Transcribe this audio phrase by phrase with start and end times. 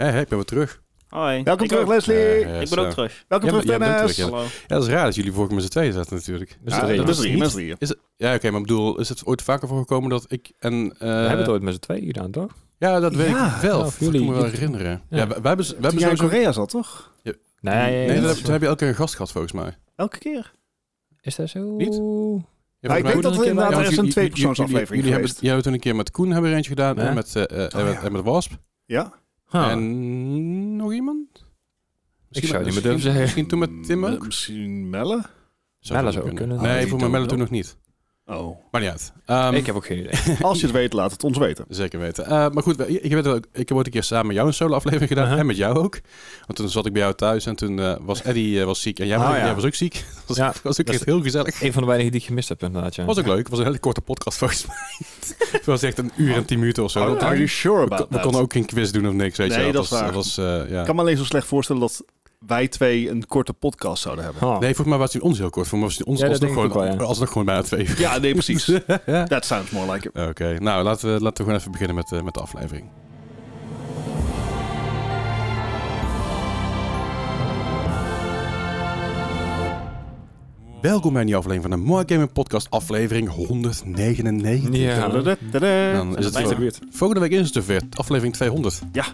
[0.00, 0.82] Hé, hé, ik ben weer terug.
[1.08, 1.42] Hoi.
[1.42, 1.90] Welkom ik terug, ook.
[1.90, 2.60] Leslie.
[2.60, 2.74] Ik zo.
[2.74, 3.24] ben ook terug.
[3.28, 3.96] Welkom Ja, terug, Dennis.
[3.96, 4.24] terug, ja.
[4.24, 4.42] Hallo.
[4.42, 6.58] Ja, dat is raar dat jullie vorige keer met z'n tweeën zaten natuurlijk.
[6.62, 7.56] Dus Ja, dat is drie, met.
[7.78, 10.92] Is het, ja, oké, maar ik bedoel, is het ooit vaker voorgekomen dat ik en...
[10.92, 12.52] eh, We hebben het ooit met z'n tweeën gedaan, toch?
[12.78, 13.78] Ja, dat weet Ja, ik wel.
[13.78, 14.86] ja, dat kan jullie- me wel herinneren.
[15.08, 15.26] Ja, Ja.
[15.26, 16.36] wij, wij hebben, we Toen hebben jij in sowieso...
[16.36, 17.12] Korea zat, toch?
[17.22, 19.76] Nee, Nee, dat dat, heb je elke keer een gast gehad volgens mij.
[19.96, 20.52] Elke keer.
[21.20, 21.76] is dat zo?
[21.76, 21.94] Niet?
[22.80, 25.40] Ja, ik weet dat keer inderdaad er jullie- een twee jullie- jullie- hebben, geweest.
[25.40, 26.96] jij hebt toen een keer met Koen hebben we er eentje gedaan.
[26.96, 27.02] Ja.
[27.02, 28.02] En, met, eh, eh, Oh, en, met, ja.
[28.02, 28.52] en met Wasp.
[28.86, 29.12] Ja?
[29.50, 29.70] Huh.
[29.70, 31.26] En nog iemand?
[32.30, 33.20] Ik zou het niet meer misschien- durven zeggen.
[33.20, 34.24] Misschien toen met Tim ook?
[34.26, 35.24] Misschien Melle?
[35.78, 36.62] Zou Melle zo zou kunnen.
[36.62, 37.76] Nee, Ah, voor mij Melle toen nog niet.
[38.30, 38.56] Oh.
[38.70, 39.12] Maar niet uit.
[39.26, 40.36] Ehm, ik heb ook geen idee.
[40.42, 41.64] Als je het weet, laat het ons weten.
[41.68, 42.24] Zeker weten.
[42.24, 44.54] Eh, maar goed, ik, weet ook, ik heb ooit een keer samen met jou een
[44.54, 45.24] solo-aflevering gedaan.
[45.24, 45.40] Uh-huh.
[45.40, 46.00] En met jou ook.
[46.46, 48.98] Want toen zat ik bij jou thuis en toen eh, was Eddie eh, was ziek.
[48.98, 49.44] En jij, was, Ah, ja.
[49.44, 49.94] jij was ook ziek.
[50.14, 51.62] Dat was, Ja, was ook echt heel gezellig.
[51.62, 52.94] Een van de weinigen die ik gemist heb, inderdaad.
[52.94, 53.04] Ja.
[53.04, 53.38] was ook leuk.
[53.38, 54.76] Het was een hele korte podcast volgens mij.
[55.52, 57.00] het was echt een uur en tien minuten of zo.
[57.00, 59.36] Are, Dat- are you sure we, about we konden ook geen quiz doen of niks.
[59.38, 60.12] Weet Nee, dat is was, waar.
[60.12, 60.78] was, eh, ja.
[60.80, 62.04] Ik kan me alleen zo slecht voorstellen dat
[62.46, 64.42] wij twee een korte podcast zouden hebben.
[64.42, 64.58] Huh.
[64.58, 65.68] Nee, volgens mij was die ons heel kort.
[65.68, 66.96] Voor mij was die ons Ja, alsnog, gewoon, wel, ja.
[66.96, 68.00] alsnog gewoon bijna twee uur.
[68.00, 68.64] Ja, nee, precies.
[69.28, 70.28] That sounds more like it.
[70.28, 72.88] Oké, nou laten we, laten we gewoon even beginnen met, eh, met de aflevering.
[80.80, 84.80] Welkom bij een nieuwe aflevering van de More Gaming Podcast, aflevering 199.
[84.80, 85.08] Ja.
[85.92, 86.78] Dan is het buurt.
[86.90, 88.82] volgende week is het zover, aflevering 200.
[88.92, 89.04] Ja.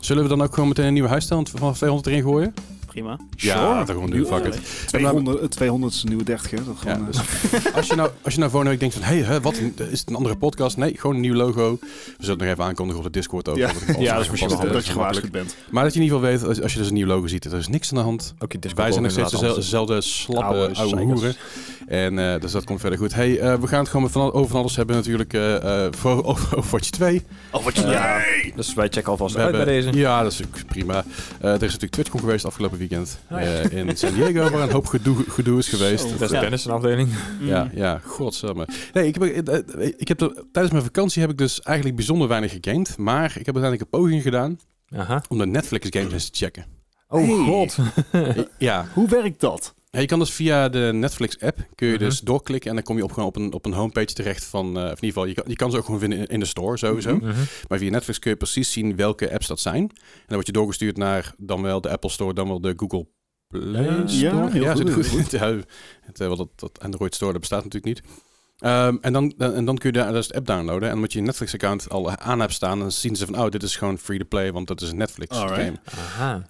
[0.00, 2.54] Zullen we dan ook gewoon meteen een nieuwe huisstand van 200 erin gooien?
[2.98, 3.18] Prima.
[3.36, 4.60] Ja, dat gewoon doen, fuck it.
[4.86, 6.56] 200, het 200 is een nieuwe 30, hè?
[6.64, 7.16] Dat gewoon, dus
[7.64, 9.54] eh, als, je nou, als je nou volgende week denkt van, hé, hey, wat,
[9.90, 10.76] is het een andere podcast?
[10.76, 11.78] Nee, gewoon een nieuw logo.
[11.80, 13.56] We zullen het nog even aankondigen op de Discord ook.
[13.56, 13.66] Ja.
[13.86, 15.56] dat Ja, is misschien wel dat je gewaarschuwd bent.
[15.70, 17.44] Maar dat je in ieder geval weet, als, als je dus een nieuw logo ziet,
[17.44, 18.34] er is niks aan de hand.
[18.38, 21.34] Ook je Discord Wij zijn nog steeds dezelfde, slappe Oude hoeren.
[21.86, 23.14] En eh, dus dat komt verder goed.
[23.14, 26.24] Hey, eh, we gaan het gewoon van, over van alles hebben natuurlijk eh, eh, voor
[26.30, 27.22] over Overwatch 2.
[27.52, 27.82] Oh, wat je...
[27.82, 28.20] Eh, ja.
[28.56, 29.98] Dus wij checken alvast We uit bij hebben- deze.
[29.98, 31.04] Ja, dat is ook prima.
[31.40, 33.44] Eh, er is natuurlijk TwitchCon geweest afgelopen weekend Oh, ja.
[33.46, 36.08] eh, in San Diego, waar een hoop gedoe, gedoe is geweest.
[36.08, 36.10] Zo.
[36.16, 36.40] Dat is Ja.
[36.40, 37.08] Dennis een afdeling.
[37.40, 38.68] Ja, ja, godsamme.
[38.92, 40.18] Nee, ik heb, eh, eh, ik heb
[40.52, 42.96] tijdens mijn vakantie heb ik dus eigenlijk bijzonder weinig gegamed.
[42.96, 44.58] Maar ik heb uiteindelijk een poging gedaan
[44.96, 45.22] Aha.
[45.28, 46.64] om de Netflix games eens te checken.
[47.08, 47.36] Oh Hey.
[47.36, 47.76] god.
[48.58, 49.74] ja, Hoe werkt dat?
[49.90, 52.04] Ja, je kan dus via de Netflix app kun je Mhm.
[52.04, 54.66] dus doorklikken en dan kom je op, gewoon op, een, op een homepage terecht van,
[54.66, 56.40] eh, of in ieder geval, je kan, je kan ze ook gewoon vinden in, in
[56.40, 57.14] de store sowieso.
[57.16, 57.26] Mhm.
[57.26, 57.38] Mhm.
[57.68, 59.82] Maar via Netflix kun je precies zien welke apps dat zijn.
[59.82, 59.88] En
[60.26, 63.06] dan word je doorgestuurd naar dan wel de Apple Store, dan wel de Google
[63.48, 64.50] Play Ja, Store.
[64.50, 65.62] heel zit goed, heel ja,
[66.00, 68.12] het, eh, wel dat, dat Android Store, dat bestaat natuurlijk niet.
[68.58, 70.88] Ehm, en, dan, dan- en dan kun je daar dus de app downloaden.
[70.88, 73.62] En omdat je je Netflix-account al aan hebt staan, dan zien ze van, oh, dit
[73.62, 75.72] is gewoon free to play, want dat is een Netflix-game.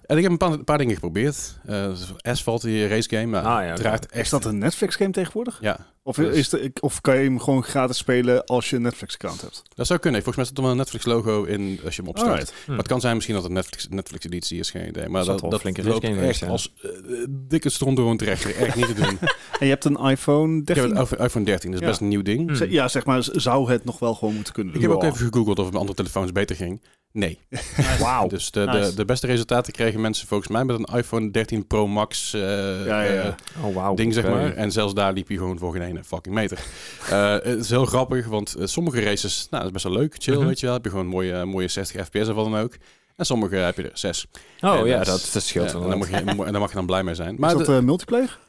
[0.05, 1.57] En ik heb een paar, een paar dingen geprobeerd.
[1.65, 3.81] Eh, Asphalt, die race game, maar Ah, ja, oké.
[3.81, 4.31] draait Is echt...
[4.31, 5.57] dat een Netflix-game tegenwoordig?
[5.61, 8.81] Ja, Of, Dus- is de, of kan je hem gewoon gratis spelen als je een
[8.81, 9.61] Netflix-account hebt?
[9.75, 10.23] dat zou kunnen.
[10.23, 12.53] Volgens mij staat er wel een Netflix-logo in als je hem opstart.
[12.67, 15.09] Maar het kan zijn misschien dat het Netflix, Netflix-editie is, geen idee.
[15.09, 16.89] Maar dat, dat een flinke loopt race game echt als eh,
[17.29, 18.55] dikke stront door een trechter.
[18.55, 19.17] Echt niet te doen.
[19.59, 20.95] En je hebt een iPhone ik heb 13?
[20.95, 21.91] een iPhone- iPhone 13, dat is Ja.
[21.91, 22.45] best een nieuw ding.
[22.47, 22.55] Hmm.
[22.55, 24.89] Z- Ja, zeg maar, z- zou het nog wel gewoon moeten kunnen Ik doen?
[24.89, 26.81] heb ook even gegoogeld of het met andere telefoons beter ging.
[27.11, 27.39] Nee.
[27.99, 28.27] Wauw.
[28.27, 28.89] Dus de, Nice.
[28.89, 32.41] de, de beste resultaten kregen mensen volgens mij met een iPhone 13 Pro Max eh,
[32.41, 33.21] Ja, ja, ja.
[33.21, 33.93] eh, Oh wauw.
[33.95, 34.33] ding, zeg Oké.
[34.33, 34.53] maar.
[34.53, 36.59] En zelfs daar liep je gewoon voor geen ene fucking meter.
[37.09, 40.15] Eh, het is heel grappig, want eh, sommige races, nou, dat is best wel leuk,
[40.17, 40.45] chill, Mhm.
[40.45, 40.75] weet je wel.
[40.75, 42.73] Heb je gewoon mooie, eh, mooie 60 fps of wat dan ook.
[43.15, 44.25] En sommige heb je er 6.
[44.61, 45.89] Oh En ja, dat dat, is- dat scheelt Ja, en, wel.
[45.89, 47.35] dan mag je, en daar mag je dan blij mee zijn.
[47.39, 48.39] Maar is dat de- eh, multiplayer?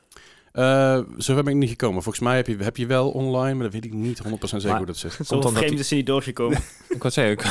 [0.53, 2.03] Eh, zover ben ik niet gekomen.
[2.03, 4.69] Volgens mij heb je, heb je wel online, maar dat weet ik niet 100% zeker
[4.69, 5.19] Maar- hoe dat zit.
[5.27, 6.59] Zo omdat vreemd is hij niet doorgekomen.
[6.89, 7.51] Ik wou zeggen,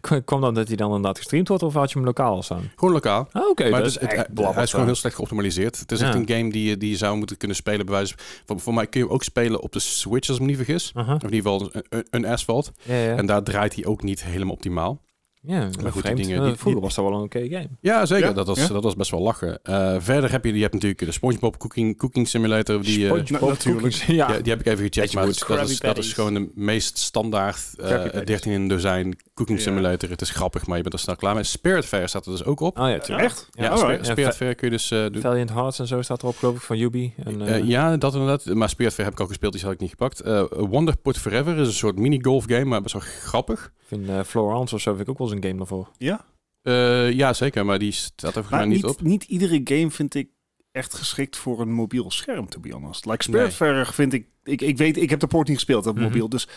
[0.24, 2.70] kwam- dan dat hij dan inderdaad gestreamd wordt of had je hem lokaal al staan?
[2.76, 3.28] Gewoon lokaal.
[3.32, 3.62] Ah, oké.
[3.70, 5.78] maar dat het, is het- echt het- blabberd hij is gewoon heel slecht geoptimaliseerd.
[5.78, 6.06] Het is Ja.
[6.06, 7.86] echt een game die, je- die je zou moeten kunnen spelen.
[7.86, 8.14] Bij wijze
[8.46, 10.56] van, voor mij kun je hem ook spelen op de Switch, als ik me niet
[10.56, 10.92] vergis.
[10.94, 12.70] Of in ieder geval een, een, een Asphalt.
[12.82, 13.16] Ja, ja.
[13.16, 15.00] En daar draait hij ook niet helemaal optimaal.
[15.46, 16.16] Ja, goed, maar die vreemd.
[16.16, 17.68] dingen- Eh, die- Vroeger was dat wel een oké game.
[17.80, 18.26] Ja, zeker.
[18.26, 18.66] Ja, Dat, was, ja.
[18.68, 19.62] dat was best wel lachen.
[19.62, 22.82] Eh, verder heb je, je hebt natuurlijk de SpongeBob Cooking, cooking Simulator.
[22.82, 23.94] Die, eh, SpongeBob natuurlijk.
[24.06, 24.32] Ja.
[24.32, 25.14] ja, die heb ik even gecheckt.
[25.14, 25.46] Maar goed.
[25.46, 28.26] dat, is, dat is gewoon de meest standaard eh, Krabby Patties.
[28.26, 29.64] 13 in een dozijn Cooking Ja.
[29.64, 30.10] Simulator.
[30.10, 31.42] Het is grappig, maar je bent er snel klaar mee.
[31.44, 32.78] Spirit Fair staat er dus ook op.
[32.78, 33.26] Oh ja, tuurlijk.
[33.28, 33.48] Echt?
[33.52, 33.86] Ja, alright.
[33.90, 35.20] Spirit, Spirit Fair kun je dus eh, doen.
[35.22, 37.14] Valiant Hearts en zo staat erop, geloof ik, van Yubi.
[37.24, 38.44] En, ja, dat inderdaad.
[38.44, 40.20] Maar Spirit Fair heb ik al gespeeld, die had ik niet gepakt.
[40.20, 43.72] Eh Wonder Put Forever is een soort mini-golf game, maar best wel grappig.
[43.94, 45.90] Vind eh, Florence of zo vind ik ook wel eens een game daarvoor.
[45.98, 46.24] Ja?
[46.62, 49.00] Eh, ja, zeker, maar die staat er mij niet, niet op.
[49.02, 50.28] niet iedere game vind ik
[50.72, 53.04] echt geschikt voor een mobiel scherm, to be honest.
[53.06, 53.40] Like Nee.
[53.40, 54.60] Spiritfarer vind ik, ik...
[54.60, 56.04] Ik weet, ik heb de port niet gespeeld op Mhm.
[56.04, 56.48] mobiel, dus...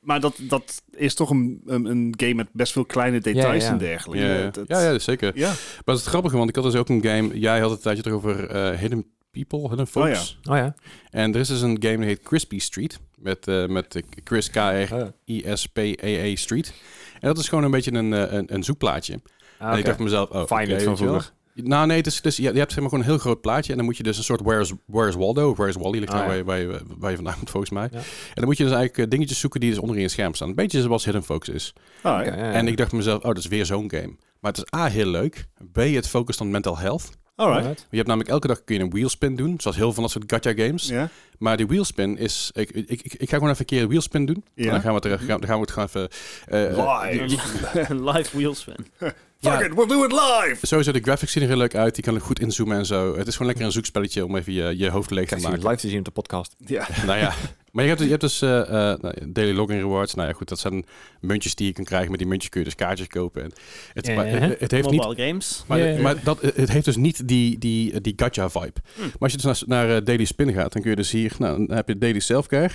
[0.00, 3.66] Maar dat, dat is toch een, een, een game met best veel kleine details Ja,
[3.68, 3.72] ja.
[3.72, 4.24] en dergelijke.
[4.26, 4.40] Ja, ja.
[4.40, 5.32] Het- het- ja, ja, zeker.
[5.38, 5.48] ja.
[5.48, 7.38] Maar het is grappig, want ik had dus ook een game...
[7.38, 9.06] Jij had het een tijdje terug over eh, Hidden
[9.44, 10.38] People, Hidden Folks.
[10.44, 10.74] Oh Oh ja.
[11.10, 13.00] En er is dus een game die heet Crispy Street.
[13.14, 16.72] Met, eh, met Chris Oh, K-R-I-S-P-E-E Street.
[17.20, 19.20] En dat is gewoon een beetje een, eh, een, een zoekplaatje.
[19.58, 21.32] En ik dacht mezelf, oh, Find oké, it van vroeger.
[21.54, 23.70] Nou nee, het is, is, je, hebt zeg maar gewoon een heel groot plaatje.
[23.70, 26.36] En dan moet je dus een soort Where's, Where's Waldo, Where's Wally ligt Ah, daar
[26.36, 26.44] ja.
[26.44, 27.88] waar, je, waar, je, waar je vandaan moet volgens mij.
[27.92, 27.98] Ja.
[27.98, 28.04] En
[28.34, 30.48] dan moet je dus eigenlijk eh, dingetjes zoeken die dus onder in je scherm staan.
[30.48, 31.72] Een beetje zoals Hidden Focus is.
[32.02, 32.52] Oké, ja, ja.
[32.52, 34.16] En ik dacht mezelf, oh, dat is weer zo'n game.
[34.40, 35.46] Maar het is A, heel leuk.
[35.72, 37.10] B, het focust op mental health.
[37.36, 37.62] Alright.
[37.64, 37.86] Alright.
[37.90, 39.54] Je hebt namelijk elke dag kun je een wheelspin doen.
[39.60, 40.86] Zoals heel veel van dat soort gacha games.
[40.88, 41.08] Ja.
[41.38, 42.50] Maar die wheelspin is...
[42.54, 44.44] Ik, ik, ik, ik ga gewoon even een keer een wheelspin doen.
[44.54, 44.64] Ja.
[44.64, 46.08] En dan gaan we het, er, gaan, dan gaan we het gewoon even...
[46.46, 47.94] eh, Live.
[48.10, 48.86] Live wheelspin.
[49.40, 50.66] Fuck it, we'll do it live!
[50.66, 51.94] Sowieso, de graphics zien er heel leuk uit.
[51.94, 53.16] Die kan er goed inzoomen en zo.
[53.16, 55.58] Het is gewoon lekker een zoekspelletje om even je, je hoofd leeg te maken.
[55.68, 56.54] live te zien op de podcast.
[56.58, 56.86] Ja.
[57.06, 57.32] nou ja.
[57.76, 60.14] Maar je hebt, je hebt dus eh, eh, nou, daily login rewards.
[60.14, 60.84] Nou ja, goed, dat zijn
[61.20, 62.10] muntjes die je kan krijgen.
[62.10, 63.42] Met die muntjes kun je dus kaartjes kopen.
[63.42, 63.52] En
[63.92, 64.14] het, Ja.
[64.14, 65.00] maar het, het heeft niet...
[65.00, 65.64] Mobile games.
[65.66, 66.00] Maar, Ja, ja.
[66.02, 68.80] maar dat, het heeft dus niet die, die, die gacha vibe.
[68.94, 69.00] Hm.
[69.00, 71.32] Maar als je dus naar, naar eh, Daily Spin gaat, dan kun je dus hier...
[71.38, 72.64] Nou, dan heb je Daily Selfcare.
[72.64, 72.70] En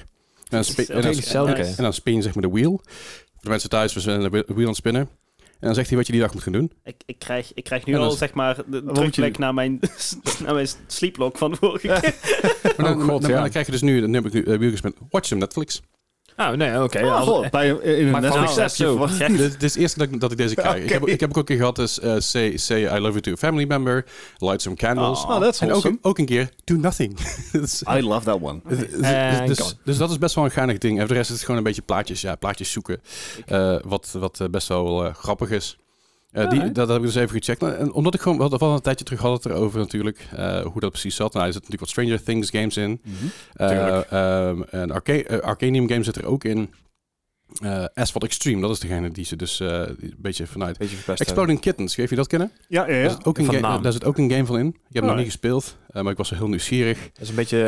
[0.49, 2.81] dan, spi- en dan, en dan spin je zeg maar de wheel.
[2.83, 5.09] Voor de mensen thuis, we zijn de wheel aan het spinnen.
[5.61, 6.71] En dan zegt hij wat je die dag moet gaan doen.
[6.83, 9.79] Ik, ik, krijg, ik krijg nu dan al zeg maar de terugblik naar mijn,
[10.43, 12.15] naar mijn sleeplog van de vorige keer.
[12.77, 13.39] Maar dan, Oh, god, dan, ja.
[13.41, 15.81] dan krijg je dus nu, dan heb ik nu uh, wielgespin, watch some Netflix.
[16.37, 17.05] Oh, nee, oké.
[17.05, 19.07] Oh, als- god, bij, in een Netflix zo.
[19.07, 20.83] dit, dit is het eerste dat ik, dat ik deze krijg.
[20.83, 23.19] Ik, heb, ik heb ook een keer gehad, dus uh, say, say I love you
[23.21, 24.05] to a family member,
[24.37, 25.23] light some candles.
[25.23, 25.39] Oh.
[25.39, 25.97] That's en ook, awesome.
[26.01, 27.17] ook een keer, do nothing.
[27.51, 28.59] Dus- I love that one.
[28.67, 30.93] Dus, En dus, dus dat is best wel een geinig ding.
[30.93, 33.01] En voor de rest is het gewoon een beetje plaatjes, ja, plaatjes zoeken.
[33.45, 35.77] eh, wat, wat eh, best wel eh, grappig is.
[36.31, 37.63] Eh, die, dat heb ik dus even gecheckt.
[37.63, 40.79] En omdat ik gewoon, we hadden een tijdje terug hadden het erover natuurlijk, eh, hoe
[40.79, 41.33] dat precies zat.
[41.33, 43.01] Nou, er zitten natuurlijk wat Stranger Things games in.
[43.53, 46.73] Ehm, en Arca Arcanium game zit er ook in.
[47.63, 50.77] Eh Asphalt Extreme, dat is degene die ze dus eh, een beetje vanuit.
[50.77, 51.21] Beetje verpest.
[51.21, 52.51] Exploding Kittens, geef je dat kennen?
[52.67, 53.09] Ja, ja, Daar, ja.
[53.09, 54.67] zit ook een game, daar zit ook een game van in.
[54.67, 55.23] Ik heb hem nog Alright.
[55.23, 56.97] niet gespeeld, eh, maar ik was heel nieuwsgierig.
[57.13, 57.59] Dat is een beetje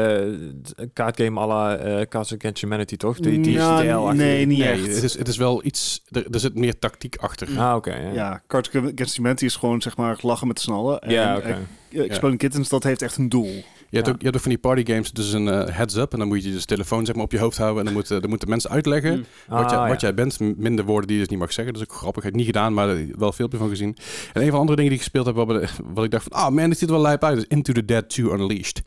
[0.76, 3.18] een kaartgame à la eh Cards Against Humanity, toch?
[3.20, 4.88] Die, die Ja, stijl achter- nee, niet Nee, echt.
[4.96, 7.48] het is, het is wel iets, er, er zit meer tactiek achter.
[7.58, 7.96] Ah, oké.
[7.96, 8.12] ja.
[8.14, 11.00] Ja, Cards Against Humanity is gewoon zeg maar lachen met z'n allen.
[11.02, 11.58] En, Ja, oké.
[11.92, 13.64] Exploding Kittens, dat heeft echt een doel.
[13.94, 14.14] Je hebt, Ja.
[14.14, 16.14] ook, je hebt ook van die partygames, dus een eh, heads-up.
[16.14, 17.80] En dan moet je dus telefoon zeg maar, op je hoofd houden.
[17.80, 19.26] En dan moeten, dan moeten mensen uitleggen Mm.
[19.48, 20.08] wat, jij, Ah, wat ja.
[20.08, 20.40] jij bent.
[20.58, 21.74] Minder woorden die je dus niet mag zeggen.
[21.74, 22.24] Dat is ook grappig.
[22.24, 23.98] Ik heb niet gedaan, maar wel filmpje van gezien.
[24.34, 26.32] En een van de andere dingen die ik gespeeld heb, wat, wat ik dacht van...
[26.38, 27.38] Ah man, dit ziet er wel lijp uit.
[27.38, 28.82] is Into the Dead 2 Unleashed.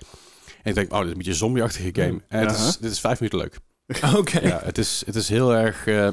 [0.63, 2.21] En ik denk, oh, dit is een beetje zombie-achtige game.
[2.29, 2.77] En het is, Aha.
[2.81, 3.59] dit is vijf minuten leuk.
[4.17, 4.41] Oké.
[4.47, 6.09] Ja, het is, het is heel erg eh,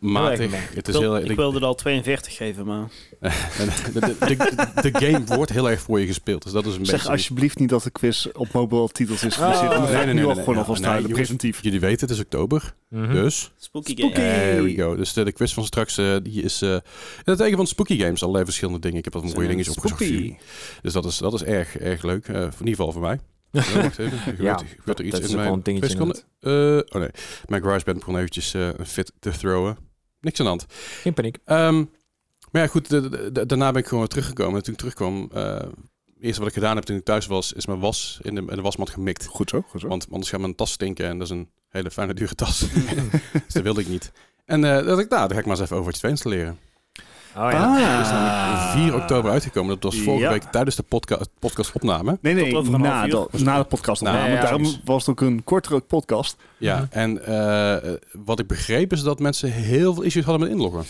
[0.00, 0.50] matig.
[0.52, 2.88] Het Ik, is wil- heel, ik wilde er al 42 geven, maar...
[3.92, 6.42] de, de, de, de game wordt heel erg voor je gespeeld.
[6.42, 7.10] Dus dat is een Zeg beetje...
[7.12, 9.70] alsjeblieft niet dat de quiz op mobile titels is Oh, gebaseerd.
[9.90, 11.62] nee, ik nee, nu nee, gewoon alvast preventief.
[11.62, 12.74] Jullie weten, het is oktober.
[12.88, 13.12] Mhm.
[13.12, 13.52] Dus...
[13.56, 14.14] Spooky Spooky.
[14.14, 14.26] game.
[14.28, 14.96] There we go.
[14.96, 16.80] Dus de, de quiz van straks, eh, die is eh in
[17.24, 18.20] het teken van Spooky Games.
[18.22, 18.98] Allerlei verschillende dingen.
[18.98, 20.22] Ik heb wat mooie dingetjes opgezocht voor spooky.
[20.22, 20.38] jullie.
[20.82, 22.28] Dus dat is, dat is erg, erg leuk.
[22.28, 23.18] Eh, in ieder geval voor mij.
[23.56, 24.18] Ja, wacht even.
[24.18, 25.62] Gebeurt, Ja, er gebeurt er iets in mijn...
[25.62, 26.16] Twee seconden.
[26.40, 27.10] Eh, oh nee.
[27.46, 29.76] Mijn GarageBand begon eventjes eh, een fit te throwen.
[30.20, 30.66] Niks aan de hand.
[31.00, 31.38] Geen paniek.
[31.44, 31.84] Ehm,
[32.50, 32.88] maar ja, goed.
[32.88, 34.56] de- de- de- daarna ben ik gewoon weer teruggekomen.
[34.56, 35.30] En toen ik terugkwam...
[35.32, 35.70] het
[36.20, 37.52] eerste wat ik gedaan heb toen ik thuis was...
[37.52, 39.26] is mijn was in de, in de wasmat gemikt.
[39.26, 39.88] Goed zo, goed zo.
[39.88, 41.06] Want anders gaat mijn tas stinken.
[41.06, 42.58] En dat is een hele fijne, dure tas.
[43.32, 44.12] dus dat wilde ik niet.
[44.44, 46.58] En dat ik, nou, dan ga ik maar eens even Overwatch 2 installeren.
[47.38, 47.96] Oh ja.
[47.96, 49.78] Dat is namelijk 4 oktober uitgekomen.
[49.80, 50.30] Dat was vorige Ja.
[50.30, 52.18] week tijdens de podca podcast opname.
[52.20, 54.02] Nee, nee, na, de, na de podcast.
[54.02, 54.34] Na, opname.
[54.34, 56.36] ja, Daarom was het ook een kortere podcast.
[56.58, 56.84] Ja, Mhm.
[56.90, 57.92] en eh,
[58.24, 60.84] wat ik begreep is dat mensen heel veel issues hadden met inloggen.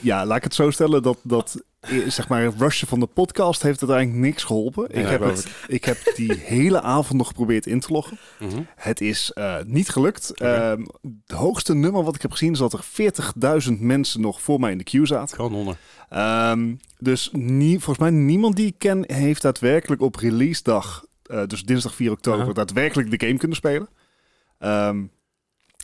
[0.00, 1.62] Ja, laat ik het zo stellen dat, dat
[2.06, 4.84] zeg maar, het rushen van de podcast heeft uiteindelijk niks geholpen.
[4.90, 8.18] Ik, heb het, ik heb die hele avond nog geprobeerd in te loggen.
[8.38, 8.62] Mhm.
[8.76, 10.30] Het is eh, niet gelukt.
[10.30, 10.84] Ehm,
[11.26, 12.84] het hoogste nummer wat ik heb gezien is dat er
[13.66, 15.36] 40.000 mensen nog voor mij in de queue zaten.
[15.36, 15.76] Kanonnen.
[16.08, 21.46] Ehm, dus nie, volgens mij niemand die ik ken heeft daadwerkelijk op release dag, eh,
[21.46, 23.88] dus dinsdag 4 oktober, daadwerkelijk de game kunnen spelen.
[24.58, 25.02] Ehm,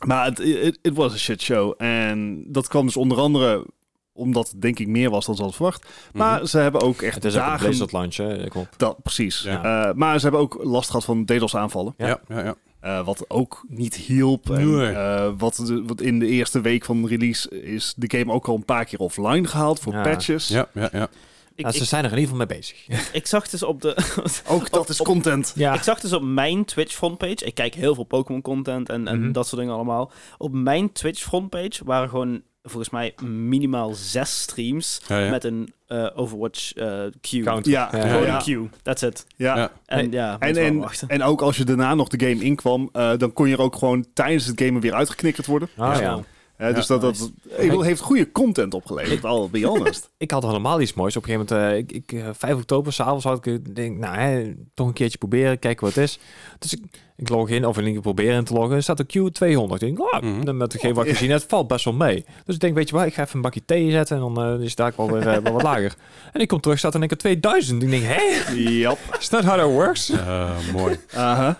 [0.05, 1.73] maar het was a shit show.
[1.77, 3.65] En dat kwam dus onder andere
[4.13, 5.87] omdat het denk ik meer was dan ze hadden verwacht.
[6.13, 6.45] Maar Mhm.
[6.45, 7.87] ze hebben ook echt Het is ook een dagen...
[7.91, 8.47] Launch, hè?
[8.47, 8.79] Klopt.
[8.79, 9.41] Dat, precies.
[9.41, 9.87] Ja.
[9.87, 11.93] Eh, maar ze hebben ook last gehad van DDoS aanvallen.
[11.97, 12.19] Ja, Ja.
[12.27, 12.55] ja, ja.
[12.79, 14.49] Eh, wat ook niet hielp.
[14.49, 18.47] En, eh, wat, de- wat in de eerste week van release is de game ook
[18.47, 20.01] al een paar keer offline gehaald voor Ja.
[20.01, 20.47] patches.
[20.47, 21.07] ja, ja, ja.
[21.55, 22.87] Ik, Ja, ze ik, zijn er in ieder geval mee bezig.
[23.13, 23.97] ik zag dus op de...
[24.47, 25.51] Ook dat is Op- content.
[25.55, 25.73] Ja.
[25.73, 29.19] Ik zag dus op mijn Twitch frontpage, ik kijk heel veel Pokémon content en, en
[29.21, 29.31] Mhm.
[29.31, 30.11] dat soort dingen allemaal.
[30.37, 35.29] Op mijn Twitch frontpage waren gewoon volgens mij minimaal zes streams Ja, ja.
[35.29, 37.43] met een eh, Overwatch eh queue.
[37.43, 37.65] Count.
[37.65, 38.35] Ja, Ja, Gewoon ja.
[38.35, 39.25] een queue, that's it.
[39.35, 39.55] Ja.
[39.57, 39.71] Ja.
[39.85, 41.07] En ja, En, en, wachten.
[41.07, 43.75] en ook als je daarna nog de game inkwam, eh dan kon je er ook
[43.75, 45.69] gewoon tijdens het game weer uitgeknikkerd worden.
[45.77, 46.15] Ah, ja.
[46.15, 46.23] Zo.
[46.61, 47.83] Eh, dus dat, dat nice.
[47.83, 50.11] heeft goede content opgeleverd, al be honest.
[50.17, 51.15] Ik had helemaal iets moois.
[51.17, 54.15] Op een gegeven moment, eh, ik, ik, eh, 5 oktober, s'avonds had ik denk, nou,
[54.17, 56.19] hè, toch een keertje proberen, kijken wat het is.
[56.59, 56.83] Dus ik,
[57.21, 58.75] ik log in, of in geval proberen in te loggen.
[58.75, 59.81] Er staat een Q 200.
[59.81, 60.43] Ik denk, oh, Mhm.
[60.45, 62.25] dan met hetgeen wat ik gezien heb, valt best wel mee.
[62.45, 64.41] Dus ik denk, weet je wat, ik ga even een bakje thee zetten en dan
[64.59, 65.93] eh, is daar wel weer eh, wel wat lager.
[66.33, 67.83] En ik kom terug, staat er in één keer 2000.
[67.83, 68.97] Ik denk, hè, Yep.
[69.19, 70.09] is dat how that works?
[70.09, 70.99] Eh, mooi.
[71.15, 71.59] Aha.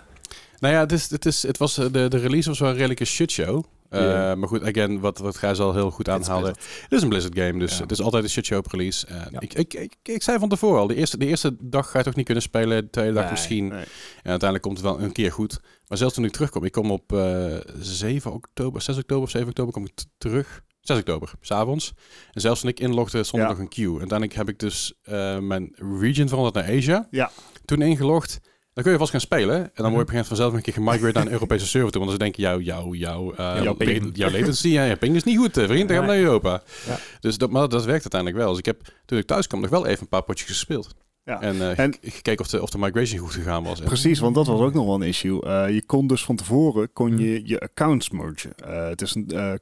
[0.60, 3.04] Nou ja, het, is, het, is, het was, de, de release was wel een redelijke
[3.04, 3.64] shitshow.
[3.92, 4.34] Eh.
[4.34, 6.48] Maar goed, again, wat, wat Gijs al heel goed aanhaalde.
[6.48, 7.82] Het is een Blizzard game, dus Ja.
[7.82, 9.06] het is altijd een shitshow op release.
[9.06, 9.40] En Ja.
[9.40, 12.04] ik, ik, ik, ik zei van tevoren al, de eerste, de eerste dag ga je
[12.04, 13.66] toch niet kunnen spelen, de tweede dag Nee, misschien.
[13.68, 13.78] nee.
[14.22, 15.60] En uiteindelijk komt het wel een keer goed.
[15.88, 19.48] Maar zelfs toen ik terugkom, ik kom op eh 7 oktober, 6 oktober of 7
[19.48, 20.62] oktober kom ik terug.
[20.80, 21.92] 6 oktober, s'avonds.
[22.32, 23.54] En zelfs toen ik inlogde, stond er Ja.
[23.54, 23.98] nog een queue.
[23.98, 27.06] Uiteindelijk heb ik dus eh, mijn region veranderd naar Asia.
[27.10, 27.30] Ja.
[27.64, 28.38] Toen ingelogd.
[28.74, 29.56] Dan kun je vast gaan spelen.
[29.56, 30.00] En dan word je Mhm.
[30.00, 32.00] op een gegeven moment vanzelf een keer gemigrate naar een Europese server toe.
[32.00, 35.24] Want dan denken jou, jou, jou, eh, Jouw ping- jouw latency, ja, je ping is
[35.24, 35.88] niet goed, eh, vriend.
[35.88, 36.62] Dan gaan we naar Europa.
[36.86, 36.98] Ja.
[37.20, 38.48] Dus dat, maar dat werkt uiteindelijk wel.
[38.50, 40.94] Dus ik heb, toen ik thuis kwam, nog wel even een paar potjes gespeeld.
[41.24, 41.40] Ja.
[41.40, 43.80] En, eh, En- ge- gekeken of de, of de migration goed gegaan was.
[43.80, 45.42] Precies, want dat was ook nog wel een issue.
[45.42, 48.54] Eh, je kon dus van tevoren kon je, je accounts mergen.
[48.56, 49.52] Eh, het is een eh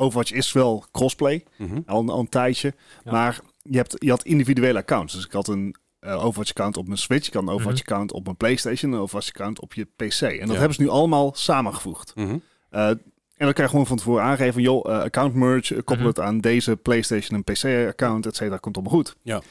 [0.00, 1.80] Overwatch is wel crossplay, Mhm.
[1.86, 2.74] al, een- al een tijdje.
[3.04, 3.10] Ja.
[3.12, 5.14] Maar je, hebt, je had individuele accounts.
[5.14, 8.36] Dus ik had een eh, Overwatch-account op mijn Switch, ik had een Overwatch-account op mijn
[8.36, 10.20] PlayStation, een Overwatch-account op je PC.
[10.20, 10.54] En dat Ja.
[10.54, 12.12] hebben ze nu allemaal samengevoegd.
[12.14, 12.36] Mhm.
[12.70, 16.06] Eh, en dan kan je gewoon van tevoren aangeven, joh, eh, account merge, koppel Mhm.
[16.06, 19.16] het aan deze PlayStation en PC-account, et cetera, komt allemaal goed.
[19.22, 19.42] Ja.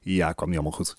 [0.00, 0.94] Ja, kwam niet allemaal goed.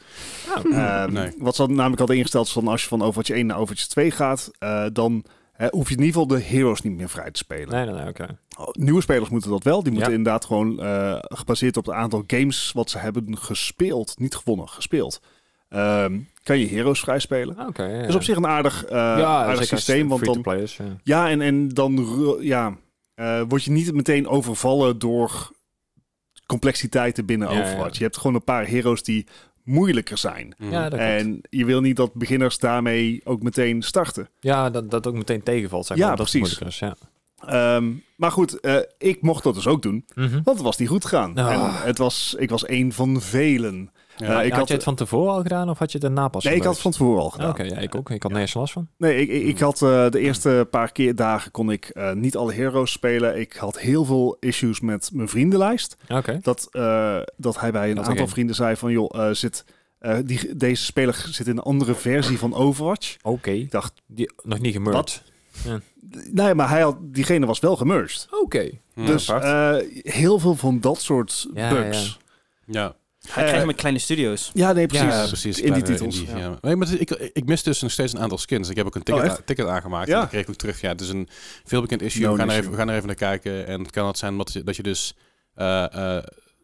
[0.58, 0.78] Oh.
[0.78, 1.34] Ehm, Nee.
[1.38, 4.12] Wat ze namelijk hadden ingesteld is van als je van Overwatch 1 naar Overwatch 2
[4.12, 5.24] gaat, eh, dan
[5.54, 7.70] hè, hoef je in ieder geval de heroes niet meer vrij te spelen.
[7.70, 8.38] Nee, nee, nee, oké.
[8.72, 9.84] Nieuwe spelers moeten dat wel.
[9.84, 10.18] Die moeten Ja.
[10.18, 15.22] inderdaad gewoon eh, gebaseerd op het aantal games wat ze hebben gespeeld, niet gewonnen, gespeeld.
[15.70, 17.68] Ehm, kan je heroes vrij spelen.
[17.68, 18.00] Oké, ja.
[18.00, 20.08] Dat is op zich een aardig, eh, ja, aardig zeker als het systeem.
[20.08, 20.84] Want dan, ja.
[21.04, 22.08] ja, en, en dan
[22.42, 22.78] ja,
[23.16, 25.52] eh, word je niet meteen overvallen door
[26.46, 27.64] complexiteiten binnen Ja, ja.
[27.64, 27.98] Overwatch.
[27.98, 29.26] Je hebt gewoon een paar heroes die
[29.64, 30.56] moeilijker zijn.
[30.58, 30.72] Mhm.
[30.72, 31.04] Ja, dat klopt.
[31.22, 34.30] En je wil niet dat beginners daarmee ook meteen starten.
[34.40, 36.60] Ja, dat, dat ook meteen tegenvalt, zeg Ja, dat precies.
[36.60, 36.96] is, ja.
[37.46, 40.32] Ehm, maar goed, eh, ik mocht dat dus ook doen, Mhm.
[40.32, 41.40] want het was niet goed gegaan.
[41.40, 41.52] Oh.
[41.54, 43.92] En het was, ik was één van velen.
[44.18, 44.40] Ja.
[44.40, 46.28] Eh, ik had, had- je het van tevoren al gedaan of had je het daarna
[46.28, 47.50] pas Nee, ik had het van tevoren al Ah, gedaan.
[47.50, 48.10] Oké, ja, ik ook.
[48.10, 48.88] Ik had nergens last van.
[48.98, 52.36] Nee, ik, ik, ik had eh, de eerste paar keer dagen kon ik eh, niet
[52.38, 53.40] alle heroes spelen.
[53.40, 55.98] Ik had heel veel issues met mijn vriendenlijst.
[56.10, 56.40] Oké.
[56.42, 58.92] Dat, eh, dat hij bij een Dat aantal vrienden zei van...
[58.92, 59.66] joh, eh, zit,
[60.00, 63.16] eh, die, deze speler zit in een andere versie van Overwatch.
[63.22, 63.52] Oké.
[63.52, 64.80] Ik dacht, Die nog niet
[65.62, 66.34] gemerged.
[66.34, 68.28] nee, maar hij had, diegene was wel gemerged.
[68.44, 68.70] Oké.
[68.96, 69.06] Ja.
[69.06, 72.18] dus eh, heel veel van dat soort Ja, bugs.
[72.66, 72.96] ja.
[73.28, 74.52] Hij Eh, krijgt met kleine studio's.
[74.54, 75.08] Ja, nee, precies.
[75.08, 75.60] Ja, precies.
[75.60, 76.20] In die titels.
[76.20, 76.58] indie, ja.
[76.62, 78.70] Nee, maar ik, ik mis dus nog steeds een aantal skins.
[78.70, 80.08] Ik heb ook een ticket, Oh, ticket aangemaakt.
[80.08, 80.14] Ja.
[80.14, 80.82] En dan kreeg ik ook terug.
[80.82, 81.28] Ja, het is een
[81.66, 82.22] veelbekend issue.
[82.32, 82.60] We, gaan er issue.
[82.60, 83.68] even, we gaan er even naar kijken.
[83.68, 85.16] En het kan het zijn dat je, dat je dus...
[85.54, 86.24] eh, eh,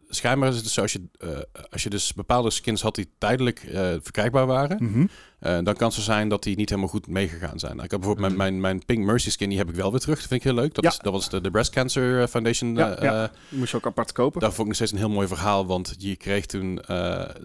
[0.09, 1.27] schijnbaar is het dus zo, als je, eh,
[1.69, 4.77] als je dus bepaalde skins had die tijdelijk eh, verkrijgbaar waren...
[4.83, 5.05] Mhm.
[5.43, 7.73] Eh, dan kan het zo zijn dat die niet helemaal goed meegegaan zijn.
[7.79, 8.37] Ik heb bijvoorbeeld Mhm.
[8.37, 10.19] mijn, mijn, mijn Pink Mercy skin, die heb ik wel weer terug.
[10.19, 10.73] Dat vind ik heel leuk.
[10.73, 10.89] Dat, Ja.
[10.89, 12.75] is, dat was de, de Breast Cancer Foundation.
[12.75, 13.23] Ja, eh, ja.
[13.23, 14.39] eh, Die moest je ook apart kopen.
[14.41, 16.95] daar vond ik nog steeds een heel mooi verhaal, want je kreeg toen, eh,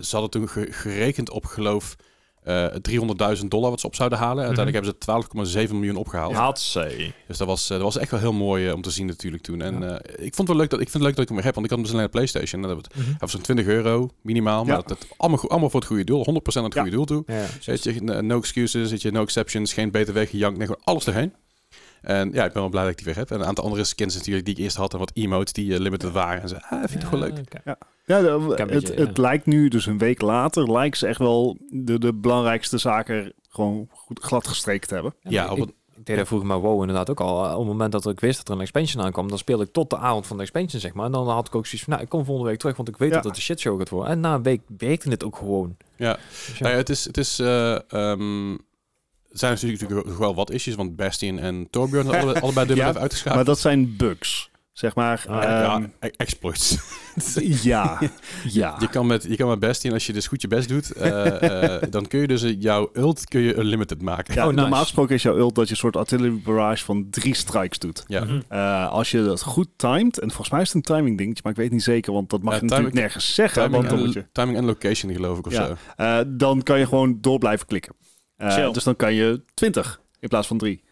[0.00, 2.06] ze hadden toen ge- gerekend op geloof eh
[2.44, 4.44] 300.000 dollar wat ze op zouden halen.
[4.44, 5.22] Uiteindelijk hebben
[5.54, 6.34] ze 12,7 miljoen opgehaald.
[6.34, 7.12] Hatsé.
[7.26, 9.42] Dus dat was, eh, dat was echt wel heel mooi eh, om te zien natuurlijk
[9.42, 9.60] toen.
[9.62, 9.98] En Ja.
[10.00, 11.44] eh, ik vond het wel leuk dat ik vind het leuk dat ik hem weer
[11.46, 12.62] heb, want ik had hem dus alleen op PlayStation.
[12.62, 13.06] En dat was- Mhm.
[13.08, 14.82] hij was zo'n 20 euro minimaal, maar Ja.
[14.82, 16.80] dat, dat allemaal, goed- allemaal voor het goede doel, 100% aan het Ja.
[16.82, 17.22] goede doel toe.
[17.26, 17.46] Ja.
[17.82, 21.32] Je, no excuses, je, no exceptions, geen BTW, gejank, nee, gewoon alles erheen.
[22.02, 23.30] En ja, ik ben wel blij dat ik die weer heb.
[23.30, 25.80] En een aantal andere skins natuurlijk die ik eerst had en wat emotes die eh,
[25.80, 26.42] limited waren.
[26.42, 27.38] En zo, ah, vind ik toch wel leuk.
[27.64, 29.22] Ja, de- een het, beetje, het ja.
[29.22, 33.88] lijkt nu, dus een week later, lijkt ze echt wel de, de belangrijkste zaken gewoon
[33.90, 35.14] goed glad gestreken te hebben.
[35.20, 37.52] Ja, op het- ik deed dat vroeger maar WoW inderdaad ook al.
[37.52, 39.90] Op het moment dat ik wist dat er een expansion aankwam, dan speelde ik tot
[39.90, 41.06] de avond van de expansion, zeg maar.
[41.06, 42.96] En dan had ik ook zoiets van, nou, ik kom volgende week terug, want ik
[42.96, 43.14] weet Ja.
[43.14, 44.10] dat het een shitshow gaat worden.
[44.12, 45.76] En na een week werkte het ook gewoon.
[45.96, 46.18] Ja.
[46.46, 48.58] Dus Nou ja, het is, het is eh, ehm, er
[49.38, 53.00] zijn natuurlijk wel wat issues, want Bastion en Torbjorn hadden allebei, allebei dubbel Ja, even
[53.00, 53.36] uitgeschakeld.
[53.36, 55.24] Maar dat zijn bugs, zeg maar.
[55.28, 56.78] Ah, ja, Ehm, e- exploits.
[57.62, 57.98] ja,
[58.48, 58.76] ja.
[58.78, 61.74] Je kan met, je kan met Bastion, als je dus goed je best doet, eh,
[61.74, 64.34] eh, dan kun je dus jouw ult kun je unlimited maken.
[64.34, 64.60] Ja, Oh, nice.
[64.60, 68.04] Normaal gesproken is jouw ult dat je een soort artillery barrage van drie strikes doet.
[68.06, 68.24] Ja.
[68.24, 68.40] Mhm.
[68.48, 71.52] Eh, als je dat goed timed, en volgens mij is het een timing dingetje, maar
[71.52, 73.62] ik weet niet zeker, want dat mag je natuurlijk timing- nergens zeggen.
[73.62, 75.66] Timing, want dan, en, moet je, timing en location geloof ik of Ja.
[75.66, 75.76] zo.
[75.96, 77.94] eh, dan kan je gewoon door blijven klikken.
[78.36, 80.82] Eh, dus dan kan je 20 in plaats van 3.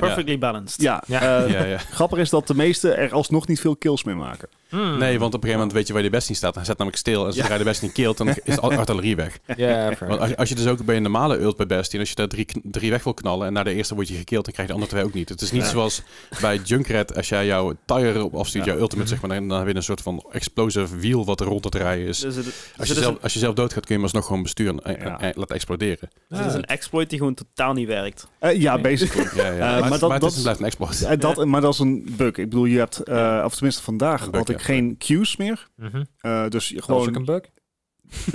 [0.00, 0.80] Perfectly balanced.
[0.82, 1.44] Ja, Ja.
[1.44, 1.78] eh, ja, ja.
[1.78, 4.48] grappig is dat de meesten er alsnog niet veel kills mee maken.
[4.68, 4.98] Hmm.
[4.98, 6.54] Nee, want op een gegeven moment weet je waar de best in staat.
[6.54, 7.26] Hij zet namelijk stil.
[7.26, 9.38] En zodra je de best niet killt, dan is de artillerie weg.
[9.56, 12.08] Ja, Want als, je- als je dus ook bij een normale ult bij Bastion, als
[12.08, 14.52] je daar drie, drie weg wil knallen en na de eerste word je gekild, dan
[14.52, 15.28] krijg je de andere twee ook niet.
[15.28, 15.68] Het is niet Ja.
[15.68, 16.02] zoals
[16.40, 18.70] bij Junkrat, als jij jouw tire erop afstuurt, Ja.
[18.72, 21.46] jouw ultimate, zeg maar, dan, dan heb je een soort van explosive wiel wat er
[21.46, 22.18] rond het rijden is.
[22.18, 24.26] Dus het, Als dus je, is zelf, als je zelf doodgaat, kun je hem alsnog
[24.26, 25.20] gewoon besturen en, en- Ja.
[25.20, 26.10] en laten exploderen.
[26.28, 28.28] een, het is een exploit die gewoon totaal niet werkt.
[28.38, 28.82] Eh, ja, Nee.
[28.82, 29.28] basically.
[29.36, 29.52] Ja, ja.
[29.52, 31.02] Eh, maar, maar het- dat- maar het dat is, blijft een exploit.
[31.02, 32.26] Eh, dat, Maar dat is een bug.
[32.28, 34.64] Ik bedoel, je hebt, eh, of tenminste vandaag had ik ja.
[34.64, 35.68] geen queues meer.
[35.76, 36.04] Mhm.
[36.20, 37.18] Eh, dus je Dat was ook gewoon...
[37.18, 37.44] een bug.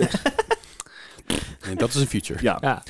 [1.66, 2.40] Nee, dat is een feature.
[2.42, 2.84] Ja, Ja.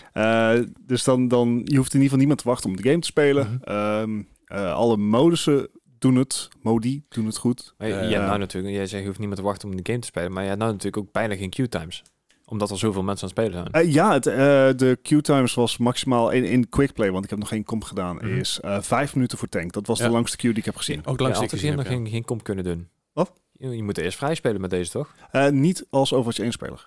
[0.53, 2.99] Eh, dus dan, dan, je hoeft in ieder geval niemand te wachten om de game
[2.99, 3.47] te spelen.
[3.63, 3.71] Mhm.
[3.77, 5.67] Ehm, eh, alle modussen
[5.99, 6.49] doen het.
[6.61, 7.73] Modi doen het goed.
[7.77, 8.25] Maar je, je hebt ja.
[8.25, 10.31] nou natuurlijk, jij zegt je hoeft niet meer te wachten om de game te spelen,
[10.31, 12.03] maar je hebt nou natuurlijk ook bijna geen queue times.
[12.45, 13.91] Omdat er zoveel mensen aan het spelen zijn.
[13.91, 14.35] Ja, het, eh,
[14.75, 18.15] de queue times was maximaal in, in quickplay, want ik heb nog geen comp gedaan,
[18.15, 18.27] Mhm.
[18.37, 19.71] is eh, vijf minuten voor tank.
[19.73, 20.05] Dat was Ja.
[20.05, 21.05] de langste queue die ik heb gezien.
[21.05, 22.87] Ook Ja, langs altijd hier nog geen, geen comp kunnen doen.
[23.13, 23.31] Wat?
[23.51, 25.15] Je, moet eerst vrij spelen met deze, toch?
[25.31, 26.85] Eh, niet als Overwatch 1 speler.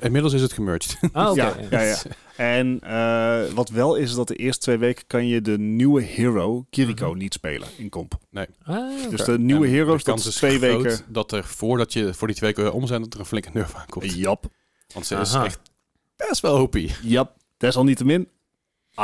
[0.00, 0.98] inmiddels is het gemerged.
[1.12, 1.34] Ah.
[1.36, 1.96] Ja, ja, ja.
[2.36, 6.66] En eh, wat wel is, dat de eerste twee weken kan je de nieuwe hero,
[6.70, 7.18] Kiriko, Mhm.
[7.18, 8.18] niet spelen in comp.
[8.62, 11.04] Ah, Dus de nieuwe En heroes, de dat kans is is twee groot weken.
[11.08, 13.74] dat er voordat je voor die twee weken om zijn, dat er een flinke nerf
[13.74, 14.14] aankomt.
[14.14, 14.46] Jap,
[14.94, 15.60] Want ze is echt
[16.16, 16.92] best wel hopie.
[17.02, 17.36] jap.
[17.56, 18.28] Desalniettemin,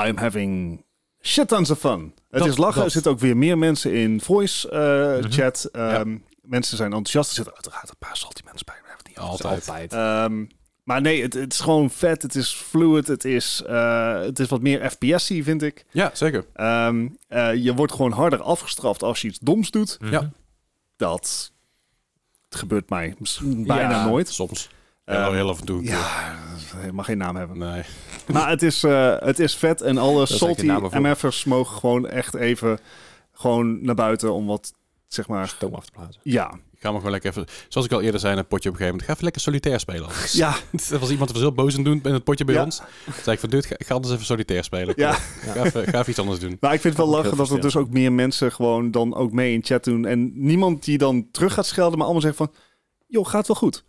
[0.06, 0.83] I'm having
[1.26, 2.14] shit tons of fun.
[2.30, 2.84] Het Dat- is lachen, dat.
[2.84, 5.30] er zitten ook weer meer mensen in voice eh, Mhm.
[5.32, 5.64] chat.
[5.72, 8.74] Ehm, Mensen zijn enthousiast, er zitten uiteraard een paar salty mensen bij.
[8.96, 9.30] Het niet over.
[9.30, 9.68] Altijd.
[9.68, 9.92] Altijd.
[9.92, 10.44] Ehm,
[10.82, 14.48] maar nee, het, het is gewoon vet, het is fluid, het is, eh, het is
[14.48, 15.84] wat meer FPS-y, vind ik.
[15.90, 16.46] Ja, zeker.
[16.54, 19.96] Ehm, eh, je wordt gewoon harder afgestraft als je iets doms doet.
[20.00, 20.12] Mhm.
[20.12, 20.30] Ja.
[20.96, 21.52] Dat
[22.48, 23.14] gebeurt mij
[23.44, 24.06] bijna Ja.
[24.06, 24.28] nooit.
[24.28, 24.68] Soms.
[25.04, 25.82] Ja, heel af en toe.
[25.84, 26.34] Ja,
[26.76, 27.58] het mag geen naam hebben.
[27.58, 27.82] Nee.
[28.32, 30.66] Maar het is, eh, het is vet en alle salty.
[30.90, 32.78] MF'ers mogen gewoon echt even
[33.32, 34.72] gewoon naar buiten om wat,
[35.08, 36.20] zeg maar, Stoom af te plaatsen.
[36.24, 36.54] ja.
[36.74, 38.74] Ik ga maar gewoon lekker even, zoals ik al eerder zei in een potje op
[38.74, 40.02] een gegeven moment, ga even lekker solitair spelen.
[40.04, 40.32] anders.
[40.44, 40.54] Ja,
[40.90, 42.64] Er was iemand er was heel boos aan doen in het potje bij Ja.
[42.64, 42.76] ons.
[43.04, 44.94] Toen zei ik van, dude, ga, ga anders even solitair spelen.
[44.96, 45.12] ja.
[45.12, 46.56] Ga, even, ga even iets anders doen.
[46.60, 49.32] Maar ik vind het wel lachen dat er dus ook meer mensen gewoon dan ook
[49.32, 50.04] mee in chat doen.
[50.06, 52.52] En niemand die dan terug gaat schelden, maar allemaal zegt van...
[53.06, 53.84] joh, gaat wel goed.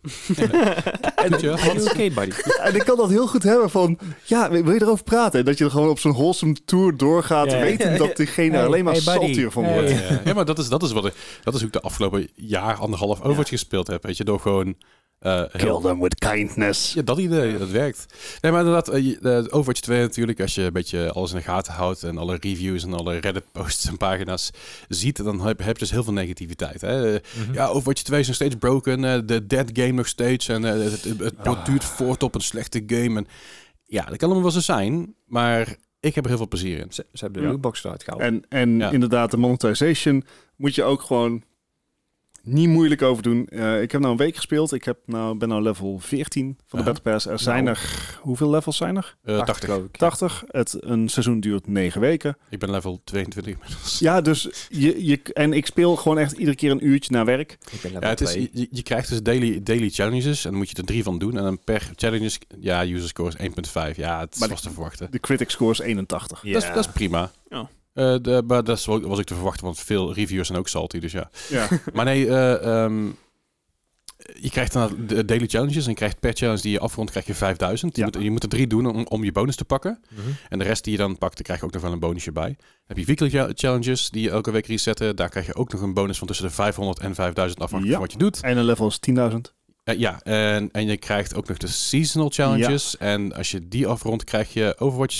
[1.16, 2.32] Are you okay, buddy?
[2.60, 3.98] En ik kan dat heel goed hebben van...
[4.24, 5.38] ja, wil je erover praten?
[5.38, 7.50] En dat je er gewoon op zo'n wholesome tour doorgaat...
[7.50, 7.60] Ja.
[7.60, 9.90] weten dat diegene Hey, alleen maar hey, saltier van wordt.
[9.90, 12.28] Ja, ja, maar dat is, dat is wat ik, dat is hoe ik de afgelopen
[12.34, 14.02] jaar, anderhalf Overwatch gespeeld heb.
[14.02, 14.74] Weet je, door gewoon
[15.18, 16.92] eh, heel, them with kindness.
[16.92, 18.06] Ja, dat idee, dat werkt.
[18.40, 21.36] Nee, maar inderdaad, eh, je- eh, Overwatch 2 natuurlijk, als je een beetje alles in
[21.36, 24.50] de gaten houdt en alle reviews en alle Reddit-posts en pagina's
[24.88, 26.80] ziet, dan heb, heb je dus heel veel negativiteit.
[26.80, 27.14] Hè?
[27.14, 27.54] Eh, Mhm.
[27.54, 30.72] Ja, Overwatch 2 is nog steeds broken, eh, de dead game nog steeds en eh,
[30.72, 31.64] het, het, het Ah.
[31.64, 33.18] duurt voort op een slechte game.
[33.18, 33.26] En,
[33.86, 36.92] ja, dat kan allemaal wel zo zijn, maar ik heb er heel veel plezier in.
[36.92, 37.52] Ze, ze hebben de Ja.
[37.52, 38.22] lootbox eruit gehaald.
[38.22, 38.90] En, en Ja.
[38.90, 40.24] inderdaad, de monetization
[40.56, 41.42] moet je ook gewoon
[42.46, 43.46] niet moeilijk over doen.
[43.46, 44.72] Eh, ik heb nou een week gespeeld.
[44.72, 46.84] Ik heb nou, ben nou level 14 van de.
[46.84, 47.26] Battle Pass.
[47.26, 47.76] Er zijn Nou.
[47.76, 48.18] er...
[48.20, 49.16] Hoeveel levels zijn er?
[49.24, 49.68] Eh, Acht, 80.
[49.68, 49.96] geloof ik.
[49.96, 50.44] 80.
[50.48, 52.36] Het, een seizoen duurt 9 weken.
[52.50, 53.98] Ik ben level 22 inmiddels.
[53.98, 55.20] Ja, dus je, je...
[55.32, 57.52] En ik speel gewoon echt iedere keer een uurtje naar werk.
[57.70, 58.50] Ik ben level Ja, het is, 2.
[58.52, 61.36] je, je krijgt dus daily, daily challenges en dan moet je er drie van doen.
[61.36, 62.30] En dan per challenge,
[62.60, 63.50] ja, user score is
[63.90, 63.96] 1.5.
[63.96, 65.10] Ja, het Maar was te verwachten.
[65.10, 66.40] De critic score is 81.
[66.40, 67.30] Dat, is, dat is prima.
[67.50, 67.68] Ja.
[67.96, 71.12] Eh, de, maar dat was ik te verwachten, want veel reviewers zijn ook salty, dus
[71.12, 71.30] ja.
[71.48, 71.68] Ja.
[71.94, 73.06] Maar nee, eh, ehm,
[74.40, 77.26] je krijgt dan de daily challenges en je krijgt per challenge die je afrondt, krijg
[77.26, 77.96] je 5000.
[77.96, 78.08] Je, Ja.
[78.12, 80.00] moet, je moet er drie doen om, om je bonus te pakken.
[80.10, 80.20] Mhm.
[80.48, 82.32] En de rest die je dan pakt, daar krijg je ook nog wel een bonusje
[82.32, 82.54] bij.
[82.56, 82.56] Dan
[82.86, 85.16] heb je weekly cha- challenges die je elke week resetten.
[85.16, 88.06] Daar krijg je ook nog een bonus van tussen de 500 en 5000 afhankelijk Ja.
[88.06, 88.50] van wat je doet.
[88.50, 89.54] En een level is 10.000.
[89.84, 92.96] Eh, ja, en, en je krijgt ook nog de seasonal challenges.
[92.96, 95.16] En als je die afrondt, krijg je Overwatch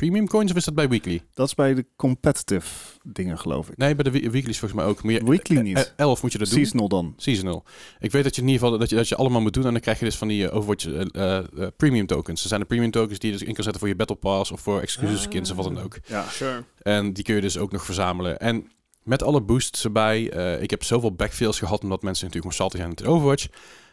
[0.00, 1.22] Premium Coins of is dat bij Weekly?
[1.34, 2.68] Dat is bij de competitive
[3.02, 3.76] dingen, geloof ik.
[3.76, 5.02] Nee, bij de we- Weekly is volgens mij ook.
[5.02, 5.76] Maar je, Weekly eh, niet.
[5.76, 6.58] eh, elf moet je dat doen.
[6.58, 7.14] Seasonal dan.
[7.16, 7.64] Seasonal.
[7.98, 9.64] Ik weet dat je in ieder geval dat je, dat je allemaal moet doen.
[9.66, 12.42] En dan krijg je dus van die eh, Overwatch eh, eh, eh, Premium tokens.
[12.42, 14.50] Er zijn de Premium tokens die je dus in kan zetten voor je Battle Pass
[14.50, 15.98] of voor exclusive skins of wat dan ook.
[16.06, 16.24] Ja.
[16.28, 16.64] Sure.
[16.82, 18.38] En die kun je dus ook nog verzamelen.
[18.38, 18.66] En
[19.10, 20.30] met alle boosts erbij.
[20.30, 23.46] eh, ik heb zoveel backfills gehad, omdat mensen natuurlijk nog salty zijn met Overwatch.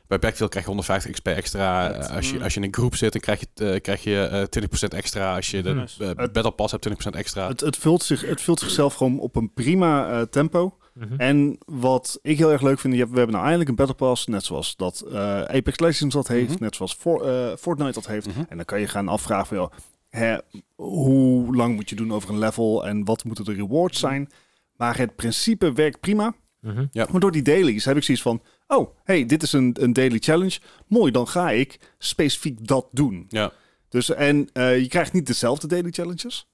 [0.08, 1.92] Bij backfill krijg je 150 XP extra.
[1.92, 2.42] Eh, als, je, Mm.
[2.44, 5.36] als je in een groep zit, dan krijg je, eh, krijg je eh 20% extra.
[5.36, 6.16] Als je de Nice.
[6.16, 7.48] Battle Pass hebt, 20% extra.
[7.48, 10.78] Het, het, vult zich, het vult zichzelf gewoon op een prima eh, tempo.
[10.94, 11.14] Mhm.
[11.18, 14.08] En wat ik heel erg leuk vind, je hebt, we hebben nou eindelijk een Battle
[14.08, 16.64] Pass, net zoals dat eh, Apex Legends dat heeft, Mhm.
[16.64, 17.20] net zoals For,
[17.60, 18.28] Fortnite dat heeft.
[18.28, 18.40] Mhm.
[18.50, 19.72] En dan kan je gaan afvragen, van, joh,
[20.10, 20.38] hè,
[20.76, 24.30] hoe lang moet je doen over een level en wat moeten de rewards zijn.
[24.78, 26.36] Maar het principe werkt prima.
[26.62, 26.86] Mhm.
[26.92, 27.08] Ja.
[27.12, 30.18] Maar door die dailies heb ik zoiets van, oh, hey, dit is een, een daily
[30.20, 30.60] challenge.
[30.88, 33.26] Mooi, dan ga ik specifiek dat doen.
[33.30, 33.52] Ja.
[33.90, 36.48] Dus, en eh, je krijgt niet dezelfde daily challenges.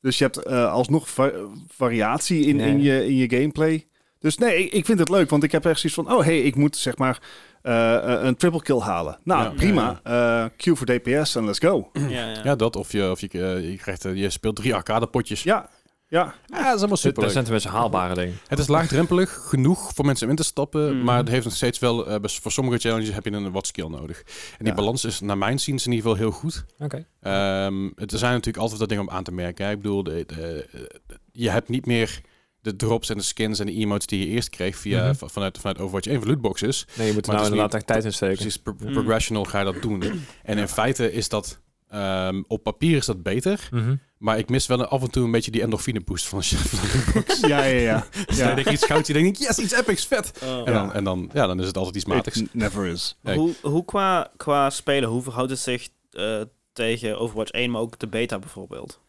[0.00, 1.32] Dus je hebt eh, alsnog va-
[1.68, 2.68] variatie in, Nee.
[2.70, 3.86] in, je, in je gameplay.
[4.18, 6.40] Dus nee, ik, ik vind het leuk, want ik heb echt zoiets van, oh hey,
[6.40, 7.22] ik moet zeg maar
[7.62, 9.18] eh, een triple kill halen.
[9.24, 9.50] Nou, Ja.
[9.50, 10.00] prima.
[10.02, 11.90] Eh Q voor DPS en let's go.
[11.92, 12.40] Ja, ja.
[12.44, 12.76] Ja, dat.
[12.76, 13.28] Of je, of je,
[13.70, 15.42] je, krijgt, je speelt drie arcade potjes.
[15.42, 15.70] Ja,
[16.10, 16.34] ja.
[16.46, 17.30] Ja, dat is allemaal Dat super.
[17.30, 18.38] zijn tenminste haalbare dingen.
[18.46, 21.04] Het is laagdrempelig genoeg voor mensen om in te stappen, Mhm.
[21.04, 23.86] maar het heeft nog steeds wel, eh, voor sommige challenges heb je een wat skill
[23.88, 24.18] nodig.
[24.50, 24.74] En die Ja.
[24.74, 26.64] balans is naar mijn ziens in ieder geval heel goed.
[26.78, 27.06] Oké.
[27.20, 29.64] Ehm, het er zijn natuurlijk altijd wat dingen om aan te merken.
[29.66, 29.70] Hè.
[29.72, 30.68] Ik bedoel, de, de-
[31.06, 32.20] de- je hebt niet meer
[32.62, 35.28] de drops en de skins en de emotes die je eerst kreeg via, Mhm.
[35.28, 36.86] vanuit, vanuit Overwatch 1 van lootboxes.
[36.96, 38.34] Nee, je moet er nou inderdaad echt tijd in steken.
[38.34, 38.92] Precies, pro- Mm.
[38.92, 40.02] progressional ga je dat doen.
[40.42, 41.58] En in feite is dat,
[41.90, 43.94] ehm, op papier is dat beter, Mhm.
[44.18, 46.58] maar ik mis wel af en toe een beetje die endorfine boost van een
[46.94, 47.40] lootbox.
[47.48, 48.06] Ja, ja, ja.
[48.26, 48.46] Dus ja.
[48.46, 50.32] dan denk ik iets goud, je denkt, yes, iets epics, vet.
[50.44, 50.68] Oh.
[50.68, 52.36] En, dan, en dan, ja, dan is het altijd iets matigs.
[52.40, 53.16] It never is.
[53.22, 56.40] Hoe, hoe qua, qua spelen, hoe verhoudt het zich eh,
[56.72, 59.00] tegen Overwatch 1, maar ook de beta bijvoorbeeld?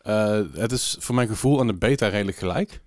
[0.00, 2.80] Eh, het is voor mijn gevoel aan de beta redelijk gelijk,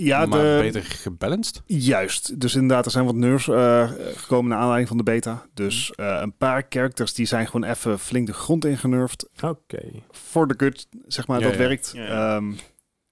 [0.00, 1.62] Ja, maar de, beter gebalanced.
[1.66, 2.40] Juist.
[2.40, 5.46] Dus inderdaad, er zijn wat nerves eh, gekomen naar aanleiding van de beta.
[5.54, 6.08] Dus Mhm.
[6.08, 9.28] eh, een paar characters die zijn gewoon even flink de grond ingenurfd.
[9.42, 9.82] Oké.
[10.10, 11.58] For the good, zeg maar, Ja, dat ja.
[11.58, 11.90] werkt.
[11.94, 12.36] Ja, ja.
[12.36, 12.52] Ehm,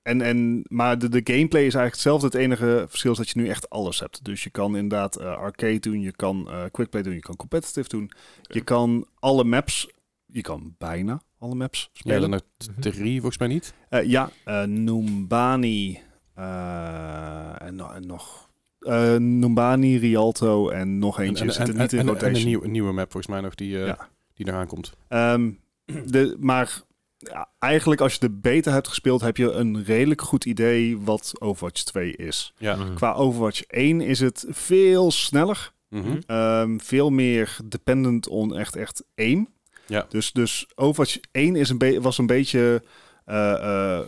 [0.02, 2.26] en, en, maar de, de gameplay is eigenlijk hetzelfde.
[2.26, 4.24] Het enige verschil is dat je nu echt alles hebt.
[4.24, 7.88] Dus je kan inderdaad eh, arcade doen, je kan eh, quickplay doen, je kan competitive
[7.88, 8.10] doen.
[8.42, 9.88] Je kan alle maps,
[10.26, 12.30] je kan bijna alle maps Ja, spelen.
[12.30, 12.40] Mhm.
[12.80, 13.74] drie volgens mij niet.
[13.88, 16.00] Eh, ja, eh Numbani
[16.36, 18.48] en, no- en nog
[18.80, 21.44] eh Numbani, Rialto en nog eentje.
[21.44, 22.40] en, zit en, er niet en, in en, en rotation.
[22.40, 24.08] een, nieuw, een nieuwe map volgens mij nog die, eh, Ja.
[24.34, 24.92] die eraan komt.
[25.08, 25.50] Ehm,
[26.04, 26.80] de, maar
[27.18, 31.32] ja, eigenlijk als je de beta hebt gespeeld, heb je een redelijk goed idee wat
[31.38, 32.52] Overwatch 2 is.
[32.58, 32.76] Ja.
[32.76, 32.94] Mhm.
[32.94, 35.74] Qua Overwatch 1 is het veel sneller.
[35.88, 36.18] Mhm.
[36.26, 39.48] ehm, veel meer dependent on echt, echt aim.
[39.86, 40.06] Ja.
[40.08, 42.80] Dus, dus Overwatch 1 is een was een beetje eh, eh,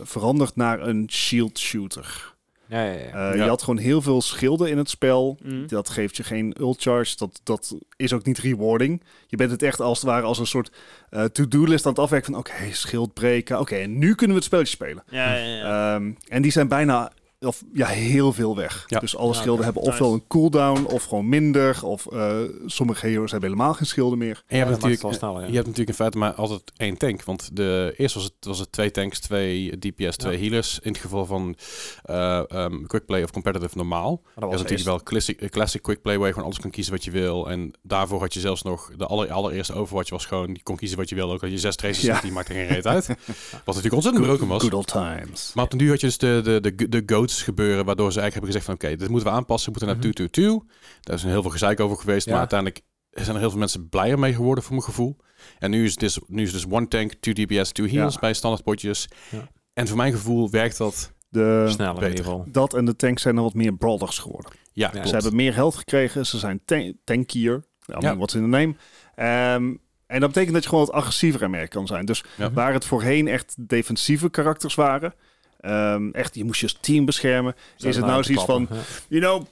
[0.03, 2.37] veranderd naar een shield shooter.
[2.69, 2.99] Ja, ja, ja.
[2.99, 3.43] Eh, Ja.
[3.43, 5.37] Je had gewoon heel veel schilden in het spel.
[5.43, 5.67] Mm.
[5.67, 7.17] Dat geeft je geen ult charge.
[7.17, 9.03] Dat, dat is ook niet rewarding.
[9.27, 10.71] Je bent het echt als het ware als een soort
[11.09, 12.39] eh, to-do-list aan het afwerken van...
[12.39, 13.59] oké, schild breken.
[13.59, 15.03] Oké, en nu kunnen we het spelletje spelen.
[15.09, 15.95] Ja, ja, ja.
[15.95, 17.11] Ehm, en die zijn bijna...
[17.45, 18.83] Of ja, heel veel weg.
[18.87, 18.99] Ja.
[18.99, 20.21] Dus alle Ja, schilden hebben ofwel Nice.
[20.21, 21.85] een cooldown of gewoon minder.
[21.85, 24.43] Of eh, sommige heroes hebben helemaal geen schilden meer.
[24.47, 25.47] En je hebt, natuurlijk, het wel sneller, ja.
[25.47, 27.23] je hebt natuurlijk in feite maar altijd één tank.
[27.23, 30.39] Want de, eerst was het, was het twee tanks, twee DPS, twee Ja.
[30.39, 30.79] healers.
[30.81, 31.55] In het geval van
[32.03, 34.09] eh ehm, quick play of competitive normaal.
[34.11, 36.47] Maar dat Dat was is natuurlijk wel classic, eh, classic quick play waar je gewoon
[36.47, 37.49] alles kan kiezen wat je wil.
[37.49, 40.97] En daarvoor had je zelfs nog, de aller, allereerste Overwatch was gewoon, je kon kiezen
[40.97, 41.31] wat je wil.
[41.31, 42.21] Ook als je zes traces Ja.
[42.21, 43.07] die maakt er geen reet uit.
[43.65, 44.61] Wat natuurlijk ontzettend broken was.
[44.61, 45.51] Good old times.
[45.55, 48.33] Maar op den duur had je dus de, de, de, de gebeuren, waardoor ze eigenlijk
[48.33, 50.57] hebben gezegd van oké, dit moeten we aanpassen, we moeten naar Mhm.
[50.61, 50.67] 2-2-2.
[51.01, 52.31] Daar is een heel veel gezeik over geweest, Ja.
[52.31, 55.17] maar uiteindelijk zijn er heel veel mensen blijer mee geworden voor mijn gevoel.
[55.59, 58.13] En nu is het dus, nu is het dus one tank, two DPS, two heals
[58.13, 58.19] Ja.
[58.19, 59.07] bij standaard potjes.
[59.29, 59.47] Ja.
[59.73, 62.09] En voor mijn gevoel werkt dat, De, sneller in beter.
[62.09, 62.45] ieder geval.
[62.47, 64.51] dat en de tanks zijn er wat meer brawlers geworden.
[64.73, 64.91] ja.
[65.05, 66.25] Ze hebben meer geld gekregen.
[66.25, 67.63] Ze zijn tan- tankier.
[67.99, 68.17] Ja.
[68.17, 68.75] Wat in de name.
[69.15, 69.73] Ehm,
[70.07, 72.05] en dat betekent dat je gewoon wat agressiever en meer kan zijn.
[72.05, 72.51] Dus Ja.
[72.51, 75.13] waar het voorheen echt defensieve karakters waren.
[75.59, 77.55] Ehm, echt, je moest je team beschermen.
[77.77, 78.67] is het nou zoiets van,
[79.09, 79.45] you know,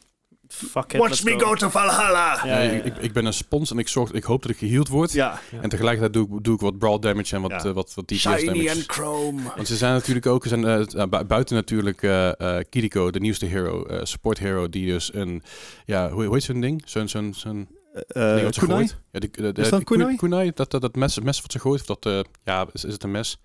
[0.50, 1.40] Fuck it, watch let's me go.
[1.40, 2.42] go to Valhalla.
[2.46, 2.92] Ja, ja, ik, ja.
[2.92, 5.12] ik, ik ben een spons en ik, zorg, ik hoop dat ik geheeld word.
[5.12, 7.64] Ja, En tegelijkertijd doe ik, doe ik wat brawl damage en wat, Ja.
[7.64, 8.70] eh, wat, wat DPS shiny damage.
[8.72, 9.42] and chrome.
[9.56, 13.46] Want ze zijn natuurlijk ook, zijn, eh, bu- buiten natuurlijk eh eh Kiriko, de nieuwste
[13.46, 15.44] hero, eh, support hero, die dus een,
[15.86, 16.82] ja, hoe, hoe heet zo'n ding?
[16.86, 18.04] Zo'n, zo'n, zo'n Eh,
[18.38, 18.78] ze kunai?
[18.78, 18.98] gooit.
[19.12, 20.16] Ja, die, de, de, Is dat kunai?
[20.16, 20.52] kunai?
[20.54, 23.04] Dat, dat, dat mes, mes wat ze gooit, of dat, eh, ja, is, is het
[23.04, 23.40] een mes?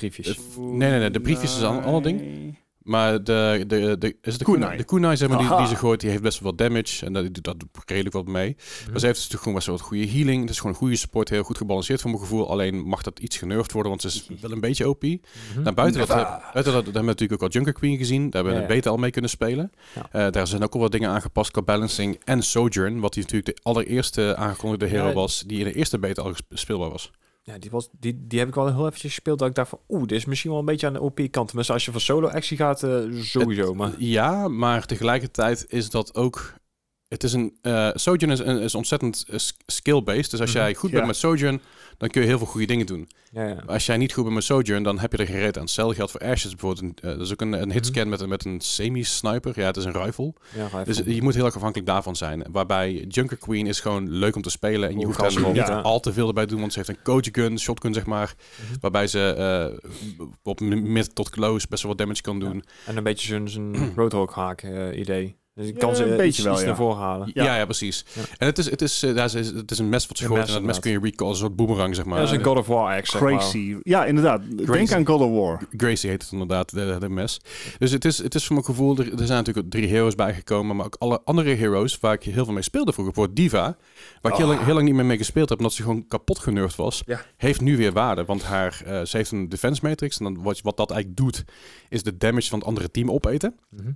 [0.00, 0.28] Briefjes.
[0.28, 2.58] Eh, Nee, nee, nee, de briefjes is een an- ander ding.
[2.80, 4.76] Maar de, de, de, is de Kunai.
[4.76, 7.06] De kunai, zeg maar, die, die ze gooit, die heeft best wel wat damage.
[7.06, 8.56] En dat, dat doet redelijk wat mee.
[8.56, 8.90] Mhm.
[8.90, 10.40] Maar ze heeft dus natuurlijk gewoon best wel wat goede healing.
[10.40, 12.50] Het is gewoon een goede support, heel goed gebalanceerd voor mijn gevoel.
[12.50, 15.02] Alleen mag dat iets genervd worden, want ze is wel een beetje OP.
[15.02, 15.18] Mhm.
[15.62, 16.24] Nou, buiten dat, Never.
[16.52, 18.30] buiten dat, daar hebben we natuurlijk ook al Junker Queen gezien.
[18.30, 19.72] Daar hebben we Ja, beta al mee kunnen spelen.
[20.10, 22.20] Eh, daar zijn ook al wat dingen aangepast qua balancing.
[22.24, 26.22] En Sojourn, wat die natuurlijk de allereerste aangekondigde hero was, die in de eerste beta
[26.22, 27.10] al speelbaar was.
[27.42, 29.38] Ja, die, was, die, die heb ik wel heel eventjes gespeeld.
[29.38, 31.52] Dat ik dacht van, oeh, dit is misschien wel een beetje aan de OP-kant.
[31.52, 33.74] Maar als je voor solo-actie gaat, eh, sowieso.
[33.74, 36.54] Maar Ja, maar tegelijkertijd is dat ook...
[37.10, 37.58] Het is een...
[37.62, 40.30] eh Sojourn is, is ontzettend eh, sk- skill-based.
[40.30, 40.58] Dus als Mhm.
[40.58, 40.94] jij goed Ja.
[40.94, 41.60] bent met Sojourn,
[41.98, 43.08] dan kun je heel veel goede dingen doen.
[43.32, 43.62] ja, ja.
[43.66, 45.62] Als jij niet goed bent met Sojourn, dan heb je er geen reet aan.
[45.62, 47.00] Hetzelfde geldt voor Ashes bijvoorbeeld.
[47.00, 49.52] Eh, dat is ook een, een hitscan met, een- met een semi-sniper.
[49.60, 50.34] Ja, het is een rifle.
[50.84, 52.44] Dus je moet heel erg afhankelijk daarvan zijn.
[52.52, 54.88] Waarbij Junker Queen is gewoon leuk om te spelen.
[54.88, 56.60] En je Hoe hoeft erop, niet al te veel erbij te doen.
[56.60, 58.34] Want ze heeft een coach gun, shotgun zeg maar.
[58.68, 58.80] Mhm.
[58.80, 59.80] Waarbij ze
[60.42, 62.64] op mid tot close best wel wat damage kan doen.
[62.86, 64.62] En een beetje zo'n Roadhog haak
[64.94, 65.38] idee.
[65.60, 66.66] Dus ik kan Ja, ze een een beetje wel, ja.
[66.66, 67.30] naar voren halen.
[67.34, 68.04] Ja, ja, precies.
[68.12, 68.22] Ja.
[68.38, 70.48] En het is, het, is, eh, het, is, het is een mes wat schoten mes
[70.48, 72.14] en dat mes kun je recall, een soort boomerang, zeg maar.
[72.14, 73.02] Ja, dat is een God of War maar.
[73.02, 73.76] Crazy.
[73.82, 74.42] Ja, inderdaad.
[74.66, 75.60] Denk aan God of War.
[75.76, 77.40] Gracie heet het inderdaad, de, de mes.
[77.78, 80.76] Dus het is, het is voor mijn gevoel, er, er zijn natuurlijk drie heroes bijgekomen,
[80.76, 83.14] maar ook alle andere heroes waar ik heel veel mee speelde vroeger.
[83.14, 83.76] Voor Diva,
[84.20, 86.38] waar ik heel, lang, heel lang niet meer mee gespeeld heb, omdat ze gewoon kapot
[86.38, 87.20] genurfd was, Ja.
[87.36, 88.24] heeft nu weer waarde.
[88.24, 91.44] Want haar, eh, ze heeft een defense matrix en dan wat, wat dat eigenlijk doet,
[91.88, 93.54] is de damage van het andere team opeten.
[93.70, 93.90] Mhm.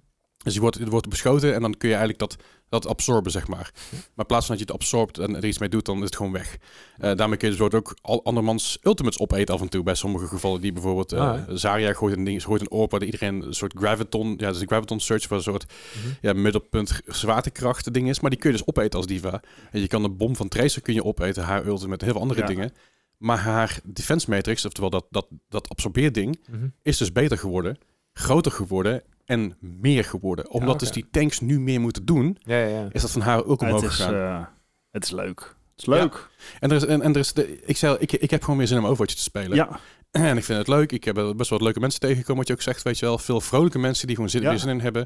[0.45, 3.49] Dus je wordt, je wordt beschoten en dan kun je eigenlijk dat, dat absorben, zeg
[3.49, 3.71] maar.
[3.91, 6.05] Maar in plaats van dat je het absorbt en er iets mee doet, dan is
[6.05, 6.57] het gewoon weg.
[6.99, 9.83] Eh, daarmee kun je dus ook al andermans ultimates opeten af en toe.
[9.83, 11.13] Bij sommige gevallen die bijvoorbeeld...
[11.13, 14.35] Ah, Zarya gooit een ding, gooit een orb waar iedereen een soort graviton...
[14.39, 15.65] Ja, dus de graviton search voor een soort
[15.97, 16.09] Mhm.
[16.21, 18.21] ja, middelpunt zwaartekracht ding is.
[18.21, 19.43] Maar die kun je dus opeten als diva.
[19.71, 22.21] En je kan de bom van Tracer kun je opeten, haar ultimate, met heel veel
[22.21, 22.47] andere Ja.
[22.47, 22.73] dingen.
[23.17, 26.67] Maar haar defense matrix, oftewel dat, dat, dat absorbeerding, Mhm.
[26.83, 27.79] is dus beter geworden,
[28.13, 30.51] groter geworden en meer geworden.
[30.51, 32.89] Omdat dus die tanks nu meer moeten doen, Ja, ja, ja.
[32.93, 34.15] is dat van haar ook omhoog Het is, gegaan.
[34.41, 34.47] eh,
[34.91, 35.41] het is leuk.
[35.75, 36.29] Het is leuk.
[36.61, 38.67] en er is, en, en er is de, ik, zei, ik, ik heb gewoon weer
[38.67, 39.57] zin om Overwatch te spelen.
[39.57, 39.69] Ja,
[40.11, 40.93] En ik vind het leuk.
[40.93, 43.19] Ik heb best wel leuke mensen tegengekomen, wat je ook zegt, weet je wel.
[43.19, 44.53] Veel vrolijke mensen die gewoon zin, Ja.
[44.67, 45.03] in hebben.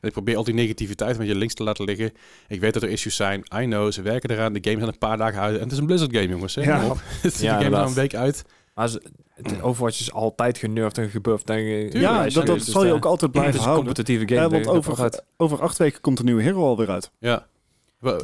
[0.00, 2.12] En ik probeer al die negativiteit een beetje links te laten liggen.
[2.48, 3.40] Ik weet dat er issues zijn.
[3.54, 4.52] I know, ze werken eraan.
[4.52, 5.56] De game zijn een paar dagen uit.
[5.56, 6.54] En het is een Blizzard game, jongens.
[6.54, 6.62] Hè?
[6.62, 6.80] Ja.
[6.80, 6.96] Kom op.
[7.22, 8.44] de game is een week uit.
[8.74, 8.90] Maar
[9.62, 11.50] Overwatch is altijd genurfd en gebufft.
[11.50, 13.84] En ge- ja dat, dat dus zal je ook altijd Het blijven is een houden.
[13.84, 14.56] competitieve game.
[14.56, 14.86] Eh, want
[15.36, 17.10] over, acht weken komt een nieuwe hero alweer uit.
[17.18, 17.46] Ja.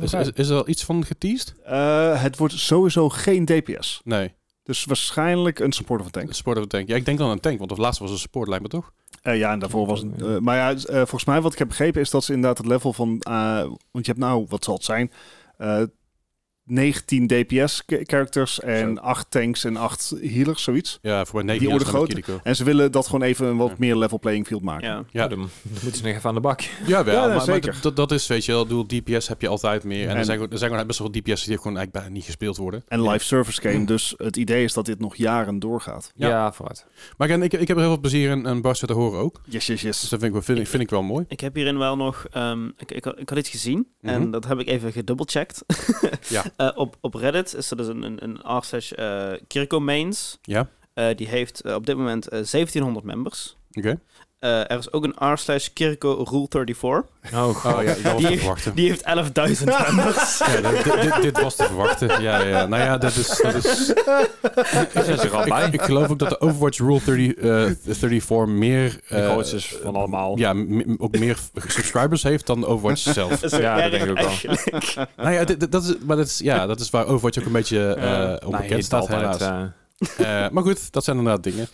[0.01, 1.55] Is, is, is er al iets van geteased?
[1.65, 4.01] Eh, het wordt sowieso geen DPS.
[4.05, 4.35] Nee.
[4.63, 6.35] Dus waarschijnlijk een supporter van tank.
[6.35, 6.89] Support of a tank.
[6.89, 8.93] Ja, ik denk dan een tank, want de laatste was een support, lijkt me toch?
[9.23, 10.23] Eh, ja, en daarvoor was het...
[10.23, 12.67] eh, maar ja, eh, volgens mij wat ik heb begrepen is dat ze inderdaad het
[12.67, 13.21] level van...
[13.21, 13.59] eh,
[13.91, 15.13] want je hebt nou, wat zal het zijn?
[16.69, 19.01] Eh 19 DPS ca- characters en Zo.
[19.01, 20.99] 8 tanks en 8 healers, zoiets.
[21.03, 22.41] Ja, voor mijn Die negen orde groter.
[22.43, 23.75] En ze willen dat gewoon even een wat Ja.
[23.79, 24.89] meer level playing field maken.
[24.89, 24.95] Ja.
[24.95, 25.05] Ja.
[25.23, 26.61] Ja, dan, moeten ze nog even aan de bak.
[26.87, 27.15] Ja, wel.
[27.29, 30.03] Ja, maar, dat, dat is, weet je wel, doel DPS heb je altijd meer.
[30.05, 32.25] En, En- er, zijn, er zijn gewoon best wel DPS die gewoon eigenlijk bijna niet
[32.25, 32.83] gespeeld worden.
[32.89, 36.13] En live service game, dus het idee is dat dit nog jaren doorgaat.
[36.15, 36.29] Ja.
[36.29, 36.87] Ja, vooruit.
[37.17, 39.41] Maar ik, ik, ik heb er heel veel plezier in en Bas te horen ook.
[39.45, 40.01] Yes, yes, Dus yes.
[40.01, 41.25] dat vind ik, wel- vind, ik- vind ik wel mooi.
[41.29, 42.27] Ik heb hierin wel nog...
[42.31, 44.15] ehm, ik, ik, had- ik had iets gezien Mhm.
[44.15, 45.63] en dat heb ik even gedubbelcheckt.
[46.29, 46.45] Ja.
[46.59, 50.39] Eh, op, op Reddit is er dus een, een, een r slash eh, Kirko Mains.
[50.43, 53.57] Ja, Eh, die heeft op dit moment eh, 1700 members.
[53.73, 53.99] oké.
[54.39, 56.85] Eh, er is ook een r slash Kirko Rule 34.
[57.35, 58.75] Oh, Oh ja, dat was Die te heeft- verwachten.
[58.75, 60.39] Die heeft 11.000 members.
[60.39, 62.23] Ja, dit, dit, dit- was te verwachten.
[62.23, 62.67] Ja, ja.
[62.67, 63.41] Nou ja, dat is...
[63.43, 63.89] Dat is
[64.95, 65.67] Ik zit er al bij.
[65.67, 69.01] ik, ik geloof ook dat de Overwatch Rule 30, eh, 34 meer...
[69.09, 70.39] De eh, grootste is van allemaal.
[70.39, 70.55] Ja,
[70.99, 73.41] ook meer subscribers heeft dan Overwatch zelf.
[73.41, 75.07] Dat is Ja, dat denk ik ook wel.
[75.17, 77.45] nou ja, dit- dit- dat is, maar dat is, ja, dat is waar Overwatch ook
[77.47, 78.39] een beetje eh Ja.
[78.45, 79.69] onbekend Nee, staat, altijd, helaas.
[79.99, 81.69] Eh, maar goed, dat zijn inderdaad dingen.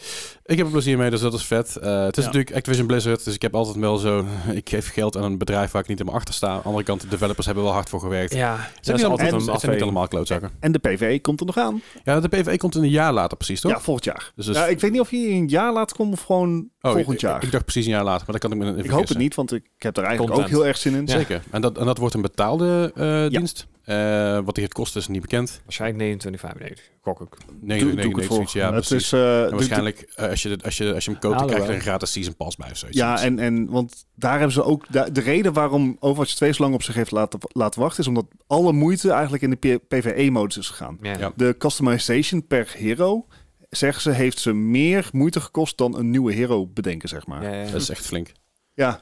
[0.45, 1.77] Ik heb er plezier mee, dus dat is vet.
[1.77, 2.31] Eh, het is Ja.
[2.31, 4.25] natuurlijk Activision Blizzard, dus ik heb altijd wel zo...
[4.53, 6.49] Ik geef geld aan een bedrijf waar ik niet helemaal achter sta.
[6.49, 8.35] Aan de andere kant, de developers hebben wel hard voor gewerkt.
[8.35, 10.51] ja, dat zijn, niet, altijd een zijn niet allemaal klootzakken.
[10.61, 11.83] En de PvE komt er nog aan.
[12.05, 13.71] Ja, de PvE komt in een jaar later precies, toch?
[13.73, 14.33] Ja, volgend jaar.
[14.35, 16.93] Dus dus- ja, ik weet niet of je een jaar later komt of gewoon Oh,
[16.93, 17.43] volgend ik, jaar.
[17.45, 19.35] Ik, dacht precies een jaar later, maar dat kan ik me Ik hoop het niet,
[19.35, 20.55] want ik heb er eigenlijk Content.
[20.57, 21.09] ook heel erg zin in.
[21.09, 21.43] Zeker.
[21.51, 23.29] En dat, en dat wordt een betaalde eh, Ja.
[23.29, 23.67] dienst.
[23.85, 25.61] Eh, wat die gaat kosten is niet bekend.
[25.65, 26.91] Waarschijnlijk 29,95.
[27.01, 27.29] Gok ik.
[27.61, 28.35] Nee, Doe, nee, doe ik nee, het voor.
[28.35, 29.05] zoiets, ja, het precies.
[29.07, 31.47] is, eh, En waarschijnlijk, eh, als, je, dit- als, je, als je hem koopt, dan
[31.47, 32.99] krijg je er een gratis season pass bij of zoiets.
[32.99, 34.87] Ja, en, en want daar hebben ze ook...
[34.93, 38.01] da- De reden waarom Overwatch 2 zo lang op zich heeft laten, laten wachten...
[38.01, 40.99] is omdat alle moeite eigenlijk in de PvE-modus is gegaan.
[41.03, 41.19] Ja.
[41.19, 41.33] Ja.
[41.37, 43.27] De customization per hero,
[43.71, 45.77] zeggen ze, heeft ze meer moeite gekost...
[45.79, 47.43] dan een nieuwe hero bedenken, zeg maar.
[47.43, 47.71] Ja, Ja, ja.
[47.71, 48.33] Dat is echt flink.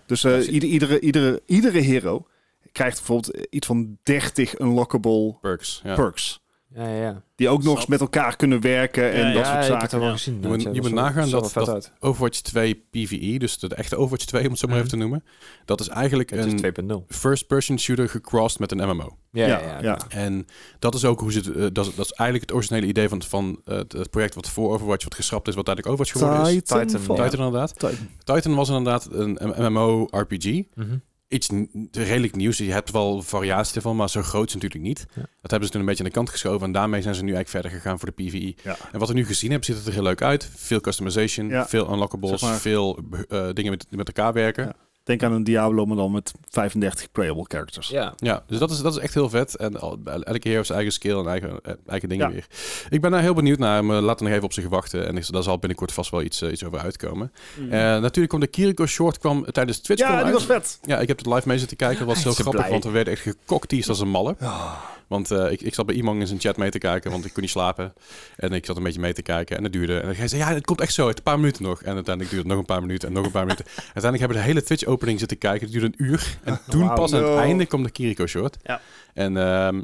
[0.06, 2.26] dus eh, ieder- iedere, iedere, iedere hero
[2.72, 5.80] krijgt bijvoorbeeld iets van 30 unlockable Perks.
[5.85, 5.94] Ja.
[5.94, 6.40] perks.
[6.74, 7.22] ja, ja, ja.
[7.37, 9.80] Die ook nog eens met elkaar kunnen werken en Ja, dat ja, soort ik heb
[9.80, 9.80] zaken.
[9.82, 10.12] het wel Ja.
[10.12, 10.38] gezien.
[10.40, 11.92] Je moet- je moet dat is- nagaan dat- dat-.
[12.00, 15.24] Overwatch 2 PvE, dus de echte Overwatch 2, om het zo maar even te noemen.
[15.64, 17.04] Dat is eigenlijk Het een 2.0.
[17.08, 19.16] first-person shooter gecrossed met een MMO.
[19.30, 19.78] Ja, Ja, ja, ja.
[19.80, 19.98] ja.
[20.08, 20.46] En
[20.78, 23.08] dat is ook hoe ze het, eh, dat, is, dat is eigenlijk het originele idee
[23.08, 26.54] van, van eh, het, project wat voor Overwatch wat geschrapt is, wat uiteindelijk Overwatch geworden
[26.62, 26.68] is.
[26.68, 27.24] Ja.
[27.28, 27.78] Titan inderdaad.
[27.78, 28.08] Titan.
[28.24, 29.38] Titan was inderdaad een
[29.72, 30.62] MMO-RPG.
[30.74, 30.96] Mhm.
[31.32, 31.48] Iets
[31.92, 32.58] redelijk nieuws.
[32.58, 35.06] Je hebt wel variatie ervan, maar zo groot is natuurlijk niet.
[35.14, 35.22] Ja.
[35.40, 36.66] Dat hebben ze toen een beetje aan de kant geschoven.
[36.66, 38.54] En daarmee zijn ze nu eigenlijk verder gegaan voor de PvE.
[38.62, 38.76] Ja.
[38.92, 40.50] En wat we nu gezien hebben, ziet het er heel leuk uit.
[40.56, 41.66] Veel customization, Ja.
[41.68, 44.74] veel unlockables, Zeg maar- veel eh, dingen met, met elkaar werken.
[45.04, 47.88] Denk aan een Diablo, maar dan met 35 playable characters.
[47.88, 48.12] Ja.
[48.16, 49.56] Ja, dus dat is, dat is echt heel vet.
[49.56, 52.32] En elke hero heeft zijn eigen skill en eigen, eh, eigen dingen Ja.
[52.32, 52.46] weer.
[52.88, 53.84] Ik ben daar heel benieuwd naar.
[53.84, 55.06] Maar laten we nog even op zich wachten.
[55.06, 57.32] En daar zal binnenkort vast wel iets, eh, iets over uitkomen.
[57.58, 57.64] Mm.
[57.64, 60.00] Eh, natuurlijk kwam de Kiriko Short kwam tijdens Twitch.
[60.02, 60.78] Ja, die was vet.
[60.82, 61.98] Ja, ik heb het live mee zitten kijken.
[62.06, 62.70] Dat was heel grappig, blij.
[62.70, 64.36] want we werden echt gekoktiest als een malle.
[64.40, 64.72] Ah.
[65.12, 67.33] Want eh, ik, ik zat bij iemand in zijn chat mee te kijken, want ik
[67.33, 67.94] kon niet slapen.
[68.37, 70.01] En ik zat een beetje mee te kijken en het duurde.
[70.01, 71.83] En hij zei, ja, het komt echt zo, het een paar minuten nog.
[71.83, 73.64] En uiteindelijk duurde het nog een paar minuten en nog een paar minuten.
[73.66, 75.62] Uiteindelijk hebben we de hele Twitch-opening zitten kijken.
[75.62, 76.38] Het duurde een uur.
[76.44, 78.57] En toen pas aan het einde kwam de Kiriko-short.
[78.62, 78.81] Ja.
[79.14, 79.83] En ehm,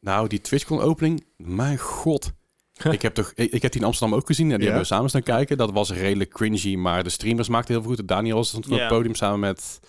[0.00, 2.32] nou, die TwitchCon-opening, mijn god.
[2.90, 4.94] ik, heb toch, ik, ik heb die in Amsterdam ook gezien en die hebben we
[4.94, 5.56] samen staan kijken.
[5.56, 8.08] Dat was redelijk cringy, maar de streamers maakten heel veel goed.
[8.08, 9.80] Daniel stond op het podium samen met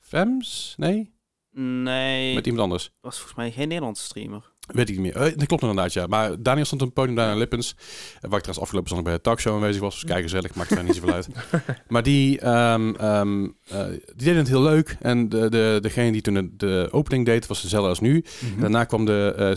[0.00, 0.74] Fems?
[0.76, 1.13] Nee?
[1.56, 2.90] Nee, Met iemand anders.
[3.00, 4.52] was volgens mij geen Nederlandse streamer.
[4.66, 5.16] Weet ik niet meer.
[5.22, 6.06] Eh, dat klopt inderdaad, ja.
[6.06, 7.74] Maar Daniel stond op het podium daar in Lippens.
[7.76, 7.80] eh,
[8.20, 9.94] Waar ik trouwens afgelopen zondag bij de talkshow aanwezig was.
[9.94, 11.28] Dus kijk gezellig, maakt er niet zoveel uit.
[11.88, 14.96] Maar die, ehm, ehm, eh, die deden het heel leuk.
[15.00, 18.24] En de, de, degene die toen de, de opening deed, was dezelfde als nu.
[18.52, 18.60] Mhm.
[18.60, 19.50] Daarna kwam de eh,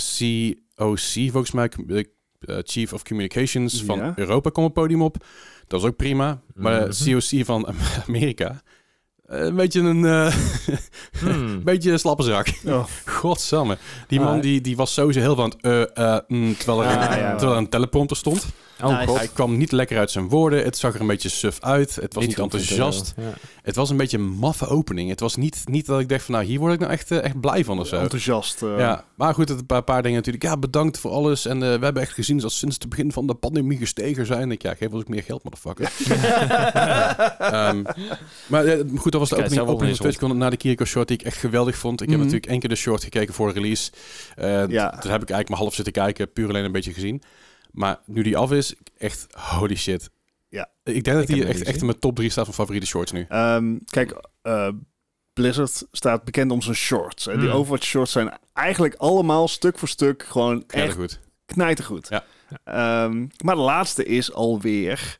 [0.76, 2.10] COC, volgens mij, de
[2.66, 4.14] Chief of Communications van Ja.
[4.16, 5.18] Europa, kwam op het podium op.
[5.68, 6.42] Dat was ook prima.
[6.56, 6.90] Maar Mhm.
[7.04, 7.68] de COC van
[8.08, 8.62] Amerika,
[9.28, 10.34] een beetje een, eh
[11.20, 11.30] Hmm.
[11.30, 12.48] een beetje een slappe zak.
[12.66, 12.84] Oh.
[13.20, 13.78] Godsamme.
[14.08, 14.42] Die man Ah.
[14.42, 15.54] die, die was sowieso heel van...
[15.62, 15.62] het,
[15.96, 17.30] eh, eh, mm, terwijl, er, Ah, ja.
[17.30, 18.46] terwijl er een teleprompter stond.
[18.84, 19.08] Oh Nice.
[19.08, 19.18] god.
[19.18, 20.64] Hij kwam niet lekker uit zijn woorden.
[20.64, 21.96] Het zag er een beetje suf uit.
[21.96, 23.14] Het was niet, enthousiast.
[23.64, 25.10] Het was een beetje een maffe opening.
[25.10, 26.34] Het was niet, niet dat ik dacht van...
[26.34, 27.96] Nou, hier word ik nou echt, eh, echt blij van of zo.
[28.00, 28.62] Enthousiast.
[28.64, 30.44] eh, Ja, maar goed, het een paar, paar dingen natuurlijk.
[30.46, 31.46] Ja, bedankt voor alles.
[31.46, 34.52] En eh, we hebben echt gezien dat sinds het begin van de pandemie gestegen zijn.
[34.52, 35.92] Ik, ja, geef ons ook meer geld, motherfucker.
[37.40, 37.84] Ehm,
[38.48, 38.64] maar
[38.96, 41.26] goed, dat was de Kijk, opening, opening van TwitchCon na de Kiriko short die ik
[41.26, 42.02] echt geweldig vond.
[42.02, 42.26] Ik heb Mhm.
[42.26, 43.92] natuurlijk één keer de short gekeken voor release.
[44.36, 44.90] Eh Ja.
[44.90, 47.22] Toen heb ik eigenlijk maar half zitten kijken, puur alleen een beetje gezien.
[47.78, 50.10] Maar nu die af is, echt holy shit.
[50.50, 50.70] Ja.
[50.84, 53.26] Ik denk dat hem echt, echt in mijn top 3 staat van favoriete shorts nu.
[53.30, 54.70] Ehm, kijk, eh,
[55.34, 57.28] Blizzard staat bekend om zijn shorts.
[57.28, 57.58] En die Hmm.
[57.58, 61.20] Overwatch shorts zijn eigenlijk allemaal stuk voor stuk gewoon Echt echt goed.
[61.46, 62.08] knijtergoed.
[62.10, 62.24] Ja.
[62.64, 65.20] Ehm, maar de laatste is alweer...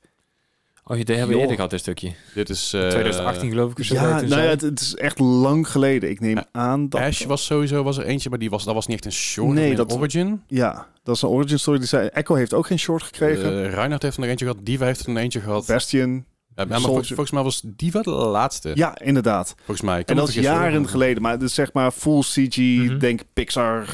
[0.90, 2.12] Oh, je hebben we eerder gehad, dit stukje.
[2.34, 2.74] Dit is...
[2.74, 3.80] eh, 2018 geloof ik.
[3.80, 6.10] of zo, Ja, nou ja, het, het is echt lang geleden.
[6.10, 6.46] Ik neem Ja.
[6.52, 7.02] aan dat...
[7.02, 9.54] Ash was sowieso was er eentje, maar die was, dat was niet echt een short.
[9.54, 10.42] Nee, dat- Origin.
[10.48, 11.78] Ja, dat is een origin story.
[11.78, 13.54] Die zei, Echo heeft ook geen short gekregen.
[13.54, 14.66] Uh, Reinhard heeft er nog eentje gehad.
[14.66, 15.66] Diva heeft er nog eentje gehad.
[15.66, 16.26] Bastion.
[16.56, 18.72] Ja, maar volgens, volgens mij was Diva de laatste.
[18.74, 19.54] Ja, inderdaad.
[19.58, 20.04] Volgens mij.
[20.06, 21.22] En dat is jaren geleden.
[21.22, 22.98] Maar het is zeg maar full CG, Mhm.
[22.98, 23.88] denk Pixar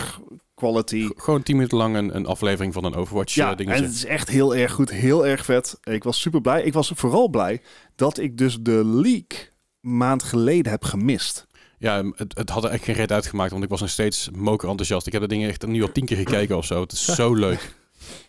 [0.64, 1.08] quality.
[1.08, 3.94] G- Gewoon tien minuten lang een, een aflevering van een Overwatch Ja, eh, en het
[3.94, 4.90] is echt heel erg goed.
[4.90, 5.78] Heel erg vet.
[5.84, 6.64] Ik was super blij.
[6.64, 7.62] Ik was vooral blij
[7.96, 11.48] dat ik dus de leak maand geleden heb gemist.
[11.78, 14.70] Ja, het, het had er echt geen reet uitgemaakt, want ik was nog steeds moker
[14.70, 15.08] enthousiast.
[15.08, 16.82] Ik heb de dingen echt nu al tien keer gekeken of zo.
[16.82, 17.76] Het is zo leuk.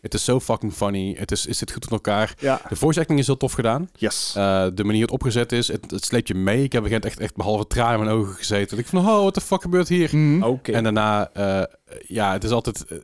[0.00, 1.14] Het is zo fucking funny.
[1.18, 2.34] Het is, is het goed op elkaar.
[2.38, 3.88] Ja, De voice acting is heel tof gedaan.
[3.96, 4.32] yes.
[4.36, 6.62] Eh, de manier het opgezet is, het, het sleept je mee.
[6.62, 8.78] Ik heb moment echt, echt behalve tranen in mijn ogen gezeten.
[8.78, 10.16] Ik van, oh, what the fuck gebeurt hier?
[10.16, 10.42] Mhm.
[10.42, 10.72] Oké.
[10.72, 11.62] En daarna, eh,
[12.06, 12.84] ja, het is altijd...
[12.86, 12.98] eh,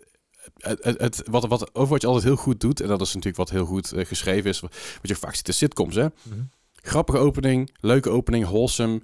[0.59, 3.51] Het, het, het- wat, wat Overwatch altijd heel goed doet, en dat is natuurlijk wat
[3.51, 4.71] heel goed geschreven is, wat
[5.03, 6.03] je vaak ziet in sitcoms, hè.
[6.23, 6.41] Mhm.
[6.83, 9.01] Grappige opening, leuke opening, wholesome,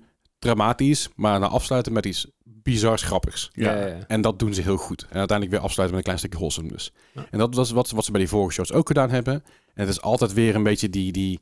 [0.47, 3.51] dramatisch, maar na afsluiten met iets bizars grappigs.
[3.53, 3.73] Ja.
[3.73, 4.05] Ja, ja, ja.
[4.07, 5.03] En dat doen ze heel goed.
[5.11, 6.93] En uiteindelijk weer afsluiten met een klein stukje wholesome dus.
[7.13, 7.27] Ja.
[7.31, 9.35] En dat was wat, wat ze bij die vorige shows ook gedaan hebben.
[9.35, 9.43] En
[9.85, 11.41] het is altijd weer een beetje die, die,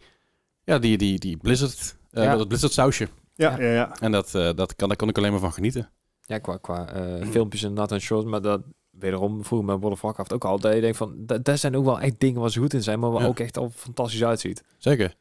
[0.65, 2.37] ja, die, die, die Blizzard, eh, Ja.
[2.37, 3.09] dat Blizzard sausje.
[3.35, 3.97] Ja, ja, ja.
[4.01, 5.91] En dat, eh, dat kan, daar kan ik alleen maar van genieten.
[6.21, 10.33] Ja, qua, qua eh, filmpjes en short, maar dat wederom vroeger met World of Warcraft
[10.33, 10.75] ook altijd.
[10.75, 12.99] Je denkt van, da- daar zijn ook wel echt dingen waar ze goed in zijn,
[12.99, 13.29] maar waar Ja.
[13.29, 14.63] ook echt al fantastisch uitziet.
[14.79, 15.15] Zeker.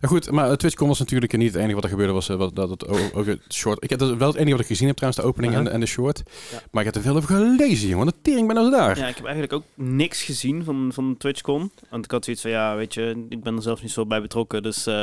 [0.00, 2.12] En goed, maar TwitchCon was natuurlijk niet het enige wat er gebeurde.
[2.12, 3.84] Was eh, wat, dat ook het short.
[3.84, 5.80] Ik heb wel het enige wat ik gezien heb trouwens, de opening en, de- en
[5.80, 6.22] de short.
[6.50, 6.58] Ja.
[6.70, 8.06] Maar ik heb er veel over gelezen, jongen.
[8.06, 8.98] De tering ben nou daar.
[8.98, 11.72] Ja, ik heb eigenlijk ook niks gezien van, van TwitchCon.
[11.90, 14.20] Want ik had zoiets van, ja, weet je, ik ben er zelf niet zo bij
[14.20, 14.94] betrokken, dus eh,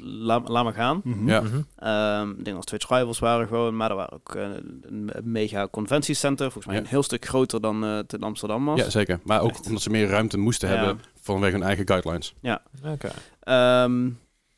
[0.00, 1.00] laat, laat maar gaan.
[1.04, 1.28] Mhm.
[1.28, 1.40] Ja.
[1.40, 1.60] Mhm.
[1.76, 4.42] Ehm, ik denk dat Twitch Rivals waren gewoon, maar er waren ook eh,
[4.82, 6.44] een mega conventiecenter.
[6.44, 6.80] Volgens mij Ja.
[6.80, 8.78] een heel stuk groter dan eh, het in Amsterdam was.
[8.80, 9.20] Ja, zeker.
[9.24, 9.66] Maar ook Echt.
[9.66, 10.74] omdat ze meer ruimte moesten Ja.
[10.76, 11.00] hebben
[11.32, 12.34] vanwege hun eigen guidelines.
[12.84, 13.10] Oké.
[13.40, 14.08] Ehm,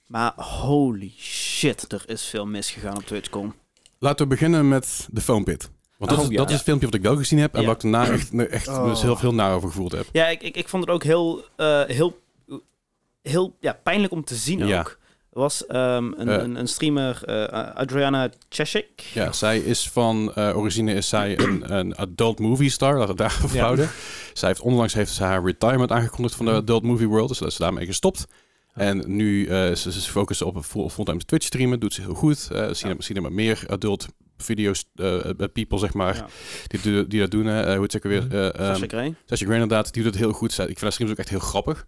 [0.07, 3.55] maar holy shit, er is veel misgegaan op TwitchCon.
[3.99, 5.71] Laten we beginnen met de foam pit.
[5.99, 6.37] Want dat, Oh, is, ja.
[6.37, 7.67] dat is het filmpje wat ik wel gezien heb en Ja.
[7.67, 8.85] wat ik daarna echt, echt Oh.
[8.85, 10.07] dus heel veel naar over gevoeld heb.
[10.13, 12.21] Ja, ik, ik, ik vond het ook heel, eh, heel,
[13.23, 14.79] heel ja, pijnlijk om te zien Ja.
[14.81, 14.99] ook.
[15.31, 16.43] Was ehm, een, Eh.
[16.43, 19.03] een, een streamer, eh, Adriana Cheshik.
[19.15, 23.23] Ja, zij is van eh, origine is zij een, een adult movie star, laten we
[23.23, 23.63] het daarover Ja.
[23.65, 23.91] houden.
[24.33, 26.61] Zij heeft onlangs heeft ze haar retirement aangekondigd van de Mhm.
[26.61, 28.27] adult movie world, dus dat is ze daarmee gestopt.
[28.75, 32.49] En nu eh ze, ze focussen op fulltime Twitch streamen, doet ze heel goed.
[32.53, 32.97] Eh zien, Ja.
[32.97, 36.27] er, zien er maar meer adult video's, eh, eh, people zeg maar, Ja.
[36.67, 37.47] die, die, dat doen.
[37.47, 37.63] hè.
[37.63, 38.23] Eh, hoe het zeker weer?
[38.25, 38.35] Mhm.
[38.35, 39.15] eh ehm, Sasha Grey.
[39.27, 40.53] Sasha Grey inderdaad, die doet het heel goed.
[40.53, 41.87] Zij- Ik vind haar streams ook echt heel grappig.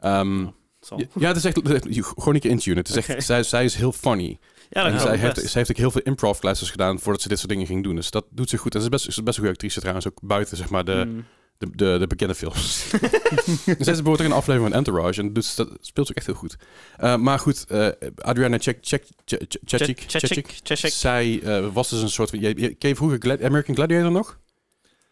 [0.00, 0.46] Ehm,
[0.80, 1.02] Zal.
[1.18, 2.78] ja, het is echt gewoon een keer intunen.
[2.78, 4.38] Het is echt, zij, zij is heel funny.
[4.70, 7.38] Ja, en zij heeft, zij heeft ook heel veel improv classes gedaan voordat ze dit
[7.38, 7.94] soort dingen ging doen.
[7.94, 8.74] Dus dat doet ze goed.
[8.74, 10.84] En ze is best, ze is best een goede actrice trouwens, ook buiten zeg maar
[10.84, 11.24] de, Mm.
[11.58, 12.84] de, de, de bekende films.
[12.88, 16.18] zij is bijvoorbeeld ook een aflevering van Entourage en doet, ze- dat speelt ze ook
[16.18, 16.56] echt heel goed.
[16.96, 19.06] Eh, maar goed, eh, Adriana Chechik,
[19.64, 20.90] Chechik.
[20.92, 22.40] zij eh, was dus een soort van...
[22.40, 24.38] Je, je, ken je vroeger Glad- American Gladiator nog?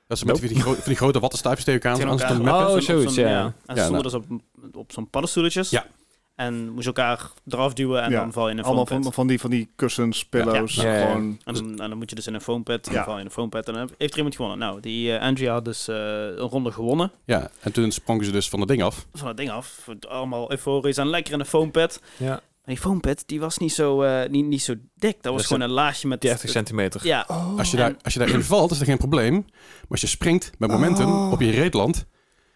[0.08, 0.48] Dat ze met Nope.
[0.48, 2.48] die, gro- van die grote wattenstaafjes tegen elkaar aan.
[2.48, 3.40] Oh, zoiets, zo'n- ja.
[3.44, 4.02] En Ja, ze stonden nou.
[4.02, 5.70] dus op, op zo'n paddenstoeltjes.
[5.70, 5.86] Ja.
[6.34, 9.12] En moest je elkaar eraf duwen en Ja, dan val je in een Allemaal van,
[9.12, 11.06] van, die, van die kussens, pillows, Ja, ja, ja.
[11.06, 11.40] gewoon...
[11.44, 12.86] En dan, en dan moet je dus in een foam pit.
[12.86, 12.96] En Ja.
[12.98, 13.66] dan val je in een foam pit.
[13.68, 14.58] En dan heeft er iemand gewonnen.
[14.58, 17.10] Nou, die eh Andrea had dus eh, een ronde gewonnen.
[17.24, 19.06] Ja, en toen sprongen ze dus van dat ding af.
[19.14, 19.88] Van het ding af.
[20.08, 22.00] Allemaal euforisch en lekker in een foam pit.
[22.16, 25.22] Ja, Maar die foam pit, die was niet zo, eh, niet, niet zo dik.
[25.22, 26.20] Dat was gewoon een laagje met...
[26.20, 27.00] 30 centimeter.
[27.06, 29.32] Ja, Als je, en- daar, als je daarin valt, is er geen probleem.
[29.34, 31.32] Maar als je springt met momentum Oh.
[31.32, 32.06] op je reetland,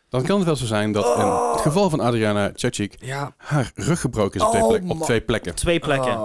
[0.09, 3.71] dan kan het wel zo zijn dat in het geval van Adriana Chechik Ja, haar
[3.75, 5.55] rug gebroken is op, twee, Oh, plek- op twee plekken.
[5.55, 6.21] twee plekken.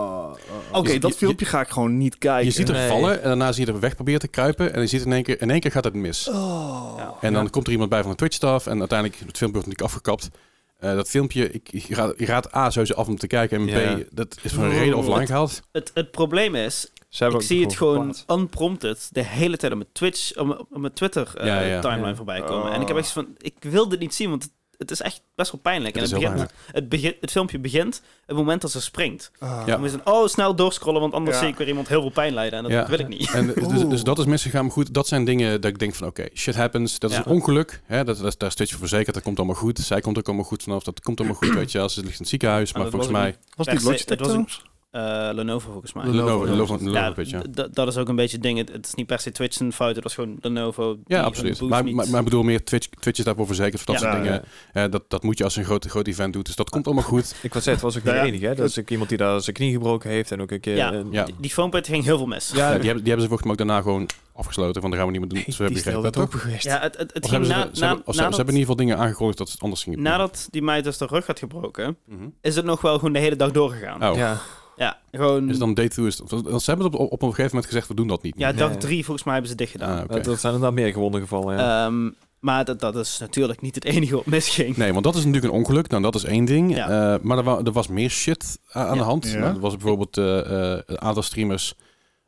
[0.72, 2.46] Oké, dat je- filmpje ga ik gewoon niet kijken.
[2.46, 2.88] Je ziet er Nee.
[2.90, 4.74] vallen en daarna zie je er weg proberen te kruipen.
[4.74, 6.28] En je ziet in één keer, in één keer gaat het mis.
[6.30, 6.94] Oh.
[6.98, 7.14] Ja.
[7.22, 8.68] En dan komt er iemand bij van de Twitch-staff.
[8.68, 10.30] En uiteindelijk, het filmpje wordt natuurlijk afgekapt.
[10.78, 13.60] Eh, dat filmpje, ik, ik, raad, ik raad A sowieso af om te kijken.
[13.60, 13.96] En Ja.
[13.98, 15.62] B, dat is voor een reden offline gehaald.
[15.72, 20.36] Het, het probleem is, ik zie het gewoon unprompted de hele tijd op mijn Twitch,
[20.38, 21.80] op mijn- op mijn Twitter eh, Ja, ja.
[21.82, 22.16] timeline Ja.
[22.16, 22.72] voorbij komen.
[22.74, 23.02] En ik heb Oh.
[23.04, 25.96] echt van, ik wil dit niet zien, want het, het is echt best wel pijnlijk.
[25.96, 26.74] Het is en het, begint, pijnlijk.
[26.76, 29.32] het, begint, het filmpje begint het moment dat ze springt.
[29.40, 29.64] Ah.
[29.66, 29.78] Ja.
[29.78, 31.42] Dan je dan, oh, snel doorscrollen, want anders Ja.
[31.42, 32.58] zie ik weer iemand heel veel pijn lijden.
[32.58, 32.88] En dat Ja.
[32.88, 33.32] wil ik niet.
[33.32, 33.90] En dus, Oeh.
[33.90, 34.64] dus dat is misgegaan.
[34.64, 37.00] Maar goed, dat zijn dingen dat ik denk van oké, shit happens.
[37.00, 37.26] Dat is Ja.
[37.26, 37.82] een ongeluk.
[37.86, 39.14] Hè, dat, dat, daar is Twitch voor verzekerd.
[39.14, 39.80] Dat komt allemaal goed.
[39.80, 40.84] Zij komt ook allemaal goed vanaf.
[40.84, 41.80] Dat komt allemaal goed, weet je.
[41.80, 42.74] Als het ligt in het ziekenhuis.
[42.74, 43.36] Maar volgens mij...
[43.56, 46.06] Was het niet Logitech het was Eh, Lenovo volgens mij.
[46.06, 46.84] Lenovo, Lenovo, ja.
[46.92, 48.58] Lenovo, Ja, dat is ook een beetje het ding.
[48.58, 49.96] Het, het is niet per se Twitch een fout.
[49.96, 50.98] Het was gewoon Lenovo.
[51.06, 51.62] Ja, absoluut.
[51.62, 54.12] Maar, maar, maar ik bedoel meer, Twitch, Twitch is daarvoor verzekerd voor dat Ja.
[54.12, 54.46] soort Ja, dingen.
[54.74, 56.46] Eh, dat, dat moet je als een groot, groot event doet.
[56.46, 57.36] Dus dat komt allemaal goed.
[57.42, 58.46] Ik was zeggen, het was ook Ja, niet enige.
[58.46, 58.56] Hè?
[58.56, 60.76] Dat is ook iemand die daar zijn knie gebroken heeft en ook een keer...
[60.76, 61.04] Ja.
[61.12, 61.24] Ja.
[61.26, 62.52] Die, die ging heel veel mis.
[62.56, 64.82] Ja, die, hebben, die hebben ze volgens mij ook daarna gewoon afgesloten.
[64.82, 65.44] Van, dat gaan we niet meer doen.
[65.48, 66.24] Nee, Zo heb die ik is begrepen, heel toch?
[66.24, 66.64] open geweest.
[66.64, 68.60] Ja, het, het, ging hebben ze, na, ze, na, hebben, ze, ze hebben in ieder
[68.60, 69.96] geval dingen aangekondigd dat het anders ging.
[69.96, 72.28] nadat die meid dus de rug had gebroken, Mhm.
[72.42, 74.10] is het nog wel gewoon de hele dag doorgegaan.
[74.10, 74.16] Oh.
[74.16, 74.38] Ja.
[74.78, 75.48] Ja, gewoon...
[75.48, 76.16] Dus dan day two is...
[76.16, 78.34] Ze hebben het op, op een gegeven moment gezegd, we doen dat niet.
[78.38, 78.78] ja, dag Nee.
[78.78, 79.98] drie volgens mij hebben ze dicht gedaan.
[79.98, 80.14] Ah, oké.
[80.14, 81.86] Dat- Dat zijn inderdaad meer gewonden gevallen, ja.
[81.86, 82.10] Ehm,
[82.40, 84.78] maar dat, dat is natuurlijk niet het enige wat misging.
[84.78, 85.88] Nee, want dat is natuurlijk een ongeluk.
[85.90, 86.76] Nou, dat is één ding.
[86.76, 87.14] Ja.
[87.14, 88.94] Eh, maar er, wa- er was meer shit aan Ja.
[88.94, 89.28] de hand.
[89.32, 89.38] Ja.
[89.40, 91.74] Nou, er was bijvoorbeeld eh, eh, een aantal streamers...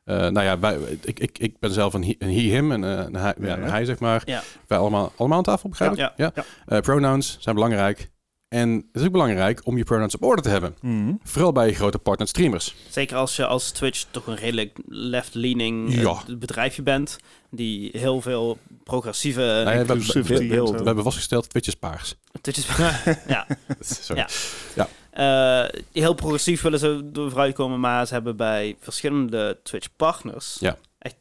[0.03, 2.83] eh, nou ja, wij, ik, ik, ik ben zelf een he, een he him en
[2.83, 3.69] eh, een hij, ja, Ja, een ja.
[3.69, 4.21] hij, zeg maar.
[4.25, 4.41] Ja.
[4.67, 5.97] Wij allemaal, allemaal aan tafel, begrijp ik?
[5.97, 6.13] Ja.
[6.17, 6.31] ja.
[6.35, 6.43] Ja.
[6.65, 8.09] Eh, pronouns zijn belangrijk.
[8.49, 10.75] En het is ook belangrijk om je pronouns op orde te hebben.
[10.81, 11.13] Mhm.
[11.23, 12.75] Vooral bij je grote partner streamers.
[12.89, 16.23] Zeker als je als Twitch toch een redelijk left-leaning eh, Ja.
[16.37, 17.17] bedrijfje bent.
[17.51, 19.39] Die heel veel progressieve...
[19.39, 22.15] Nou ja, we, hebben vastgesteld, Twitch is paars.
[22.41, 22.67] Twitch is...
[23.27, 23.47] ja.
[23.79, 24.25] Sorry.
[24.75, 24.87] Ja.
[25.11, 30.77] Eh, heel progressief willen ze vooruit komen, maar ze hebben bij verschillende Twitch-partners, Ja.
[30.97, 31.15] echt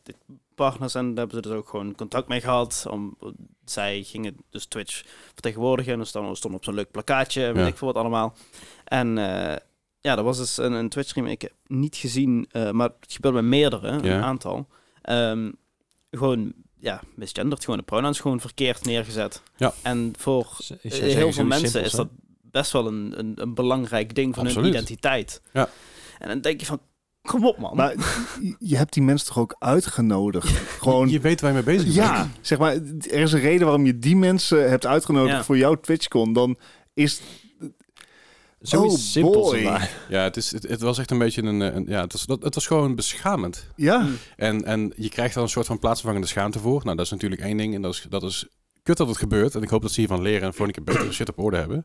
[0.59, 2.87] partners, en daar hebben ze dus ook gewoon contact mee gehad.
[2.91, 3.17] Om,
[3.65, 5.03] zij gingen dus Twitch
[5.33, 7.67] vertegenwoordigen, en er stond, stond op zo'n leuk plakkaatje, weet Ja.
[7.67, 8.35] ik veel wat allemaal.
[8.85, 9.57] En eh,
[10.01, 13.35] ja, dat was dus een, een Twitch-stream, ik heb niet gezien, eh, maar het gebeurt
[13.35, 14.17] bij meerdere, Ja.
[14.17, 14.69] een aantal.
[15.03, 15.51] Ehm,
[16.11, 19.43] gewoon, ja, misgenderd, gewoon de pronouns gewoon verkeerd neergezet.
[19.57, 19.75] Ja.
[19.83, 22.09] En voor heel veel mensen simpels, is dat
[22.51, 24.65] best wel een, een, een belangrijk ding van Absoluut.
[24.67, 25.43] hun identiteit.
[25.53, 25.69] Ja.
[26.19, 26.81] En dan denk je van,
[27.29, 27.77] kom op man.
[27.77, 27.95] Maar
[28.59, 30.49] je- hebt die mensen toch ook uitgenodigd?
[30.81, 31.95] Gewoon, Je weet waar je mee bezig bent.
[31.95, 32.73] ja, zeg maar,
[33.11, 35.45] er is een reden waarom je die mensen hebt uitgenodigd Ja.
[35.45, 36.33] voor jouw TwitchCon.
[36.33, 36.57] Dan
[36.95, 37.21] is
[38.61, 39.59] Zoiets Oh, boy.
[40.09, 41.61] Ja, het, is, het, het was echt een beetje een...
[41.61, 43.67] een ja, het was, dat, het was gewoon beschamend.
[43.77, 44.17] ja, Mm.
[44.37, 46.81] En, en je krijgt daar een soort van plaatsvervangende schaamte voor.
[46.85, 47.75] Nou, dat is natuurlijk één ding.
[47.75, 48.47] En dat is, dat is
[48.83, 49.55] kut dat het gebeurt.
[49.55, 51.57] En ik hoop dat ze hiervan leren en voor een keer betere shit op orde
[51.57, 51.85] hebben.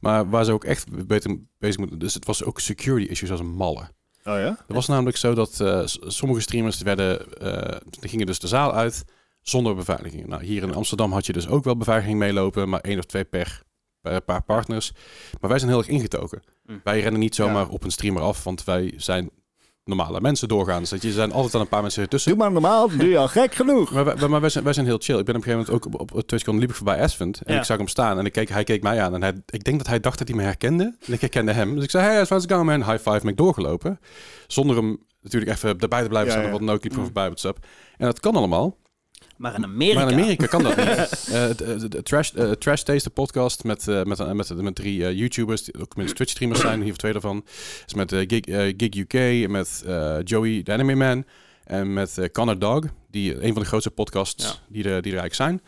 [0.00, 1.98] Maar waar ze ook echt beter bezig moeten...
[1.98, 3.88] Dus het was ook security issues als een malle.
[4.24, 4.56] Oh ja.
[4.66, 8.74] Het was namelijk zo dat eh, sommige streamers werden, eh, die gingen dus de zaal
[8.74, 9.04] uit
[9.40, 10.26] zonder beveiliging.
[10.26, 13.24] Nou, hier in Amsterdam had je dus ook wel beveiliging meelopen, maar één of twee
[13.24, 13.62] per,
[14.00, 14.92] per paar partners.
[15.40, 16.42] Maar wij zijn heel erg ingetoken.
[16.66, 16.80] Mm.
[16.84, 17.70] Wij rennen niet zomaar Ja.
[17.72, 19.30] op een streamer af, want wij zijn
[19.84, 20.90] normale mensen doorgaans.
[20.90, 22.30] Dat je er zijn altijd aan een paar mensen ertussen.
[22.30, 23.92] Doe maar normaal, doe je al gek genoeg.
[23.92, 25.18] Maar, wij, maar wij, zijn, wij zijn heel chill.
[25.18, 27.40] Ik ben op een gegeven moment ook op, op TwitchCon liep ik voorbij Asvent.
[27.44, 27.58] En Ja.
[27.58, 29.14] ik zag hem staan en ik keek, hij keek mij aan.
[29.14, 30.96] En hij, ik denk dat hij dacht dat hij me herkende.
[31.06, 31.74] En ik herkende hem.
[31.74, 32.90] Dus ik zei, hey, how's it going man?
[32.90, 34.00] High five, ben ik doorgelopen.
[34.46, 36.44] Zonder hem natuurlijk even erbij te blijven Ja, staan.
[36.44, 36.50] ja.
[36.50, 37.04] Wat dan ook, liep ik Mm.
[37.04, 37.66] voorbij op WhatsApp.
[37.96, 38.76] En dat kan allemaal.
[39.36, 39.98] Maar in Amerika...
[40.04, 40.86] Maar in Amerika kan dat niet.
[41.34, 45.12] Eh, de, de- Trash, eh, Trash Taste podcast met, eh, met, met, met, drie eh,
[45.18, 47.44] YouTubers, die ook met Twitch streamers zijn, hier twee daarvan.
[47.86, 51.24] Is met eh, Gig, eh, Gig UK, met eh, Joey, de Anime Man.
[51.64, 54.52] En met eh Connor Dog, die een van de grootste podcasts Ja.
[54.68, 55.62] die, er, die er eigenlijk zijn.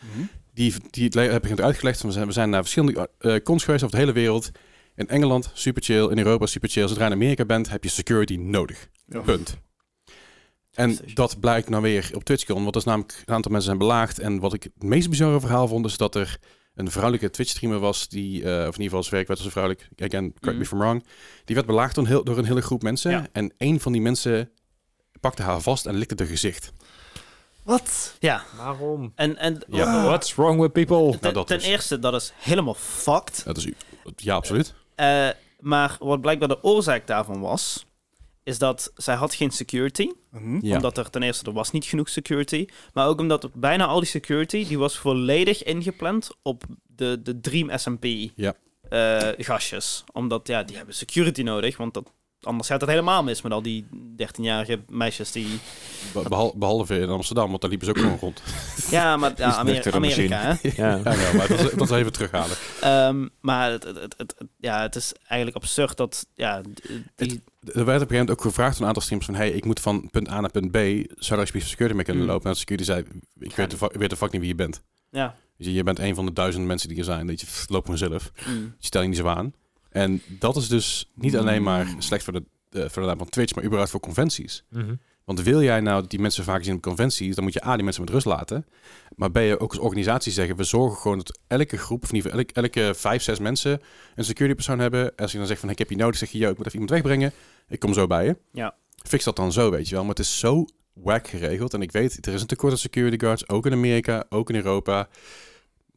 [0.53, 1.99] Die, die het le- heb ik het uitgelegd.
[1.99, 4.51] Van, we zijn- we zijn naar verschillende eh cons geweest over de hele wereld.
[4.95, 6.07] In Engeland, super chill.
[6.09, 6.87] In Europa, super chill.
[6.87, 8.87] Zodra je in Amerika bent, heb je security nodig.
[9.07, 9.19] Ja.
[9.19, 9.57] Punt.
[10.77, 12.61] En dat blijkt nou weer op TwitchCon.
[12.61, 14.19] Want dat is namelijk een aantal mensen zijn belaagd.
[14.19, 16.37] En wat ik het meest bizarre verhaal vond, is dat er
[16.75, 19.51] een vrouwelijke Twitch-streamer was, die, eh, of in ieder geval zijn werk werd als een
[19.53, 20.61] vrouwelijk, again, correct me Mhm.
[20.61, 21.05] if I'm wrong,
[21.45, 23.11] die werd belaagd door een, heel, door een hele groep mensen.
[23.11, 23.27] Ja.
[23.31, 24.51] En een van die mensen
[25.19, 26.71] pakte haar vast en likte haar gezicht.
[27.63, 28.15] Wat?
[28.19, 29.11] Ja, Waarom?
[29.15, 30.03] en, en Ja.
[30.05, 31.09] What's wrong with people?
[31.11, 33.41] ten, Nou, dat ten is- eerste, dat is helemaal fucked.
[33.45, 33.67] Dat is,
[34.15, 34.73] ja, absoluut.
[34.95, 35.27] Eh,
[35.59, 37.85] maar wat blijkbaar de oorzaak daarvan was,
[38.47, 40.11] is dat zij had geen security.
[40.31, 40.65] Mhm.
[40.65, 40.75] Ja.
[40.75, 42.65] Omdat er ten eerste, er was niet genoeg security.
[42.93, 46.63] Maar ook omdat bijna al die security, die was volledig ingepland op
[46.95, 48.53] de, de Dream SMP Ja.
[48.89, 50.03] eh, gastjes.
[50.13, 52.11] Omdat, ja, die hebben security nodig, want dat,
[52.47, 53.85] anders gaat het helemaal mis met al die
[54.17, 55.47] 13-jarige meisjes die...
[56.13, 58.41] Be- behal- behalve in Amsterdam, want daar liepen ze ook gewoon rond.
[58.89, 60.69] Ja, maar ja, Amer- Amerika, hè?
[60.75, 60.95] Ja.
[60.95, 62.57] Ja, wel, maar dat is, dat is even terughalen.
[62.81, 66.27] Ehm, maar het, het, het, het- het- ja, het is eigenlijk absurd dat...
[66.35, 66.61] Ja,
[67.15, 69.35] die, Er werd op een gegeven moment ook gevraagd van een aantal streams van...
[69.35, 70.75] hey, ik moet van punt A naar punt B.
[70.75, 72.31] Zou daar alsjeblieft security mee kunnen Hmm.
[72.31, 72.45] lopen?
[72.47, 73.03] En de security zei,
[73.39, 74.81] ik weet, de, weet de fuck niet wie je bent.
[75.11, 77.27] ja, Dus je, bent een van de duizenden mensen die er zijn.
[77.27, 78.31] Dat je pff, loop gewoon zelf.
[78.47, 79.53] mm, Je stel je niet zo aan.
[79.97, 83.29] En dat is dus niet alleen maar slecht voor de, eh, voor de naam van
[83.29, 83.55] Twitch...
[83.55, 84.63] maar überhaupt voor conventies.
[84.69, 84.95] Mhm.
[85.25, 87.75] Want wil jij nou dat die mensen vaak zien op conventies, dan moet je A,
[87.75, 88.65] die mensen met rust laten.
[89.15, 92.15] Maar ben je ook als organisatie zeggen, we zorgen gewoon dat elke groep, of in
[92.15, 93.81] ieder geval elke, elke vijf, zes mensen
[94.15, 95.15] een security persoon hebben.
[95.15, 96.79] Als je dan zegt van, ik heb je nodig, zeg je, yo, ik moet even
[96.79, 97.31] iemand wegbrengen.
[97.67, 98.37] Ik kom zo bij je.
[98.51, 98.75] Ja.
[99.03, 100.03] Fix dat dan zo, weet je wel.
[100.03, 101.73] Maar het is zo wack geregeld.
[101.73, 104.55] En ik weet, er is een tekort aan security guards, ook in Amerika, ook in
[104.55, 105.07] Europa.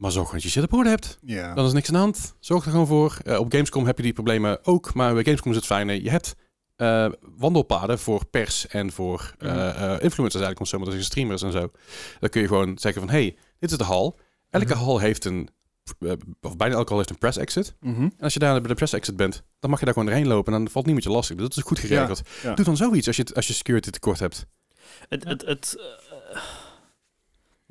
[0.01, 1.17] Maar zorg gewoon dat je shit op orde hebt.
[1.21, 1.53] Ja.
[1.53, 2.35] Dan is niks aan de hand.
[2.39, 3.17] Zorg er gewoon voor.
[3.23, 4.93] Eh, op Gamescom heb je die problemen ook.
[4.93, 6.03] Maar bij Gamescom is het fijne.
[6.03, 6.35] Je hebt
[6.75, 10.59] eh, wandelpaden voor pers en voor eh, eh, influencers eigenlijk.
[10.59, 11.71] Om zo maar te zeggen, streamers en zo.
[12.19, 13.09] Dan kun je gewoon zeggen van...
[13.11, 14.19] Hey, dit is de hal.
[14.49, 14.83] Elke Mhm.
[14.83, 15.49] hal heeft een...
[16.41, 17.75] of bijna elke hal heeft een press exit.
[17.79, 18.01] Mhm.
[18.01, 19.43] En als je daar bij de press exit bent...
[19.59, 20.53] dan mag je daar gewoon doorheen lopen.
[20.53, 21.35] En dan valt niemand je lastig.
[21.37, 22.21] Dus dat is goed geregeld.
[22.43, 22.53] ja.
[22.53, 24.45] Doe dan zoiets als je, het- als je security tekort hebt.
[25.09, 25.75] Het, het, het,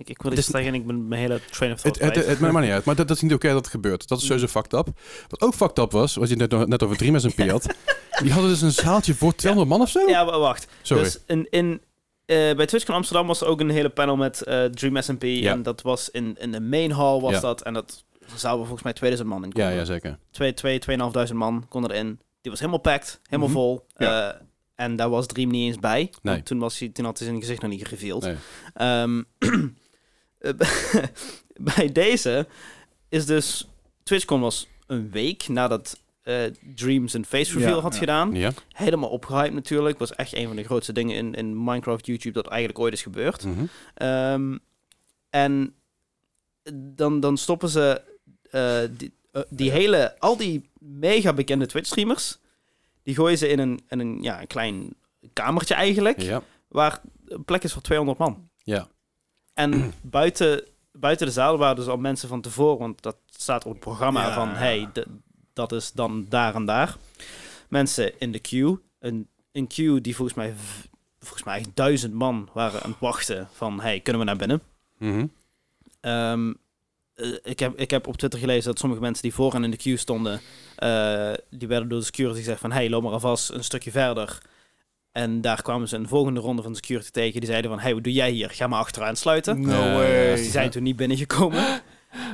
[0.00, 2.16] ik, ik wil Het iets zeggen en ik ben mijn hele train of Het, thought
[2.16, 2.84] het, het, maakt maar niet uit.
[2.84, 4.08] Maar dat, dat is niet oké dat het gebeurt.
[4.08, 4.88] Dat is sowieso fucked up.
[5.28, 7.74] Wat ook fucked up was, wat je net, net over Dream SMP had.
[8.22, 10.08] Die hadden dus een zaaltje voor 200 man of zo?
[10.08, 10.66] Ja, wa- wacht.
[10.82, 11.02] Sorry.
[11.02, 11.80] Dus in, in,
[12.26, 15.22] eh, bij TwitchCon Amsterdam was er ook een hele panel met eh, Dream SMP.
[15.22, 15.52] Ja.
[15.52, 17.40] En dat was in, in de main hall was Ja.
[17.40, 17.62] dat.
[17.62, 19.78] En dat zouden volgens mij 2000 man in ja, konden.
[19.78, 20.18] ja, zeker.
[20.30, 22.20] Twee, twee, 2500 man konden erin.
[22.40, 23.56] Die was helemaal packed, helemaal Mhm.
[23.58, 23.86] vol.
[23.96, 24.30] Ja.
[24.32, 24.40] Eh,
[24.74, 26.12] en daar was Dream niet eens bij.
[26.22, 26.42] Nee.
[26.42, 28.22] Toen, was hij, toen had hij zijn gezicht nog niet gereveeld.
[28.22, 28.36] Nee.
[28.74, 29.48] Ehm, eh,
[31.74, 32.46] bij deze
[33.08, 33.68] is dus...
[34.02, 36.42] TwitchCon was een week nadat eh
[36.74, 37.98] Dreams een face reveal Ja, had ja.
[37.98, 38.34] gedaan.
[38.34, 38.52] Ja.
[38.68, 39.98] Helemaal opgehyped natuurlijk.
[39.98, 43.02] Was echt een van de grootste dingen in, in Minecraft YouTube dat eigenlijk ooit is
[43.02, 43.44] gebeurd.
[43.44, 43.64] Mhm.
[43.94, 44.56] Ehm,
[45.30, 45.74] en
[46.74, 48.02] dan, dan stoppen ze
[48.50, 52.38] eh, die, eh, die hele, al die mega bekende Twitch streamers,
[53.02, 54.94] die gooien ze in een, in een, ja, een klein
[55.32, 56.42] kamertje eigenlijk, Ja.
[56.68, 58.48] waar een plek is voor 200 man.
[58.56, 58.88] Ja.
[59.54, 63.70] En buiten, buiten de zaal waren dus al mensen van tevoren, want dat staat op
[63.70, 64.34] het programma Ja.
[64.34, 64.88] van, hey,
[65.52, 66.96] dat is dan daar en daar.
[67.68, 70.54] Mensen in de queue, een, een queue die volgens mij,
[71.18, 74.62] volgens mij duizend man waren aan het wachten van, hey, kunnen we naar binnen?
[74.98, 75.26] Mhm.
[76.00, 76.52] Ehm,
[77.14, 79.76] eh, ik, heb, ik heb op Twitter gelezen dat sommige mensen die vooraan in de
[79.76, 80.40] queue stonden,
[80.76, 84.38] eh, die werden door de security gezegd van, hey, loop maar alvast een stukje verder.
[85.12, 87.40] En daar kwamen ze een volgende ronde van de security tegen.
[87.40, 88.50] Die zeiden van, hey, wat doe jij hier?
[88.50, 89.60] Ga maar achteraan sluiten.
[89.60, 90.30] No way.
[90.30, 91.64] Dus die zijn toen niet binnengekomen.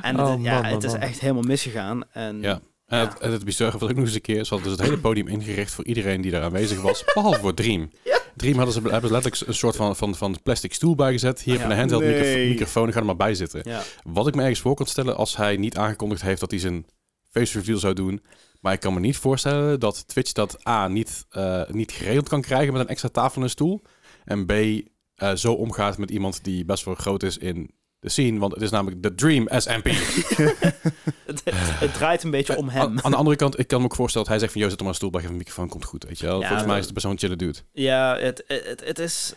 [0.01, 1.01] En Oh, het, ja, man, het man, is man.
[1.01, 2.03] echt helemaal misgegaan.
[2.11, 2.59] En Ja.
[2.85, 4.87] En het, en het bizarre was ook nog eens een keer, ze hadden dus het
[4.87, 7.91] hele podium ingericht voor iedereen die daar aanwezig was, behalve voor Dream.
[8.35, 11.41] Dream hadden ze, hebben ze letterlijk een soort van, van, van plastic stoel bijgezet.
[11.41, 11.61] Hier Ja.
[11.61, 12.11] van een handheld Nee.
[12.13, 13.61] microfoon, microfoon, ga er maar bij zitten.
[13.63, 13.81] ja.
[14.03, 16.85] Wat ik me ergens voor kan stellen als hij niet aangekondigd heeft dat hij zijn
[17.31, 18.21] face reveal zou doen.
[18.61, 22.41] Maar ik kan me niet voorstellen dat Twitch dat A niet, eh, niet geregeld kan
[22.41, 23.81] krijgen met een extra tafel en een stoel.
[24.25, 28.39] En B eh, zo omgaat met iemand die best wel groot is in de scene.
[28.39, 29.85] Want het is namelijk de Dream SMP.
[31.27, 31.41] Het,
[31.79, 32.81] het, draait een beetje om hem.
[32.81, 34.61] Aan, aan de andere kant, ik kan me ook voorstellen dat hij zegt van...
[34.61, 36.39] ...joh, zet er maar een stoel bij, geef een microfoon, komt goed, weet je wel.
[36.39, 37.59] Ja, Volgens mij is wel een chille dude.
[37.71, 39.33] Ja, het, het, het is...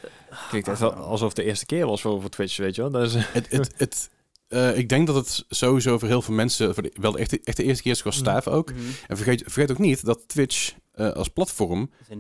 [0.53, 2.91] Echt wel alsof het de eerste keer was voor, voor Twitch, weet je wel.
[2.91, 4.11] Dat is, Het, het, het,
[4.51, 6.75] eh, ik denk dat het sowieso voor heel veel mensen...
[6.75, 8.73] Voor de, wel echt, de- echt de eerste keer is qua staff ook.
[8.73, 8.81] Mhm.
[9.09, 11.91] En vergeet, vergeet ook niet dat Twitch eh, als platform...
[12.09, 12.17] Is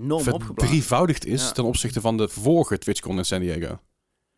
[0.55, 1.53] verdrievoudigd is Ja.
[1.53, 3.79] ten opzichte van de vorige TwitchCon in San Diego.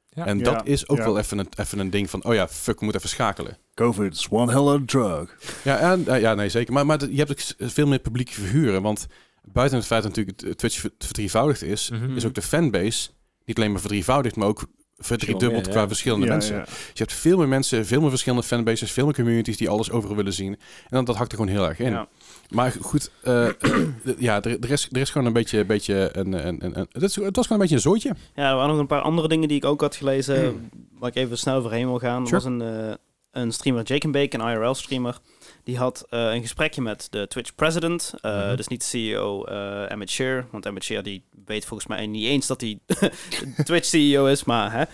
[0.09, 0.26] Ja.
[0.26, 1.05] En Ja, dat is ook ja.
[1.05, 2.24] wel even een, even een ding van...
[2.24, 3.59] ...oh ja, fuck, we moeten even schakelen.
[3.74, 5.38] COVID is one hell of a drug.
[5.64, 6.72] Ja, en, eh, ja nee, zeker.
[6.72, 8.82] Maar, maar je hebt ook veel meer publieke figuren.
[8.82, 9.07] Want
[9.43, 11.90] buiten het feit dat natuurlijk Twitch ver- verdrievoudigd is...
[11.90, 12.16] Mhm.
[12.16, 13.11] is ook de fanbase
[13.45, 14.66] niet alleen maar verdrievoudigd, maar ook
[15.05, 16.55] verdriedubbeld qua verschillende Ja, mensen.
[16.57, 16.64] ja.
[16.64, 19.90] Dus je hebt veel meer mensen, veel meer verschillende fanbases, veel meer communities die alles
[19.90, 20.53] over willen zien.
[20.53, 20.59] En
[20.90, 21.90] dan, dat hakt er gewoon heel erg in.
[21.90, 22.09] Ja.
[22.50, 23.48] Maar goed, eh,
[24.18, 27.03] ja, er, er, is, er is gewoon een beetje, beetje een, een, een, een- het,
[27.03, 28.14] is, het was gewoon een beetje een zootje.
[28.34, 31.16] Ja, er waren nog een paar andere dingen die ik ook had gelezen, waar ik
[31.16, 32.24] even snel overheen wil gaan.
[32.24, 32.92] Er was een, eh,
[33.30, 35.18] een streamer, Jake and Bake, een IRL-streamer.
[35.64, 38.14] Die had eh, een gesprekje met de Twitch president.
[38.20, 38.56] eh, Mhm.
[38.56, 40.46] Dus niet de CEO eh Emmett Shear.
[40.50, 42.78] Want Emmett Shear die weet volgens mij niet eens dat hij
[43.64, 44.44] Twitch CEO is.
[44.44, 44.84] Maar, hè.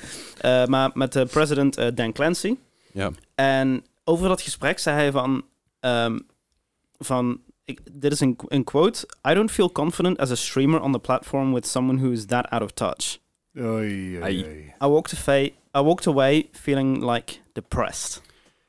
[0.40, 2.54] Eh, maar met de president Dan Clancy.
[2.92, 3.10] Ja.
[3.34, 5.44] En over dat gesprek zei hij van...
[5.80, 6.18] ehm,
[6.98, 9.08] van ik, dit is een, een quote.
[9.30, 12.48] I don't feel confident as a streamer on the platform with someone who is that
[12.48, 13.18] out of touch.
[13.58, 14.44] Oei, oei, Ai.
[14.44, 14.74] oei.
[14.82, 15.44] I walked, away,
[15.76, 18.22] I walked away feeling like depressed.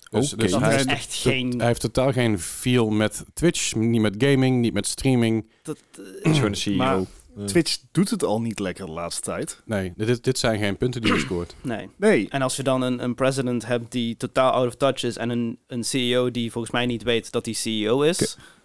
[0.09, 0.41] Dus, Oké.
[0.41, 1.53] dus Dat hij, is echt to- geen...
[1.57, 5.45] hij heeft totaal geen feel met Twitch, niet met gaming, niet met streaming.
[5.63, 5.77] dat,
[6.21, 6.75] is gewoon een CEO.
[6.75, 6.99] Maar-
[7.37, 7.45] Ja.
[7.45, 9.61] Twitch doet het al niet lekker de laatste tijd.
[9.65, 11.55] Nee, dit, dit zijn geen punten die hij scoort.
[11.61, 11.89] nee.
[11.95, 12.29] Nee.
[12.29, 15.29] En als je dan een, een president hebt die totaal out of touch is en
[15.29, 18.19] een, een CEO die volgens mij niet weet dat hij CEO is.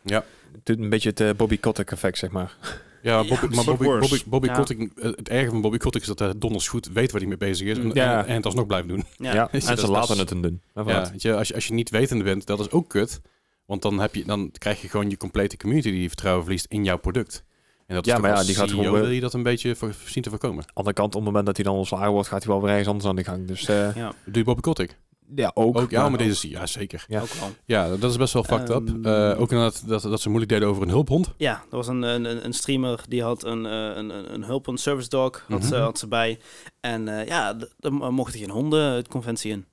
[0.05, 0.23] Het
[0.63, 2.57] doet een beetje het eh, Bobby Kotick effect, zeg maar.
[3.05, 3.99] Ja, Ja, Bobby, maar soort Bobby.
[3.99, 4.55] Bobby, Bobby Ja.
[4.55, 7.29] Kotick, eh, het erge van Bobby Kotick is dat hij donders goed weet waar hij
[7.29, 7.79] mee bezig is.
[7.79, 8.19] En, Ja.
[8.23, 9.05] en, en het alsnog blijft doen.
[9.19, 9.35] Ja.
[9.35, 10.63] Ja, Is en ze laten het een doen.
[10.75, 13.21] Maar Ja, weet je, als, je, als je niet wetende bent, dat is ook kut.
[13.67, 16.85] Want dan, heb je, dan krijg je gewoon je complete community die vertrouwen verliest in
[16.85, 17.45] jouw product.
[17.87, 19.75] En dat is Ja, maar ja, die gaat CEO gewoon- wil je dat een beetje
[19.77, 20.65] voor, zien te voorkomen.
[20.75, 22.89] andere kant, op het moment dat hij dan ontslagen wordt, gaat hij wel weer ergens
[22.89, 23.47] anders aan de gang.
[23.47, 24.97] Dus eh, Ja, Doe je Bobby Kotick?
[25.35, 25.79] Ja, ook.
[25.79, 27.05] Ook, ja, maar ook- deze, ja, zeker.
[27.09, 27.21] Ja.
[27.21, 27.49] ook wel.
[27.65, 28.89] Ja, dat is best wel fucked up.
[28.89, 31.33] Ehm, Eh, ook inderdaad dat, dat ze moeilijk deden over een hulphond.
[31.37, 35.45] Ja, er was een, een, een streamer die had een, eh, een, een, service dog,
[35.49, 35.83] had, ze, Mhm.
[35.83, 36.39] had ze bij.
[36.81, 39.67] En eh, ja, d- er mochten geen honden het conventie in.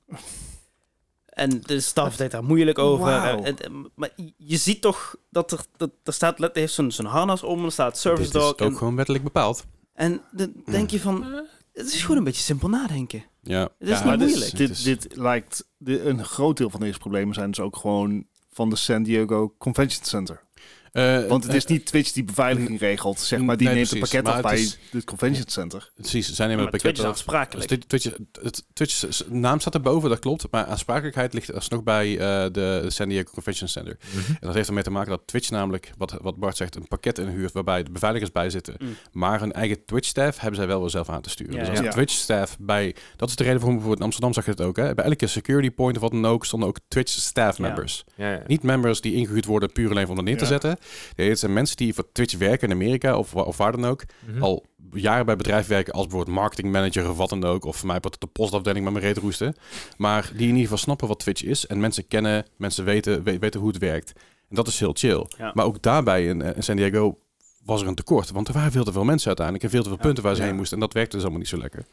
[1.26, 3.06] En de staf deed daar moeilijk over.
[3.06, 3.44] Wauw.
[3.44, 7.06] En- en- maar je ziet toch dat er, dat, er staat, let- heeft zo'n zo'n
[7.06, 8.52] harnas om, er staat service Dit is dog.
[8.52, 9.66] ook En, gewoon wettelijk bepaald.
[9.94, 13.24] en dan denk je van, het is gewoon een beetje simpel nadenken.
[13.42, 14.50] Ja, Het is ja, niet dit, moeilijk.
[14.52, 15.70] het dit, is- dit lijkt...
[15.78, 19.56] dit- een groot deel van deze problemen zijn dus ook gewoon van de San Diego
[19.58, 20.44] Convention Center.
[20.92, 23.58] Eh, Want het is eh, niet Twitch die beveiliging regelt, zeg maar.
[23.58, 24.14] Die Nee, neemt precies.
[24.14, 25.90] een pakket af bij het is- het Convention Center.
[25.96, 27.28] Precies, zij nemen Maar het Twitch pakket is af.
[27.28, 27.70] afsprakelijk.
[27.90, 30.46] Dus Twitch, het, Twitch naam staat erboven, dat klopt.
[30.52, 32.18] Maar aansprakelijkheid ligt alsnog bij eh,
[32.52, 33.98] de San Diego Convention Center.
[34.16, 34.32] Mhm.
[34.32, 37.18] En dat heeft ermee te maken dat Twitch namelijk, wat, wat Bart zegt, een pakket
[37.18, 38.76] inhuurt waarbij de beveiligers bij zitten.
[38.80, 38.96] Mm.
[39.12, 41.54] Maar hun eigen Twitch-staff hebben zij wel weer zelf aan te sturen.
[41.54, 41.90] Ja, dus als ja.
[41.92, 42.96] Twitch-staff bij...
[43.16, 44.76] Dat is de reden waarom bijvoorbeeld in Amsterdam zag je het ook.
[44.78, 44.94] Hè?
[44.94, 47.64] Bij elke security point of wat dan ook stonden ook Twitch-staff Ja.
[47.64, 48.04] members.
[48.16, 48.44] Ja, ja.
[48.48, 50.50] Niet members die ingehuurd worden puur alleen om er neer te Ja.
[50.50, 50.78] zetten.
[51.16, 54.04] Nee, het zijn mensen die voor Twitch werken in Amerika of, of waar dan ook.
[54.26, 54.44] Mhm.
[54.44, 57.66] Al jaren bij bedrijf werken als bijvoorbeeld marketing manager of wat dan ook.
[57.66, 59.56] Of voor mij de postafdeling met mijn reet roesten.
[59.98, 61.68] Maar die in ieder geval snappen wat Twitch is.
[61.68, 64.12] En mensen kennen, mensen weten, we- weten hoe het werkt.
[64.50, 65.26] En dat is heel chill.
[65.38, 65.52] Ja.
[65.54, 67.18] Maar ook daarbij in, eh, in San Diego
[67.66, 68.32] was er een tekort.
[68.32, 69.66] Want er waren veel te veel mensen uiteindelijk.
[69.66, 70.04] En veel te veel Ja.
[70.04, 70.48] punten waar ze Ja.
[70.48, 70.78] heen moesten.
[70.78, 71.86] En dat werkte dus allemaal niet zo lekker.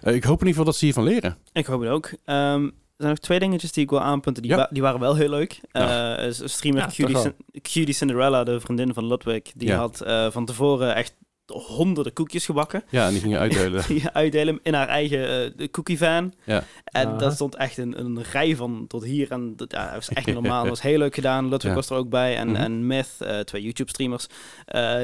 [0.00, 1.38] Eh, ik hoop in ieder geval dat ze hiervan leren.
[1.52, 2.10] Ik hoop het ook.
[2.24, 4.42] Ehm, er zijn nog twee dingetjes die ik wil aanpunten.
[4.42, 4.56] Die, Ja.
[4.56, 5.60] wa- die waren wel heel leuk.
[5.72, 6.16] Ja.
[6.16, 7.32] Eh, streamer Ja,
[7.62, 9.76] Cutie, Cinderella, de vriendin van Ludwig, die Ja.
[9.76, 11.14] had eh, van tevoren echt
[11.52, 12.82] honderden koekjes gebakken.
[12.88, 13.82] Ja, en die gingen uitdelen.
[13.88, 16.32] Die uitdelen in haar eigen eh, cookie van.
[16.44, 16.64] Ja.
[16.84, 19.30] En daar stond echt een, een rij van tot hier.
[19.30, 20.60] En dat, ja, dat was echt niet normaal.
[20.60, 21.48] Dat was heel leuk gedaan.
[21.48, 21.74] Ludwig Ja.
[21.76, 22.36] was er ook bij.
[22.36, 22.56] En, Mhm.
[22.56, 24.26] en Myth, eh, twee YouTube-streamers,
[24.64, 24.96] eh,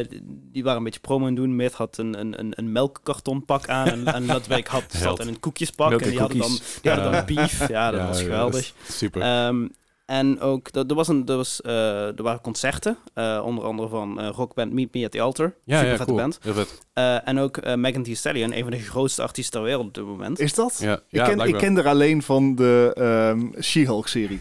[0.53, 1.57] die waren een beetje promo aan doen.
[1.57, 3.87] Myth had een, een, een, een melkkartonpak aan.
[3.89, 5.89] En, en Ludwig had, zat in een koekjespak.
[5.89, 7.43] Milk en die en hadden dan, die hadden dan Ja.
[7.43, 7.69] beef.
[7.69, 8.73] Ja, dat Ja, was ja, geweldig.
[8.89, 9.23] Super.
[9.23, 9.67] Ehm,
[10.07, 13.89] en ook, er, er was een, er, was, eh, er waren concerten, eh, onder andere
[13.89, 15.55] van eh, rockband Meet Me at the Altar.
[15.65, 16.17] ja, Super ja, vette cool.
[16.17, 16.39] band.
[16.43, 16.81] Heel vet.
[16.93, 19.95] Eh, en ook eh, Megan Thee Stallion, een van de grootste artiesten ter wereld op
[19.95, 20.39] dit moment.
[20.39, 20.79] Is dat?
[20.81, 24.41] Ja, Ik, ja, ken, ik ken er alleen van de ehm She-Hulk-serie.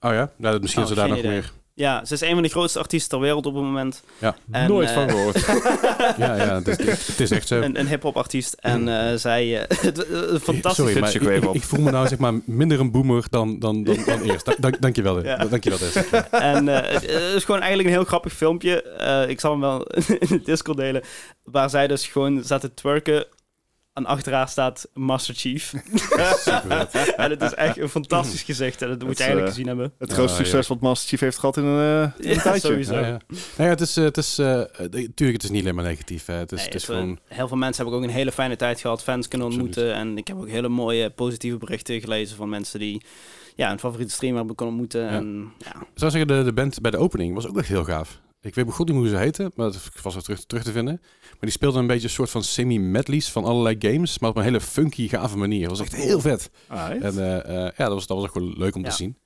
[0.00, 0.30] Oh ja?
[0.36, 1.30] ja misschien Oh, is er daar nog idee.
[1.30, 1.52] meer.
[1.80, 4.02] Ja, ze is een van de grootste artiesten ter wereld op het moment.
[4.18, 4.36] Ja.
[4.50, 5.46] En, Nooit eh, van gehoord.
[6.16, 7.60] Ja, ja het, is, het is echt zo.
[7.60, 8.52] Een, een hip-hop artiest.
[8.60, 10.74] En eh, zij, eh, het- eh, fantastisch.
[10.74, 14.04] Sorry, maar je ik, voel me nou zeg maar minder een boomer dan, dan, dan,
[14.06, 14.44] dan eerst.
[14.44, 15.14] Da- Dank, dankjewel.
[15.14, 15.24] Dit.
[15.24, 15.36] Ja.
[15.36, 16.06] Dankjewel dit.
[16.30, 18.82] En eh, het is gewoon eigenlijk een heel grappig filmpje.
[18.82, 19.82] Eh, ik zal hem wel
[20.18, 21.02] in de Discord delen.
[21.44, 23.24] Waar zij dus gewoon zaten te twerken.
[24.00, 25.72] En achter haar staat Master Chief.
[27.16, 28.82] en het is echt een fantastisch gezicht.
[28.82, 29.92] En dat moet Het, je eigenlijk eh, gezien hebben.
[29.98, 30.44] Het grootste ja.
[30.44, 32.68] succes wat Master Chief heeft gehad in een, eh, in een Ja, tijdje.
[32.68, 32.94] sowieso.
[32.94, 33.20] Ja, ja.
[33.28, 36.26] Nou ja, het is, eh, het is tuurlijk, het is niet alleen maar negatief.
[36.26, 36.34] Hè.
[36.34, 37.18] Het is, Nee, het is het, gewoon...
[37.24, 39.94] Heel veel mensen hebben ook een hele fijne tijd gehad, fans kunnen ontmoeten.
[39.94, 43.02] En ik heb ook hele mooie positieve berichten gelezen van mensen die
[43.56, 45.08] ja, een favoriete streamer hebben kunnen ontmoeten.
[45.08, 45.80] En, ja.
[45.80, 48.20] Ik zou zeggen, de, de band bij de opening was ook echt heel gaaf.
[48.42, 50.98] Ik weet goed niet hoe ze heten, maar dat was er terug, terug te vinden.
[51.02, 54.42] Maar die speelden een beetje een soort van semi-medleys van allerlei games, maar op een
[54.42, 55.60] hele funky, gave manier.
[55.68, 56.50] Dat was echt heel vet.
[56.68, 58.90] En eh, eh, ja, dat was, dat was ook gewoon leuk om Ja.
[58.90, 59.16] te zien.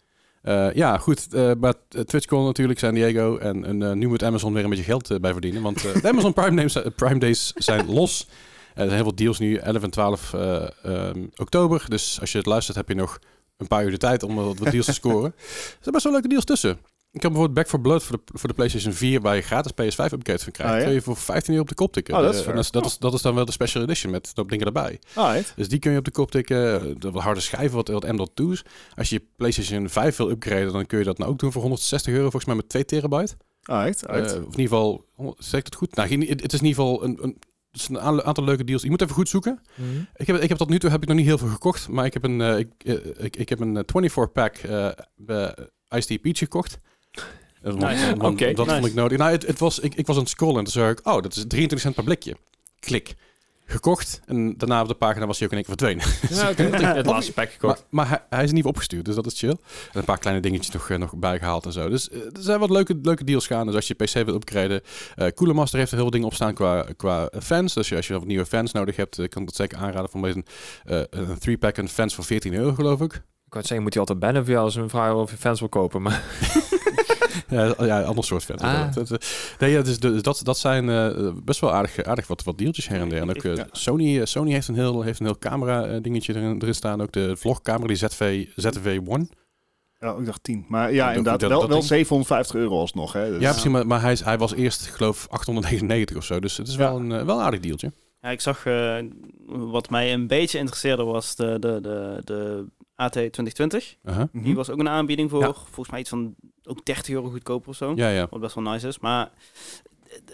[0.43, 1.35] Eh, ja, goed.
[1.35, 1.75] eh maar
[2.07, 3.37] TwitchCon natuurlijk, San Diego.
[3.39, 5.63] En, en eh, nu moet Amazon weer een beetje geld bij verdienen.
[5.63, 8.27] Want eh, de Amazon Prime, names, Prime Days zijn los.
[8.75, 11.85] Er zijn heel veel deals nu, 11 en 12 eh, ehm, oktober.
[11.89, 13.19] Dus als je het luistert, heb je nog
[13.57, 15.35] een paar uur de tijd om wat, wat deals te scoren.
[15.39, 16.79] Er zijn best wel leuke deals tussen.
[17.15, 19.73] Ik heb bijvoorbeeld Back for Blood voor de, voor de PlayStation 4, waar je gratis
[19.73, 20.73] PS5 upgrades van krijgt.
[20.73, 20.85] Ah, ja?
[20.85, 22.15] kun je voor 15 euro op de kop tikken.
[22.15, 24.31] Oh, dat is dat, is, dat, is, dat is dan wel de special edition met
[24.35, 24.99] dat dingen erbij.
[25.15, 25.53] Alright.
[25.57, 27.01] Dus die kun je op de kop tikken.
[27.01, 28.63] De wat harde schijven, wat, wat M.2's.
[28.95, 31.63] Als je je PlayStation 5 wil upgraden, dan kun je dat nou ook doen voor
[31.63, 33.37] 160 euro, volgens mij met 2 terabyte.
[33.63, 34.33] Alright, alright.
[34.33, 35.05] Eh, of in ieder geval,
[35.39, 35.95] zeg ik het goed?
[35.95, 37.37] Nou, het is in ieder geval een, een,
[37.75, 38.83] het is een aantal leuke deals.
[38.83, 39.61] Je moet even goed zoeken.
[39.75, 39.89] Mhm.
[40.17, 42.05] Ik heb, ik heb tot nu toe heb ik nog niet heel veel gekocht, maar
[42.05, 45.55] ik heb een, eh, ik, eh, ik, ik heb een eh, 24-pack eh bij
[45.89, 46.79] Ice Tea Peach gekocht.
[47.65, 48.17] Want- Nice.
[48.17, 48.71] want- dat nice.
[48.73, 49.19] vond ik nodig.
[49.19, 51.23] Nou, het, het was, ik, ik was aan het scrollen en toen zag ik, oh,
[51.23, 52.37] dat is 23 cent per blikje.
[52.81, 53.15] Klik.
[53.67, 56.07] Gekocht en daarna op de pagina was hij ook in één keer verdwenen.
[56.39, 57.85] Ja, heb het laatste pack gekocht.
[57.91, 59.49] Maar, maar hij, hij is niet opgestuurd, dus dat is chill.
[59.51, 59.57] En
[59.93, 61.89] een paar kleine dingetjes nog, eh, nog bijgehaald en zo.
[61.89, 63.67] Dus eh, er zijn wat leuke, leuke deals gaan.
[63.67, 64.81] Dus als je PC wil upgraden.
[65.15, 67.75] eh Cooler Master heeft er heel veel dingen op staan qua, qua fans.
[67.75, 70.11] Dus als je wat nieuwe fans nodig hebt, kan ik dat zeker aanraden.
[70.11, 70.45] Van een,
[70.85, 73.13] eh, een 3-pack en fans voor 14 euro, geloof ik.
[73.47, 75.59] Ik wou zeggen, moet hij altijd bannen voor jou als een vraag of je fans
[75.61, 76.03] wil kopen.
[76.03, 76.23] Maar
[77.49, 78.61] Ja, ja ander soort fans.
[78.63, 78.95] Ah.
[78.95, 79.27] Dat, dat,
[79.59, 82.89] nee, ja, dus, dus dat, dat zijn eh, best wel aardig, aardig wat, wat deeltjes
[82.89, 83.21] her en der.
[83.21, 83.65] En ook eh.
[83.73, 87.03] Sony, eh, Sony heeft een heel, heeft een heel camera eh, dingetje erin, erin staan.
[87.03, 89.29] Ook de vlogcamera, die ZV, ZV-1.
[89.99, 90.65] Ja, ik dacht 10.
[90.69, 93.13] Maar ja, inderdaad, dat- wel, dat wel ding- 750 euro alsnog.
[93.13, 93.31] Hè.
[93.31, 96.41] Dus, Ja, precies, maar, maar hij, is, hij was eerst, geloof 899 of zo.
[96.41, 97.93] Dus het is wel, een, eh, wel een aardig deeltje.
[98.21, 98.97] Ja, ik zag eh,
[99.47, 103.97] wat mij een beetje interesseerde was de, de, de, de AT 2020.
[104.05, 104.25] Uh-huh.
[104.33, 104.45] Mhm.
[104.45, 105.53] Die was ook een aanbieding voor Ja.
[105.53, 107.93] volgens mij iets van ook 30 euro goedkoper of zo.
[107.97, 108.27] Ja, ja.
[108.31, 108.99] Wat best wel nice is.
[108.99, 109.31] Maar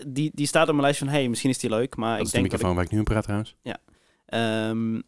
[0.06, 1.96] die, die staat op mijn lijst van hey, misschien is die leuk.
[1.96, 3.56] Maar Dat ik is de denk dat ik, microfoon waar ik nu in praat trouwens.
[4.26, 5.00] ehm,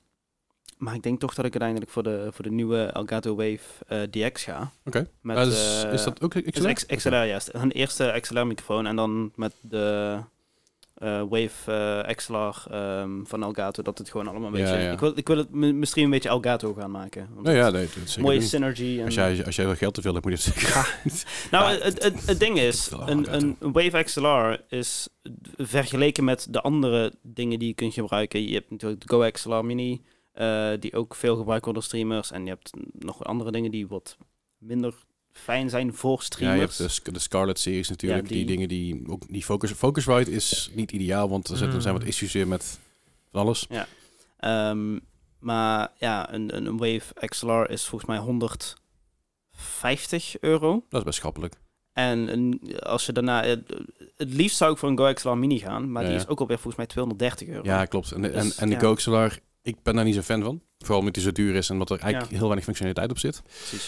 [0.79, 4.03] maar ik denk toch dat ik uiteindelijk voor de, voor de nieuwe Elgato Wave eh,
[4.03, 4.71] DX ga.
[4.85, 5.09] Oké.
[5.21, 6.97] Met, Eh, is, eh, is dat ook is XLR?
[6.97, 7.51] XLR, juist.
[7.53, 10.19] Een eerste XLR microfoon en dan met de
[11.03, 11.73] eh, Wave
[12.07, 14.83] eh, XLR ehm, van Elgato, dat het gewoon allemaal een Ja, beetje...
[14.83, 14.93] ja.
[14.93, 17.29] Ik, wil, ik wil het misschien een beetje Elgato gaan maken.
[17.43, 18.49] Nou ja, nee, dat mooie doen.
[18.49, 18.99] synergy.
[18.99, 20.99] En, Als jij, als jij wel geld te veel hebt, moet je het zeker...
[21.51, 25.09] nou, het, het, het ding is, een, een Wave XLR is
[25.57, 28.49] vergeleken met de andere dingen die je kunt gebruiken.
[28.49, 32.31] Je hebt natuurlijk de Go XLR Mini, eh, die ook veel gebruikt wordt door streamers.
[32.31, 34.17] En je hebt nog andere dingen die wat
[34.59, 34.95] minder
[35.33, 36.79] fijn zijn voor Ja, je streamers.
[36.79, 38.23] hebt de, de Scarlet series natuurlijk.
[38.23, 38.37] Ja, die...
[38.37, 39.03] die- dingen die...
[39.09, 42.09] Ook, die focus, Focusrite is niet ideaal, want er, zitten, zijn wat Mm.
[42.09, 42.79] issues weer met
[43.31, 43.67] van alles.
[44.39, 44.99] Ehm,
[45.39, 50.85] maar ja, een, een, Wave XLR is volgens mij 150 euro.
[50.89, 51.55] Dat is best schappelijk.
[51.93, 53.43] En een, als je daarna...
[53.45, 53.75] Het,
[54.17, 56.25] het liefst zou ik voor een Go XLR Mini gaan, maar Ja, die ja.
[56.25, 57.65] is ook alweer volgens mij 230 euro.
[57.65, 58.13] Ja, klopt.
[58.13, 58.81] En, en, Dus, en de ja.
[58.81, 60.63] Go XLR, ik ben daar niet zo fan van.
[60.83, 62.37] Vooral omdat die zo duur is en wat er eigenlijk Ja.
[62.37, 63.43] heel weinig functionaliteit op zit.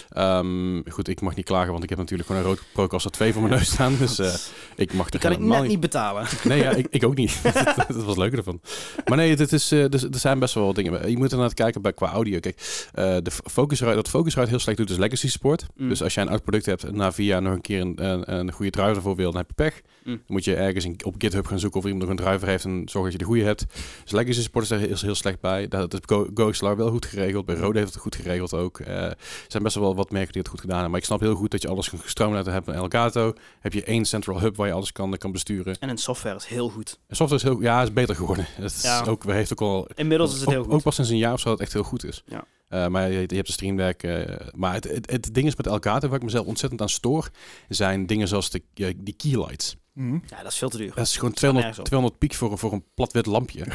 [0.09, 3.33] Ehm, goed, ik mag niet klagen, want ik heb natuurlijk gewoon een Rode Procaster 2
[3.33, 3.95] voor mijn neus staan.
[3.97, 4.33] Dus eh,
[4.75, 6.27] ik mag er kan ik net niet betalen.
[6.43, 7.39] Nee, ja, ik, ik ook niet.
[7.87, 8.61] dat was leuker ervan.
[9.05, 11.09] Maar nee, dit is, eh, dus, er zijn best wel wat dingen.
[11.09, 12.39] Je moet inderdaad kijken bij qua audio.
[12.39, 15.65] Kijk, eh de Focusrite, dat Focusrite heel slecht doet, is legacy support.
[15.75, 15.89] Mm.
[15.89, 18.09] Dus als jij een oud product hebt en na vier jaar nog een keer een,
[18.09, 19.81] een, een goede driver voor wil, dan heb je pech.
[20.03, 20.11] Mm.
[20.13, 22.63] Dan moet je ergens in, op GitHub gaan zoeken of iemand nog een driver heeft
[22.63, 23.65] en zorgen dat je de goede hebt.
[24.03, 25.67] Dus legacy support is heel, heel slecht bij.
[25.67, 27.45] Dat is Go, GoXLR wel goed geregeld.
[27.45, 28.79] Bij Rode heeft het goed geregeld ook.
[28.79, 29.17] Eh, er
[29.47, 30.91] zijn best wel wat merken die het goed gedaan hebben.
[30.91, 33.33] Maar ik snap heel goed dat je alles gestroomlijnd hebt met Elgato.
[33.59, 35.75] Heb je één central hub waar je alles kan, kan besturen.
[35.79, 36.99] En een software is heel goed.
[37.07, 38.45] En software is heel, ja, is beter geworden.
[38.55, 39.03] Het is Ja.
[39.07, 39.87] ook, heeft ook al.
[39.95, 40.73] Inmiddels is het ook, heel goed.
[40.73, 42.23] Ook pas sinds een jaar of zo dat het echt heel goed is.
[42.25, 42.43] Ja.
[42.67, 44.03] Eh, maar je, je hebt de streamdeck.
[44.03, 47.29] eh, maar het, het, het ding is met Elgato, waar ik mezelf ontzettend aan stoor,
[47.69, 49.75] zijn dingen zoals de, eh, die keylights.
[49.93, 50.13] Mhm.
[50.27, 50.91] Ja, dat is veel te duur.
[50.95, 51.85] Dat is gewoon nergens 200, op.
[51.85, 53.65] 200 piek voor, voor een plat wit lampje.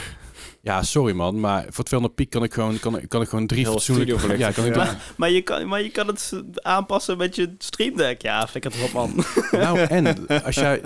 [0.63, 3.47] ja, sorry man, maar voor 200 piek kan ik gewoon, kan, ik- kan ik gewoon
[3.47, 4.37] drie fatsoenlijke...
[4.39, 4.85] Ja, kan ik Ja.
[4.91, 4.95] doen.
[5.17, 8.23] Maar je kan, maar je kan het aanpassen met je Stream Deck.
[8.23, 9.25] Ja, vind ik het wat man.
[9.61, 10.83] Nou, en als jij,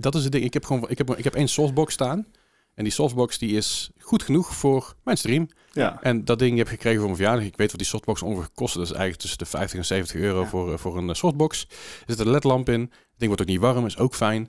[0.00, 0.44] dat is het ding.
[0.44, 2.26] Ik heb gewoon, ik heb, ik heb één softbox staan.
[2.74, 5.48] En die softbox die is goed genoeg voor mijn stream.
[5.72, 6.02] Ja.
[6.02, 7.46] En dat ding heb ik gekregen voor mijn verjaardag.
[7.46, 8.74] Ik weet wat die softbox ongeveer kost.
[8.74, 10.46] Dat is eigenlijk tussen de 50 en 70 euro Ja.
[10.46, 11.66] voor, eh, voor een eh, softbox.
[11.70, 12.80] Er zit een ledlamp in.
[12.80, 14.48] Het ding wordt ook niet warm, is ook fijn.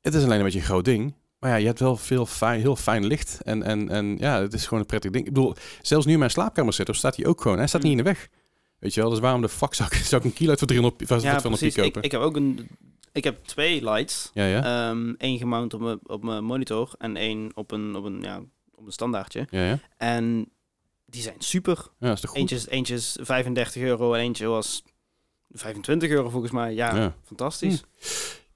[0.00, 1.14] Het is alleen een beetje een groot ding.
[1.44, 3.40] Maar ja, je hebt wel veel fijn, heel fijn licht.
[3.42, 5.26] En, en, en ja, het is gewoon een prettig ding.
[5.26, 7.58] Ik bedoel, zelfs nu in mijn slaapkamer zit, staat hij ook gewoon.
[7.58, 8.28] Hij staat niet in de weg.
[8.78, 10.96] Weet je wel, dus waarom de fuck zou ik, zou ik een kilo voor 300
[10.96, 11.74] pi- voor ja, 200 precies.
[11.74, 12.02] piek Ik, kopen?
[12.08, 12.68] ik heb ook een...
[13.12, 14.30] Ik heb twee lights.
[14.34, 14.90] ja, ja.
[15.18, 18.40] Eén gemount op mijn, op mijn monitor en één op een, op, een, ja,
[18.74, 19.46] op een standaardje.
[19.50, 19.78] ja, ja.
[19.96, 20.48] En
[21.06, 21.86] die zijn super.
[21.98, 22.38] Ja, is toch goed?
[22.38, 24.82] Eentje eentje is 35 euro en eentje was
[25.50, 26.74] 25 euro volgens mij.
[26.74, 27.14] Ja, Ja.
[27.24, 27.82] fantastisch.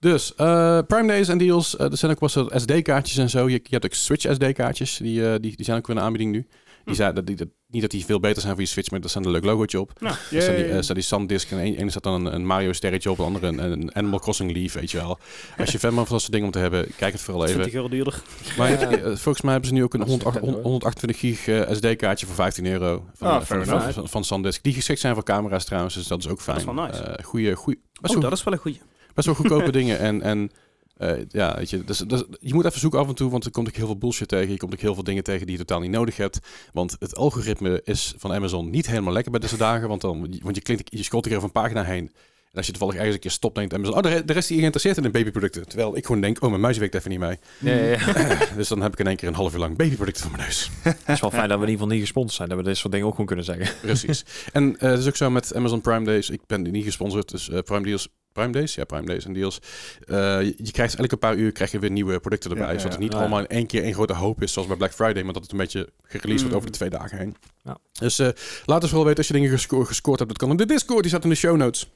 [0.00, 1.76] Dus, eh, Prime Days en deals.
[1.76, 3.48] eh, er zijn ook wel soort SD-kaartjes en zo.
[3.48, 4.96] Je, je hebt ook Switch SD-kaartjes.
[4.96, 6.38] Die, eh, die, die zijn ook weer een aanbieding nu.
[6.84, 7.02] Die Hm.
[7.02, 9.08] zijn, dat, die, dat- niet dat die veel beter zijn voor je Switch, maar er
[9.10, 9.92] staat een leuk logootje op.
[10.00, 13.10] Nou, Er staat die, staat die SanDisk en één staat dan een, een Mario sterretje
[13.10, 15.18] op, een andere een, een Animal Crossing Leaf, weet je wel.
[15.58, 17.54] Als je fan bent van dat soort dingen om te hebben, kijk het vooral even.
[17.54, 18.22] 20 euro duurder.
[18.58, 18.98] Maar Ja.
[19.16, 20.62] volgens mij hebben ze nu ook een Dat is 108 vet, hoor.
[20.62, 23.04] 128 gig SD-kaartje voor 15 euro.
[23.14, 24.62] Van, fair van, van, van, SanDisk.
[24.62, 26.56] Die geschikt zijn voor camera's trouwens, dus dat is ook fijn.
[26.56, 27.18] is wel nice.
[27.22, 28.78] Goeie, goeie, best Oh, dat is wel een goeie.
[29.18, 29.98] Best wel goedkope dingen.
[29.98, 30.50] En, en
[30.96, 33.50] eh, ja, weet je, dus, dus je moet even zoeken af en toe, want er
[33.50, 34.50] komt ook heel veel bullshit tegen.
[34.50, 36.38] Je komt ook heel veel dingen tegen die je totaal niet nodig hebt.
[36.72, 39.88] Want het algoritme is van Amazon niet helemaal lekker bij deze dagen.
[39.88, 42.12] Want, dan, want je, klikt, je scrolt er even een pagina heen.
[42.52, 44.48] En als je toevallig ergens een keer stopt, denkt Amazon, oh, de, re- de rest
[44.48, 45.68] die geïnteresseerd in babyproducten.
[45.68, 47.38] Terwijl ik gewoon denk, oh, mijn muis werkt even niet mee.
[47.58, 48.38] Ja, ja, ja.
[48.56, 50.70] dus dan heb ik in één keer een half uur lang babyproducten voor mijn neus.
[50.82, 52.48] Het is wel fijn dat we in ieder geval niet gesponsord zijn.
[52.48, 53.68] Dat we dit soort dingen ook gewoon kunnen zeggen.
[53.80, 54.24] Precies.
[54.52, 56.30] en eh, het is ook zo met Amazon Prime Days.
[56.30, 58.08] Ik ben niet gesponsord, dus eh, Prime Deals.
[58.38, 58.74] Prime Days?
[58.74, 59.58] Ja, Prime Days en deals.
[60.06, 62.66] Eh, je, krijgt elke paar uur krijg je weer nieuwe producten erbij.
[62.66, 63.20] Ja, ja, zodat het niet Ah, ja.
[63.24, 65.22] allemaal in één keer één grote hoop is, zoals bij Black Friday.
[65.22, 66.56] Maar dat het een beetje gereleased wordt Mm.
[66.56, 67.36] over de twee dagen heen.
[67.62, 67.78] Ja.
[67.92, 68.28] Dus eh,
[68.64, 70.30] laat ons vooral weten als je dingen gesco- gescoord hebt.
[70.30, 71.90] Dat kan in de Discord, die staat in de show notes.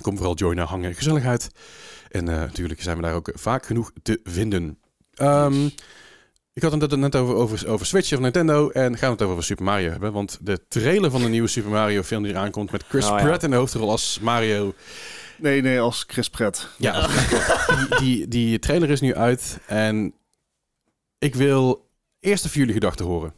[0.00, 1.48] Kom vooral joinen, hangen, gezelligheid.
[2.10, 4.78] En eh, natuurlijk zijn we daar ook vaak genoeg te vinden.
[5.14, 5.66] Ehm,
[6.52, 9.44] ik had het net over, over, over Switch of Nintendo en gaan we het over
[9.44, 10.12] Super Mario hebben.
[10.12, 13.18] Want de trailer van de nieuwe Super Mario film die eraan komt met Chris Oh,
[13.18, 13.24] ja.
[13.24, 14.74] Pratt in de hoofdrol als Mario.
[15.40, 16.68] Nee, nee, als Chris Pratt.
[16.76, 17.06] Ja,
[17.98, 20.14] die, die, die trailer is nu uit en
[21.18, 21.88] ik wil
[22.20, 23.32] eerst even jullie gedachten horen.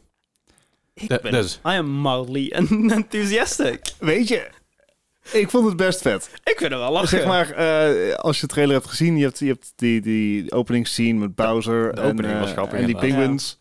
[0.93, 2.49] Ik ben, I am mildly
[2.97, 3.81] enthusiastic.
[3.99, 4.49] Weet je,
[5.31, 6.29] ik vond het best vet.
[6.43, 7.07] Ik vind het wel lachen.
[7.07, 10.51] Zeg maar, eh, als je de trailer hebt gezien, je hebt, je hebt die, die
[10.51, 13.17] opening scene met Bowser de en, opening eh, was grappig, en die inderdaad.
[13.17, 13.57] penguins.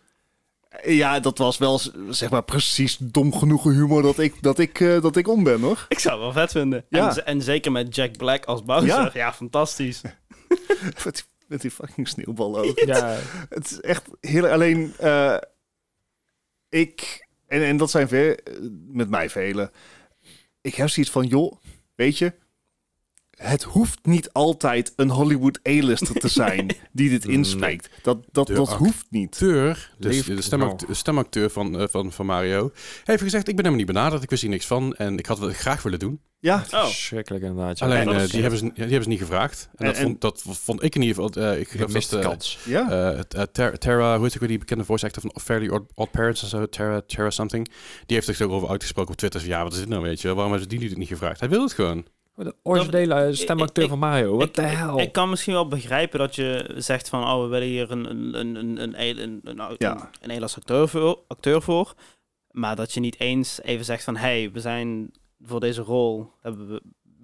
[0.84, 1.80] Ja, dat was wel
[2.10, 5.60] zeg maar precies dom genoeg humor dat ik, dat ik, eh, dat ik om ben,
[5.60, 5.86] hoor.
[5.88, 6.84] Ik zou het wel vet vinden.
[6.88, 7.16] Ja.
[7.16, 8.86] En, en zeker met Jack Black als Bowser.
[8.88, 9.10] Ja.
[9.14, 10.00] Ja, fantastisch.
[11.04, 12.78] met, die, met die fucking sneeuwbal ook.
[12.78, 13.18] Ja,
[13.48, 14.94] Het is echt heel alleen.
[14.98, 15.36] eh,
[16.68, 18.52] ik en, en dat zijn veel, eh,
[18.86, 19.70] met mij velen.
[20.60, 21.52] Ik heb zoiets van, joh,
[21.94, 22.32] weet je,
[23.42, 27.36] het hoeft niet altijd een Hollywood A-lister te zijn die dit Nee.
[27.36, 27.88] inspreekt.
[28.02, 29.32] Dat, dat, De dat hoeft niet.
[29.32, 32.70] acteur, dus de stemacteur, de stemacteur van, eh, van, van Mario,
[33.04, 35.38] heeft gezegd: Ik ben helemaal niet benaderd, ik wist hier niks van en ik had
[35.38, 36.20] het graag willen doen.
[36.38, 36.84] Ja, Oh.
[36.84, 37.78] verschrikkelijk inderdaad.
[37.78, 37.84] ja.
[37.86, 39.68] Alleen eh, is- die, hebben ze, die hebben ze niet gevraagd.
[39.74, 41.42] En, En- dat, en- vond, dat vond ik in ieder geval.
[41.52, 42.58] eh, ik geloof dat, eh, kans.
[42.64, 42.88] ja.
[42.90, 46.10] het, Ter- Tara, hoe heet ik weer die bekende voice actor van Fairly Odd, Odd
[46.10, 47.66] Parents en zo, Tara, Tara something.
[48.06, 49.40] Die heeft zich ook over uitgesproken op Twitter.
[49.40, 50.26] Van, ja, wat is dit nou, weet je?
[50.34, 51.40] Waarom hebben ze die dit niet gevraagd?
[51.40, 52.06] Hij wil het gewoon.
[52.36, 55.00] Oh, de originele stemacteur van Mario, wat de hel.
[55.00, 58.34] Ik, kan misschien wel begrijpen dat je zegt van, oh, we willen hier een, een,
[58.34, 61.94] een, een, een, acteur, voor, acteur voor.
[62.50, 66.30] Maar dat je niet eens even zegt van, hey, we zijn voor deze rol,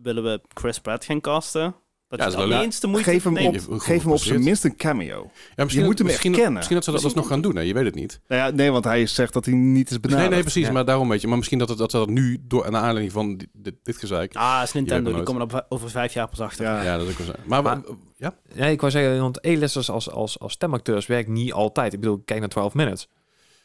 [0.02, 1.74] willen we Chris Pratt gaan casten?
[2.08, 4.18] Dat Ja, je dat is eens de moeite geef hem, op, Nee, geef hem op
[4.18, 5.30] zijn minst een cameo.
[5.56, 6.30] Ja, misschien, moet hem misschien.
[6.30, 7.56] Misschien dat ze dat alsnog gaan doen.
[7.56, 7.62] hè?
[7.62, 8.20] je weet het niet.
[8.28, 10.24] Nou ja, nee, want hij zegt dat hij niet is benaderd.
[10.24, 10.66] Nee, nee, precies.
[10.66, 10.72] Ja.
[10.72, 11.26] Maar daarom weet je.
[11.28, 13.96] Maar misschien dat, het, dat ze dat nu, door, naar aanleiding van dit, dit, dit
[13.96, 14.36] gezeik...
[14.36, 15.12] Ah, is Je Nintendo.
[15.12, 16.64] Die komen er over vijf jaar pas achter.
[16.64, 16.82] Ja.
[16.82, 17.32] Ja, dat is ook wel zo.
[17.44, 17.80] Maar,
[18.16, 18.34] ja?
[18.54, 21.92] Nee, ik wou zeggen, want A-listers als, als, als stemacteurs werkt niet altijd.
[21.92, 23.08] Ik bedoel, kijk naar 12 Minutes.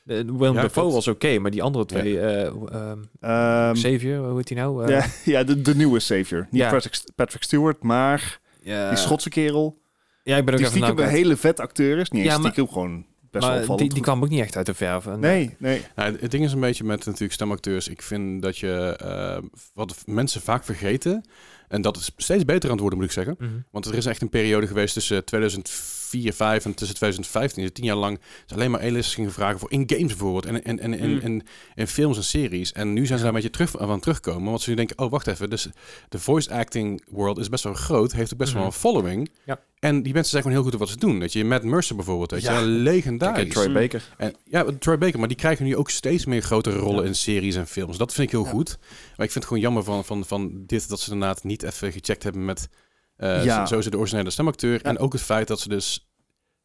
[0.03, 4.37] De, Willem Ja, Dafoe was oké, maar die andere twee, eh ehm, Ehm, Xavier, hoe
[4.37, 4.83] heet die nou?
[4.85, 5.05] Eh, ja,
[5.39, 6.47] ja de, de nieuwe Savior.
[6.51, 6.69] Niet Ja.
[6.69, 8.89] Patrick, Patrick Stewart, maar ja.
[8.89, 9.81] die Schotse kerel.
[10.23, 12.09] Ja, ik ben ook Die stiekem een hele vet acteur is.
[12.09, 14.57] Niet Ja, maar- stiekem, gewoon best wel maar opvallend die, die kwam ook niet echt
[14.57, 15.05] uit de verf.
[15.05, 15.81] En, Nee, nee.
[15.95, 17.87] Nou, het ding is een beetje met natuurlijk stemacteurs.
[17.87, 19.37] Ik vind dat je eh,
[19.73, 21.25] wat mensen vaak vergeten.
[21.67, 23.35] En dat is steeds beter aan het worden, moet ik zeggen.
[23.39, 23.51] Mhm.
[23.71, 27.85] Want er is echt een periode geweest tussen 2004, 5 en tussen 2015, dus tien
[27.85, 30.45] jaar lang, is alleen maar A-listers gingen vragen voor in games bijvoorbeeld.
[30.45, 31.19] En, en, en, en, Mm.
[31.19, 31.43] en,
[31.75, 32.71] en films en series.
[32.71, 34.49] En nu zijn ze daar een beetje terug aan terugkomen.
[34.49, 35.67] Want ze nu denken, oh wacht even, dus
[36.09, 38.71] de voice acting world is best wel groot, heeft ook best wel Mhm.
[38.71, 39.29] een following.
[39.45, 39.59] Ja.
[39.79, 41.19] En die mensen zijn gewoon heel goed in wat ze doen.
[41.19, 42.61] Weet je, Matt Mercer bijvoorbeeld, weet je, Ja.
[42.61, 43.53] legendarisch.
[43.53, 43.73] Troy Mm.
[43.73, 44.03] Baker.
[44.17, 47.07] En, ja, Troy Baker, maar die krijgen nu ook steeds meer grotere rollen Ja.
[47.07, 47.97] in series en films.
[47.97, 48.49] Dat vind ik heel Ja.
[48.51, 48.77] goed.
[49.17, 51.91] Maar ik vind het gewoon jammer van, van, van dit, dat ze inderdaad niet even
[51.91, 52.67] gecheckt hebben met
[53.15, 53.65] eh Ja.
[53.65, 54.73] zo, zo de originele stemacteur.
[54.73, 54.79] Ja.
[54.81, 56.07] En ook het feit dat ze dus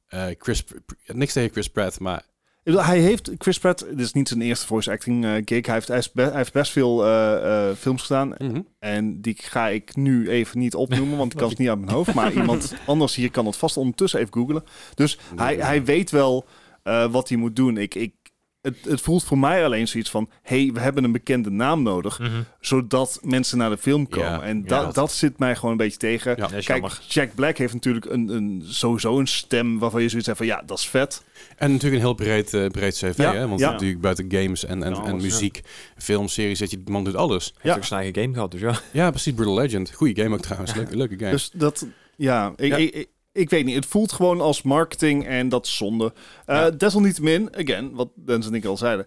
[0.06, 0.64] eh Chris,
[1.06, 4.40] niks tegen Chris Pratt, maar Ik bedoel, Hij heeft, Chris Pratt, dit is niet zijn
[4.40, 5.66] eerste voice acting eh, gig.
[5.66, 6.98] Hij heeft, hij, is be- hij heeft best veel
[7.76, 8.34] films gedaan.
[8.38, 8.60] mhm.
[8.78, 11.92] En die ga ik nu even niet opnoemen, want ik kan het niet uit mijn
[11.92, 12.14] hoofd.
[12.14, 14.64] Maar iemand anders hier kan het vast ondertussen even googlen.
[14.94, 16.44] Dus hij, hij weet wel
[17.10, 17.76] wat hij moet doen.
[17.76, 18.14] Ik, ik,
[18.68, 20.28] het, het voelt voor mij alleen zoiets van...
[20.42, 22.18] hey, we hebben een bekende naam nodig...
[22.18, 22.30] Mhm.
[22.60, 24.30] zodat mensen naar de film komen.
[24.30, 26.34] Ja, en ja, dat- dat zit mij gewoon een beetje tegen.
[26.36, 26.46] Ja.
[26.46, 27.00] Kijk, jammer.
[27.08, 29.78] Jack Black heeft natuurlijk een, een, sowieso een stem...
[29.78, 30.46] waarvan je zoiets hebt van...
[30.48, 31.22] ja, dat is vet.
[31.56, 33.48] En natuurlijk een heel breed, eh, breed cv, Ja, hè?
[33.48, 33.70] want ja.
[33.70, 35.60] natuurlijk buiten games en, en, Ja, en muziek,
[35.96, 37.44] films, series, dat je, de man doet alles.
[37.44, 37.76] Heeft Ja.
[37.76, 38.80] ook zijn eigen game gehad, dus ja.
[38.92, 39.92] Ja, precies, Brutal Legend.
[39.94, 41.30] Goeie game ook trouwens, leuke, leuke game.
[41.30, 41.86] Dus dat...
[42.16, 42.76] Ja, ik, Ja.
[42.76, 43.08] Ik, ik,
[43.38, 43.74] ik weet niet.
[43.74, 46.12] Het voelt gewoon als marketing en dat is zonde.
[46.46, 46.70] Eh Ja.
[46.70, 49.06] Desalniettemin, again, wat Dennis en ik al zeiden...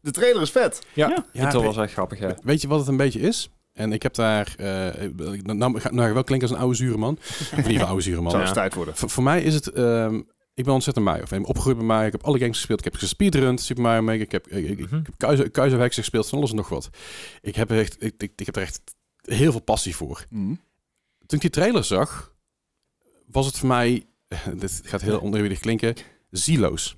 [0.00, 0.86] de trailer is vet.
[0.94, 1.26] Ja, Ja.
[1.32, 2.36] Ja, Intel weet- was echt grappig, ja.
[2.42, 3.50] Weet je wat het een beetje is?
[3.72, 4.66] En ik heb daar, eh
[5.42, 7.18] nou, nou, nou wel klinken als een oude zure man.
[7.66, 8.30] Of oude zure man.
[8.30, 8.96] Zou eens tijd worden.
[8.96, 9.70] Voor, voor mij is het...
[9.72, 10.20] ehm,
[10.54, 11.38] ik ben ontzettend Mario fan.
[11.38, 12.06] Ik ben opgegroeid bij Mario.
[12.06, 12.78] Ik heb alle games gespeeld.
[12.78, 14.20] Ik heb gespeedrun, Super Mario Maker.
[14.20, 14.94] Ik heb, ik, ik, ik Mhm.
[14.94, 16.28] heb Kaiser, Kaiser Hex gespeeld.
[16.28, 16.90] Van alles en nog wat.
[17.40, 18.80] Ik heb, er echt, ik, ik, ik heb er echt
[19.22, 20.26] heel veel passie voor.
[20.30, 20.46] Mhm.
[21.26, 22.31] Toen ik die trailer zag,
[23.32, 24.06] was het voor mij,
[24.54, 25.94] dit gaat heel oneerbiedig klinken,
[26.30, 26.96] zieloos.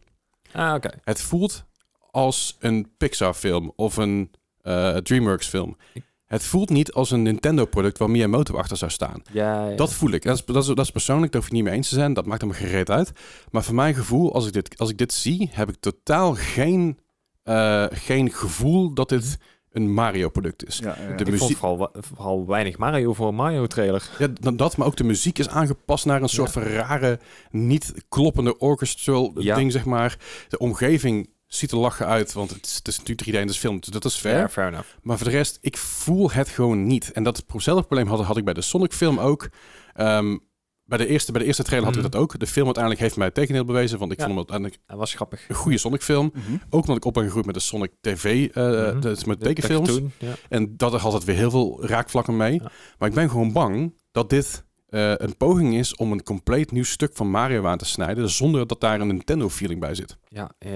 [0.53, 0.91] Ah, oké.
[1.05, 1.64] Het voelt
[2.11, 4.30] als een Pixar-film of een
[4.62, 5.76] eh, DreamWorks-film.
[6.24, 9.22] Het voelt niet als een Nintendo-product waar Miyamoto achter zou staan.
[9.32, 9.76] Ja, ja.
[9.76, 10.22] Dat voel ik.
[10.22, 12.12] Dat is, dat, is, dat is persoonlijk, daar hoef je niet mee eens te zijn.
[12.12, 13.12] Dat maakt hem gereed uit.
[13.51, 16.99] Maar voor mijn gevoel, als ik dit, als ik dit zie, heb ik totaal geen,
[17.43, 19.39] eh, geen gevoel dat dit
[19.75, 20.79] een Mario-product is.
[20.79, 21.07] Ja, ja, ja.
[21.09, 24.09] De ik vond muziek- vooral, vooral weinig Mario voor een Mario-trailer.
[24.18, 27.18] Ja, dan dat, maar ook de muziek is aangepast naar een soort van rare,
[27.51, 29.55] niet kloppende orchestral Ja.
[29.57, 30.18] ding, zeg maar.
[30.49, 33.53] De omgeving ziet er lachen uit, want het is, het is natuurlijk 3D in de
[33.53, 34.39] film, dus dat is fair.
[34.39, 34.89] Ja, fair enough.
[35.03, 37.12] Maar voor de rest, ik voel het gewoon niet.
[37.12, 39.49] En dat zelfde probleem had, had ik bij de Sonic-film ook.
[39.95, 40.37] Ehm,
[40.85, 42.11] bij, de eerste, bij de eerste trailer had ik Mhm.
[42.12, 42.39] dat ook.
[42.39, 44.24] De film uiteindelijk heeft mij het tegendeel bewezen, want ik Ja.
[44.24, 45.49] vond hem uiteindelijk Dat was grappig.
[45.49, 46.30] een goede Sonic-film.
[46.35, 46.53] Mhm.
[46.70, 48.95] Ook omdat ik op ben gegroeid met de Sonic TV, eh Mhm.
[49.05, 49.87] met De- tekenfilms.
[49.89, 50.35] de cartoon, ja.
[50.49, 52.53] En dat had het weer heel veel raakvlakken mee.
[52.53, 52.70] Ja.
[52.99, 56.85] Maar ik ben gewoon bang dat dit eh, een poging is om een compleet nieuw
[56.85, 60.16] stuk van Mario aan te snijden, zonder dat daar een Nintendo-feeling bij zit.
[60.28, 60.68] Ja, ja,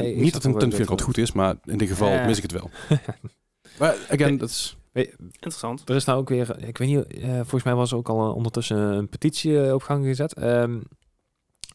[0.00, 2.70] Niet dat een Nintendo-feeling altijd goed is, maar in dit geval mis ik het wel.
[3.78, 4.76] maar again, dat is...
[5.06, 5.82] Interessant.
[5.88, 8.28] Er is nou ook weer, ik weet niet, eh, volgens mij was er ook al
[8.28, 10.34] eh, ondertussen een petitie eh, op gang gezet.
[10.34, 10.78] Ehm,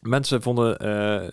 [0.02, 1.28] mensen vonden eh,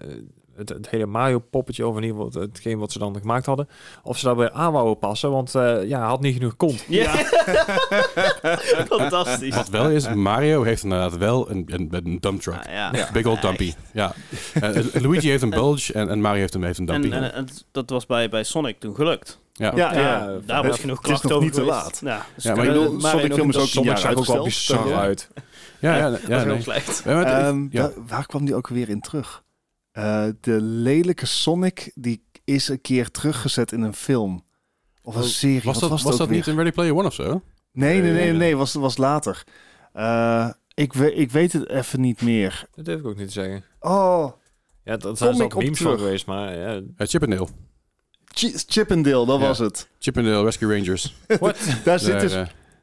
[0.56, 3.68] het, het hele Mario-poppetje, of in ieder geval het- hetgeen wat ze dan gemaakt hadden,
[4.04, 6.86] of ze daar weer aan wouden passen, want eh, ja, hij had niet genoeg kont.
[6.90, 7.12] Ja.
[8.88, 9.56] Fantastisch.
[9.56, 12.56] Wat wel is, Mario heeft inderdaad wel een, een, een dump truck.
[12.68, 13.10] Ah, ja.
[13.14, 13.74] Big old dumpy.
[13.94, 14.14] Ja.
[14.94, 17.12] Luigi heeft een bulge en, en Mario heeft een, heeft een dumpy.
[17.12, 19.40] En, en, en dat was bij, bij Sonic toen gelukt.
[19.62, 19.72] Ja.
[19.76, 20.00] Ja, Ja,
[20.30, 20.40] ja.
[20.46, 22.00] Daar was genoeg het is klacht nog over niet te laat.
[22.04, 24.16] Ja, dus Ja, maar kunnen ik bedoel, Sonic nog film is een ook Sonic zag
[24.16, 25.00] ook wel bizar Ja.
[25.00, 25.30] uit.
[25.80, 27.24] Ja, ja, ja, nee.
[27.26, 29.44] Ehm, da- waar kwam die ook weer in terug?
[29.92, 34.44] Eh, de lelijke Sonic, die is een keer teruggezet in een film.
[35.04, 35.62] Of een Oh, serie.
[35.64, 37.24] Was dat, was, dat niet in Ready Player One of zo?
[37.72, 38.34] Nee, nee, nee, Nee.
[38.34, 39.44] nee, was, was later.
[39.94, 42.66] Eh, ik, we, ik weet het even niet meer.
[42.76, 43.64] Dat durf ik ook niet te zeggen.
[43.80, 44.32] Oh,
[44.84, 46.02] Ja, dat zijn ook memes van terug.
[46.02, 47.48] geweest, maar ja, Uh, Chip and Dale.
[48.34, 49.48] Ch- Chippendale, dat Ja.
[49.48, 49.88] was het.
[50.00, 51.16] Chip and Dale Rescue Rangers.
[51.84, 52.34] Daar zit dus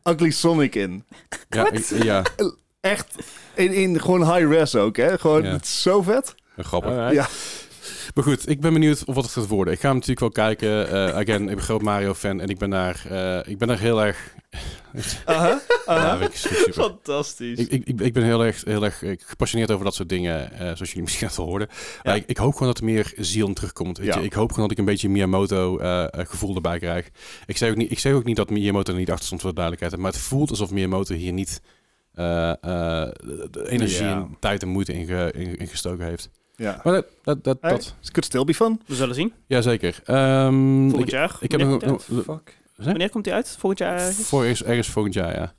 [0.04, 1.04] Ugly Sonic in.
[1.48, 2.22] ja, ik- ja,
[2.80, 3.14] Echt.
[3.54, 5.18] In, in gewoon high res ook, hè?
[5.18, 5.50] Gewoon, Ja.
[5.52, 6.34] het is zo vet.
[6.56, 6.90] grappig.
[6.90, 7.14] alright.
[7.14, 7.26] Ja.
[8.14, 9.74] Maar goed, ik ben benieuwd of wat het gaat worden.
[9.74, 10.88] Ik ga hem natuurlijk wel kijken.
[10.88, 13.78] Eh, again, ik ben een groot Mario-fan en ik ben daar, eh, ik ben daar
[13.78, 14.34] heel erg...
[15.24, 16.14] Aha, aha.
[16.18, 16.72] Ja, ik, super.
[16.72, 17.58] Fantastisch.
[17.58, 20.52] Ik, ik, ik- ik ben heel erg, heel erg eh, gepassioneerd over dat soort dingen,
[20.52, 21.68] eh, zoals jullie misschien net al hoorden.
[22.02, 23.98] Maar ik, ik hoop gewoon dat er meer ziel in terugkomt.
[23.98, 24.18] Weet Ja.
[24.18, 24.24] je?
[24.24, 27.08] Ik hoop gewoon dat ik een beetje Miyamoto-gevoel erbij krijg.
[27.46, 29.50] Ik zeg, ook niet, ik zeg ook niet dat Miyamoto er niet achter stond voor
[29.50, 31.60] de duidelijkheid, maar het voelt alsof Miyamoto hier niet
[32.14, 32.56] eh, eh,
[33.50, 34.12] de, energie Ja.
[34.16, 36.30] en tijd en moeite in, ge- in, in gestoken heeft.
[36.56, 36.80] Ja.
[36.84, 38.80] Maar dat, dat, dat, Hey, dat it could still be fun.
[38.86, 39.32] We zullen zien.
[39.46, 40.00] jazeker.
[40.04, 41.36] Ehm, Volgend ik, jaar.
[41.40, 42.56] ik heb nog, nog- Fuck.
[42.84, 43.56] Wanneer komt hij uit?
[43.58, 44.28] Volgend jaar ergens?
[44.28, 45.54] voor ergens, ergens volgend jaar, ja.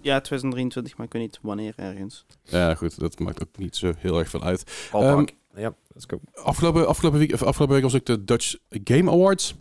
[0.00, 2.26] Ja, 2023, maar ik weet niet wanneer ergens.
[2.42, 4.88] Ja, goed, dat maakt ook niet zo heel erg veel uit.
[4.92, 5.34] Ballpark.
[5.54, 6.20] ja, let's go.
[6.42, 9.54] Afgelopen, afgelopen, week, of afgelopen week was ook de Dutch Game Awards.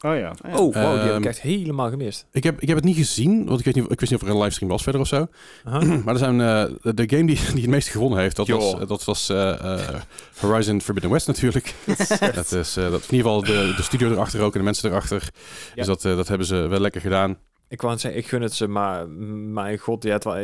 [0.00, 0.28] Oh ja.
[0.28, 0.58] Ah, ja.
[0.58, 2.26] Oh, wow, die heb Ehm, ik echt helemaal gemist.
[2.32, 4.28] Ik heb, ik heb het niet gezien, want ik, weet niet, ik wist niet of
[4.28, 5.26] er een livestream was verder of zo.
[5.64, 5.84] Aha.
[6.04, 9.04] maar er zijn, eh, de, game die, die het meest gewonnen heeft, dat was, dat
[9.04, 10.00] was eh, eh,
[10.40, 11.74] Horizon Forbidden West natuurlijk.
[12.34, 15.28] dat is dat, in ieder geval de, de studio erachter ook en de mensen erachter.
[15.74, 15.74] Ja.
[15.74, 17.38] Dus dat, dat hebben ze wel lekker gedaan.
[17.68, 20.36] Ik wou het zeggen, ik gun het ze, maar mijn god, je hebt wel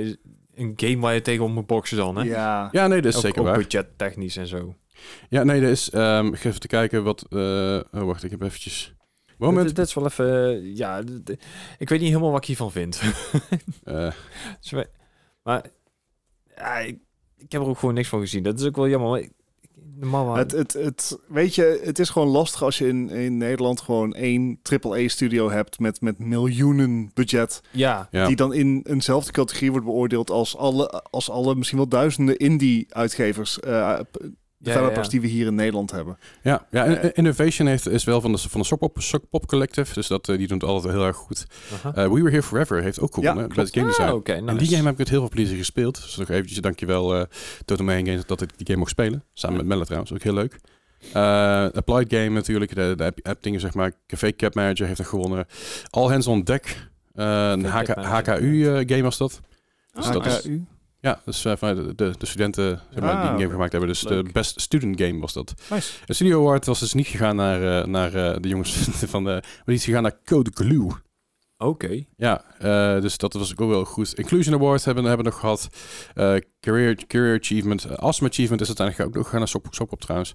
[0.55, 2.23] een game waar je tegen om moet boksen dan, hè?
[2.23, 2.69] Ja.
[2.73, 3.57] Ja, nee, dat is ook, zeker ook waar.
[3.59, 4.75] budget technisch en zo.
[5.29, 5.91] Ja, nee, dat is...
[5.91, 7.27] ehm ik ga even te kijken wat...
[7.31, 8.95] eh, oh, wacht, ik heb eventjes...
[9.39, 9.67] Moment.
[9.67, 11.03] Dit, dit is wel even, eh, ja,
[11.79, 13.01] ik weet niet helemaal wat ik hiervan vind.
[13.85, 14.11] Eh,
[14.61, 14.83] Zo-
[15.43, 15.65] maar
[16.57, 16.99] ja, ik,
[17.37, 18.43] ik heb er ook gewoon niks van gezien.
[18.43, 19.11] Dat is ook wel jammer.
[19.11, 19.31] Maar ik,
[19.61, 23.09] ik- normaal wel- Het, het, het, weet je, het is gewoon lastig als je in,
[23.11, 27.61] in Nederland gewoon één AAA-studio hebt met, met miljoenen budget.
[27.71, 28.27] ja, ja.
[28.27, 33.61] Die dan in eenzelfde categorie wordt beoordeeld als alle, als alle misschien wel duizenden indie-uitgevers,
[33.61, 33.99] eh,
[34.65, 35.11] developers ja.
[35.11, 36.19] die we hier in Nederland hebben.
[36.43, 39.95] Ja, ja en Innovation heeft, is wel van de, van de Sokpop, Sokpop Collective.
[39.95, 41.47] Dus dat, eh, die doen het altijd heel erg goed.
[41.85, 43.69] Eh, We Were Here Forever heeft ook gewonnen Ja, bij klopt.
[43.69, 44.09] het game design.
[44.09, 46.03] Ah, oké, En die game heb ik met heel veel plezier gespeeld.
[46.03, 47.23] Dus nog eventjes dankjewel eh
[47.65, 49.25] Total Mayhem Games dat ik die game mocht spelen.
[49.33, 50.59] Samen met Melle trouwens, ook heel leuk.
[51.13, 53.93] Eh, Applied Game natuurlijk, de, de app, app dingen zeg maar.
[54.07, 55.47] Café Cap Manager heeft er gewonnen.
[55.91, 56.89] All Hands on Deck.
[57.15, 59.41] eh, een HK, HKU eh, game was dat.
[59.93, 60.65] Dus dat is- HKU?
[61.05, 63.73] Ja, dus eh, van de, de, de studenten zeg maar, die Ah, een game gemaakt
[63.73, 63.91] hebben.
[63.91, 64.27] Dus Leuk.
[64.27, 65.55] de Best Student Game was dat.
[65.71, 65.93] Nice.
[66.05, 68.73] De Studio Award was dus niet gegaan naar, eh, naar eh, de jongens
[69.15, 69.31] van de...
[69.31, 70.91] Maar die is gegaan naar Code Glue.
[71.59, 72.05] Oké.
[72.17, 72.45] Ja,
[73.01, 74.15] dus dat was ook wel goed.
[74.15, 75.69] Inclusion Award hebben, hebben we nog gehad.
[76.15, 77.99] Eh, career, career Achievement.
[77.99, 80.35] awesome Achievement is uiteindelijk ook nog gegaan naar Sop, Sopop trouwens.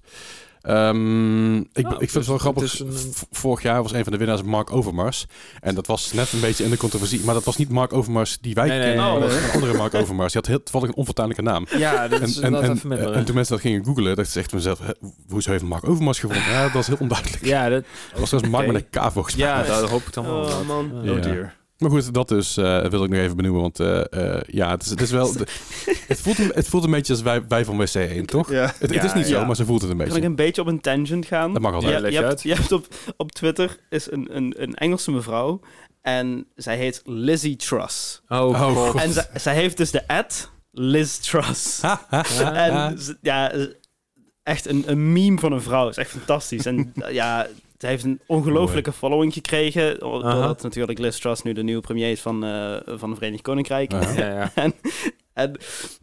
[0.70, 2.80] Ehm, ik, Nou, ik vind dus het wel het grappig.
[2.80, 5.26] een- Vorig jaar was een van de winnaars Mark Overmars.
[5.59, 7.22] En dat was net een beetje in de controversie.
[7.24, 9.11] Maar dat was niet Mark Overmars die wij Nee, nee, kennen.
[9.11, 10.32] nee, dat was een andere Mark Overmars.
[10.34, 11.65] Die had heel toevallig een onvertuidelijke naam.
[11.78, 13.11] Ja, dat En, is en, en, even minder.
[13.11, 14.91] en toen mensen dat gingen googlen, dacht ze echt mezelf, hè,
[15.30, 16.43] hoezo heeft Mark Overmars gewonnen?
[16.49, 17.45] Ja, dat was heel onduidelijk.
[17.45, 18.74] ja, dat, Dat was trouwens Mark Oké.
[18.74, 19.45] met een K volgens mij.
[19.47, 20.41] ja, daar hoop ik dan wel.
[20.43, 20.91] Oh, man.
[20.99, 21.15] Oh Ja.
[21.15, 21.57] dear.
[21.80, 23.61] Maar goed, dat dus eh, wil ik nog even benoemen.
[23.61, 25.34] Want eh, eh, ja, het is, het is wel...
[26.07, 28.51] het, voelt een, het voelt een beetje als wij, wij van WC 1, toch?
[28.51, 28.61] Ja.
[28.65, 29.39] Het, het Ja, is niet ja.
[29.39, 30.27] zo, maar ze voelt het een Kan ik beetje.
[30.30, 31.53] een beetje op een tangent gaan?
[31.53, 31.91] Dat mag altijd.
[31.91, 32.43] Je, Ja, leg je, je hebt, uit.
[32.43, 35.59] je hebt op, op Twitter is een, een, een Engelse mevrouw
[36.01, 38.21] en zij heet Lizzie Truss.
[38.27, 39.01] Oh, Oh, god.
[39.01, 41.82] En zij, zij heeft dus de ad Liz Truss.
[41.82, 42.89] Ha, ha, ha, ha.
[42.89, 43.51] En ja,
[44.43, 45.89] echt een, een meme van een vrouw.
[45.89, 46.65] is echt fantastisch.
[46.65, 47.47] En ja,
[47.80, 49.99] ze heeft een ongelofelijke following gekregen.
[49.99, 53.91] Doordat natuurlijk Liz Truss nu de nieuwe premier is van, eh, van het Verenigd Koninkrijk.
[53.91, 54.51] Ja.
[54.55, 54.73] En,
[55.40, 55.56] en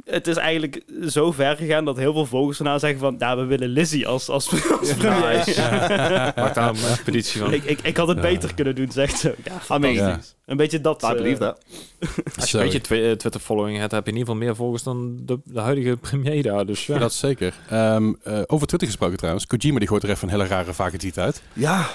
[0.04, 3.14] het is eigenlijk zo ver gegaan dat heel veel volgers van haar zeggen van...
[3.18, 5.36] Ja, we willen Lizzie als, als, als premier.
[5.36, 5.60] Nice.
[6.36, 7.52] Maak daar een expeditie van.
[7.52, 8.22] ik, ik, ik had het Ja.
[8.22, 9.34] beter kunnen doen, zegt ze.
[9.44, 9.98] Ja, fantastisch.
[10.00, 10.20] Ja.
[10.46, 11.02] Een beetje dat...
[11.02, 11.56] I eh, believe.
[12.40, 14.82] Als je een beetje twi- eh, Twitter-following hebt, heb je in ieder geval meer volgers
[14.82, 16.66] dan de, de huidige premier daar.
[16.66, 16.98] Dus ja.
[16.98, 17.54] Dat is zeker.
[17.70, 19.46] Ehm, eh, over Twitter gesproken trouwens.
[19.46, 21.42] Kojima die gooit er even een hele rare vage tweet uit.
[21.52, 21.86] Ja.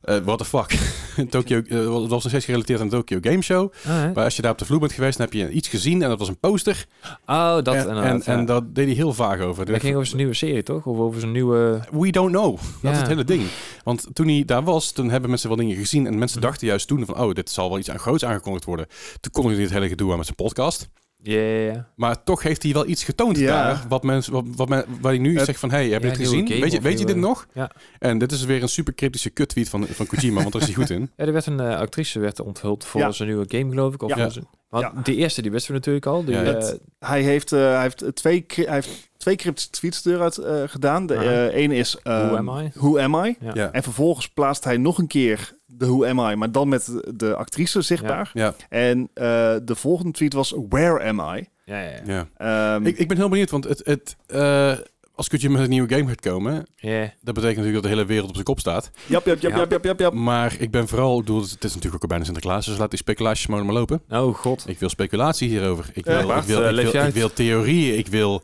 [0.00, 0.78] Eh what the fuck.
[1.30, 3.72] Tokyo, eh, dat was nog steeds gerelateerd aan de Tokyo Game Show.
[3.82, 4.12] Hè?
[4.12, 6.08] Maar als je daar op de vloer bent geweest, dan heb je iets gezien en
[6.08, 6.86] dat was een poster.
[7.26, 8.20] Oh, dat en, en, ja.
[8.24, 9.66] en dat deed hij heel vaag over.
[9.66, 10.86] Dat ging over zijn nieuwe serie, toch?
[10.86, 11.80] Of over zijn nieuwe...
[11.90, 12.58] We don't know.
[12.82, 13.42] Dat is het hele ding.
[13.84, 16.06] Want toen hij daar was, toen hebben mensen wel dingen gezien.
[16.06, 16.46] En mensen Mhm.
[16.48, 18.86] dachten juist toen van, oh, dit zal wel iets aan groots aangekondigd worden.
[19.20, 20.88] Toen kon hij dit hele gedoe aan met zijn podcast.
[21.22, 21.88] Ja.
[21.96, 23.46] Maar toch heeft hij wel iets getoond Ja.
[23.62, 23.84] daar.
[23.88, 26.12] Wat mensen, wat, wat men, waar hij nu Het- zegt van, hey, heb je Ja,
[26.14, 26.46] dit gezien?
[26.60, 27.46] Weet je, weet je dit nog?
[27.54, 27.70] Ja.
[27.98, 30.76] En dit is weer een super cryptische kut-tweet van, van Kojima, want daar is hij
[30.76, 31.10] goed in.
[31.16, 33.10] Ja, er werd een eh, actrice werd onthuld voor Ja.
[33.10, 34.02] zijn nieuwe game, geloof ik.
[34.02, 34.28] Of Ja.
[34.28, 35.02] zijn- want Ja.
[35.02, 36.24] die eerste, die wisten we natuurlijk al.
[36.24, 36.42] Die, Ja.
[36.42, 40.40] eh, Het- Hij heeft, eh, hij heeft twee, hij heeft twee cryptische tweets eruit
[40.70, 41.06] gedaan.
[41.06, 41.96] De eh, ene is...
[42.02, 42.70] ehm, Who am I?
[42.74, 43.36] Who am I?
[43.40, 43.50] ja.
[43.54, 43.72] Ja.
[43.72, 47.34] En vervolgens plaatst hij nog een keer de Who am I, maar dan met de,
[47.36, 48.30] actrice zichtbaar.
[48.34, 49.24] Ja, En eh,
[49.62, 51.48] de volgende tweet was Where am I?
[51.64, 52.26] Ja, ja, ja.
[52.36, 52.74] ja.
[52.74, 54.72] Ehm, Ik, ik ben heel benieuwd, want het, het, eh,
[55.14, 57.00] als Kojima met een nieuwe game gaat komen, Ja.
[57.00, 58.90] dat betekent natuurlijk dat de hele wereld op zijn kop staat.
[59.06, 59.58] Jap, jap, jap, Ja.
[59.58, 60.12] jap, jap, jap, jap.
[60.14, 62.90] Maar ik ben vooral, ik bedoel, het is natuurlijk ook al bijna Sinterklaas, dus laat
[62.90, 64.02] die speculaties maar maar lopen.
[64.08, 64.64] Oh, god.
[64.68, 65.90] Ik wil speculatie hierover.
[65.92, 68.42] Ik Ja, wil, ik Bart, wil, eh, ik leef wil, ik wil theorieën, ik wil,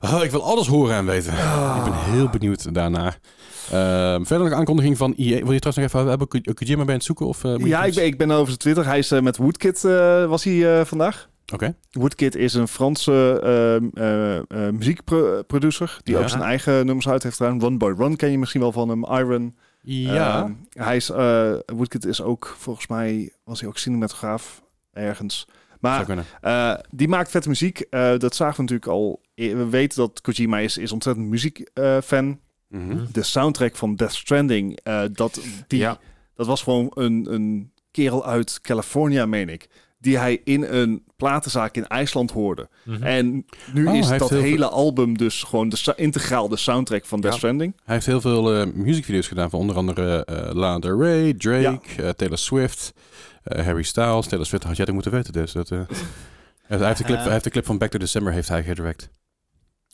[0.00, 1.32] oh, ik wil alles horen en weten.
[1.32, 3.14] Ik ben heel benieuwd daarna.
[3.72, 5.42] Ehm, verder nog aankondiging van EA.
[5.44, 6.28] Wil je trouwens nog even hebben?
[6.28, 7.26] Ko- Kojima aan het zoeken?
[7.26, 8.86] Of, eh, Ja, ik ben, ik ben over zijn Twitter.
[8.86, 11.28] Hij is eh, met Woodkid eh, was hij vandaag.
[11.52, 11.74] Oké.
[11.90, 16.20] Woodkid is een Franse ehm, eh, eh, muziekproducer die Ja.
[16.20, 17.60] ook zijn eigen nummers uit heeft gedaan.
[17.60, 19.04] Run by Run ken je misschien wel van hem.
[19.04, 19.56] Iron.
[19.82, 20.42] Ja.
[20.42, 20.52] Ehm,
[20.84, 21.08] hij is,
[21.66, 24.62] Woodkid is ook, volgens mij, was hij ook cinematograaf
[24.92, 25.48] ergens.
[25.80, 26.06] Maar
[26.90, 27.86] die maakt vette muziek.
[28.18, 29.20] Dat zagen we natuurlijk al.
[29.34, 32.38] We weten dat Kojima is, is ontzettend muziekfan.
[32.74, 33.04] Mhm.
[33.12, 35.98] de soundtrack van Death Stranding, eh, dat, die, Ja.
[36.34, 39.68] dat was gewoon een, een kerel uit California, meen ik.
[39.98, 42.68] Die hij in een platenzaak in IJsland hoorde.
[42.84, 43.02] Mhm.
[43.02, 47.32] En nu Oh, is dat hele album dus gewoon de, integraal de soundtrack van Death
[47.32, 47.38] Ja.
[47.38, 47.76] Stranding.
[47.84, 52.14] Hij heeft heel veel eh muziekvideo's gedaan van onder andere eh Lana Del Rey, Drake,
[52.16, 52.92] Taylor Swift,
[53.44, 54.26] Harry Styles.
[54.26, 55.52] Taylor Swift had jij dat moeten weten dus.
[55.52, 55.80] Dat, eh,
[56.66, 59.10] hij, heeft de clip, hij heeft de clip van Back to December heeft hij gedirect.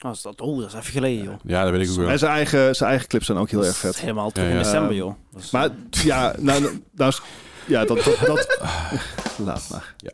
[0.05, 1.35] Oh, is dat, oh, dat is even geleden, joh.
[1.45, 2.09] Ja, dat weet ik ook wel.
[2.09, 4.01] En zijn eigen, zijn eigen clips zijn ook heel erg is vet.
[4.01, 5.15] Helemaal terug Ja, in december, joh.
[5.33, 7.23] Dat is- Maar ja, nou, nou is-
[7.67, 8.59] ja, dat, dat, dat
[9.47, 9.95] laat maar.
[9.97, 10.13] Ja.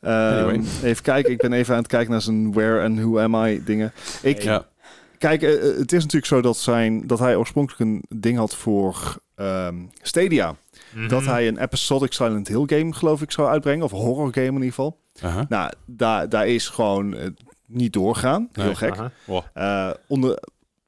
[0.00, 0.62] Ehm, Anyway.
[0.82, 3.64] Even kijken, ik ben even aan het kijken naar zijn where en who am I
[3.64, 3.92] dingen.
[4.22, 4.66] Ik, Ja,
[5.18, 8.56] Kijk, eh, eh, het is natuurlijk zo dat, zijn, dat hij oorspronkelijk een ding had
[8.56, 10.54] voor ehm, Stadia.
[10.94, 11.08] Mhm.
[11.08, 13.84] Dat hij een episodic Silent Hill game, geloof ik, zou uitbrengen.
[13.84, 14.98] Of een horror game in ieder geval.
[15.48, 17.26] Nou, daar, daar is gewoon eh,
[17.74, 18.48] niet doorgaan.
[18.52, 18.74] Heel Nee.
[18.74, 18.96] gek.
[19.54, 20.38] Eh, onder,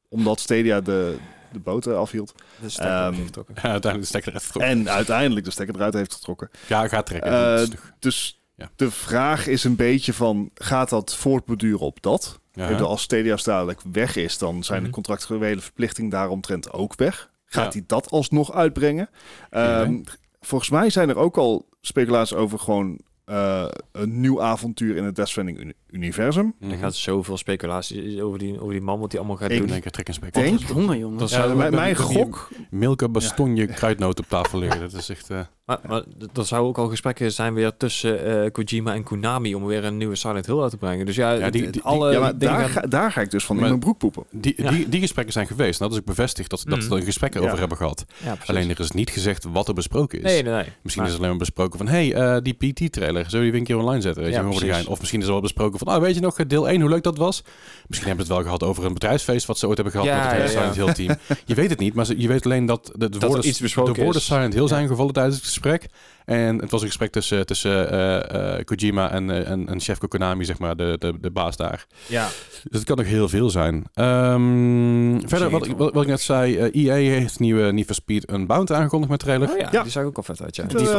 [0.09, 1.17] omdat Stadia de,
[1.53, 2.35] de boot afhield.
[2.77, 3.55] Ehm, getrokken.
[3.63, 4.73] Ja, uiteindelijk de stekker eruit getrokken.
[4.73, 6.51] En uiteindelijk de stekker eruit heeft getrokken.
[6.67, 7.59] Ja, ga trekken.
[7.61, 7.67] Eh,
[7.99, 8.69] Dus Ja.
[8.77, 12.39] de vraag is een beetje van, gaat dat voortborduren op dat?
[12.53, 14.87] ja, Als Stadia dadelijk weg is, dan zijn Mhm.
[14.89, 17.31] de contractuele verplichtingen daaromtrent ook weg.
[17.47, 17.79] Gaat Ja.
[17.79, 19.09] hij dat alsnog uitbrengen?
[19.51, 20.01] Ehm,
[20.41, 25.17] volgens mij zijn er ook al speculaties over gewoon eh, een nieuw avontuur in het
[25.17, 26.55] Death Stranding uni- universum.
[26.61, 26.71] Mhm.
[26.71, 29.67] Er gaat zoveel speculaties over die, over die man, wat hij allemaal gaat Ik doen.
[29.67, 30.33] Denk ik, trek een spek.
[30.33, 31.19] denk- jongen, jongen.
[31.19, 34.81] Dat Ja, Ja, mijn, mijn gok, Milke bastonje kruidnoot op tafel liggen.
[34.81, 35.31] Dat is echt...
[35.31, 36.03] eh, Maar, maar
[36.35, 39.97] er zou ook al gesprekken zijn weer tussen eh, Kojima en Konami om weer een
[39.97, 41.07] nieuwe Silent Hill uit te brengen.
[41.07, 43.21] Dus ja, Ja, het- die- het- die- alle ja, maar daar, gaan- ga, daar ga
[43.21, 44.25] ik dus van Maar- in mijn broek poepen.
[44.31, 44.71] Die, Ja.
[44.71, 45.79] die, die gesprekken zijn geweest.
[45.79, 46.89] Dat is ook bevestigd dat, dat Mhm.
[46.89, 47.47] ze er gesprekken Ja.
[47.47, 48.05] over hebben gehad.
[48.47, 50.25] Alleen er is niet gezegd wat er besproken is.
[50.25, 50.65] nee, nee, nee.
[50.83, 51.89] Misschien Maar- is er alleen maar besproken van...
[51.89, 54.23] hey, eh, die PT-trailer, zullen we die weer een keer online zetten?
[54.23, 54.41] Weet Ja,
[54.79, 54.89] je.
[54.89, 55.89] Of misschien is er wel besproken van...
[55.89, 57.43] ah, weet je nog, eh, deel 1, hoe leuk dat was?
[57.87, 59.47] Misschien hebben ze het wel gehad over een bedrijfsfeest...
[59.47, 60.49] wat ze ooit hebben gehad Ja, met het hele.
[60.49, 61.19] Silent Hill team.
[61.45, 63.95] je weet het niet, maar je weet alleen dat de, de er woorden, iets besproken
[63.95, 64.23] de woorden.
[64.23, 65.87] Silent Hill zijn gevallen tijdens het gesprek.
[66.25, 69.99] En het was een gesprek tussen, tussen eh, eh, Kojima en, eh, en, en chef
[69.99, 71.87] Konami, zeg maar, de, de, de baas daar.
[72.07, 72.29] Ja.
[72.63, 73.85] Dus het kan nog heel veel zijn.
[73.95, 77.95] Ehm, verder, wat, ik- wat, wat ik net zei, eh, EA heeft nieuwe Need for
[77.95, 79.51] Speed Unbound aangekondigd met trailer.
[79.51, 79.83] Oh ja, Ja.
[79.83, 80.65] die zag ook al vet uit, ja.
[80.65, 80.95] Die- Eh,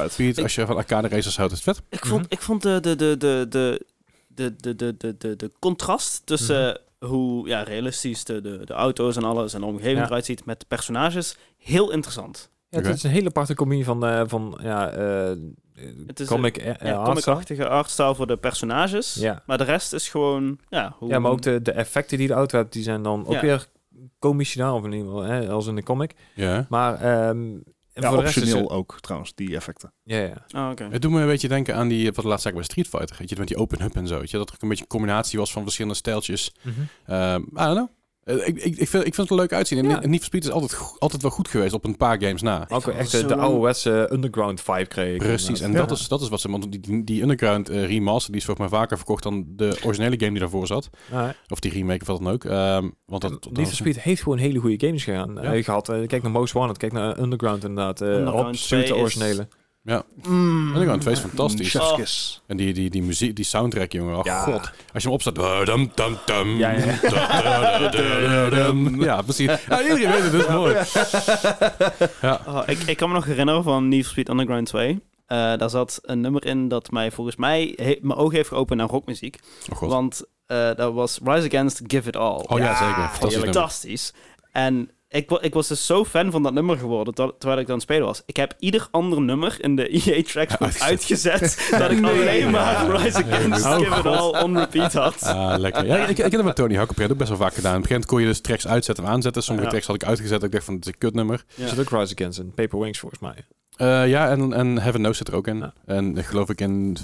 [0.00, 0.12] uit.
[0.12, 1.86] Speed, als je van arcade racers houdt, is het vet.
[2.00, 2.32] Ik vond, Mhm.
[2.32, 3.86] ik vond de, de, de, de, de,
[4.28, 9.16] de, de, de, de, de, de contrast tussen hoe ja, realistisch de, de, de auto's
[9.16, 10.04] en alles en de omgeving Ja.
[10.06, 12.50] eruit ziet met de personages heel interessant.
[12.70, 15.32] Ja, het is een hele aparte combi van, eh, van ja, eh
[16.06, 17.04] Het is comic, eh, Ja, eh, artstyle.
[17.04, 19.14] comicachtige artstyle voor de personages.
[19.14, 19.42] Ja.
[19.46, 21.08] Maar de rest is gewoon, ja, hoe...
[21.08, 23.40] Ja, maar ook de, de effecten die de auto hebt, die zijn dan ook Ja.
[23.40, 23.66] weer
[24.18, 26.14] komisch gedaan, of in ieder geval, hè, als in de comic.
[26.34, 26.66] Ja.
[26.68, 27.52] Maar ehm
[27.94, 29.92] Ja, voor de rest is het- ook trouwens, die effecten.
[30.04, 30.44] Ja, ja.
[30.64, 30.88] Oh, oké.
[30.90, 32.88] Het doet me een beetje denken aan die, wat de laatste zei ik bij Street
[32.88, 33.16] Fighter.
[33.18, 34.18] Weet je, met die open hub en zo.
[34.18, 36.52] Weet je, dat er ook een beetje een combinatie was van verschillende stijltjes.
[37.06, 37.88] Ehm I don't know.
[38.24, 39.78] Eh, ik, ik, ik, vind, ik vind het er leuk uitzien.
[39.78, 39.98] En Ja.
[40.06, 42.66] Need for Speed is altijd, altijd wel goed geweest op een paar games na.
[42.68, 45.12] Ook echt het de, zo- de ouderwetse underground vibe kreeg.
[45.14, 46.50] ik Precies, en dat, is, dat is wat ze...
[46.50, 50.16] Want die, die, Underground eh, remaster, die is volgens mij vaker verkocht dan de originele
[50.18, 50.90] game die daarvoor zat.
[51.10, 51.34] Ja.
[51.48, 52.44] Of die remake of wat dan ook.
[52.44, 55.52] Ehm, want dat, dat Need for Speed heeft gewoon hele goede games gegaan, Ja.
[55.54, 55.88] eh, gehad.
[55.88, 58.00] Eh, kijk naar Most Wanted, kijk naar Underground inderdaad.
[58.00, 59.38] eh Underground op 2 de is-
[59.84, 60.04] originele.
[60.28, 60.66] Mm.
[60.68, 61.76] Underground 2 is fantastisch.
[61.96, 62.42] Kiss.
[62.46, 64.16] En die, die, die muziek, die soundtrack, jongen.
[64.18, 64.42] Oh, Ja.
[64.42, 64.70] god.
[64.92, 65.34] Als je hem opzet...
[65.34, 66.84] dum, dum, dum, Ja, ja,
[68.50, 68.72] ja.
[68.98, 69.50] Ja, precies.
[69.68, 70.74] Ja, iedereen weet het, dat is mooi.
[72.20, 72.40] Ja.
[72.46, 75.00] Oh, ik, ik kan me nog herinneren van Need for Speed Underground 2.
[75.26, 78.78] Eh, daar zat een nummer in dat mij volgens mij he- mijn ogen heeft geopend
[78.78, 79.38] naar rockmuziek.
[79.72, 79.90] Oh god.
[79.90, 82.44] Want eh, dat was Rise Against Give It All.
[82.48, 83.08] Oh ja, zeker.
[83.08, 83.42] Fantastisch.
[83.42, 84.12] Fantastisch.
[84.52, 87.74] En ik, ik was dus zo fan van dat nummer geworden ter- terwijl ik dan
[87.74, 88.22] aan het spelen was.
[88.26, 91.40] Ik heb ieder ander nummer in de EA tracks Ja, uitgezet.
[91.78, 95.22] dat ik alleen maar Rise Against Oh, Give It All on repeat had.
[95.22, 95.86] Ah, lekker.
[95.86, 97.76] Ja, ik, ik heb het met Tony Hawk op ook best wel vaak gedaan.
[97.76, 99.42] Op een gegeven moment kon je dus tracks uitzetten en aanzetten.
[99.42, 99.70] Sommige Ja.
[99.72, 100.42] tracks had ik uitgezet.
[100.42, 101.44] Ik dacht van, dit is een kutnummer.
[101.54, 101.62] Ja.
[101.62, 102.52] Er zit ook Rise Against in.
[102.54, 103.44] Paper Wings volgens mij.
[103.76, 105.58] Eh, ja, en, en Heaven Knows zit er ook in.
[105.58, 105.72] Ja.
[105.86, 106.96] En ik geloof ik in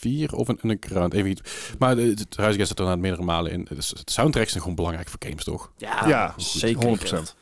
[0.00, 1.12] vier of een Underground.
[1.14, 1.74] Even niet.
[1.78, 3.66] Maar de- het Rise Against zit er na meerdere malen in.
[3.74, 5.72] Dus het soundtracks zijn gewoon belangrijk voor games, toch?
[5.76, 6.82] Ja, ja, zeker.
[6.82, 7.34] 100%.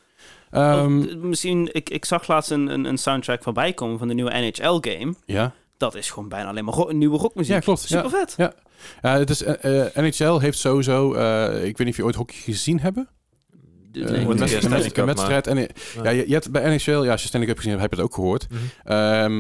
[0.52, 4.08] Ehm, Oh, d- misschien, ik, ik zag laatst een, een, een soundtrack voorbij komen van
[4.08, 5.14] de nieuwe NHL-game.
[5.26, 5.52] ja.
[5.76, 7.52] Dat is gewoon bijna alleen maar ro- nieuwe rockmuziek.
[7.54, 7.88] Ja, klopt.
[7.88, 8.02] Ja.
[8.02, 8.34] Super vet.
[8.36, 8.52] Ja.
[9.02, 11.14] Ja, het is, eh, eh, NHL heeft sowieso...
[11.14, 13.08] eh, ik weet niet of je ooit hockey gezien hebben.
[13.92, 14.26] Eh, nee,
[15.00, 15.56] een wedstrijd- een.
[15.58, 17.82] En, eh, ja, je, je hebt bij NHL, ja, als je Stanley Cup gezien hebt,
[17.82, 18.46] heb je het ook gehoord.
[18.50, 18.60] Mhm.
[18.84, 19.38] Ehm,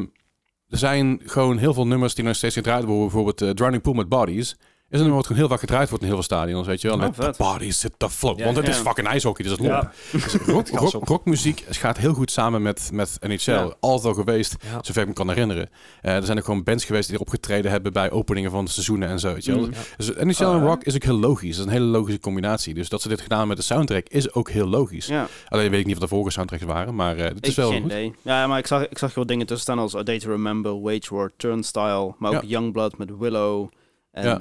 [0.68, 3.02] er zijn gewoon heel veel nummers die nog steeds gedraaid worden.
[3.02, 4.56] Bijvoorbeeld eh, Drowning Pool met Bodies.
[4.92, 6.88] Is een nummer wat gewoon heel vaak gedraaid wordt in heel veel stadions, weet je
[6.88, 6.96] wel.
[6.96, 7.34] Oh, Met vet.
[7.36, 8.38] the bodies zit the flow.
[8.38, 9.70] Ja, Want het is fucking ijshockey, dus lomp.
[9.70, 9.92] Ja.
[10.12, 13.72] Dus rock, rock, rockmuziek gaat heel goed samen met, met NHL.
[13.80, 15.68] Altijd al geweest, zover ik me kan herinneren.
[16.02, 18.70] Eh, er zijn ook gewoon bands geweest die erop getreden hebben bij openingen van de
[18.70, 19.64] seizoenen en zo, weet je wel.
[19.66, 19.72] Mm.
[19.96, 20.64] Dus NHL Oh, en ja.
[20.66, 21.56] rock is ook heel logisch.
[21.56, 22.74] Dat is een hele logische combinatie.
[22.74, 25.06] Dus dat ze dit gedaan met de soundtrack is ook heel logisch.
[25.06, 27.56] Ja, Alleen weet ik niet wat de vorige soundtracks waren, maar eh, het is ik
[27.56, 27.90] wel geen goed.
[27.90, 28.14] idee.
[28.22, 30.80] Ja, maar ik zag, ik zag wel dingen tussen staan als A Day to Remember,
[30.80, 32.42] Wage War, Turnstile, maar ook.
[32.44, 33.68] Youngblood met Willow.
[34.10, 34.40] En Ja.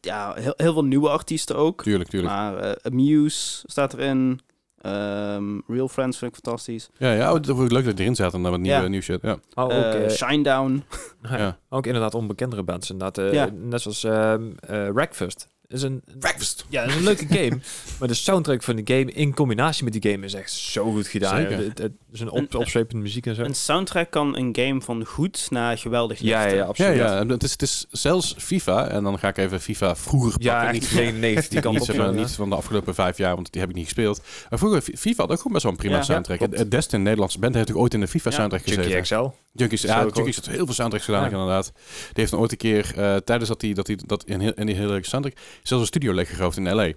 [0.00, 1.82] Ja, heel, heel veel nieuwe artiesten ook.
[1.82, 2.32] Tuurlijk, tuurlijk.
[2.32, 4.40] Maar eh, Amuse staat erin.
[4.80, 6.88] Ehm, Real Friends vind ik fantastisch.
[6.98, 8.88] Ja, ja, het wordt leuk dat het erin zat en dan wat nieuwe, Ja.
[8.88, 9.22] nieuw shit.
[9.22, 9.38] Ja.
[9.54, 10.84] Oh, ook, Eh, eh, Shinedown.
[11.30, 11.36] ja.
[11.38, 11.58] Ja.
[11.68, 12.90] ook inderdaad onbekendere bands.
[12.90, 13.48] Inderdaad, eh, Ja.
[13.54, 15.48] Net zoals ehm eh Wreckfest.
[15.70, 16.64] Is een, Breakfast.
[16.68, 17.58] ja, is een leuke game.
[17.98, 21.06] Maar de soundtrack van de game in combinatie met die game is echt zo goed
[21.06, 21.36] gedaan.
[21.36, 21.58] Zeker.
[21.58, 23.42] Het, het is een op, En- opzwepende muziek en zo.
[23.42, 26.96] Een soundtrack kan een game van goed naar geweldig ja, ja, ja, Ja, absoluut.
[26.96, 27.18] ja.
[27.18, 30.50] en Het, is, het is zelfs FIFA, en dan ga ik even FIFA vroeger pakken.
[30.50, 32.16] Ja, niet, echt 99 die kant niet, op.
[32.18, 32.26] ja.
[32.28, 34.22] van de afgelopen vijf jaar, want die heb ik niet gespeeld.
[34.50, 36.40] Maar vroeger, FIFA had ook gewoon best wel een prima Ja, soundtrack.
[36.40, 36.46] ja.
[36.46, 38.36] En Destin, een Nederlandse band, heeft ook ooit in de FIFA Ja.
[38.36, 39.02] soundtrack Junkie gezeten.
[39.30, 39.36] XL.
[39.52, 41.30] Junkies, Is ja, ook Junkies heeft heel veel soundtracks gedaan, Ja.
[41.30, 41.72] inderdaad.
[41.74, 44.52] Die heeft een ooit een keer, eh, tijdens dat hij dat, hij dat in, heel,
[44.54, 46.92] in die hele leuke soundtrack, zelfs een studio leeggeroofd in L.A.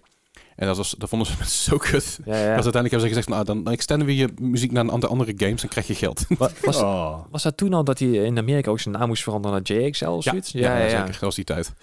[0.55, 1.33] En dat, was, dat vonden ze
[1.69, 2.19] zo kut.
[2.25, 2.55] Ja, ja.
[2.55, 5.09] Dat uiteindelijk hebben ze gezegd, ah, dan, dan extenden we je muziek naar een aantal
[5.09, 6.25] andere games, dan krijg je geld.
[6.37, 7.17] Wa- Was, Oh.
[7.31, 10.05] was dat toen al dat hij in Amerika ook zijn naam moest veranderen naar JXL
[10.05, 10.51] of zoiets?
[10.51, 11.05] Ja, ja, zeker.
[11.05, 11.73] Dat was die tijd.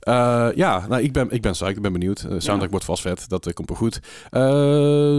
[0.00, 1.76] Eh, ja, nou, ik ben, ik ben psyched.
[1.76, 2.20] Ik ben benieuwd.
[2.20, 2.68] De soundtrack Ja.
[2.70, 3.28] wordt vast vet.
[3.28, 4.00] Dat eh, komt wel goed.
[4.30, 4.40] Eh,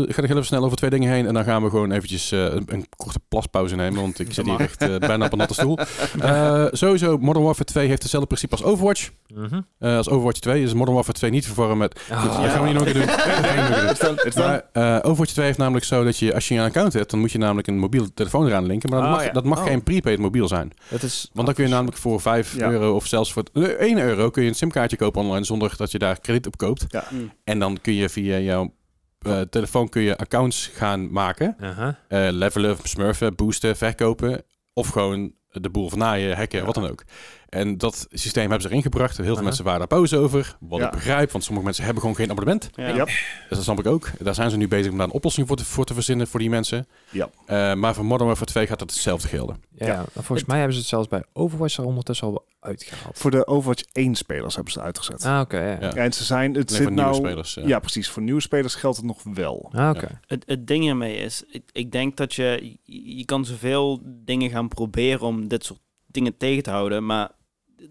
[0.08, 1.28] ik ga nog heel even snel over twee dingen heen.
[1.28, 4.02] En dan gaan we gewoon eventjes eh, een, een korte plaspauze nemen.
[4.02, 5.78] Want ik zit hier echt eh, bijna op een natte stoel.
[6.20, 9.10] Eh, sowieso, Modern Warfare 2 heeft hetzelfde principe als Overwatch.
[9.34, 9.62] Mhm.
[9.80, 10.62] eh, als Overwatch 2.
[10.64, 12.00] Dus Modern Warfare 2 niet verwarren met...
[12.10, 14.16] Ah, Goed, dat gaan we niet nog keer doen.
[14.24, 17.10] Dat Maar eh, Overwatch 2 heeft namelijk zo dat je, als je een account hebt,
[17.12, 18.90] dan moet je namelijk een mobiele telefoon eraan linken.
[18.90, 19.32] Maar dat Oh, mag, ja.
[19.32, 19.66] dat mag Oh.
[19.66, 20.72] geen prepaid mobiel zijn.
[20.88, 22.70] Het is, Want dan kun je namelijk voor 5 Ja.
[22.70, 25.92] euro of zelfs voor eh, 1 euro kun je een simkaartje kopen online zonder dat
[25.92, 26.86] je daar krediet op koopt.
[27.10, 27.32] Mm.
[27.44, 28.74] En dan kun je via jouw
[29.20, 31.56] eh, telefoon kun je accounts gaan maken.
[31.62, 31.98] Aha.
[32.08, 34.44] eh, levelen, smurfen, boosten, verkopen.
[34.74, 36.66] Of gewoon de boel van naaien, hacken, Ja.
[36.66, 37.04] wat dan ook.
[37.50, 39.18] En dat systeem hebben ze erin gebracht.
[39.18, 40.58] Heel veel mensen waren daar boos over.
[40.60, 40.86] Wat Ja.
[40.86, 42.70] ik begrijp, want sommige mensen hebben gewoon geen abonnement.
[42.74, 42.88] Ja.
[42.88, 43.06] Ja.
[43.06, 43.16] Dus
[43.50, 44.10] dat snap ik ook.
[44.20, 46.40] Daar zijn ze nu bezig om daar een oplossing voor te, voor te verzinnen voor
[46.40, 46.88] die mensen.
[47.10, 47.30] Ja.
[47.46, 49.64] Eh, maar voor Modern Warfare 2 gaat dat hetzelfde gelden.
[49.72, 49.96] Ja, Ja.
[49.96, 53.18] maar volgens mij hebben ze het zelfs bij Overwatch er ondertussen al uitgehaald.
[53.18, 55.26] Voor de Overwatch 1 spelers hebben ze het uitgezet.
[55.26, 55.60] Ah, oké.
[55.60, 55.78] ja.
[55.80, 55.94] Ja.
[55.94, 57.16] En ze zijn, het zit voor nieuwe nou...
[57.26, 57.58] spelers.
[57.64, 58.10] Ja, precies.
[58.10, 59.70] Voor nieuwe spelers geldt het nog wel.
[59.76, 60.20] Ah, oké.
[60.28, 64.50] Het, het ding hiermee is, ik, ik denk dat je, je je kan zoveel dingen
[64.50, 67.32] gaan proberen om dit soort dingen tegen te houden, maar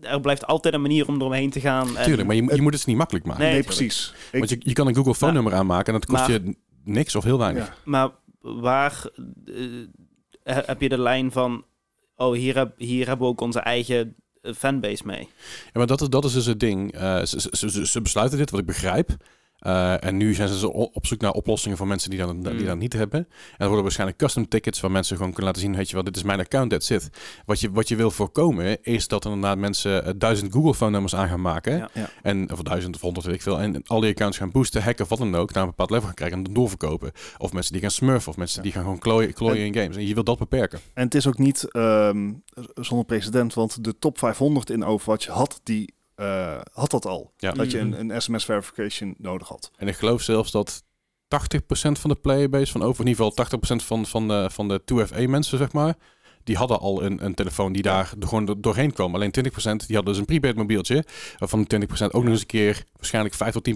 [0.01, 1.97] er blijft altijd een manier om eromheen te gaan.
[1.97, 3.45] En, Tuurlijk, maar je, je moet het niet makkelijk maken.
[3.45, 4.15] Nee, precies.
[4.33, 6.55] Ik, Want je, je kan een Google phone nummer aanmaken en dat kost Maar- je
[6.85, 7.67] niks of heel weinig.
[7.67, 7.75] ja.
[7.85, 8.11] Maar
[8.41, 9.05] waar
[9.47, 9.55] eh,
[10.45, 11.65] he- heb je de lijn van,
[12.17, 15.29] oh, hier, heb, hier hebben we ook onze eigen eh, fanbase mee.
[15.65, 16.93] Ja, maar dat is, dat is dus het ding.
[16.93, 19.17] Eh, ze, ze, ze, ze besluiten dit, wat ik begrijp.
[19.59, 22.53] Eh, en nu zijn ze zo op zoek naar oplossingen voor mensen die dat, die
[22.53, 22.65] Mm.
[22.65, 23.21] dat niet hebben.
[23.21, 26.05] En er worden waarschijnlijk custom tickets waar mensen gewoon kunnen laten zien, weet je wel,
[26.05, 27.11] dit is mijn account, that's it.
[27.47, 30.91] Wat je, wat je wil voorkomen is dat er inderdaad mensen eh, duizend Google phone
[30.91, 31.77] nummers aan gaan maken.
[31.77, 31.89] Ja.
[31.95, 32.11] Ja.
[32.23, 33.61] En, of duizend of honderd, weet ik veel.
[33.61, 35.91] En, en al die accounts gaan boosten, hacken of wat dan ook, naar een bepaald
[35.91, 37.13] level gaan krijgen en dan doorverkopen.
[37.39, 38.63] Of mensen die gaan smurfen, of mensen Ja.
[38.63, 39.97] die gaan gewoon klooien, klooien in games.
[39.97, 40.79] En je wilt dat beperken.
[40.95, 42.33] En het is ook niet ehm,
[42.75, 47.33] zonder precedent, want de top 500 in Overwatch had, die, eh, had dat al.
[47.37, 47.53] Ja.
[47.53, 49.71] Dat je een, een SMS verification nodig had.
[49.77, 50.89] En ik geloof zelfs dat 80%
[51.93, 55.29] van de playerbase van over in ieder geval 80% van, van de, van de 2FA
[55.29, 55.95] mensen, zeg maar,
[56.45, 59.15] die hadden al een, een telefoon die daar gewoon do- doorheen kwam.
[59.15, 61.05] Alleen 20% die hadden dus een prepaid mobieltje,
[61.39, 63.69] waarvan die 20% ook nog eens een keer waarschijnlijk 5 tot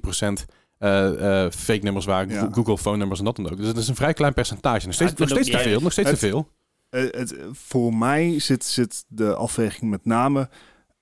[0.43, 0.47] 10%
[0.78, 2.48] eh, eh, fake nummers waren, Ja.
[2.52, 3.56] Google phone nummers en dat dan ook.
[3.56, 4.86] Dus het is een vrij klein percentage.
[4.86, 6.48] Nog steeds, nog steeds te veel, nog steeds te veel.
[6.89, 10.48] Eh, het, voor mij zit, zit de afweging met name,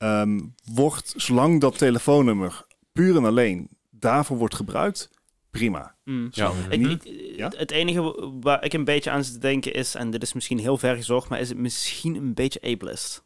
[0.01, 0.41] ehm,
[0.73, 5.11] wordt zolang dat telefoonnummer puur en alleen daarvoor wordt gebruikt,
[5.51, 5.95] prima.
[6.05, 6.29] Mm.
[6.31, 6.53] Ja.
[6.71, 7.53] Ik, ik- Ja?
[7.57, 10.59] Het enige waar ik een beetje aan zit te denken is, en dit is misschien
[10.59, 13.23] heel ver gezocht, maar is het misschien een beetje ableist?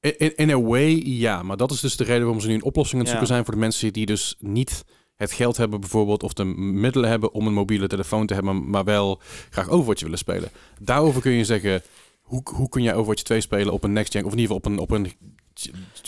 [0.00, 1.42] In, in, in a way, ja.
[1.42, 3.12] Maar dat is dus de reden waarom ze nu een oplossing aan het Ja.
[3.18, 7.10] zoeken zijn voor de mensen die dus niet het geld hebben bijvoorbeeld of de middelen
[7.10, 9.20] hebben om een mobiele telefoon te hebben, maar wel
[9.50, 10.50] graag Overwatch willen spelen.
[10.80, 11.82] Daarover kun je zeggen,
[12.20, 14.72] hoe, hoe kun jij Overwatch 2 spelen op een next gen of in ieder geval
[14.72, 15.12] op een, op een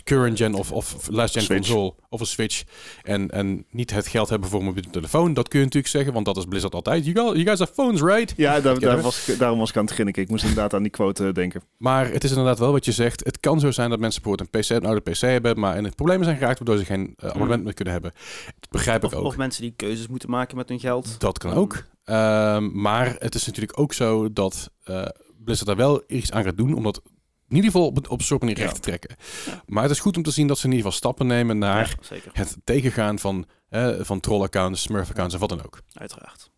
[0.04, 1.60] current gen of, of last gen Switch.
[1.60, 2.62] console of een Switch
[3.02, 5.34] en, en niet het geld hebben voor een mobiele telefoon.
[5.34, 7.04] Dat kun je natuurlijk zeggen, want dat is Blizzard altijd.
[7.04, 8.34] You, got, you guys have phones, right?
[8.36, 10.22] Ja, daar, was ik, daarom was ik aan het grinniken.
[10.22, 11.62] Ik moest inderdaad aan die quote eh, denken.
[11.76, 13.24] Maar het is inderdaad wel wat je zegt.
[13.24, 15.84] Het kan zo zijn dat mensen bijvoorbeeld een, PC, een oude PC hebben, maar in
[15.84, 18.12] het problemen zijn geraakt waardoor ze geen eh, abonnement meer kunnen hebben.
[18.60, 19.24] Dat begrijp ik ook.
[19.24, 21.20] of mensen die keuzes moeten maken met hun geld.
[21.20, 21.84] Dat kan ook.
[22.04, 25.06] Ehm, maar het is natuurlijk ook zo dat eh,
[25.44, 27.02] Blizzard daar wel iets aan gaat doen, om dat
[27.48, 29.16] in ieder geval op, op een soort manier recht te trekken.
[29.46, 29.62] Ja.
[29.66, 31.96] Maar het is goed om te zien dat ze in ieder geval stappen nemen naar
[32.32, 35.80] het tegengaan van, eh van troll-accounts, smurf-accounts en wat dan ook.
[35.92, 36.50] Uiteraard.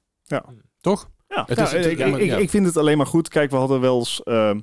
[0.81, 1.09] Toch?
[1.29, 1.45] Ja.
[1.47, 2.37] Het Ja, is- het- ik, ja, ik, maar- ik, ja.
[2.37, 3.29] ik vind het alleen maar goed.
[3.29, 4.23] Kijk, we hadden wel eens...
[4.23, 4.61] ehm,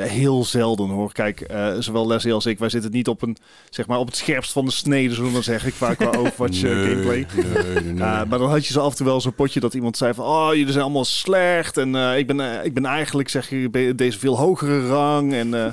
[0.00, 1.12] heel zelden hoor.
[1.12, 3.36] Kijk, eh, zowel Leslie als ik, wij zitten niet op, een,
[3.70, 6.62] zeg maar, op het scherpst van de snede, zullen we maar zeggen, qua, qua Overwatch
[6.62, 7.26] eh, Nee, gameplay.
[7.36, 7.94] nee, nee, nee.
[7.94, 10.14] Uh, maar dan had je zo af en toe wel zo'n potje dat iemand zei
[10.14, 10.24] van...
[10.24, 11.76] Oh, jullie zijn allemaal slecht.
[11.76, 15.32] En eh, ik, ben, eh, ik ben eigenlijk, zeg je, deze veel hogere rang.
[15.32, 15.72] En eh,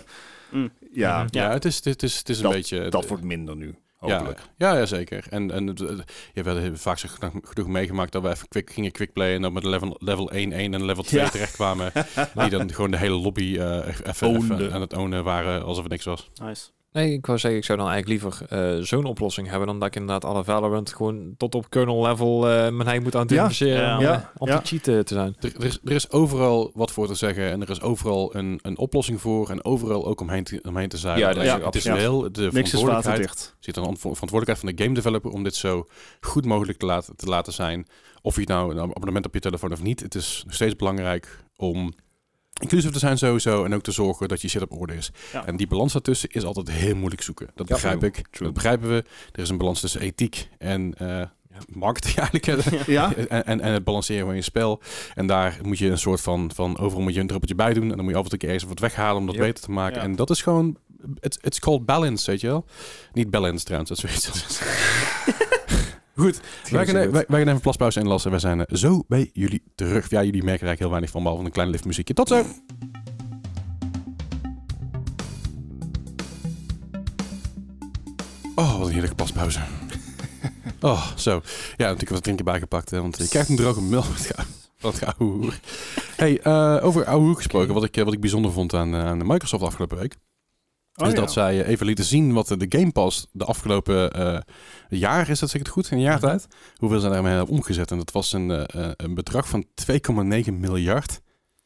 [0.51, 0.69] Mm.
[0.93, 1.27] ja, Mhm.
[1.31, 2.89] ja, het is, het is, het is een Dat- beetje...
[2.89, 3.75] dat wordt minder nu,
[4.13, 4.39] hopelijk.
[4.57, 5.25] ja, ja, zeker.
[5.29, 6.03] En, en je
[6.33, 7.07] hebt wel vaak zo
[7.43, 10.73] genoeg, meegemaakt dat we even quick, gingen quickplayen en dan met level, level 1, 1
[10.73, 11.29] en level 2 Ja.
[11.29, 11.91] terechtkwamen.
[12.35, 16.05] Die dan gewoon de hele lobby eh, even, aan het ownen waren alsof het niks
[16.05, 16.29] was.
[16.41, 16.65] Nice.
[16.95, 19.87] Nee, ik wou zeggen, ik zou dan eigenlijk liever eh, zo'n oplossing hebben dan dat
[19.87, 23.97] ik inderdaad alle Valorant gewoon tot op kernel level eh mijn eigen moet identificeren Ja.
[23.97, 24.13] om, Ja.
[24.13, 24.59] eh, om Ja.
[24.59, 25.35] te cheaten te zijn.
[25.39, 28.59] Er, er, is, er is overal wat voor te zeggen en er is overal een,
[28.61, 31.17] een oplossing voor en overal ook omheen te, omheen te zijn.
[31.19, 33.55] Ja, dat is het ook is wel de Niks is verantwoordelijkheid, waterdicht.
[33.59, 35.85] zit een verantwo- verantwoordelijkheid van de game developer om dit zo
[36.21, 37.87] goed mogelijk te laten, te laten zijn.
[38.21, 39.99] Of je nou een abonnement op je telefoon of niet.
[39.99, 41.93] Het is nog steeds belangrijk om
[42.61, 45.11] inclusief te zijn sowieso en ook te zorgen dat je shit op orde is.
[45.33, 45.45] Ja.
[45.45, 47.49] En die balans daartussen is altijd heel moeilijk zoeken.
[47.55, 48.15] Dat Ja, begrijp true, ik.
[48.31, 48.45] true.
[48.45, 49.03] Dat begrijpen we.
[49.31, 51.21] Er is een balans tussen ethiek en eh,
[51.73, 52.85] marketing eigenlijk.
[52.87, 54.81] Ja, En, en, en het balanceren van je spel.
[55.13, 57.89] En daar moet je een soort van, van overal moet je een druppeltje bij doen.
[57.89, 59.43] En dan moet je af en toe een keer eens wat weghalen om dat Yep.
[59.43, 60.01] beter te maken.
[60.01, 60.77] En dat is gewoon,
[61.19, 62.65] it's, it's called balance, weet je wel.
[63.13, 64.61] Niet balance trouwens, dat is weer iets.
[66.15, 67.11] Goed, wij gaan, goed.
[67.11, 68.31] wij, wij gaan even een plaspauze inlassen.
[68.31, 70.09] Wij zijn eh, zo bij jullie terug.
[70.09, 72.13] Ja, jullie merken er eigenlijk heel weinig van, behalve een klein liftmuziekje.
[72.13, 72.43] Tot zo!
[78.55, 79.59] Oh, wat een heerlijke paspauze.
[80.81, 81.31] Oh, zo.
[81.77, 84.03] Ja, natuurlijk wat drinken bijgepakt, hè, want je krijgt een droge mil.
[84.79, 85.59] Wat ouwe hoer.
[86.15, 89.19] Hey, eh, over ouwe hoer gesproken, wat ik, eh, wat ik bijzonder vond aan, aan
[89.19, 90.15] de Microsoft afgelopen week,
[90.95, 91.19] Oh, is ja.
[91.19, 94.37] dat zij eh, even lieten zien wat de Game Pass de afgelopen eh,
[94.89, 96.25] jaar, is dat zeker goed, in een jaar Mhm.
[96.25, 97.91] tijd, hoeveel ze daarmee hebben omgezet.
[97.91, 101.23] En dat was een, eh, een bedrag van 2,9 miljard.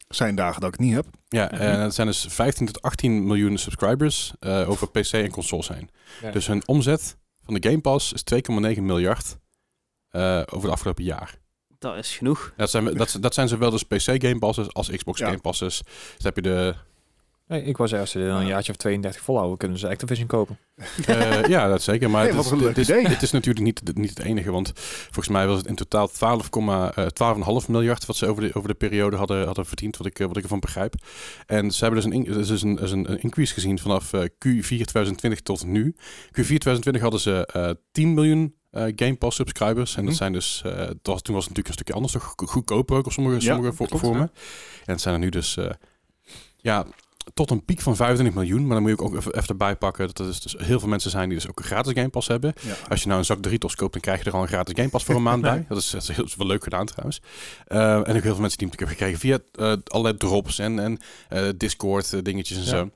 [0.08, 1.06] zijn dagen dat ik het niet heb.
[1.28, 1.54] Ja, Mhm.
[1.62, 5.90] en het zijn dus 15 tot 18 miljoen subscribers eh, over PC en consoles heen.
[6.22, 6.30] Ja.
[6.30, 9.36] Dus hun omzet van de Game Pass is 2,9 miljard
[10.08, 11.38] eh, over het afgelopen jaar.
[11.78, 12.52] Dat is genoeg.
[12.56, 15.26] Dat zijn, dat, dat zijn zowel dus PC Game Passes als Xbox Ja.
[15.26, 15.82] Game Passes.
[16.14, 16.74] Dus heb je de...
[17.50, 20.58] Nee, ik was als ze dan een jaartje of 32 volhouden, kunnen ze Activision kopen.
[21.06, 22.10] eh, ja, dat zeker.
[22.10, 23.06] Maar Hey, het, is, het, is, idee.
[23.06, 24.50] het is natuurlijk niet, niet het enige.
[24.50, 24.72] Want
[25.04, 26.14] volgens mij was het in totaal 12,5
[26.94, 27.06] eh,
[27.62, 29.96] 12,5 miljard wat ze over de, over de periode hadden, hadden verdiend.
[29.96, 30.94] Wat ik, eh, wat ik ervan begrijp.
[31.46, 34.66] En ze hebben dus een, dus een, dus een, een increase gezien vanaf eh, Q4
[34.66, 35.94] 2020 tot nu.
[36.26, 39.90] Q4 2020 hadden ze eh 10 miljoen eh, Game Pass subscribers.
[39.96, 40.18] En dat Mhm.
[40.18, 42.96] zijn dus, eh, het was, toen was het natuurlijk een stukje anders, toch go- goedkoper
[42.96, 44.30] ook op sommige, Ja, sommige vormen.
[44.84, 45.70] En het zijn er nu dus, eh,
[46.56, 46.86] ja,
[47.46, 48.62] tot een piek van 25 miljoen.
[48.66, 50.88] Maar dan moet je ook even, even erbij pakken dat er dus, dus heel veel
[50.88, 52.52] mensen zijn die dus ook een gratis Game Pass hebben.
[52.60, 52.74] Ja.
[52.88, 54.88] Als je nou een zak Doritos koopt, dan krijg je er al een gratis Game
[54.88, 55.64] Pass voor een maand bij.
[55.68, 57.20] Dat is, dat is heel, wel leuk gedaan trouwens.
[57.66, 60.78] Eh, en ook heel veel mensen die ik heb gekregen via eh, allerlei drops en,
[60.78, 60.98] en
[61.28, 62.68] eh, Discord dingetjes en Ja.
[62.70, 62.90] zo.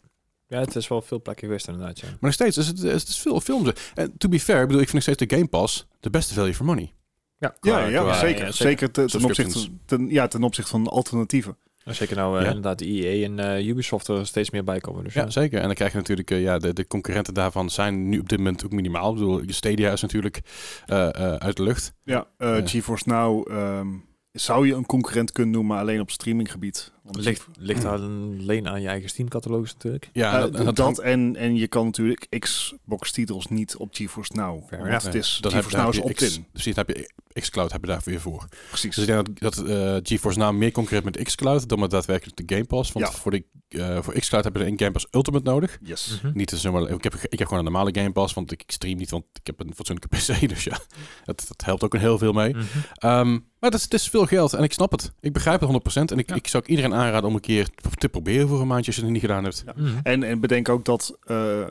[0.46, 2.06] Ja, het is wel veel plekken geweest inderdaad, ja.
[2.06, 3.70] Maar nog steeds is het, is het is veel films.
[3.94, 6.34] En to be fair, ik bedoel, ik vind nog steeds de Game Pass de beste
[6.34, 6.92] value for money.
[7.38, 8.44] Ja, Ja, Qua- ja, qua- zeker.
[8.44, 9.54] ja, zeker te- ten, Subscriptions.
[9.54, 11.56] opzichte, ten, ja, ten opzichte van alternatieven.
[11.84, 12.46] Zeker nou eh, Ja.
[12.48, 15.04] inderdaad de EA en eh, Ubisoft er steeds meer bij komen.
[15.04, 15.58] Dus Ja, ja, zeker.
[15.58, 18.38] En dan krijg je natuurlijk, eh, ja, de, de concurrenten daarvan zijn nu op dit
[18.38, 19.08] moment ook minimaal.
[19.12, 20.40] Ik bedoel, Stadia is natuurlijk
[20.86, 21.92] eh, eh, uit de lucht.
[22.02, 22.56] Ja, eh.
[22.64, 23.88] GeForce Now ehm,
[24.32, 26.92] zou je een concurrent kunnen noemen, maar alleen op streaminggebied.
[27.10, 30.10] Ligt, ligt daar alleen aan je eigen Steam-catalogus natuurlijk.
[30.12, 34.32] Ja, Eh, en dat, en dat, en, en je kan natuurlijk Xbox-titels niet op GeForce
[34.34, 34.66] Now.
[34.68, 35.04] Fair enough.
[35.04, 36.46] het is, dat GeForce Now is opt-in.
[36.52, 37.10] precies, heb je
[37.40, 38.48] xCloud heb je daar weer voor.
[38.68, 38.94] Precies.
[38.94, 42.36] Dus ik denk dat, dat eh, GeForce nou meer concurreert met xCloud dan met daadwerkelijk
[42.36, 42.92] de Game Pass.
[42.92, 43.12] Want Ja.
[43.12, 45.78] voor, de, eh, voor xCloud heb je een Game Pass Ultimate nodig.
[45.82, 46.20] Yes.
[46.22, 46.36] Mhm.
[46.36, 49.10] Niet zomaar, ik, heb, ik heb gewoon een normale Game Pass, want ik stream niet,
[49.10, 50.48] want ik heb een fatsoenlijke PC.
[50.48, 50.78] Dus ja,
[51.24, 52.54] dat, dat helpt ook een heel veel mee.
[52.54, 52.64] Mhm.
[52.94, 55.12] Ehm, maar dat is, het is veel geld en ik snap het.
[55.20, 56.10] Ik begrijp het 100%.
[56.12, 56.34] En ik, Ja.
[56.34, 57.68] ik zou ook iedereen aanraden om een keer
[57.98, 59.62] te proberen voor een maandje als je het niet gedaan hebt.
[59.66, 59.72] Ja.
[59.76, 59.98] Mhm.
[60.02, 61.64] En, en bedenk ook dat eh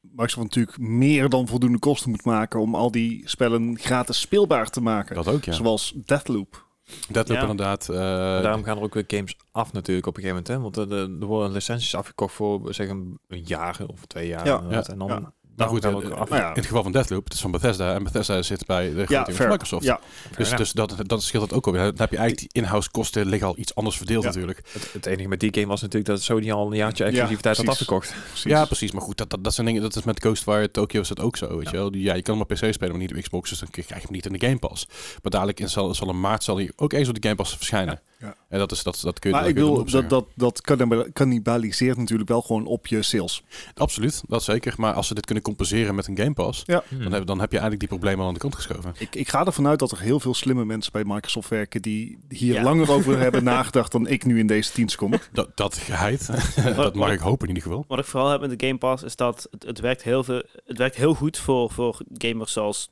[0.00, 4.80] Microsoft natuurlijk meer dan voldoende kosten moet maken om al die spellen gratis speelbaar te
[4.80, 5.14] maken.
[5.14, 5.52] Dat ook, ja.
[5.52, 6.64] Zoals Deathloop.
[7.08, 7.40] Dat Ja.
[7.40, 7.88] inderdaad.
[7.88, 7.96] eh,
[8.42, 10.76] Daarom gaan er ook weer games af natuurlijk op een gegeven moment.
[10.76, 10.82] Hè?
[10.82, 14.46] Want er, er worden licenties afgekocht voor zeg een, een jaar of twee jaar.
[14.46, 14.62] Ja.
[14.70, 14.82] Ja.
[14.86, 15.32] En dan, Ja.
[15.56, 16.28] Maar goed, gaan we eh, af.
[16.28, 16.48] Nou ja.
[16.48, 17.94] in het geval van Deathloop, het is van Bethesda.
[17.94, 19.48] En Bethesda zit bij de Ja, grote van.
[19.48, 19.84] Microsoft.
[19.84, 20.00] Ja,
[20.36, 21.82] Dus, dus dat, dat scheelt dat ook alweer.
[21.82, 24.28] Dan heb je eigenlijk die in-house kosten liggen al iets anders verdeeld Ja.
[24.28, 24.60] natuurlijk.
[24.72, 27.56] Het, het enige met die game was natuurlijk dat Sony al een jaartje Ja, exclusiviteit
[27.56, 28.14] had afgekocht.
[28.28, 28.50] precies.
[28.50, 28.92] Ja, precies.
[28.92, 29.82] Maar goed, dat, dat, dat zijn dingen.
[29.82, 31.56] Dat is met Ghostwire Tokyo is dat ook zo.
[31.58, 31.94] Weet je wel?
[31.94, 33.50] Ja, je kan hem op PC spelen, maar niet op Xbox.
[33.50, 34.86] Dus dan krijg je hem niet in de Game Pass.
[35.22, 37.56] Maar dadelijk in zal, zal in maart zal hij ook eens op de Game Pass
[37.56, 38.00] verschijnen.
[38.26, 38.34] Ja.
[38.48, 39.36] En dat is dat, dat kun je.
[39.36, 43.42] Maar dat ik erop dat, dat, dat cannibal- cannibaliseert natuurlijk wel gewoon op je sales.
[43.74, 44.74] Absoluut, dat zeker.
[44.76, 46.82] Maar als ze dit kunnen compenseren met een Game Pass, Ja.
[47.02, 48.94] Dan, heb, dan heb je eigenlijk die problemen al aan de kant geschoven.
[48.98, 52.18] Ik, ik ga ervan uit dat er heel veel slimme mensen bij Microsoft werken die
[52.28, 52.62] hier Ja.
[52.62, 55.12] langer over hebben nagedacht dan ik nu in deze dienst kom.
[55.32, 56.30] Dat, dat geheid,
[56.76, 57.84] dat mag ik hopen in ieder geval.
[57.88, 60.42] Wat ik vooral heb met de Game Pass is dat het, het werkt heel veel.
[60.66, 62.90] Het werkt heel goed voor, voor gamers zoals.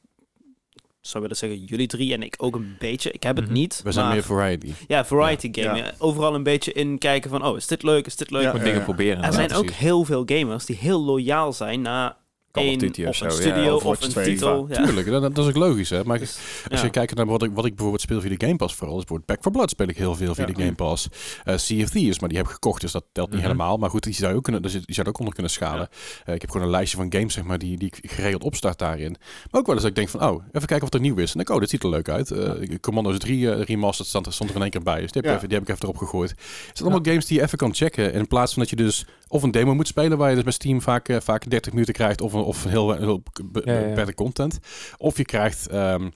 [1.04, 3.10] Ik Zou willen zeggen, jullie drie en ik ook een beetje.
[3.12, 3.54] Ik heb het Mhm.
[3.54, 3.80] niet.
[3.84, 4.72] We zijn maar- meer variety.
[4.86, 5.62] Ja, variety Ja.
[5.64, 5.78] game.
[5.78, 5.92] Ja.
[5.98, 8.42] Overal een beetje in kijken van, oh, is dit leuk, is dit leuk?
[8.42, 8.52] Ja.
[8.52, 9.22] Dingen proberen.
[9.22, 12.16] er zijn ook heel veel gamers die heel loyaal zijn naar
[12.54, 14.66] Call of Duty een ja, studio of een 2, titel.
[14.68, 14.84] Ja.
[14.84, 15.90] Tuurlijk, dat, dat is ook logisch.
[15.90, 16.04] Hè?
[16.04, 16.38] Maar Dus,
[16.70, 16.84] als ja.
[16.86, 19.04] je kijkt naar wat ik, wat ik bijvoorbeeld speel via de Game Pass vooral, is
[19.04, 20.52] bijvoorbeeld Back for Blood speel ik heel veel via Ja.
[20.52, 21.08] de Game Pass.
[21.44, 23.46] Eh sea of Thieves, maar die heb ik gekocht, dus dat telt niet Mhm.
[23.48, 23.76] helemaal.
[23.76, 25.88] Maar goed, die zou je ook, kunnen, dus die zou je ook onder kunnen schalen.
[26.24, 28.78] Eh, ik heb gewoon een lijstje van games, zeg maar, die, die ik geregeld opstart
[28.78, 29.16] daarin.
[29.50, 31.34] Maar ook wel eens dat ik denk van, oh, even kijken wat er nieuw is.
[31.34, 32.30] En dan, oh, dit ziet er leuk uit.
[32.30, 32.50] Eh,
[32.80, 35.00] Commando's 3 eh, remastered stond, stond er in één keer bij.
[35.00, 35.36] Dus die heb, ik Ja.
[35.36, 36.30] even, die heb ik even erop gegooid.
[36.30, 36.38] Het
[36.78, 38.12] zijn allemaal games die je even kan checken.
[38.12, 39.04] In plaats van dat je dus
[39.34, 41.94] of een demo moet spelen, waar je dus bij Steam vaak, eh, vaak 30 minuten
[41.94, 43.94] krijgt, of, een, of een heel, heel be- Ja, ja, ja.
[43.94, 44.58] betere content.
[44.96, 46.08] Of je krijgt ehm,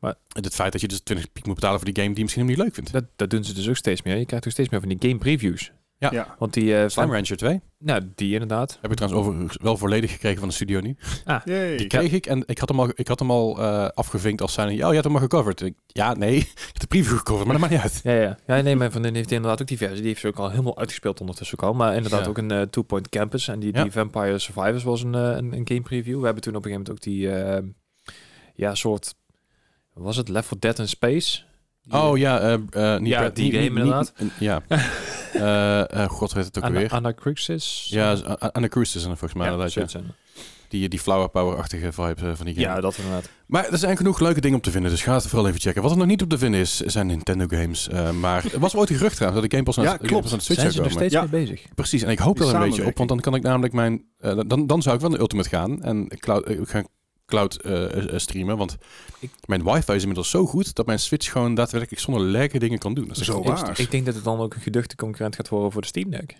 [0.00, 2.22] Maar- het feit dat je dus 20 piek moet betalen voor die game die je
[2.22, 2.92] misschien helemaal niet leuk vindt.
[3.06, 4.16] Dat, dat doen ze dus ook steeds meer.
[4.16, 5.72] Je krijgt ook steeds meer van die game previews.
[6.00, 6.10] Ja.
[6.12, 6.34] Ja.
[6.38, 6.76] Want die...
[6.76, 8.78] eh, Slime Rancher 2 Nou, die inderdaad.
[8.82, 10.96] heb ik trouwens overigens wel volledig gekregen van de studio nu.
[11.44, 11.76] Yay.
[11.76, 14.52] Die kreeg ik en ik had hem al, ik had hem al eh, afgevinkt als
[14.52, 14.74] zijn.
[14.76, 15.60] Ja, je hebt hem al gecoverd.
[15.60, 18.00] Ik, ja, nee, ik heb de preview gecoverd, maar dat maakt niet uit.
[18.02, 18.38] Ja, ja.
[18.56, 19.96] ja nee, mijn vriendin heeft inderdaad ook die versie.
[19.96, 21.74] Die heeft ze ook al helemaal uitgespeeld ondertussen ook al.
[21.74, 22.28] Maar inderdaad Ja.
[22.28, 23.48] ook een eh, Two Point Campus.
[23.48, 23.82] En die, Ja.
[23.82, 26.18] die Vampire Survivors was een, een, een game preview.
[26.18, 27.30] We hebben toen op een gegeven moment ook die...
[27.32, 27.62] eh,
[28.54, 29.14] ja, soort...
[29.94, 31.40] Was het Left 4 Dead in Space?
[31.82, 32.52] Die, Oh ja, eh,
[32.94, 34.12] eh, niet Ja, Brad- die game inderdaad.
[34.18, 34.62] niet- ja.
[35.32, 36.90] Eh, eh, God weet het ook Ana- weer.
[36.90, 37.86] Anacruxis?
[37.90, 38.12] Ja,
[38.52, 39.66] Anna Cruise is er volgens mij ja.
[39.68, 39.82] Ja.
[39.82, 40.00] eh.
[40.68, 42.66] Die, die flower power-achtige vibe eh, van die game.
[42.66, 43.28] Ja, dat inderdaad.
[43.46, 45.82] Maar er zijn genoeg leuke dingen om te vinden, dus ga het vooral even checken.
[45.82, 47.88] Wat er nog niet op te vinden is, zijn Nintendo games.
[47.88, 50.22] Eh, maar er was ooit een gerucht trouwens dat de Game Pas aan, Ja, klopt.
[50.22, 50.98] Pas aan de Switch Zijn ze er komen.
[50.98, 51.20] steeds Ja.
[51.30, 51.62] mee bezig?
[51.74, 54.04] Precies, en ik hoop Die er een beetje op, want dan kan ik namelijk mijn...
[54.46, 56.84] dan, dan zou ik wel naar Ultimate gaan en cloud, eh, gaan
[57.28, 58.76] cloud eh, eh, streamen, want
[59.20, 62.78] Ik- mijn wifi is inmiddels zo goed dat mijn Switch gewoon daadwerkelijk zonder lekker dingen
[62.78, 63.08] kan doen.
[63.08, 63.80] Dat is Zo waar.
[63.80, 66.36] Ik denk dat het dan ook een geduchte concurrent gaat worden voor de Steam Deck.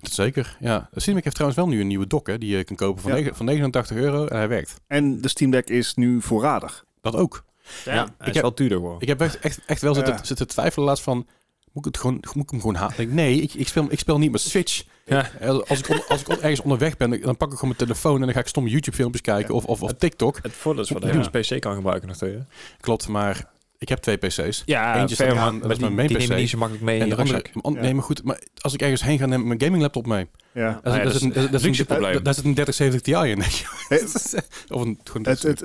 [0.00, 0.88] Dat zeker, ja.
[0.94, 3.10] Steam Deck heeft trouwens wel nu een nieuwe dock hè, die je kan kopen van,
[3.10, 3.16] Ja.
[3.16, 4.80] negen- van 89 euro en hij werkt.
[4.86, 6.84] En de Steam Deck is nu voorradig.
[7.00, 7.44] Dat ook.
[7.84, 7.92] Ja.
[7.92, 9.02] Hij ik is heb- wel duurder geworden.
[9.02, 10.24] Ik heb echt, echt, echt wel zitten, Ja.
[10.24, 11.26] zitten twijfelen laatst van...
[11.72, 12.96] Moet ik, het gewoon, moet ik hem gewoon halen?
[12.96, 14.82] Denk, Nee, ik, ik, speel, ik speel niet met Switch.
[15.04, 15.30] Ja.
[15.40, 18.14] Eh, Als ik, on- als ik ergens onderweg ben, dan pak ik gewoon mijn telefoon...
[18.20, 20.38] en dan ga ik stomme YouTube-filmpjes kijken of, of, of TikTok.
[20.42, 21.08] Het voordeel is wat Ja.
[21.12, 22.44] je een PC kan gebruiken natuurlijk.
[22.80, 24.62] Klopt, maar ik heb twee PC's.
[24.66, 26.38] Ja, Eentje fair, staat aan, dat is die- mijn main die neem je PC.
[26.40, 27.70] niet zo makkelijk mee En de andere, Ja.
[27.80, 30.26] nee, maar goed, maar als ik ergens heen ga, neem ik mijn gaming laptop mee.
[30.52, 30.80] Ja.
[30.82, 32.22] Daar ja, zit- dat is zit een- zit luxe een- probleem.
[32.22, 33.38] daar- zit een 3070 Ti in.
[34.76, 35.62] Of een, gewoon Het-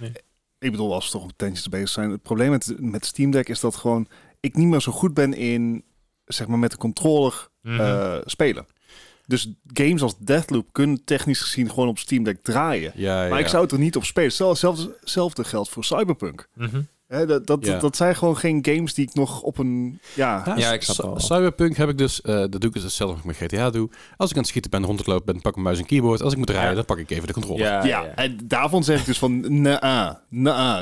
[0.00, 0.08] ja.
[0.58, 2.10] ik bedoel, als we toch op tentjes bezig zijn.
[2.10, 4.08] Het probleem met, met Steam Deck is dat gewoon
[4.40, 5.84] ik niet meer zo goed ben in,
[6.24, 7.80] zeg maar, met de controller Mhm.
[7.80, 8.66] eh, spelen.
[9.26, 12.92] Dus games als Deathloop kunnen technisch gezien gewoon op Steam Deck draaien.
[12.94, 13.28] Ja, ja.
[13.30, 14.28] Maar ik zou het er niet op spelen.
[14.48, 16.48] Hetzelfde, hetzelfde geldt voor Cyberpunk.
[16.54, 16.80] Mhm.
[17.06, 17.78] Hè, dat, dat, Ja.
[17.78, 20.00] dat zijn gewoon geen games die ik nog op een...
[20.14, 20.82] Ja, Ja, ik.
[21.16, 23.90] Cyberpunk heb ik dus, eh, dat doe ik dus hetzelfde als ik met GTA doe.
[24.16, 25.86] Als ik aan het schieten ben, rond het lopen ben, pak ik mijn muis en
[25.86, 26.22] keyboard.
[26.22, 26.74] Als ik moet rijden, Ja.
[26.76, 27.64] dan pak ik even de controller.
[27.64, 28.14] Ja, ja, ja.
[28.14, 29.40] en daarvan zeg ik dus van,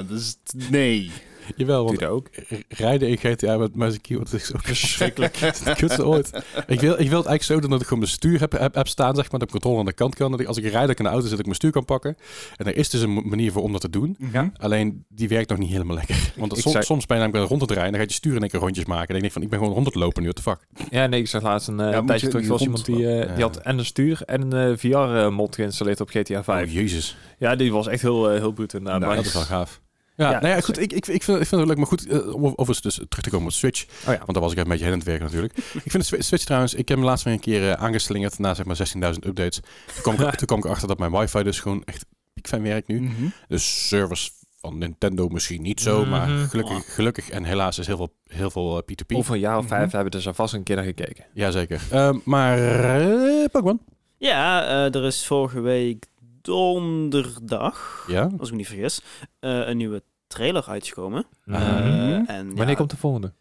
[0.08, 0.36] dus
[0.70, 1.10] nee.
[1.56, 2.28] Jawel, want dat ook.
[2.68, 5.38] rijden in GTA met muis en keyboard is zo verschrikkelijk.
[5.98, 6.30] Ooit.
[6.66, 8.74] Ik wil, ik wil het eigenlijk zo doen dat ik gewoon mijn stuur heb, heb,
[8.74, 10.30] heb staan, zeg maar, dat ik controle aan de kant kan.
[10.30, 11.70] Dat ik, als ik rijd, dat ik in de auto zit, dat ik mijn stuur
[11.70, 12.16] kan pakken.
[12.56, 14.16] En er is dus een manier voor om dat te doen.
[14.32, 14.50] Ja.
[14.56, 16.32] Alleen, die werkt nog niet helemaal lekker.
[16.36, 18.34] Want Ik soms, zei- soms ben je namelijk rond het rijden, dan gaat je stuur
[18.34, 19.06] in één keer rondjes maken.
[19.08, 20.88] En dan denk ik van, ik ben gewoon rond het lopen nu, what the fuck.
[20.90, 23.06] Ja, nee, ik zag laatst een eh, Ja, moet tijdje je terug, was iemand die,
[23.08, 23.34] eh, Ja.
[23.34, 26.66] die had en een stuur en een VR-mod geïnstalleerd op GTA 5.
[26.68, 27.16] Oh, jezus.
[27.38, 29.00] Ja, die was echt heel, eh, heel bruut inderdaad.
[29.00, 29.80] Nou, Maar- Dat is wel gaaf.
[30.16, 30.78] Ja, Ja, nou ja, goed.
[30.80, 33.24] Ik, ik, ik, vind, ik vind het leuk, maar goed, eh, om overigens dus terug
[33.24, 33.84] te komen op Switch.
[33.84, 34.18] Oh ja.
[34.18, 35.56] Want daar was ik even een beetje heen aan het werken natuurlijk.
[35.84, 38.38] ik vind de Swi- Switch trouwens, ik heb hem laatst weer een keer eh, aangeslingerd
[38.38, 39.60] na zeg maar 16.000 updates.
[40.02, 42.88] Toen kwam, ik, toen kwam ik achter dat mijn wifi dus gewoon echt piekfijn werkt
[42.88, 43.00] nu.
[43.00, 43.26] Mhm.
[43.48, 46.44] De servers van Nintendo misschien niet zo, maar Mhm.
[46.44, 49.16] gelukkig, gelukkig en helaas is heel veel, heel veel eh, P2P.
[49.16, 49.96] Over een jaar of vijf Mhm.
[49.96, 51.24] hebben we er vast een keer naar gekeken.
[51.34, 51.82] Jazeker.
[51.90, 53.80] Ehm maar eh Pokémon.
[54.18, 56.06] Ja, eh, er is vorige week
[56.46, 58.30] donderdag, Ja.
[58.38, 59.00] als ik me niet vergis,
[59.40, 61.26] eh, een nieuwe trailer uitgekomen.
[61.44, 61.62] Mhm.
[61.62, 63.32] Eh, en Wanneer ja, komt de volgende?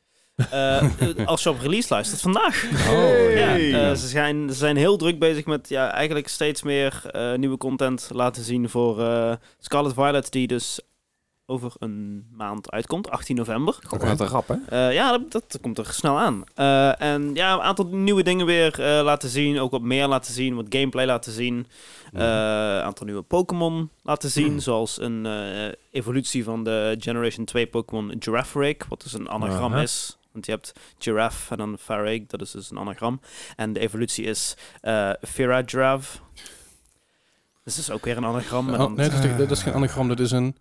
[0.51, 0.83] eh,
[1.25, 2.63] als je op release luistert, vandaag.
[2.89, 7.01] Oh, Ja, eh, ze, zijn, ze zijn heel druk bezig met ja, eigenlijk steeds meer
[7.11, 10.79] eh, nieuwe content laten zien voor eh, Scarlet Violet, die dus
[11.47, 13.77] over een maand uitkomt, 18 november.
[13.89, 14.55] Ook wat een rap, hè?
[14.87, 16.43] Eh, ja, dat, dat komt er snel aan.
[16.55, 19.59] Eh, en ja, een aantal nieuwe dingen weer eh, laten zien.
[19.59, 21.67] Ook wat meer laten zien, wat gameplay laten zien.
[22.15, 24.51] Eh, Een aantal nieuwe Pokémon laten zien.
[24.51, 24.59] Mhm.
[24.59, 28.75] Zoals een eh, evolutie van de Generation 2 Pokémon Girafarig.
[28.89, 30.17] Wat dus een anagram is.
[30.31, 32.19] Want je hebt Giraffe en dan Farag.
[32.27, 33.19] Dat is dus een anagram.
[33.55, 36.17] En de evolutie is eh Giraffe.
[37.63, 38.69] Dus dat is ook weer een anagram.
[38.69, 40.55] Oh, nee, dat is, dat is geen anagram, dat is een...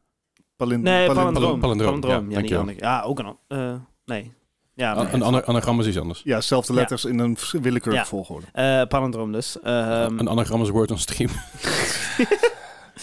[0.57, 1.61] Palin- nee, palin- palindroom.
[1.61, 2.63] palindroom, Palindroom, ja, Ja, niet dankjewel.
[2.63, 2.89] anagram.
[2.89, 3.37] Ja, ook een...
[3.49, 3.75] eh,
[4.05, 4.33] nee.
[4.77, 6.21] Ja, Een, een ana- anagram is iets anders.
[6.25, 6.79] Ja, zelfde Ja.
[6.79, 8.09] letters in een willekeurige Ja.
[8.09, 8.47] volgorde.
[8.53, 9.61] eh, palindroom dus.
[9.63, 11.31] Ehm, een anagram is word on stream.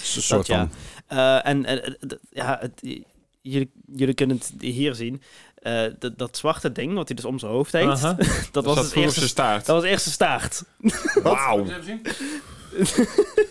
[0.02, 0.58] Is een soort ja.
[0.58, 0.72] van...
[1.18, 1.66] Eh, en
[2.30, 2.82] ja, het,
[3.42, 5.22] jullie, jullie kunnen het hier zien.
[5.56, 8.02] Eh, dat, dat zwarte ding, wat hij dus om zijn hoofd heeft,
[8.52, 9.66] dat, was het eerste, staart.
[9.66, 10.64] dat was het eerste staart.
[11.24, 11.66] Wauw.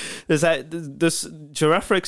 [0.26, 1.28] dus, hij, dus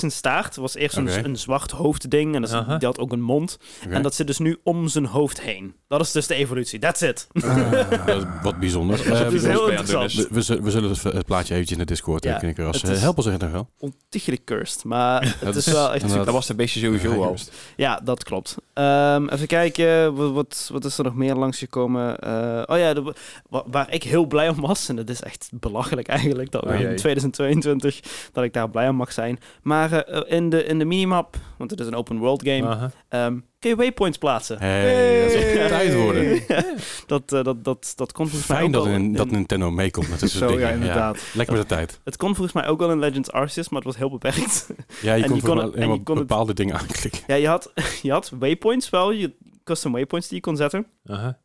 [0.01, 3.59] zijn staart was eerst een, een zwart hoofdding en dat die had ook een mond.
[3.89, 5.75] En dat zit dus nu om zijn hoofd heen.
[5.99, 6.79] Dat is dus de evolutie.
[6.79, 7.27] That's it.
[8.07, 9.01] Dat is wat bijzonder.
[9.13, 10.29] Eh, Dat is heel het interessant.
[10.29, 12.67] we, we zullen, we zullen het, het plaatje eventjes in de Discord Ja, ja, knikken.
[12.67, 13.69] Als, het is- Help ons er nog wel.
[13.79, 14.85] Ontiegelijk cursed.
[14.85, 16.25] Maar het Dat is wel echt super.
[16.25, 17.37] Dat was de beestje sowieso al.
[17.77, 18.57] Ja, dat klopt.
[18.75, 22.19] Ehm, even kijken, wat, wat, wat is er nog meer langsgekomen?
[22.19, 23.13] Eh oh ja, de,
[23.49, 26.69] wa- waar ik heel blij om was, en dat is echt belachelijk eigenlijk, dat we
[26.73, 26.89] Oh jee.
[26.91, 28.01] in 2022,
[28.33, 29.39] dat ik daar blij om mag zijn.
[29.63, 33.39] Maar eh, in, de, in de minimap, want het is een open world game, ehm,
[33.65, 34.59] kun je waypoints plaatsen.
[34.59, 36.43] Hey, dat op tijd worden.
[37.07, 40.09] dat, eh, dat, dat, dat kon volgens mij Fijn ook dat, in, dat Nintendo meekomt
[40.09, 40.61] met Zo, dingen.
[40.63, 41.23] ja, inderdaad.
[41.35, 42.01] lekker met de tijd.
[42.05, 44.67] Het kon volgens mij ook al in Legends Arceus, maar het was heel beperkt.
[45.03, 47.23] Ja, je En kon, je kon het- en je kon het- bepaalde dingen aanklikken.
[47.27, 47.73] ja, je had,
[48.03, 49.33] je had waypoints wel, je
[49.65, 50.87] custom waypoints die je kon zetten.
[51.07, 51.39] Aha.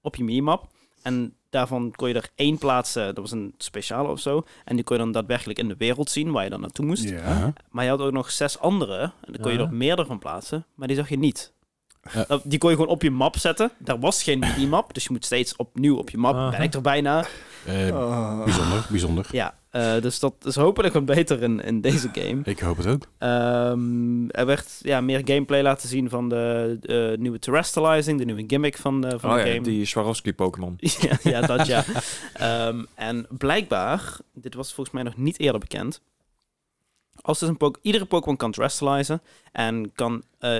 [0.00, 0.66] op je minimap.
[1.02, 4.42] En daarvan kon je er één plaatsen, dat was een speciale of zo.
[4.64, 7.08] En die kon je dan daadwerkelijk in de wereld zien waar je dan naartoe moest.
[7.08, 7.52] Ja.
[7.70, 9.00] Maar je had ook nog zes andere.
[9.02, 9.64] En dan kon je Ja.
[9.64, 11.54] er meerdere van plaatsen, maar die zag je niet.
[12.28, 13.70] Dat- Die kon je gewoon op je map zetten.
[13.78, 16.50] Daar was geen minimap, dus je moet steeds opnieuw op je map.
[16.50, 17.26] Ben ik er bijna.
[17.92, 18.44] Ah.
[18.44, 19.26] bijzonder, bijzonder.
[19.32, 22.40] Ja, eh, dus dat is hopelijk wat beter in, in deze game.
[22.44, 23.06] Ik hoop het ook.
[23.18, 28.44] Ehm, er werd ja, meer gameplay laten zien van de eh, nieuwe terrestrializing, de nieuwe
[28.46, 29.62] gimmick van, de van Oh de ja, game.
[29.62, 30.76] die Swarovski Pokémon.
[30.80, 31.84] ja, ja, dat ja.
[32.32, 36.00] Ehm, en blijkbaar, dit was volgens mij nog niet eerder bekend.
[37.20, 39.22] Als dus een iedere Pokémon kan terrestrializen
[39.52, 40.56] en kan, eh,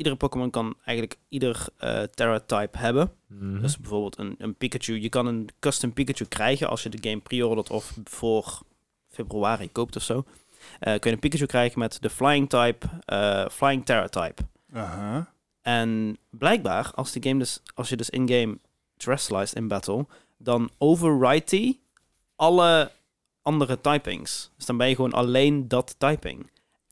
[0.00, 3.12] iedere Pokémon kan eigenlijk ieder eh Terra-type hebben.
[3.60, 5.00] Dus bijvoorbeeld een, een Pikachu.
[5.00, 8.60] Je kan een custom Pikachu krijgen als je de game pre-ordert of voor
[9.08, 10.24] februari koopt of zo.
[10.78, 14.42] Eh, kun je een Pikachu krijgen met de Flying type, eh, Flying Terra type.
[14.72, 15.32] Aha.
[15.62, 18.58] En blijkbaar, als, de game dus, als je dus in-game
[18.96, 20.06] terrestrialized in battle,
[20.38, 21.80] dan override die
[22.36, 22.90] alle
[23.42, 24.50] andere typings.
[24.56, 26.50] Dus dan ben je gewoon alleen dat typing.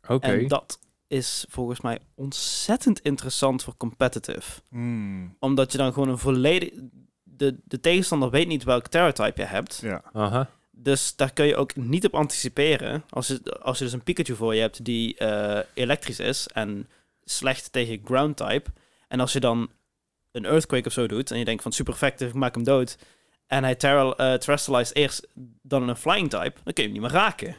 [0.08, 0.26] Oké.
[0.26, 0.78] En dat
[1.08, 4.60] is volgens mij ontzettend interessant voor competitive.
[4.68, 5.36] Hmm.
[5.38, 6.70] Omdat je dan gewoon een volledig...
[7.22, 9.78] De, de tegenstander weet niet welk Terra-type je hebt.
[9.82, 10.02] Ja.
[10.12, 10.50] Aha.
[10.70, 13.04] Dus daar kun je ook niet op anticiperen.
[13.08, 16.88] Als je, als je dus een Pikachu voor je hebt die eh, elektrisch is en
[17.24, 18.70] slecht tegen ground type.
[19.08, 19.70] En als je dan
[20.32, 22.98] een Earthquake of zo doet en je denkt van super effectief, ik maak hem dood.
[23.46, 25.26] En hij eh, terrestrialized eerst
[25.62, 27.56] dan een flying type, dan kun je hem niet meer raken.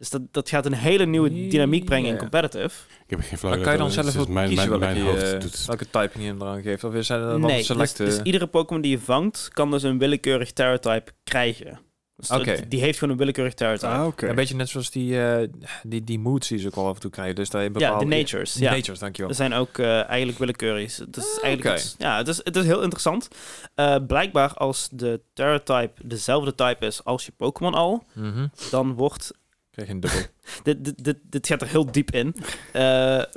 [0.00, 2.20] Dus dat, dat gaat een hele nieuwe dynamiek brengen in Ja.
[2.20, 2.74] competitive.
[3.04, 4.02] Ik heb geen flauw Maar kan je dan idee.
[4.02, 6.84] zelf ook mijn, kiezen mijn, welke, mijn hoofd doet- welke typing je hem eraan geeft?
[6.84, 9.98] Of is er een nee, dus, dus iedere Pokémon die je vangt, kan dus een
[9.98, 11.80] willekeurig Terra-type krijgen.
[12.16, 13.86] Dus dat- Die heeft gewoon een willekeurig Terra-type.
[13.92, 14.28] Ah, oké.
[14.28, 15.48] Een beetje net zoals die, eh,
[15.82, 17.34] die, die moods die ze ook al af en toe krijgen.
[17.34, 18.04] Dus dat je ja, bepaalde...
[18.08, 18.52] de natures.
[18.52, 18.70] De Ja.
[18.70, 19.30] natures, dankjewel.
[19.30, 20.96] Er zijn ook eh, eigenlijk willekeurig.
[20.96, 23.28] Het is Ah, eigenlijk iets- ja, het is, het is heel interessant.
[23.74, 28.46] Eh, blijkbaar als de Terra-type dezelfde type is als je Pokémon al, Mhm.
[28.70, 29.30] dan wordt...
[29.82, 30.20] Krijg je een dubbel.
[30.62, 32.34] Dit, dit, dit, dit gaat er heel diep in.
[32.72, 32.82] Eh,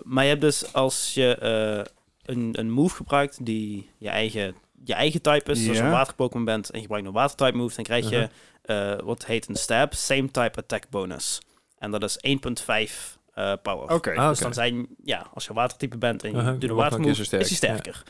[0.04, 1.94] maar je hebt dus als je eh,
[2.36, 5.90] een, een move gebruikt die je eigen, je eigen type is, dus als je een
[5.92, 8.16] water-Pokémon bent en je gebruikt een water-type move, dan krijg je
[8.64, 8.94] Uh-huh.
[8.94, 11.42] eh, wat heet een stab, same type attack bonus.
[11.78, 13.92] En dat is 1.5 eh, power.
[13.94, 14.12] Oké.
[14.16, 14.44] Ah, Dus oké.
[14.44, 16.70] dan zijn, ja, als je watertype bent en je Uh-huh, doet
[17.02, 17.80] keer is zo hij sterk.
[17.80, 18.04] sterker.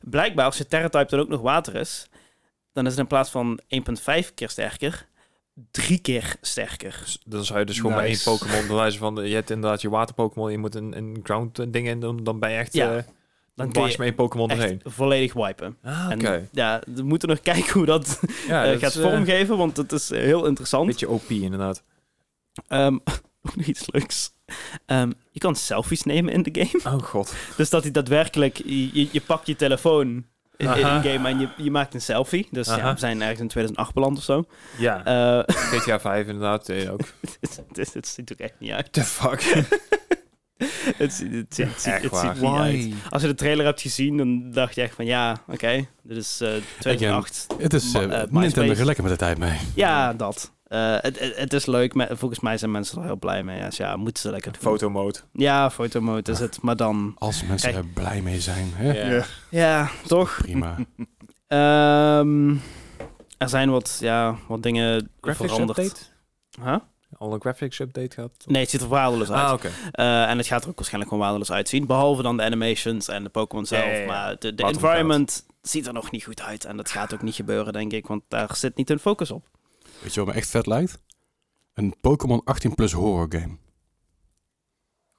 [0.00, 2.06] Blijkbaar, als je Terra-type dan ook nog water is,
[2.72, 3.60] dan is het in plaats van
[4.20, 5.06] 1.5 keer sterker,
[5.70, 7.00] drie keer sterker.
[7.04, 8.30] Dus Dan zou je dus gewoon bij één Nice.
[8.30, 9.28] Pokémon bewijzen van...
[9.28, 12.24] Je hebt inderdaad je water Pokémon, je moet een, een ground ding in doen.
[12.24, 12.72] Dan ben je echt...
[12.72, 13.02] Ja, eh,
[13.58, 14.80] dan kun je één Pokémon erheen.
[14.84, 15.76] volledig wipen.
[15.82, 16.48] Ah, oké.
[16.52, 19.76] ja, we moeten nog kijken hoe dat Ja, eh, dat gaat is, eh, vormgeven, want
[19.76, 20.86] het is heel interessant.
[20.86, 21.82] beetje OP inderdaad.
[22.68, 22.94] Ehm,
[23.42, 24.32] ook nog iets leuks.
[24.86, 26.96] Ehm, je kan selfies nemen in de game.
[26.96, 27.34] Oh god.
[27.56, 30.26] Dus dat hij daadwerkelijk, je, je, je pakt je telefoon
[30.66, 32.48] in, game en je, je maakt een selfie.
[32.50, 34.44] Dus ja, we zijn ergens in 2008 beland of zo.
[34.78, 37.00] Ja, Eh, GTA 5 inderdaad eh, ook.
[37.72, 38.92] het, ziet er echt niet uit.
[38.92, 39.42] The fuck?
[40.96, 42.34] Het, ziet- het, ziet- het, ziet- Echt het waar.
[42.34, 43.10] ziet niet uit.
[43.10, 46.40] Als je de trailer hebt gezien, dan dacht je echt van ja, oké, dit is
[46.40, 47.46] eh 2008.
[47.58, 49.58] Het is eh, eh, Nintendo lekker met de tijd mee.
[49.74, 50.52] Ja, dat.
[50.68, 51.94] Eh, het, het, het is leuk.
[51.94, 53.60] maar Volgens mij zijn mensen er heel blij mee.
[53.60, 54.60] Dus ja, moeten ze lekker doen.
[54.60, 55.18] Fotomode.
[55.32, 56.62] Ja, fotomode is het.
[56.62, 57.14] Maar dan...
[57.18, 57.84] Als mensen Kijk.
[57.84, 58.70] er blij mee zijn.
[58.74, 58.92] Hè?
[58.92, 59.08] Ja.
[59.10, 59.24] Ja.
[59.50, 60.38] Ja, toch?
[60.42, 60.76] Prima.
[61.46, 62.50] Ehm,
[63.38, 65.78] er zijn wat, ja, wat dingen Graphics veranderd.
[65.78, 66.00] update?
[66.62, 66.76] Huh?
[67.18, 68.32] Al een graphics update gehad?
[68.46, 69.44] Nee, het ziet er waardeloos uit.
[69.46, 69.70] Ah, oké.
[69.92, 71.86] Eh, en het gaat er ook waarschijnlijk gewoon waardeloos uitzien.
[71.86, 73.98] Behalve dan de animations en de Pokémon zelf.
[73.98, 74.06] Ja.
[74.06, 76.64] Maar de, de environment ziet er nog niet goed uit.
[76.64, 78.06] En dat gaat ook niet gebeuren, denk ik.
[78.06, 79.46] Want daar zit niet hun focus op.
[80.02, 80.98] Weet je wat me echt vet lijkt?
[81.74, 83.56] Een Pokémon 18 plus horror game.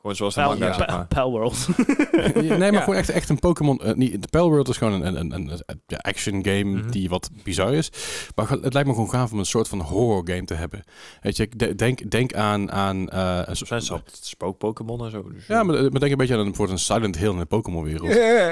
[0.01, 1.07] Gewoon zoals de Pal, manga, ja, zeg Pal- maar.
[1.07, 1.68] Pal World.
[2.35, 2.80] nee, maar Ja.
[2.80, 3.80] gewoon echt, echt een Pokémon.
[3.80, 6.89] eh, niet, de Pal World is gewoon een, een, een, een, action game Mhm.
[6.89, 7.89] die wat bizar is.
[8.35, 10.84] Maar het lijkt me gewoon gaaf om een soort van horror game te hebben.
[11.22, 15.31] Weet je, de- denk, denk aan, aan eh, een soort zijn zelfs spook-Pokémon en zo.
[15.31, 18.10] Dus, Ja, maar, maar denk een beetje aan een, een Silent Hill in de Pokémon-wereld.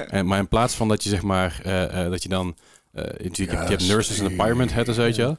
[0.09, 2.55] En, maar in plaats van dat je zeg maar, eh, eh, dat je dan,
[2.97, 5.37] eh, natuurlijk, je, hebt- je hebt nurses en Pyramid Head, weet je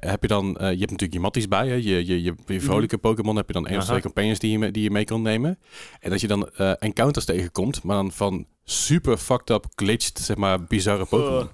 [0.00, 1.74] heb je dan, eh, je hebt natuurlijk je matties bij, hè.
[1.74, 4.58] Je, je, je, je vrolijke Pokémon heb je dan één of twee companions die je,
[4.58, 5.58] mee- die je mee kan nemen.
[6.00, 10.36] En dat je dan eh, encounters tegenkomt, maar dan van super fucked up, glitched, zeg
[10.36, 11.48] maar, bizarre Pokémon.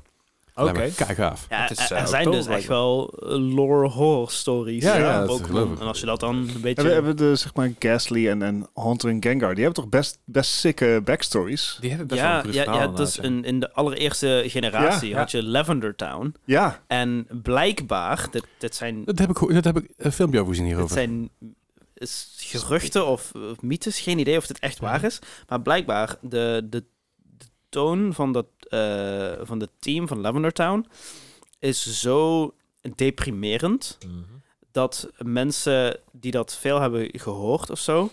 [0.55, 0.83] Oké.
[0.83, 4.83] Ja, Het is, er eh, er zijn dus echt wel eh, lore horror stories.
[4.83, 5.81] Ja, van ja, dat Pokémon.
[5.81, 6.75] En als je dat dan een beetje...
[6.75, 10.19] Hebben, hebben de, zeg maar, Ghastly en, en Haunter en Gengar, die hebben toch best,
[10.25, 11.79] best sicke backstories?
[11.81, 14.45] Die hebben best wel ja, een goed ja, ja, dus inderdaad, in, in de allereerste
[14.47, 16.35] generatie Ja, had je Lavender Town.
[16.45, 20.51] Ja, En blijkbaar, dit, dit zijn, Dat heb ik, dat heb ik een filmpje over
[20.51, 20.97] gezien dit hierover.
[20.97, 21.31] zijn
[21.95, 25.19] is geruchten of, of mythes, geen idee of dit echt waar is.
[25.49, 26.85] Maar blijkbaar, de, de
[27.73, 30.87] toon van, dat, eh, van het team van Lavender Town
[31.59, 32.55] is zo
[32.95, 34.09] deprimerend ja.
[34.09, 34.19] Mhm.
[34.73, 38.11] dat mensen die dat veel hebben gehoord of zo,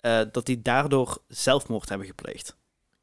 [0.00, 2.56] eh, dat die daardoor zelfmoord hebben gepleegd.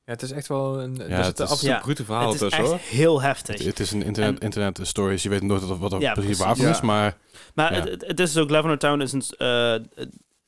[0.06, 1.02] Ja, het is echt wel een...
[1.02, 2.78] er het zitten is- Ja, brute verhalen het is echt hoor.
[2.82, 3.58] heel heftig.
[3.58, 6.00] Het, het is een internet, En- internet story, dus je weet nooit wat, wat er
[6.02, 6.70] Ja, precies Ja.
[6.70, 7.18] is, maar
[7.54, 7.80] Maar Ja.
[7.80, 9.24] het, het- het is ook Lavender Town is een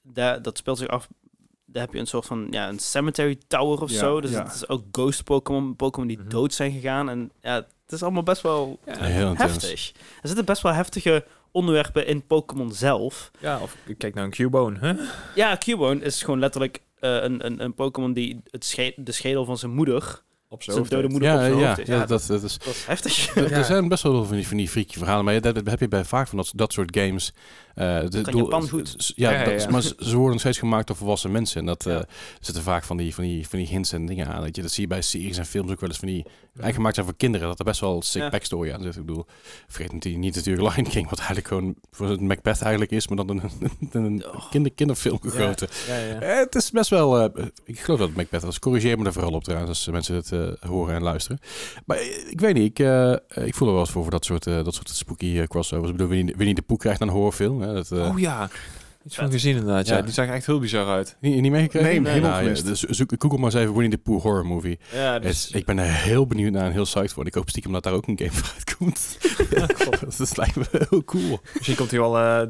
[0.02, 1.08] daar, dat speelt zich af.
[1.76, 4.22] Daar heb je een soort van ja een cemetery tower of Ja, zo.
[4.22, 4.44] Dus ja.
[4.44, 6.30] het is ook ghost Pokémon, Pokémon die Mhm.
[6.30, 9.90] dood zijn gegaan en ja, het is allemaal best wel Ja, heel heftig.
[10.22, 13.32] Er zitten best wel heftige onderwerpen in Pokémon zelf.
[13.40, 14.94] ja, of ik kijk naar een Cubone, hè?
[15.36, 19.46] Ja, Cubone is gewoon letterlijk eh, een, een, een Pokémon die het sche- de schedel
[19.46, 22.06] van zijn moeder, Op zijn hoofd dode moeder op ja, zijn ja, hoofd ja, Ja,
[22.06, 22.58] dat, dat is...
[22.58, 23.36] dat is heftig.
[23.36, 23.58] Er- Ja.
[23.58, 25.88] Er zijn best wel veel van die, van die verhalen, maar dat, dat heb je
[25.88, 27.32] bij vaak van dat, dat soort games.
[27.76, 29.14] Eh, de, Kan doel- Japan goed.
[29.16, 29.70] Ja, Ja, ja, dat- ja.
[29.70, 31.60] maar ze worden nog steeds gemaakt door volwassen mensen.
[31.60, 32.00] En dat eh, Ja.
[32.00, 32.08] er
[32.40, 34.44] zitten vaak van die, van, die, van die hints en dingen aan.
[34.44, 36.24] Dat, je, dat zie je bij series en films ook wel eens van die...
[36.26, 37.48] Eigenlijk gemaakt zijn voor kinderen.
[37.48, 38.30] Dat er best wel sick Ja.
[38.30, 38.96] backstory aan zit.
[38.96, 39.26] Ik bedoel,
[39.68, 43.18] vergeet niet, niet natuurlijk Lion King, wat eigenlijk gewoon voor het Macbeth eigenlijk is, maar
[43.26, 43.42] dan een,
[43.92, 44.50] een, een Oh.
[44.52, 45.68] kinder, kinderfilm gegoten.
[45.88, 46.20] Ja, ja.
[46.20, 47.20] Eh, het is best wel...
[47.20, 48.60] eh, ik geloof dat het Macbeth was.
[48.60, 51.40] Corrigeer me er vooral op trouwens, als mensen het eh, horen en luisteren.
[51.86, 52.88] Maar ik weet niet, ik,
[53.46, 55.90] ik voel er wel eens voor voor dat soort, eh, dat soort spooky crossovers.
[55.90, 57.62] Ik bedoel, Winnie, Winnie de Poe krijgt een horrorfilm.
[57.66, 58.50] Hè, dat, eh, Oh ja.
[59.06, 59.96] Iets van gezien inderdaad, ja.
[59.96, 60.02] Ja.
[60.02, 61.16] Die zag echt heel bizar uit.
[61.20, 62.02] niet, niet meegekregen?
[62.04, 64.80] Nee, helemaal Nou, ja, dus zoek, google maar eens even Winnie the Pooh horror movie.
[64.94, 67.22] Ja, dus, ik ben er heel benieuwd naar en heel psyched voor.
[67.22, 69.18] En ik hoop stiekem dat daar ook een game voor uitkomt.
[70.18, 71.40] dat lijkt me heel cool.
[71.54, 72.48] Misschien komt hij wel eh,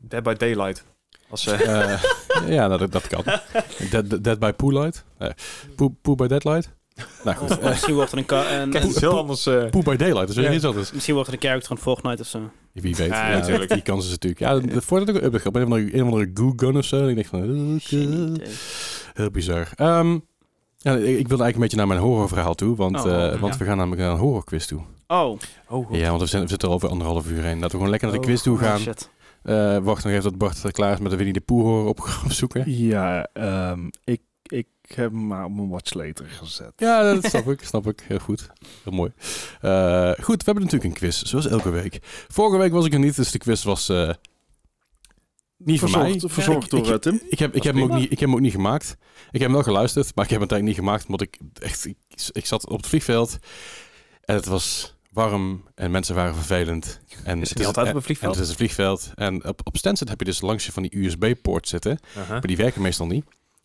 [0.00, 0.84] Dead by Daylight.
[1.28, 2.00] Als, eh, Eh,
[2.46, 3.24] ja, dat, dat kan.
[3.90, 5.04] Dead, Dead by Poolight?
[5.18, 5.32] Nee.
[5.76, 6.70] Poo, Poo by Deadlight?
[7.24, 7.50] Nou goed.
[7.50, 9.46] of misschien wordt er een, ka- een, Kijk, het is heel anders.
[9.46, 9.70] eh.
[9.70, 10.92] Poo by Daylight, dat is weer iets anders.
[10.92, 12.40] misschien wordt er een character van Fortnite of zo.
[12.72, 13.08] Wie weet.
[13.08, 13.70] Ja, Ja, natuurlijk.
[13.72, 14.40] Die kans is natuurlijk.
[14.40, 17.02] Ja, de Fortnite ook een update of andere, een of andere goo gun of zo.
[17.02, 18.38] En ik denk van, idee.
[19.14, 19.68] heel bizar.
[19.74, 20.18] Ehm,
[20.78, 22.76] ja, ik, ik wilde eigenlijk een beetje naar mijn horrorverhaal toe.
[22.76, 23.58] Want, Oh, eh, want ja.
[23.58, 24.80] we gaan namelijk naar een horrorquiz toe.
[25.06, 25.38] Oh,
[25.68, 25.96] Oh, goed.
[25.96, 27.54] Ja, want we, zijn, we zitten al over anderhalf uur heen.
[27.54, 28.78] Laten we gewoon lekker naar de Oh, quiz toe oh, gaan.
[28.78, 29.10] shit.
[29.42, 32.00] Eh, wacht nog even tot Bart klaar is met de Winnie de Pooh horror op,
[32.24, 32.64] opzoeken.
[32.76, 34.20] Ja, ehm, ik,
[34.88, 36.72] ik heb hem maar op mijn watch later gezet.
[36.76, 37.62] Ja, dat snap ik.
[37.62, 38.00] Snap ik.
[38.06, 38.46] Heel goed.
[38.84, 39.12] Heel mooi.
[39.60, 41.98] Eh, goed, we hebben natuurlijk een quiz, zoals elke week.
[42.28, 44.10] Vorige week was ik er niet, dus de quiz was eh,
[45.56, 46.10] niet voor mij.
[46.10, 47.20] Verzorgd, verzorgd Ik- door ik- Tim.
[47.28, 48.90] Ik heb, ik, is heb hem ook niet, ik heb hem ook niet gemaakt.
[49.26, 51.84] Ik heb hem wel geluisterd, maar ik heb hem eigenlijk niet gemaakt, omdat ik echt...
[51.84, 51.96] Ik,
[52.32, 53.38] ik zat op het vliegveld
[54.20, 57.00] en het was warm en mensen waren vervelend.
[57.24, 58.32] En Is het niet altijd op een vliegveld?
[58.32, 59.10] En het is een vliegveld.
[59.14, 61.98] En op, op Stansted heb je dus langs je van die USB-poort zitten.
[62.28, 63.24] Maar die werken meestal niet.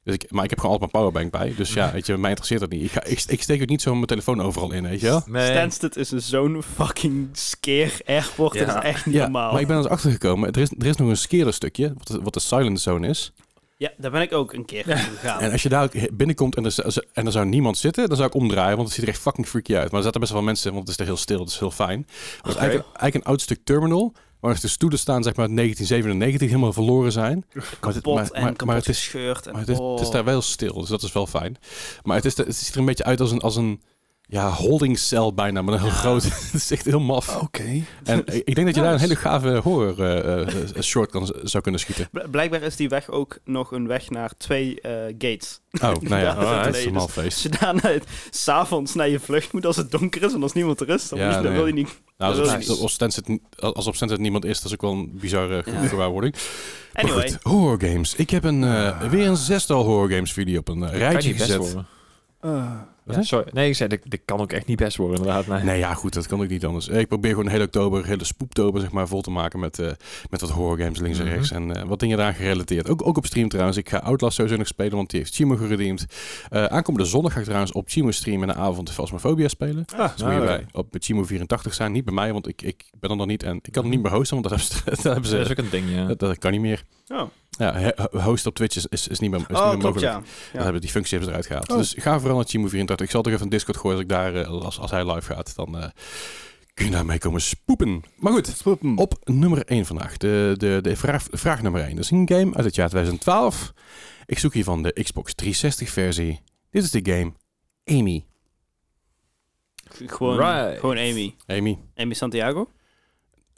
[0.10, 1.54] Dus ik, maar ik heb gewoon altijd mijn powerbank bij.
[1.58, 2.84] Dus ja, weet je, mij interesseert dat niet.
[2.84, 5.24] Ik, ga, ik, ik steek ook niet zo mijn telefoon overal in, weet je wel?
[5.26, 5.52] Nee.
[5.52, 8.54] Stansted is een zo'n fucking scare airport.
[8.54, 8.66] Ja.
[8.66, 9.52] Dat is echt niet Ja, normaal.
[9.52, 10.52] maar ik ben er eens achtergekomen.
[10.52, 13.34] Er is, er is nog een skeerder stukje, wat de, wat de silent zone is.
[13.78, 15.40] Ja, daar ben ik ook een keer gegaan.
[15.40, 18.28] En als je daar ook binnenkomt en er, en er zou niemand zitten, dan zou
[18.30, 19.90] ik omdraaien, want het ziet er echt fucking freaky uit.
[19.90, 21.72] Maar er zaten best wel mensen, want het is er heel stil, dat is heel
[21.72, 22.00] fijn.
[22.00, 22.60] Het is Oké.
[22.60, 26.74] eigenlijk, eigenlijk een oud stuk terminal, waar de stoelen staan, zeg maar, uit 1997, helemaal
[26.74, 27.46] verloren zijn.
[27.82, 29.48] Maar het, maar, en maar, kapot maar het is gescheurd.
[29.48, 30.12] En, Maar het is, het is oh.
[30.12, 31.58] daar wel stil, dus dat is wel fijn.
[32.04, 33.82] Maar het, is, het ziet er een beetje uit als een, als een
[34.32, 35.96] ja, holdingcel bijna, maar een heel Ja.
[35.96, 36.24] groot.
[36.52, 37.42] het is echt heel maf.
[37.42, 37.84] Oké.
[38.04, 41.64] En ik denk dat je daar een hele gave horror eh, eh, short kan, zou
[41.64, 42.08] kunnen schieten.
[42.12, 45.60] Bl- Blijkbaar is die weg ook nog een weg naar twee eh, gates.
[45.72, 47.42] Oh, nou ja, Ja, dat is een Als feest.
[47.42, 47.92] je daarna
[48.30, 51.20] s'avonds naar je vlucht moet als het donker is en als niemand er is, dan,
[51.20, 51.60] Ja, moet je, dan nee.
[51.62, 52.00] wil je niet.
[52.18, 52.70] Nou, als, is op, nice.
[53.60, 55.88] als, als op niemand is, dat is ook wel een bizarre Ja.
[55.88, 56.36] gewaarwording.
[56.94, 58.16] Anyway, goed, horror games.
[58.16, 61.76] Ik heb een, eh, weer een zestal horror games video op een eh, rijtje gezet.
[63.16, 63.48] Ja, sorry.
[63.54, 65.48] Nee, ik zei, dit, dit kan ook echt niet best worden, inderdaad.
[65.48, 65.64] Nee.
[65.64, 66.88] Nee, ja, goed, dat kan ook niet anders.
[66.88, 69.92] Ik probeer gewoon de hele oktober, hele spoeptober, zeg maar, vol te maken met, eh,
[70.30, 71.34] met wat horror games links en Mhm.
[71.34, 71.52] rechts.
[71.52, 72.90] En eh, wat dingen eraan gerelateerd.
[72.90, 73.78] Ook, ook op stream trouwens.
[73.78, 76.06] Ik ga Outlast sowieso nog spelen, want die heeft Chimo geredeemd.
[76.50, 79.86] Eh aankomende zondag ga ik trouwens op Chimo stream en een avond Phasmophobia spelen.
[79.96, 81.92] ah, Dus moet je Ah, bij, op Chimo 84 zijn.
[81.92, 83.44] Niet bij mij, want ik, ik ben er nog niet.
[83.44, 84.84] En ik kan het niet meer hosten, want dat hebben ze...
[84.90, 86.06] Dat, hebben Dat is ze ook een ding, ja.
[86.06, 86.84] dat, dat kan niet meer.
[87.08, 90.02] oh, Ja, host op Twitch is, is, is niet meer, is niet oh meer klopt
[90.02, 90.28] mogelijk.
[90.54, 90.62] ja.
[90.64, 91.72] Hebben die functie hebben ze eruit gehaald.
[91.72, 91.78] Oh.
[91.78, 93.06] Dus ga vooral naar Chimo 84.
[93.06, 95.34] Ik zal toch even een Discord gooien als ik daar, eh, als, als hij live
[95.34, 95.56] gaat.
[95.56, 95.90] Dan eh,
[96.74, 98.04] kun je daarmee komen spoepen.
[98.16, 98.98] Maar goed, spoepen.
[98.98, 100.18] op nummer 1 vandaag.
[100.18, 101.96] De, de, de vraag, vraag nummer 1.
[101.96, 103.74] Dat is een game uit het jaar 2012.
[104.26, 106.42] Ik zoek hiervan de Xbox 360 versie.
[106.70, 107.32] Dit is de game
[108.00, 108.26] Amy.
[110.06, 110.80] Gewoon, Right.
[110.80, 111.36] gewoon Amy.
[111.46, 111.78] Amy.
[111.96, 112.70] Amy Santiago?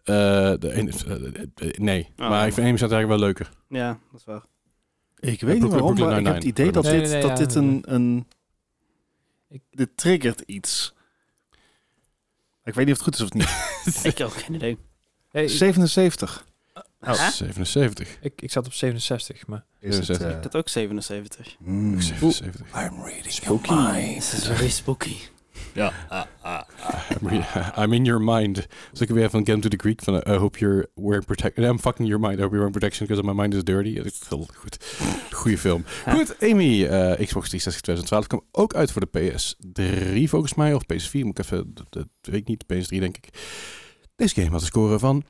[0.03, 0.15] Eh,
[0.59, 2.29] de, eh, eh, nee, Oh.
[2.29, 3.49] maar ik vind eigenlijk wel leuker.
[3.69, 4.43] Ja, dat is waar.
[5.19, 7.37] Ik weet niet waarom, maar ik heb het idee dat Nee, dit, nee, nee, dat
[7.37, 7.45] ja.
[7.45, 8.27] dit een, een...
[9.69, 10.93] Dit triggert iets.
[12.63, 14.03] Ik weet niet of het goed is of niet.
[14.11, 14.77] ik heb ook geen idee.
[15.29, 16.45] Hey, ik, 77
[17.05, 17.27] Huh?
[17.29, 18.17] 77.
[18.21, 19.65] ik, ik zat op 67, maar...
[19.79, 20.05] is het.
[20.05, 20.27] 77.
[20.27, 21.55] eh, Ik had ook 77.
[21.59, 22.01] mm.
[22.01, 22.67] 77.
[22.67, 24.13] I'm reading Spooky.
[24.13, 25.15] This is very spooky.
[25.73, 25.93] Ja.
[26.09, 26.61] ah, ah.
[27.09, 28.67] I'm, re- I'm in your mind.
[28.91, 31.65] Dus ik weer van Game to the Greek van I hope you're wearing protection.
[31.65, 32.39] I'm fucking your mind.
[32.39, 33.93] I hope you're wearing protection because my mind is dirty.
[34.29, 34.77] Heel goed.
[35.31, 35.83] Goeie film.
[36.09, 40.73] Goed, Amy, eh, Xbox 360 2012 kwam ook uit voor de PS3 volgens mij.
[40.73, 42.63] Of PS4, moet ik even, dat, dat weet ik niet.
[42.63, 43.27] PS3 denk ik.
[44.15, 45.23] Deze game had een score van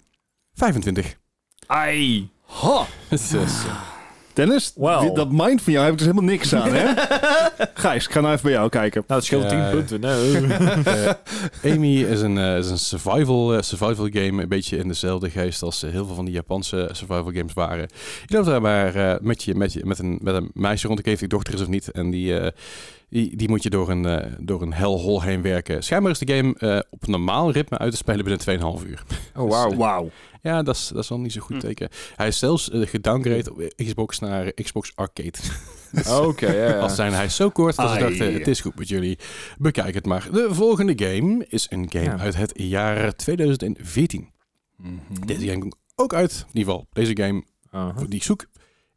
[0.54, 1.18] 25.
[1.68, 2.30] Ai.
[2.46, 2.86] Ha!
[3.10, 3.91] Eh,
[4.34, 6.86] Dennis, die- dat mind van jou heb ik dus helemaal niks aan, hè?
[7.74, 9.04] Gijs, ik ga nou even bij jou kijken.
[9.08, 9.70] Nou, het scheelt Ja, 10 ja.
[9.70, 10.00] punten.
[10.00, 10.40] Nee.
[11.62, 15.30] Eh, Amy is een, eh, is een survival, eh, survival game, een beetje in dezelfde
[15.30, 17.88] geest als heel veel van die Japanse survival games waren.
[18.26, 21.00] Je loopt daar maar eh, met, je, met, je, met, een, met een meisje rond,
[21.00, 22.52] ik weet niet of die dochter is of niet, en die, eh,
[23.12, 25.84] die, die moet je door een, eh, door een hellhole heen werken.
[25.84, 28.40] Schijnbaar is de game eh, op normaal ritme uit te spelen binnen
[28.80, 29.04] 2,5 uur.
[29.38, 29.76] Oh, wauw.
[29.76, 30.10] Wauw.
[30.42, 31.60] Ja, dat is, dat is wel niet zo goed Hm.
[31.62, 31.90] teken.
[32.16, 35.38] Hij is zelfs eh, gedowngrade op Xbox naar Xbox Arcade.
[36.28, 36.80] Oké, ja, ja.
[36.80, 39.20] Als zijn hij is zo kort dat ze dachten, het is goed met jullie.
[39.58, 40.28] Bekijk het maar.
[40.32, 42.18] De volgende game is een game Ja.
[42.18, 44.30] uit het jaar 2014.
[45.26, 47.44] Deze game komt ook uit, in ieder geval deze game
[48.08, 48.46] die ik zoek,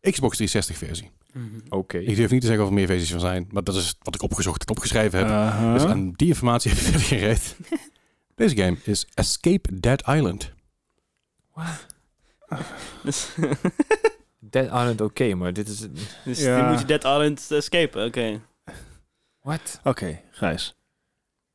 [0.00, 1.10] Xbox 360 versie.
[1.35, 1.47] Mhm.
[1.69, 1.98] Oké.
[1.98, 4.15] Ik durf niet te zeggen of er meer versies van zijn, maar dat is wat
[4.15, 5.28] ik opgezocht en opgeschreven heb.
[5.78, 7.56] Dus aan die informatie heb ik verder geen reet.
[8.35, 10.52] Deze game is Escape Dead Island.
[13.02, 13.35] Dus,
[14.51, 15.86] Dead Island oké, maar dit is...
[16.24, 16.61] dus Ja.
[16.61, 18.40] die moet je Dead Island escapen, oké.
[19.40, 19.81] What?
[19.85, 20.74] Oké, Gijs.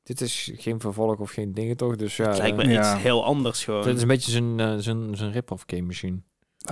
[0.04, 1.96] Dit is geen vervolg of geen dingen toch?
[1.96, 2.28] Dus ja...
[2.28, 2.94] Het lijkt me eh, Ja.
[2.94, 3.84] iets heel anders gewoon.
[3.84, 6.24] dit is een beetje zijn, eh, zijn, zijn rip-off game misschien.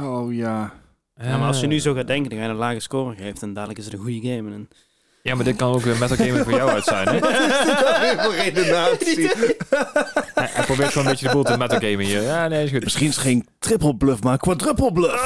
[0.01, 0.73] Oh ja.
[1.21, 3.15] Ja, maar als je nu Eh, zo gaat denken, dan ga je een lage score
[3.15, 4.51] geeft en dadelijk is het een goede game.
[4.53, 4.69] En
[5.21, 7.17] Ja, maar dit kan ook een Metal Game voor jou uit zijn, hè?
[8.43, 9.27] redenatie.
[10.33, 12.21] hij, hij probeert gewoon een beetje de boel te Metal Game hier.
[12.21, 12.83] Ja, nee, is goed.
[12.83, 15.21] Misschien is het geen triple bluff, maar quadruple bluff.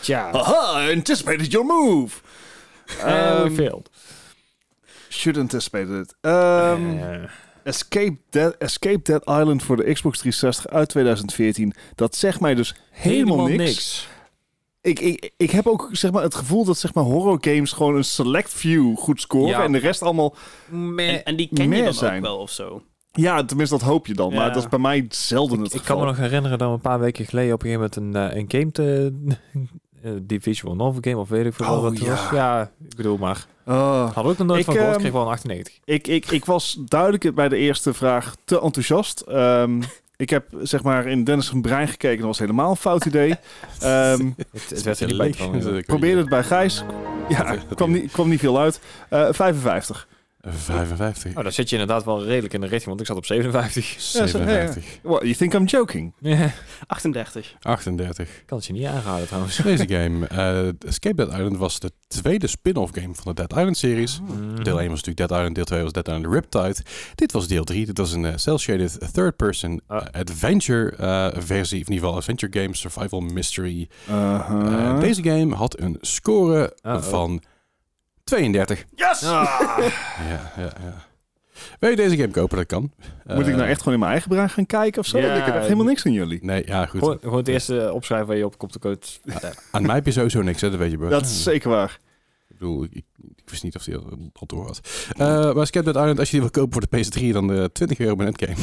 [0.00, 0.30] Tja.
[0.32, 2.20] Haha, I anticipated your move.
[3.00, 3.90] Eh, we Um, failed.
[5.08, 6.14] should anticipated it.
[6.20, 7.22] Um, Eh,
[7.64, 11.74] Escape, Dead, Escape Dead Island voor de Xbox 360 uit 2014.
[11.94, 14.08] Dat zegt mij dus helemaal, niks.
[14.80, 17.96] Ik, ik, ik heb ook zeg maar, het gevoel dat zeg maar, horror games gewoon
[17.96, 19.48] een select few goed scoren.
[19.48, 19.62] Ja.
[19.62, 20.34] En de rest allemaal...
[20.96, 22.16] En, en die ken je dan zijn.
[22.16, 22.82] ook wel of zo.
[23.12, 24.34] Ja, tenminste dat hoop je dan.
[24.34, 25.98] Maar dat is bij mij zelden het Ik kan geval.
[26.00, 28.36] me nog herinneren dat we een paar weken geleden op een gegeven moment een, eh,
[28.36, 29.12] een game te...
[30.26, 32.08] die visual novel game of weet ik veel Oh, wat het ja.
[32.10, 32.30] was.
[32.30, 33.46] Ja, ik bedoel maar.
[33.66, 34.14] Oh.
[34.14, 35.74] We ook nog nooit Ik, van gehoord, kreeg wel een 98.
[35.84, 39.20] Ik, ik, ik was duidelijk bij de eerste vraag te enthousiast.
[39.20, 39.82] Ehm,
[40.16, 42.18] ik heb zeg maar in Dennis' zijn brein gekeken.
[42.18, 43.28] Dat was helemaal een fout idee.
[43.80, 45.84] Ehm Het, het werd er niet inderdaad.
[45.86, 46.84] probeerde het bij Gijs.
[47.28, 48.80] Ja, kwam niet, kwam niet veel uit.
[49.08, 50.08] Eh 55.
[50.46, 51.36] 55.
[51.36, 53.94] Oh, dan zit je inderdaad wel redelijk in de richting, want ik zat op 57.
[54.12, 54.46] Ja, zo- ja, ja.
[54.48, 54.98] 57.
[55.02, 56.12] What, you think I'm joking?
[56.20, 56.50] Ja,
[56.86, 57.54] 38.
[57.62, 58.28] 38.
[58.46, 59.56] kan het je niet aanraden trouwens.
[59.56, 63.76] Deze game, eh, Escape Dead Island, was de tweede spin-off game van de Dead Island
[63.76, 64.20] series.
[64.20, 64.64] Mm.
[64.64, 66.76] Deel 1 was natuurlijk Dead Island, deel 2 was Dead Island Riptide.
[67.14, 67.86] Dit was deel 3.
[67.86, 70.06] Dit was een eh, cel-shaded third-person Ah.
[70.12, 73.88] eh, adventure eh, versie, of in ieder geval adventure game, survival mystery.
[75.00, 77.42] Deze game had een score van
[78.24, 78.84] 32.
[78.94, 79.22] Yes!
[79.24, 79.60] Ah,
[80.30, 81.04] Ja, ja, ja.
[81.78, 82.56] Wil je deze game kopen?
[82.56, 82.92] Dat kan.
[83.24, 85.18] moet ik Eh, nou echt gewoon in mijn eigen brein gaan kijken of zo?
[85.18, 86.38] Ja, ik heb echt helemaal niks aan jullie.
[86.44, 87.00] Nee, ja, goed.
[87.00, 88.98] Gewoon, gewoon het eerste opschrijven waar je op komt te code.
[89.70, 90.70] Aan mij heb je sowieso niks, hè?
[90.70, 91.08] dat weet je, bro.
[91.08, 91.98] Dat is zeker waar.
[92.48, 93.04] Ik bedoel, ik, ik,
[93.36, 94.80] ik wist niet of hij al, door had.
[95.16, 97.64] Eh, maar Escape Dead Island, als je die wil kopen voor de PS3, dan eh
[97.64, 98.54] 20 euro bij Netgame.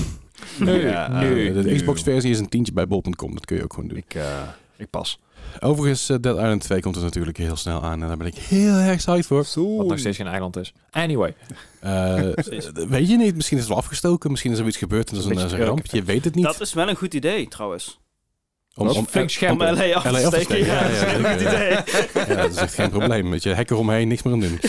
[0.60, 1.48] Nee, Ja, nee.
[1.48, 1.76] Eh, de nee.
[1.76, 3.34] Xbox-versie is een tientje bij bol.com.
[3.34, 3.98] Dat kun je ook gewoon doen.
[3.98, 4.42] Ik, eh,
[4.78, 5.20] ik pas.
[5.60, 8.02] Overigens, eh, Dead Island 2 komt er natuurlijk heel snel aan.
[8.02, 9.46] En daar ben ik heel erg psyched voor.
[9.78, 10.74] Wat nog steeds geen eiland is.
[10.92, 11.36] Anyway.
[11.80, 12.30] Eh,
[12.74, 14.32] weet je niet, misschien is het wel afgestoken.
[14.32, 15.86] Misschien is er iets gebeurd en dat is een, dat een ramp.
[15.86, 16.46] Je weet het niet.
[16.46, 18.00] Dat is wel een goed idee, trouwens.
[18.76, 19.60] om, Dat om, Om scherp.
[19.60, 20.66] LA af LA te af te steken.
[20.66, 21.44] Ja, ja, dat is
[22.28, 23.30] ja, dat echt geen probleem.
[23.30, 24.60] Weet je, hekken eromheen, niks meer aan doen.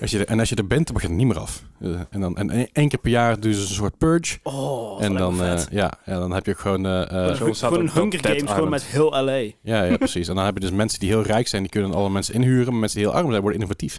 [0.00, 1.62] Als je er, en als je er bent, dan mag je er niet meer af.
[1.80, 4.38] Eh, en dan en één- één keer per jaar doen ze een soort purge.
[4.42, 5.68] Oh, dat en dan, eh, vet.
[5.70, 6.80] ja, ja, dan heb je ook gewoon...
[7.54, 9.32] staat Gewoon een Hunger Games, gewoon met heel LA.
[9.62, 10.28] Ja, ja, precies.
[10.28, 12.70] En dan heb je dus mensen die heel rijk zijn, die kunnen alle mensen inhuren.
[12.70, 13.98] Maar mensen die heel arm zijn, worden innovatief.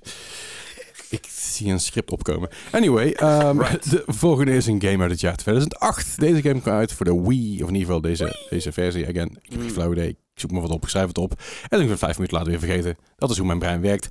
[1.10, 2.50] Ik zie een script opkomen.
[2.72, 3.58] Anyway, ehm,
[3.90, 6.20] de volgende is een game uit het jaar 2008.
[6.20, 9.08] Deze game kwam uit voor de Wii, of in ieder geval deze, deze versie.
[9.08, 9.70] Again, ik heb geen Mm.
[9.74, 10.10] flauw idee.
[10.10, 11.32] Ik zoek me wat op, ik schrijf het op.
[11.32, 12.98] En dan ben ik het vijf minuten later weer vergeten.
[13.18, 14.10] Dat is hoe mijn brein werkt.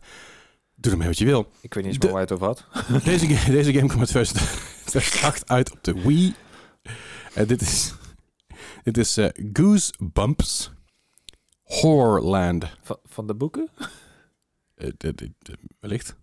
[0.81, 1.47] Doe ermee wat je wil.
[1.61, 2.65] Ik weet niet eens De- waar je het over had.
[3.05, 3.27] Deze,
[3.59, 4.39] deze game kwam 2000
[4.85, 6.35] 2008 uit op de Wii.
[7.35, 7.95] En dit is,
[8.83, 10.71] dit is eh, Goosebumps
[11.63, 12.65] Horrorland.
[12.83, 13.69] Van, van de boeken?
[14.75, 16.17] Eh, dit- dit- dit- wellicht.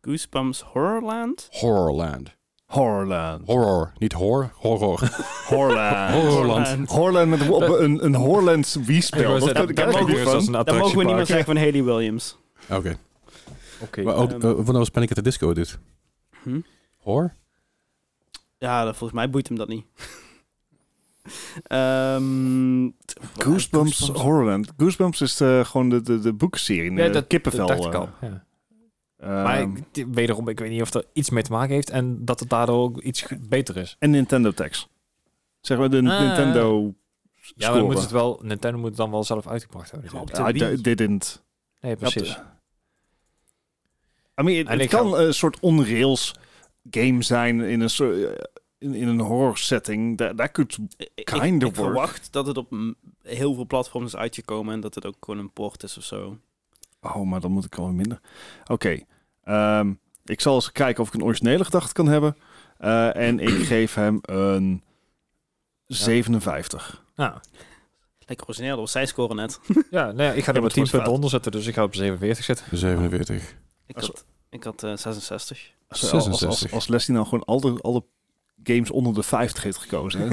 [0.00, 1.48] Goosebumps Horrorland?
[1.50, 2.36] Horrorland.
[2.66, 3.46] Horrorland.
[3.46, 5.10] Horror, niet hoor, horror.
[5.46, 6.14] Horrorland.
[6.14, 6.88] Horrorland.
[6.88, 9.38] Horrorland met op een, een Horrorlands Wii-spel.
[9.38, 9.74] Dat dat een
[10.52, 12.38] Dat mogen we niet meer zeggen van Haley Williams.
[12.70, 12.96] Oké.
[13.86, 14.02] Oké.
[14.02, 14.40] Maar ook, Ehm.
[14.46, 15.78] eh, wanneer was Panic at the Disco dit?
[16.42, 16.60] Hm?
[16.98, 17.34] Hoor?
[18.58, 19.84] Ja, dat- volgens mij boeit hem dat niet.
[21.62, 22.88] Ehm,
[23.36, 24.72] Goosebumps Horrorland.
[24.76, 26.92] Goosebumps is de, gewoon de, de, de boekserie.
[26.92, 27.66] Ja, de dat, kippenvel.
[27.66, 28.08] dat dacht ik eh, al.
[28.20, 28.44] Ja.
[29.16, 29.60] ehm, Maar
[29.92, 32.48] ik, wederom, ik weet niet of er iets mee te maken heeft en dat het
[32.48, 33.96] daardoor ook iets beter is.
[33.98, 34.88] en Nintendo tax.
[35.60, 36.20] Zeg maar de Ah.
[36.20, 36.94] Nintendo
[37.56, 40.10] Ja, maar dan moet het wel, Nintendo moet het dan wel zelf uitgebracht hebben.
[40.54, 41.42] Ja, didn't.
[41.80, 42.38] Nee, precies.
[44.40, 46.34] I mean, het, ik kan ga- een soort on-rails
[46.90, 48.16] game zijn in een soort...
[48.78, 50.18] In, in een horror setting.
[50.18, 51.90] Dat that could ik, ik, Kind of ik work.
[51.90, 52.72] verwacht dat het op
[53.22, 56.38] heel veel platforms is uitgekomen en dat het ook gewoon een port is of zo.
[57.00, 58.20] Oh, maar dan moet ik al minder.
[58.66, 58.98] Oké.
[59.44, 59.92] ehm,
[60.24, 62.36] ik zal eens kijken of ik een originele gedachte kan hebben.
[62.78, 64.82] Eh, en ik geef hem een
[65.86, 67.02] 57.
[67.16, 67.32] Nou,
[68.26, 69.60] Lekker origineel, dat was zijn score net.
[69.90, 71.66] ja, nee, ik ga Ja, er maar met het 10 was punten onder zetten, dus
[71.66, 72.78] ik ga op 47 zitten.
[72.78, 73.54] 47.
[73.86, 75.72] Ik Als- had, ik had eh, 66.
[75.88, 76.72] Als, als, als, 66.
[76.72, 78.04] als Leslie nou gewoon alle, alle
[78.62, 80.20] games onder de 50 heeft gekozen.
[80.20, 80.28] Hè?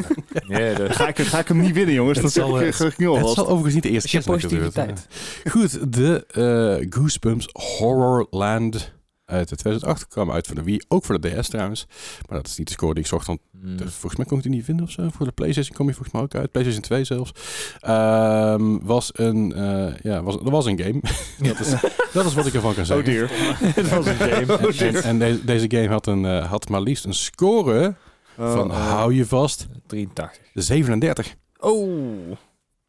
[0.89, 2.17] Ga, ik, ga ik hem niet winnen, jongens.
[2.17, 3.33] Het Dat zal, ik, eh, Het alvast.
[3.35, 5.07] zal overigens niet de eerste keer zijn positiviteit.
[5.49, 8.93] Goed, de eh, Goosebumps Horrorland
[9.31, 11.85] uit 2008 kwam uit voor de Wii, ook voor de DS trouwens.
[12.29, 13.77] Maar dat is niet de score die ik zocht, want Hmm.
[13.77, 15.09] Dus volgens mij kon ik die niet vinden of zo.
[15.11, 16.51] Voor de PlayStation kom je volgens mij ook uit.
[16.51, 17.31] PlayStation 2 zelfs.
[17.79, 21.01] Ehm, was een, eh, ja, was, er was een game.
[21.49, 21.69] dat, is,
[22.13, 23.05] dat is wat ik ervan kan Oh zeggen.
[23.05, 23.29] dear.
[23.75, 24.53] Het was een game.
[24.53, 25.03] Oh en dear.
[25.03, 27.95] en deze, deze game had, een, eh, had maar liefst een score
[28.37, 28.89] Oh, van, oh.
[28.89, 30.41] hou je vast, 83.
[30.53, 31.35] 37.
[31.59, 31.87] Oh.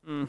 [0.02, 0.28] Mm.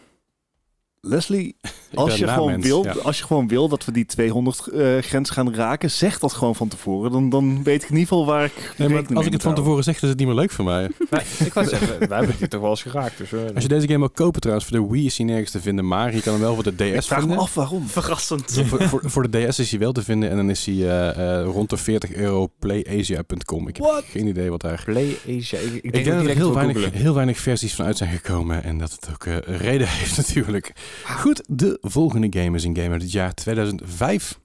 [1.07, 1.55] Leslie,
[1.91, 2.91] Ik als je, gewoon wil, ja.
[3.03, 6.55] als je gewoon wil dat we die 200 eh, grens gaan raken, zeg dat gewoon
[6.55, 7.11] van tevoren.
[7.11, 9.53] Dan, dan weet ik in ieder geval waar ik Nee, als ik het van houden.
[9.63, 10.89] tevoren zeg, is het niet meer leuk voor mij.
[11.09, 13.17] Nee, ik wou zeggen, wij hebben het toch wel eens geraakt.
[13.17, 15.51] Dus, eh, Als je deze game wil kopen trouwens, voor de Wii is hij nergens
[15.51, 15.87] te vinden.
[15.87, 17.43] Maar je kan hem wel voor de Ik DS vraag me vinden.
[17.43, 17.87] af waarom.
[17.87, 18.55] Verrassend.
[18.55, 20.75] Ja, voor, voor, voor de DS is hij wel te vinden en dan is hij
[20.75, 23.67] eh, eh, rond de 40 euro playasia.com.
[23.67, 24.03] Ik heb What?
[24.09, 24.81] geen idee wat daar...
[24.85, 25.59] Play Asia.
[25.59, 28.63] Ik, ik Ik denk, dat er heel weinig, heel weinig versies van uit zijn gekomen
[28.63, 30.73] en dat het ook een reden heeft natuurlijk.
[31.05, 34.39] Goed, de volgende game is een game uit het jaar 2005.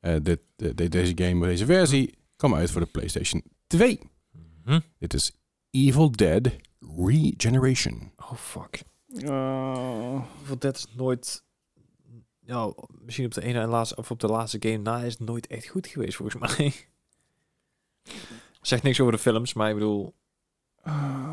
[0.00, 4.00] Eh, dit, de- de- deze game, deze versie, kwam uit voor de PlayStation 2.
[4.64, 4.80] Hm?
[4.98, 5.32] Dit is
[5.70, 6.48] Evil Dead
[6.96, 8.12] Regeneration.
[8.16, 8.82] Oh, fuck.
[9.24, 10.22] Oh.
[10.46, 11.44] Want dat is nooit...
[12.40, 12.72] Ja,
[13.02, 15.46] misschien op de ene en laatste, of op de laatste game na is het nooit
[15.46, 16.72] echt goed geweest, volgens mij.
[18.60, 20.14] Zegt niks over de films, maar ik bedoel...
[20.84, 21.25] Oh.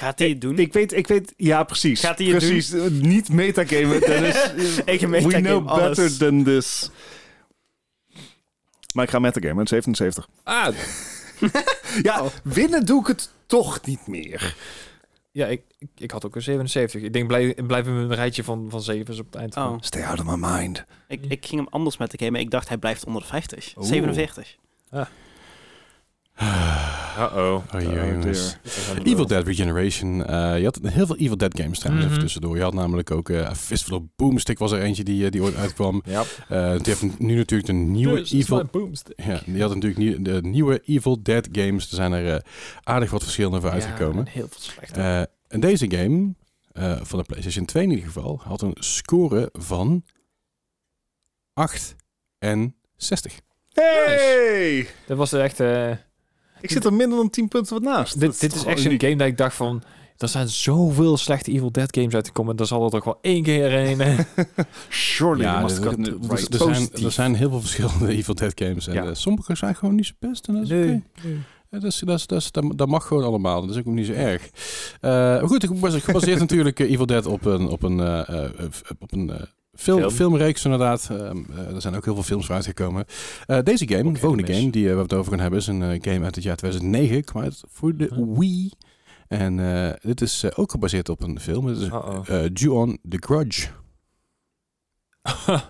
[0.00, 0.58] Gaat hij het doen?
[0.58, 2.00] Ik weet, ik weet, ja precies.
[2.00, 4.00] Gaat hij het precies, eh, niet metagamen.
[4.00, 4.46] Dennis.
[4.84, 5.96] Ik We know alles.
[5.96, 6.90] better than this.
[8.94, 10.28] Maar ik ga metagamen, 77.
[10.42, 10.68] Ah,
[12.02, 14.54] Ja, winnen doe ik het toch niet meer.
[15.32, 17.02] ja, ik, ik, ik had ook een 77.
[17.02, 19.56] Ik denk, blijf, blijf in een rijtje van, van 7 op het eind.
[19.56, 20.84] Oh, Stay out of my mind.
[21.08, 22.38] ik, ik ging hem anders met de game.
[22.38, 23.72] Ik dacht hij blijft onder de 50.
[23.76, 23.86] Oeh.
[23.86, 24.56] 47.
[27.18, 27.54] Uh-oh.
[27.74, 28.56] Oh, ja, jongens.
[28.64, 30.24] Evil Evil Dead Regeneration.
[30.26, 32.14] eh, je had heel veel Evil Dead games trouwens Mhm.
[32.14, 32.56] even tussendoor.
[32.56, 35.56] Je had namelijk ook eh Fistful of Boomstick was er eentje die, eh, die ooit
[35.56, 36.02] uitkwam.
[36.04, 36.20] Ja.
[36.48, 38.68] Eh die heeft nu natuurlijk de nieuwe Evil...
[39.16, 41.88] Ja, die had natuurlijk nieuw- de nieuwe Evil Dead games.
[41.90, 42.40] Er zijn er eh,
[42.82, 44.26] aardig wat verschillende voor uitgekomen.
[44.26, 44.96] heel veel slecht.
[44.96, 46.34] Eh, en deze game,
[46.72, 50.04] eh, van de PlayStation 2 in ieder geval, had een score van
[51.54, 53.40] 68.
[53.72, 54.88] Hey!
[55.06, 55.60] dat was echt...
[56.60, 58.20] Ik zit er minder dan 10 punten wat naast.
[58.20, 59.82] Dit, dit is echt zo'n game dat ik dacht van...
[60.16, 62.56] Er zijn zoveel slechte Evil Dead games uitgekomen.
[62.56, 64.00] Daar zal er toch wel één keer een...
[64.00, 64.18] eh,
[64.88, 65.94] Surely Ja, must er,
[66.28, 66.54] right.
[66.54, 68.86] zijn, er zijn heel veel verschillende Evil Dead games.
[68.86, 69.04] En Ja.
[69.04, 70.46] eh, sommige zijn gewoon niet zo best.
[70.48, 71.02] En dat is Nee.
[71.18, 71.28] oké.
[71.70, 73.60] Ja, dat, is, dat, is, dat, is- dat, mag gewoon allemaal.
[73.60, 74.50] Dat is ook niet zo erg.
[75.00, 78.00] Eh, maar goed, ik was gebaseerd natuurlijk eh, Evil Dead op een, op een,
[78.98, 79.42] op een eh,
[79.80, 80.10] film, Film.
[80.10, 81.08] filmreeks inderdaad.
[81.10, 83.04] Ehm, eh, er zijn ook heel veel films voor uitgekomen.
[83.46, 85.80] Eh, deze game, de volgende game die eh, we het over gaan hebben, is een
[86.02, 87.24] game uit het jaar 2009.
[87.24, 88.38] Kwam uit voor de Huh.
[88.38, 88.70] Wii.
[89.28, 91.66] En eh, dit is ook gebaseerd op een film.
[91.66, 91.88] Het is
[92.28, 93.68] eh Ju-on The Grudge.
[95.48, 95.62] oh,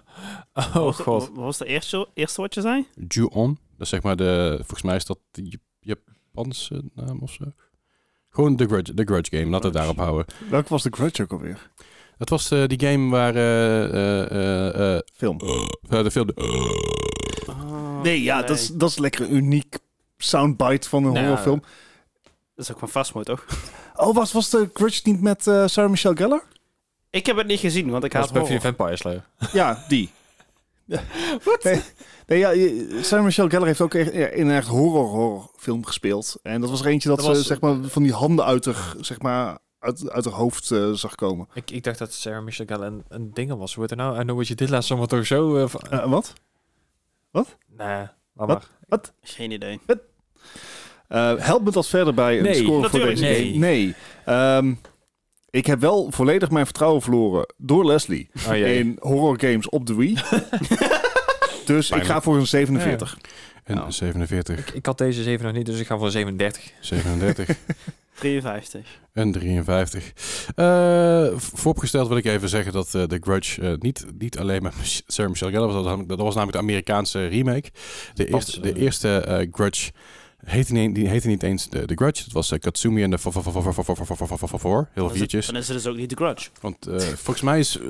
[0.53, 1.29] Wat was, de- god.
[1.29, 2.87] wat was de eerste, eerste wat je zei?
[3.09, 3.59] Ju-on.
[3.71, 7.45] Dat is zeg maar de, volgens mij is dat de Jap- Japanse naam of zo.
[8.31, 10.35] Gewoon The Grudge, The Grudge Game, laten we het daarop houden.
[10.51, 11.71] Welke was de Grudge ook alweer?
[12.21, 15.39] Dat was eh, die game waar eh, eh, eh, eh, Film.
[15.89, 16.29] de film...
[17.49, 19.79] Oh, Nee, ja, Dat, is, dat is lekker een uniek
[20.17, 21.63] soundbite van een Nou, horrorfilm.
[22.55, 23.45] Dat is ook van Fastmo, toch?
[23.97, 26.43] Oh, was, was de Grudge niet met eh, Sarah Michelle Gellar?
[27.11, 28.61] Ik heb het niet gezien, want ik haat is Buffy the.
[28.61, 29.25] Vampire Slayer.
[29.53, 30.11] Ja, die.
[31.45, 31.63] Wat?
[31.65, 31.81] Nee,
[32.27, 36.37] nee, ja, Sarah Michelle Gellar heeft ook echt, ja, in een echt horror horrorfilm gespeeld.
[36.43, 38.65] En dat was er eentje dat, Dat ze was- zeg maar, van die handen uit
[38.65, 41.49] haar, zeg maar, uit, uit haar hoofd eh, zag komen.
[41.55, 43.73] Ik, ik dacht dat Sarah Michelle Gellar een, een ding was.
[43.75, 44.19] Hoe heet het nou?
[44.19, 45.57] I know what you did last summer toch zo...
[45.57, 46.35] eh, van- Eh, wat?
[47.33, 47.47] nee,
[47.79, 48.49] laat Wat?
[48.89, 49.01] maar.
[49.23, 49.81] Geen idee.
[51.09, 53.45] Eh, help me dat verder bij een Nee, score voor deze game?
[53.59, 53.95] Nee.
[54.25, 54.75] Ehm,
[55.51, 59.95] ik heb wel volledig mijn vertrouwen verloren door Leslie Oh, in horror games op de
[59.95, 60.15] Wii.
[61.67, 63.19] dus ik ga voor een 47.
[63.65, 63.93] En Nou.
[63.93, 66.73] 47, Ik, ik had deze 7 nog niet, dus ik ga voor 37.
[66.81, 67.49] 37
[68.21, 69.01] 53.
[69.13, 70.13] en 53.
[70.55, 75.03] Eh, vooropgesteld wil ik even zeggen dat eh, The Grudge eh, niet, niet alleen met
[75.07, 76.07] Sarah Michelle Gellar was.
[76.07, 77.71] Dat was, namelijk de Amerikaanse remake.
[78.15, 79.91] De eerste, de eerste eh, Grudge
[80.45, 82.25] heette niet, die heette niet eens de, de Grudge.
[82.25, 83.19] Dat was eh, Katsumi en de
[84.59, 84.89] Four.
[84.93, 85.47] Heel viertjes.
[85.47, 86.49] dan is het dus ook niet de grudge.
[86.61, 87.85] Want eh, volgens mij is eh,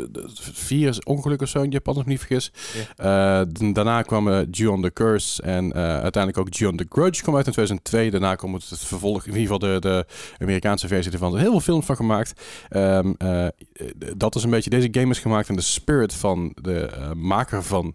[0.52, 2.52] vier is ongeluk of zo in Japan, als ik niet vergis.
[2.96, 7.36] Eh, daarna kwam eh Ju-on the Curse en eh, uiteindelijk ook Ju-on the Grudge kwam
[7.36, 8.10] uit in 2002.
[8.10, 10.06] Daarna kwam het, vervolg, in ieder geval de, de
[10.38, 11.34] Amerikaanse versie ervan.
[11.34, 12.40] Er heel veel films van gemaakt.
[12.68, 13.52] Ehm, eh, eh,
[14.16, 17.62] dat is een beetje, deze game is gemaakt in de spirit van de eh, maker
[17.62, 17.94] van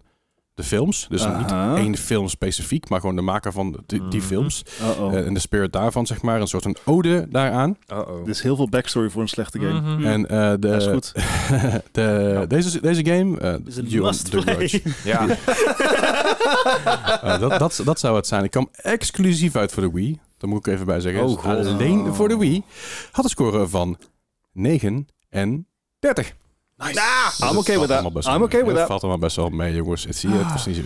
[0.56, 1.06] de films.
[1.08, 4.28] Dus niet één film specifiek, maar gewoon de maker van die, die Mhm.
[4.28, 4.64] films.
[4.80, 6.40] Eh, en de spirit daarvan, zeg maar.
[6.40, 7.76] Een soort een ode daaraan.
[7.92, 8.22] Uh-oh.
[8.22, 9.80] Er is heel veel backstory voor een slechte game.
[9.80, 10.04] Mhm.
[10.04, 11.12] En eh, de, Dat is goed.
[11.92, 14.82] de, deze, deze game, eh Is een must the play.
[15.04, 15.26] Ja.
[17.38, 18.44] Dat, dat, dat zou het zijn.
[18.44, 20.20] Ik kwam exclusief uit voor de Wii.
[20.38, 21.22] Daar moet ik even bij zeggen.
[21.24, 21.66] Oh, Dus.
[21.66, 22.62] Alleen voor de Wii.
[23.10, 23.98] Had een score van
[24.52, 25.66] 9 en
[25.98, 26.34] 30.
[26.76, 26.92] Nice.
[26.92, 27.90] Dus I'm het okay valt with that.
[27.90, 28.48] allemaal best wel I'm mee.
[28.48, 28.86] okay with Het that.
[28.88, 30.04] valt allemaal best wel mee, jongens.
[30.04, 30.82] Het, zie je, het, was niet zo,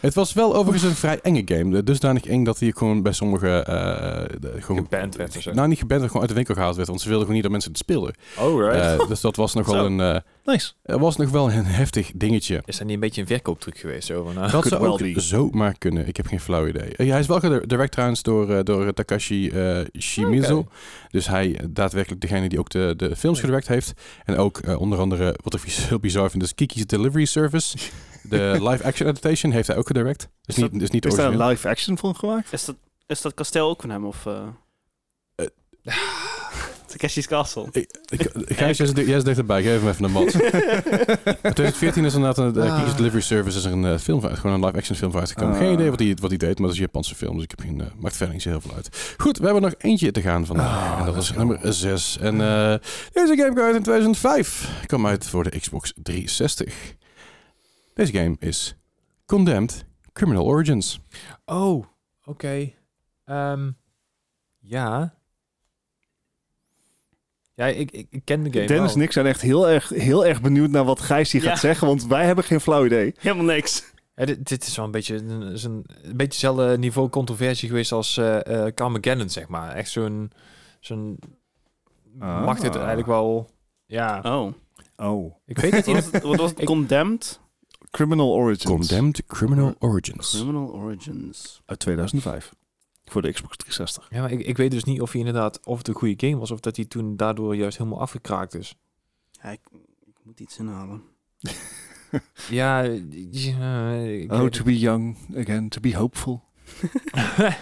[0.00, 1.82] het was wel overigens een vrij enge game.
[1.82, 3.48] Dusdanig eng dat hij gewoon bij sommige...
[3.62, 5.52] eh, de- gewoon, Geband werd of zo.
[5.52, 6.88] Nou, niet geband, maar gewoon uit de winkel gehaald werd.
[6.88, 8.14] Want ze wilden gewoon niet dat mensen het speelden.
[8.38, 9.00] Alright.
[9.00, 9.84] Eh, dus dat was nog wel Zo.
[9.86, 10.00] een...
[10.00, 10.72] eh, Nice.
[10.82, 12.62] er was nog wel een heftig dingetje.
[12.64, 14.06] is dat niet een beetje een verkooptruc geweest?
[14.06, 15.20] Zo van, eh, Dat zou ook be.
[15.20, 16.06] zomaar kunnen.
[16.08, 16.96] Ik heb geen flauw idee.
[16.96, 20.62] Eh, hij is wel gedirect trouwens door, eh, door Takashi eh, Shimizu.
[21.10, 23.92] Dus hij daadwerkelijk degene die ook de, de films gedirect heeft.
[24.24, 27.76] En ook onder andere, wat ik heel bizar vind, is Kiki's Delivery Service.
[28.28, 30.28] De live-action adaptation heeft hij ook gedirect.
[30.42, 32.52] Dus Is niet, dus niet Is daar een live action van gemaakt?
[32.52, 32.76] Is dat,
[33.06, 34.04] is dat kasteel ook van hem?
[34.04, 34.26] Of.
[36.94, 37.66] Takeshi's Castle.
[37.72, 39.62] Ik- ik- Gijs, jij zit dichterbij.
[39.62, 40.34] Geef hem even een mat.
[40.34, 44.36] In 2014 is inderdaad een uh, Kiki's Delivery Service is er een eh, film van,
[44.36, 45.54] gewoon een live-action film van uitgekomen.
[45.54, 45.60] Ah.
[45.60, 47.50] Geen idee wat hij wat die deed, maar dat is een Japanse film, dus ik
[47.50, 49.14] heb geen, eh, maakt verder niet zo heel veel uit.
[49.18, 50.92] Goed, we hebben nog eentje te gaan vandaag.
[50.92, 52.18] Ah, en dat let's is nummer 6.
[52.18, 52.74] En eh,
[53.12, 54.82] deze game kwam uit in 2005.
[54.86, 56.94] Kwam uit voor de Xbox 360.
[57.94, 58.76] Deze game is
[59.26, 61.00] Condemned Criminal Origins.
[61.44, 61.84] Oh,
[62.24, 62.72] oké.
[63.24, 63.70] Ehm,
[64.58, 65.14] ja.
[67.54, 68.96] Ja, ik, ik, ik ken de game Dennis wel.
[68.96, 71.48] en ik zijn echt heel erg, heel erg benieuwd naar wat Gijs hier Ja.
[71.50, 73.14] gaat zeggen, want wij hebben geen flauw idee.
[73.18, 73.92] Helemaal niks.
[74.14, 75.72] Ja, dit, dit is wel een beetje een, is een,
[76.02, 76.18] een beetje
[76.48, 79.72] hetzelfde niveau controversie geweest als eh eh Carmageddon, zeg maar.
[79.74, 80.30] Echt zo'n...
[80.80, 81.18] zo'n
[82.18, 82.44] Ah.
[82.44, 83.50] Mag dit eigenlijk wel...
[83.86, 84.52] Ja, Oh.
[84.96, 85.34] Oh.
[85.46, 86.04] ik weet het Wat niet.
[86.04, 86.22] was het?
[86.22, 86.64] Wat was het?
[86.64, 87.40] Condemned?
[87.90, 88.64] Criminal Origins.
[88.64, 90.30] Condemned Criminal Origins.
[90.30, 91.62] Criminal Origins.
[91.66, 92.52] Uit 2005.
[93.04, 94.08] Voor de Xbox 360.
[94.10, 95.66] Ja, maar ik, ik weet dus niet of hij inderdaad...
[95.66, 96.50] of het een goede game was...
[96.50, 98.74] of dat hij toen daardoor juist helemaal afgekraakt is.
[99.30, 99.60] Ja, ik,
[100.06, 101.02] ik moet iets inhalen.
[102.50, 106.42] Ja, ja ik Oh, to be young again, to be hopeful.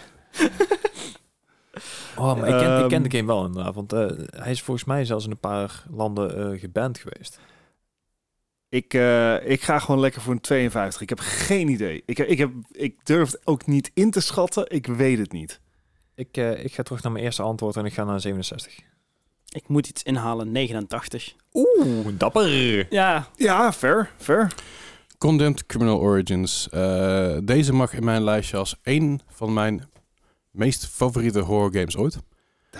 [2.16, 3.74] Oh, maar ik ken, ik ken Ehm, de game wel inderdaad.
[3.74, 7.40] Want eh, hij is volgens mij zelfs in een paar landen eh geband geweest.
[8.72, 11.00] Ik, eh, ik ga gewoon lekker voor een 52.
[11.00, 12.02] Ik heb geen idee.
[12.06, 14.70] Ik, ik, heb, ik durf het ook niet in te schatten.
[14.70, 15.60] Ik weet het niet.
[16.14, 18.78] Ik, eh, ik ga terug naar mijn eerste antwoord en ik ga naar 67.
[19.48, 20.52] Ik moet iets inhalen.
[20.52, 21.34] 89.
[21.52, 22.86] Oeh, dapper.
[22.92, 23.28] Ja.
[23.36, 24.54] Ja, fair, fair.
[25.18, 26.68] Condemned Criminal Origins.
[26.68, 29.88] Eh, deze mag in mijn lijstje als één van mijn
[30.50, 32.18] meest favoriete horror games ooit.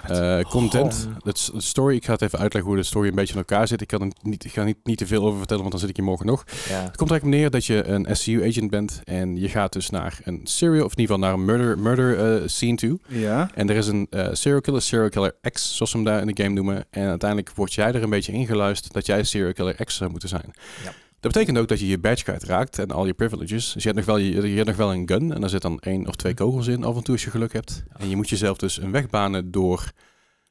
[0.08, 0.90] Eh Goh.
[1.24, 3.80] het story, ik ga het even uitleggen hoe de story een beetje in elkaar zit.
[3.80, 5.90] Ik, kan er niet, ik ga niet, niet te veel over vertellen, want dan zit
[5.90, 6.44] ik hier morgen nog.
[6.68, 6.82] Ja.
[6.82, 10.40] Het komt eigenlijk neer dat je een SCU-agent bent en je gaat dus naar een
[10.44, 12.98] serial, of in ieder geval naar een murder, murder eh, scene toe.
[13.06, 13.50] Ja.
[13.54, 16.26] En er is een eh, serial killer, serial killer X, zoals ze hem daar in
[16.26, 16.84] de game noemen.
[16.90, 20.28] En uiteindelijk word jij er een beetje ingeluisterd dat jij serial killer X zou moeten
[20.28, 20.50] zijn.
[20.84, 20.92] Ja.
[21.22, 23.72] Dat betekent ook dat je je badge kwijtraakt en al je privileges.
[23.72, 25.62] Dus je hebt nog wel, je, je hebt nog wel een gun en daar zit
[25.62, 27.82] dan één of twee kogels in af en toe als je geluk hebt.
[27.96, 29.92] En je moet jezelf dus een weg banen door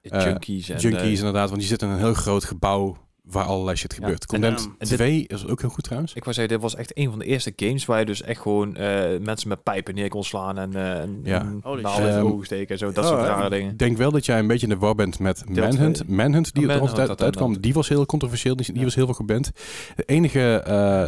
[0.02, 0.80] Eh, junkies en...
[0.80, 4.22] junkies eh, inderdaad, want je zit in een heel groot gebouw waar allerlei shit gebeurt.
[4.22, 6.14] en, Condemned ehm, en dit- 2 is ook heel goed trouwens.
[6.14, 8.42] ik wou zeggen, dit was echt een van de eerste games waar je dus echt
[8.42, 11.42] gewoon eh, mensen met pijpen neer kon slaan en, eh en Ja.
[11.42, 12.06] een Holy naald shit.
[12.06, 12.92] in de Ehm, ogen steken en zo.
[12.92, 13.28] Dat oh, soort ja.
[13.28, 13.72] rare dingen.
[13.72, 15.96] Ik denk wel dat jij een beetje in de war bent met Deel Manhunt.
[15.96, 16.16] twee.
[16.16, 18.56] Manhunt, die Oh, er altijd uitkwam, die was heel controversieel.
[18.56, 18.84] Die, die Ja.
[18.84, 19.52] was heel veel geband.
[19.96, 21.04] Het enige, eh,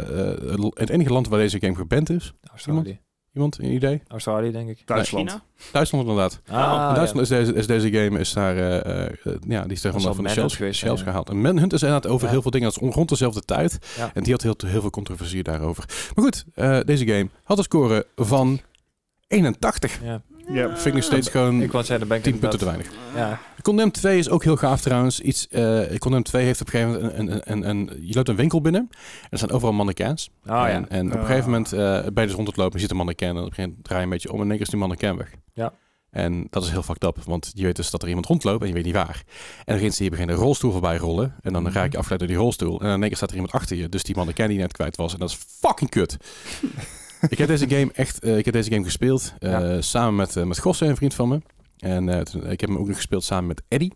[0.52, 3.00] eh, het enige land waar deze game geband is, Australië.
[3.34, 4.02] Iemand een idee?
[4.08, 4.82] Australië, denk ik.
[4.86, 5.30] Duitsland.
[5.30, 5.42] China?
[5.72, 6.40] Duitsland inderdaad.
[6.46, 9.72] Ah, in Duitsland is, deze, is deze game is daar, eh, eh, eh, ja, die
[9.72, 11.20] is daar Dat van, de shelves, geweest shelves zijn, ja.
[11.20, 11.28] gehaald.
[11.28, 12.32] En Manhunt is inderdaad over Ja.
[12.32, 13.78] heel veel dingen, dat is rond dezelfde tijd.
[13.96, 14.10] Ja.
[14.14, 15.84] En die had heel, heel veel controversie daarover.
[16.14, 18.60] Maar goed, eh, deze game had een score van
[19.26, 20.00] 81.
[20.02, 20.22] Ja.
[20.48, 20.68] Ja.
[20.68, 22.90] Vind ik nog steeds gewoon Ik wou zeggen, dan ben ik 10 punten te weinig.
[23.14, 25.20] Ja, Condemn 2 is ook heel gaaf trouwens.
[25.20, 28.28] Iets, eh Condemn 2 heeft op een gegeven moment een, een, een, een- je loopt
[28.28, 28.88] een winkel binnen
[29.22, 30.30] en er staan overal mannequins.
[30.42, 30.68] oh ja.
[30.68, 32.90] En, en op een gegeven moment eh ben je dus rond het lopen, je ziet
[32.90, 34.56] een mannequin en op een gegeven moment draai je een beetje om en in één
[34.58, 35.30] keer is die mannequin weg.
[35.54, 35.72] Ja.
[36.10, 38.68] En dat is heel fucked up, want je weet dus dat er iemand rondloopt en
[38.68, 39.22] je weet niet waar.
[39.64, 41.72] En dan zie je beginnen een rolstoel voorbij rollen en dan Mhm.
[41.72, 43.88] raak je afgeleid door die rolstoel en in één keer staat er iemand achter je.
[43.88, 46.16] Dus die mannequin die je net kwijt was en dat is fucking kut.
[47.28, 49.80] Ik heb deze game echt, eh, ik heb deze game gespeeld eh, Ja.
[49.80, 51.40] samen met, uh, met Gosse, een vriend van me.
[51.78, 53.92] En eh, ik heb hem ook nog gespeeld samen met Eddie.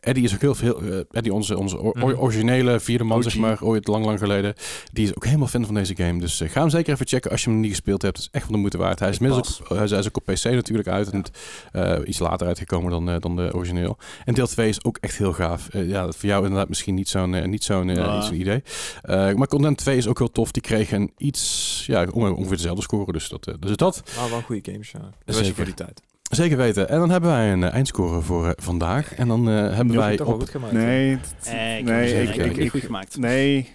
[0.00, 2.18] Eddie is ook heel veel, eh, Eddie onze, onze or- Mhm.
[2.18, 3.22] originele vierde man, OG.
[3.24, 4.54] zeg maar, ooit lang lang geleden.
[4.92, 6.20] Die is ook helemaal fan van deze game.
[6.20, 8.16] Dus eh, ga hem zeker even checken als je hem niet gespeeld hebt.
[8.16, 8.98] Het is echt van de moeite waard.
[8.98, 11.10] Hij is, Ik inmiddels ook, hij is- hij is ook op PC natuurlijk uit.
[11.10, 11.24] En
[11.72, 13.98] eh, iets later uitgekomen dan, eh, dan de origineel.
[14.24, 15.68] En deel 2 is ook echt heel gaaf.
[15.68, 18.62] Eh, ja, voor jou inderdaad misschien niet zo'n eh, niet zo'n eh, zo'n idee.
[19.02, 20.52] Eh, maar Content 2 is ook heel tof.
[20.52, 23.12] Die kreeg een iets, ja, onge- ongeveer dezelfde score.
[23.12, 25.10] Dus dat, eh, dus dat Maar wel goede games, ja.
[25.24, 25.54] Dat Zeker.
[25.54, 26.02] voor die tijd.
[26.28, 26.88] Zeker weten.
[26.88, 29.14] En dan hebben wij een eh, eindscore voor eh, vandaag.
[29.14, 30.40] En dan eh, hebben wij toch wel op...
[30.40, 30.72] goed gemaakt.
[30.72, 31.52] Nee, Eh,
[31.84, 33.16] nee, ik ik, ik, goed gemaakt.
[33.16, 33.68] nee.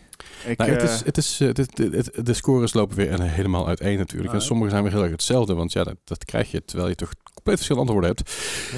[0.45, 3.97] Ik, Nou, het is, het is, dit- dit- het- de scores lopen weer helemaal uiteen
[3.97, 4.34] natuurlijk.
[4.34, 4.45] En Ah.
[4.45, 5.53] sommige zijn weer heel erg hetzelfde.
[5.53, 8.34] Want ja, dat, dat krijg je terwijl je toch compleet verschillende antwoorden hebt.
[8.71, 8.77] Ja.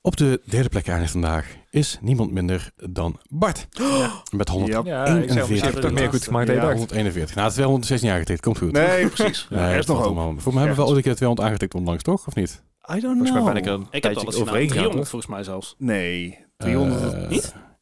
[0.00, 3.66] Op de derde plek eindigt vandaag is niemand minder dan Bart.
[4.36, 4.72] Met 100.
[4.72, 4.80] ja.
[4.84, 5.46] Ja, ik 41.
[5.46, 6.62] zeg, je hebt toch meer goed gemaakt dan Ja.
[6.62, 6.76] dacht.
[6.76, 7.34] 141.
[7.34, 8.40] Nou, het is 216 aangetikt.
[8.40, 8.72] Komt goed.
[8.72, 9.46] Nee, precies.
[9.50, 10.40] Nee, er is nog hoop.
[10.40, 12.26] Voor mij hebben we wel ooit een keer 200 aangetikt onlangs, toch?
[12.26, 12.62] Of niet?
[12.94, 14.54] I don't Volgens mij ben ik er een Ik heb alles gedaan.
[14.54, 15.08] gegaan, 300 toch?
[15.08, 15.74] volgens mij zelfs.
[15.78, 17.12] Nee, 300.
[17.14, 17.38] Eh,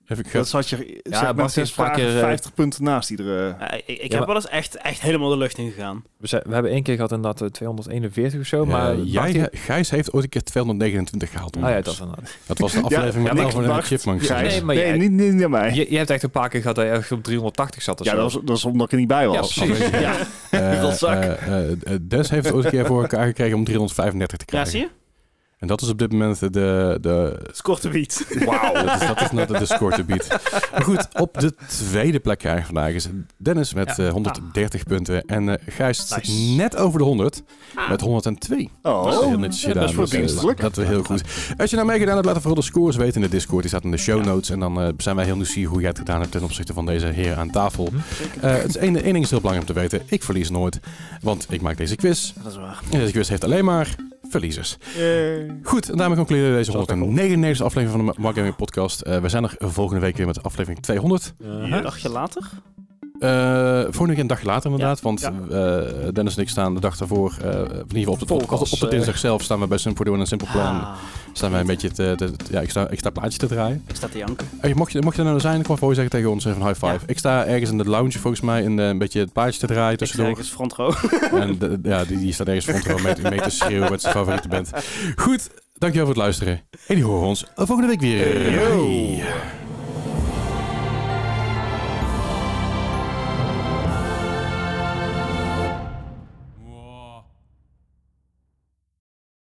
[0.09, 0.19] niet?
[0.19, 3.55] Even dat zat je, zeg Bart maar, paar vragen keer, eh, 50 punten naast iedere.
[3.59, 6.05] Ja, ik ik Ja, heb maar- wel eens echt, echt helemaal de lucht in gegaan.
[6.17, 8.93] We, zijn- we hebben één keer gehad inderdaad eh, 241 of zo, maar...
[8.93, 11.57] Eh, jij, Gijs heeft ooit een keer 229 gehaald.
[11.57, 12.03] Ah ja, dat.
[12.47, 13.83] Dat was de aflevering ja, met Alvin en de.
[13.83, 14.29] Chipmunks.
[14.29, 15.75] Nee, maar nee, jij- niet, niet naar mij.
[15.75, 18.07] Je, je hebt echt een paar keer gehad dat je echt op 380 zat of
[18.07, 18.17] ja, zo.
[18.17, 19.55] dat was, dat was omdat ik er niet bij Ja, was.
[19.55, 19.79] precies.
[20.01, 20.15] Ja,
[20.51, 24.45] Eh, eh, eh, eh, Des heeft ooit een keer voor elkaar gekregen om 335 te
[24.57, 24.71] ja krijgen.
[24.71, 25.03] zie je?
[25.65, 26.99] En dat is op dit moment de...
[27.01, 28.25] de beat.
[28.45, 28.73] Wauw.
[28.73, 30.29] dat, is, dat is net de beat.
[30.73, 34.05] Maar goed, op de tweede plek krijgen vandaag is Dennis met Ja.
[34.07, 35.25] eh, 130 punten.
[35.25, 37.43] En eh Gijs zit net over de 100
[37.89, 38.71] met 102.
[38.83, 39.81] Oh, Dat is heel netjes Ja, gedaan.
[39.83, 40.61] dat is voor dus, eh, dienstelijk.
[40.61, 41.23] dat is heel goed.
[41.57, 43.61] Als je nou meegedaan hebt, laat vooral de scores weten in de Discord.
[43.61, 44.51] Die staat in de show notes.
[44.51, 46.87] En dan eh, zijn wij heel nieuwsgierig hoe jij het gedaan hebt ten opzichte van
[46.87, 47.89] deze heer aan tafel.
[48.41, 48.47] Hm.
[48.47, 50.03] Eh, het is één, één ding is heel belangrijk om te weten.
[50.07, 50.81] Ik verlies nooit,
[51.21, 52.33] want ik maak deze quiz.
[52.43, 52.81] Dat is waar.
[52.91, 53.97] En deze quiz heeft alleen maar
[54.29, 54.77] verliezers.
[54.97, 55.59] Yay.
[55.63, 59.01] Goed, en daarmee concluderen we deze Zo, 199 aflevering van de Mark Gaming Podcast.
[59.01, 61.35] Eh, we zijn er volgende week weer met aflevering 200.
[61.39, 61.69] Uh-huh.
[61.69, 61.77] Ja.
[61.77, 62.51] Een dagje later?
[63.19, 65.33] Eh volgende week een dag later inderdaad, want ja.
[65.51, 68.61] eh, Dennis en ik staan de dag daarvoor, eh, in ieder geval op de, op,
[68.61, 68.91] op, de eh.
[68.91, 70.81] dinsdag zelf staan we bij Simple Doen en Simple Plan.
[70.81, 70.95] Ah,
[71.33, 73.83] Staan wij een beetje te, te- te- ja, ik sta, ik sta plaatjes te draaien.
[73.87, 74.47] ik sta te janken.
[74.75, 76.67] Mocht, je, mocht je er nou zijn, kom voor je zeggen tegen ons even een
[76.67, 76.93] high five.
[76.93, 76.99] Ja.
[77.07, 79.67] Ik sta ergens in de lounge volgens mij in, eh, een beetje het plaatje te
[79.67, 80.27] draaien Ik tussendoor.
[80.29, 80.95] zeg eens front row.
[81.43, 84.15] En de- ja, die, die staat ergens front row mee, mee te schreeuwen met zijn
[84.15, 84.71] favoriete band.
[85.17, 86.61] Goed, dankjewel voor het luisteren.
[86.87, 88.53] En die horen ons volgende week weer.
[88.53, 88.87] Yo.
[88.87, 89.25] Hey.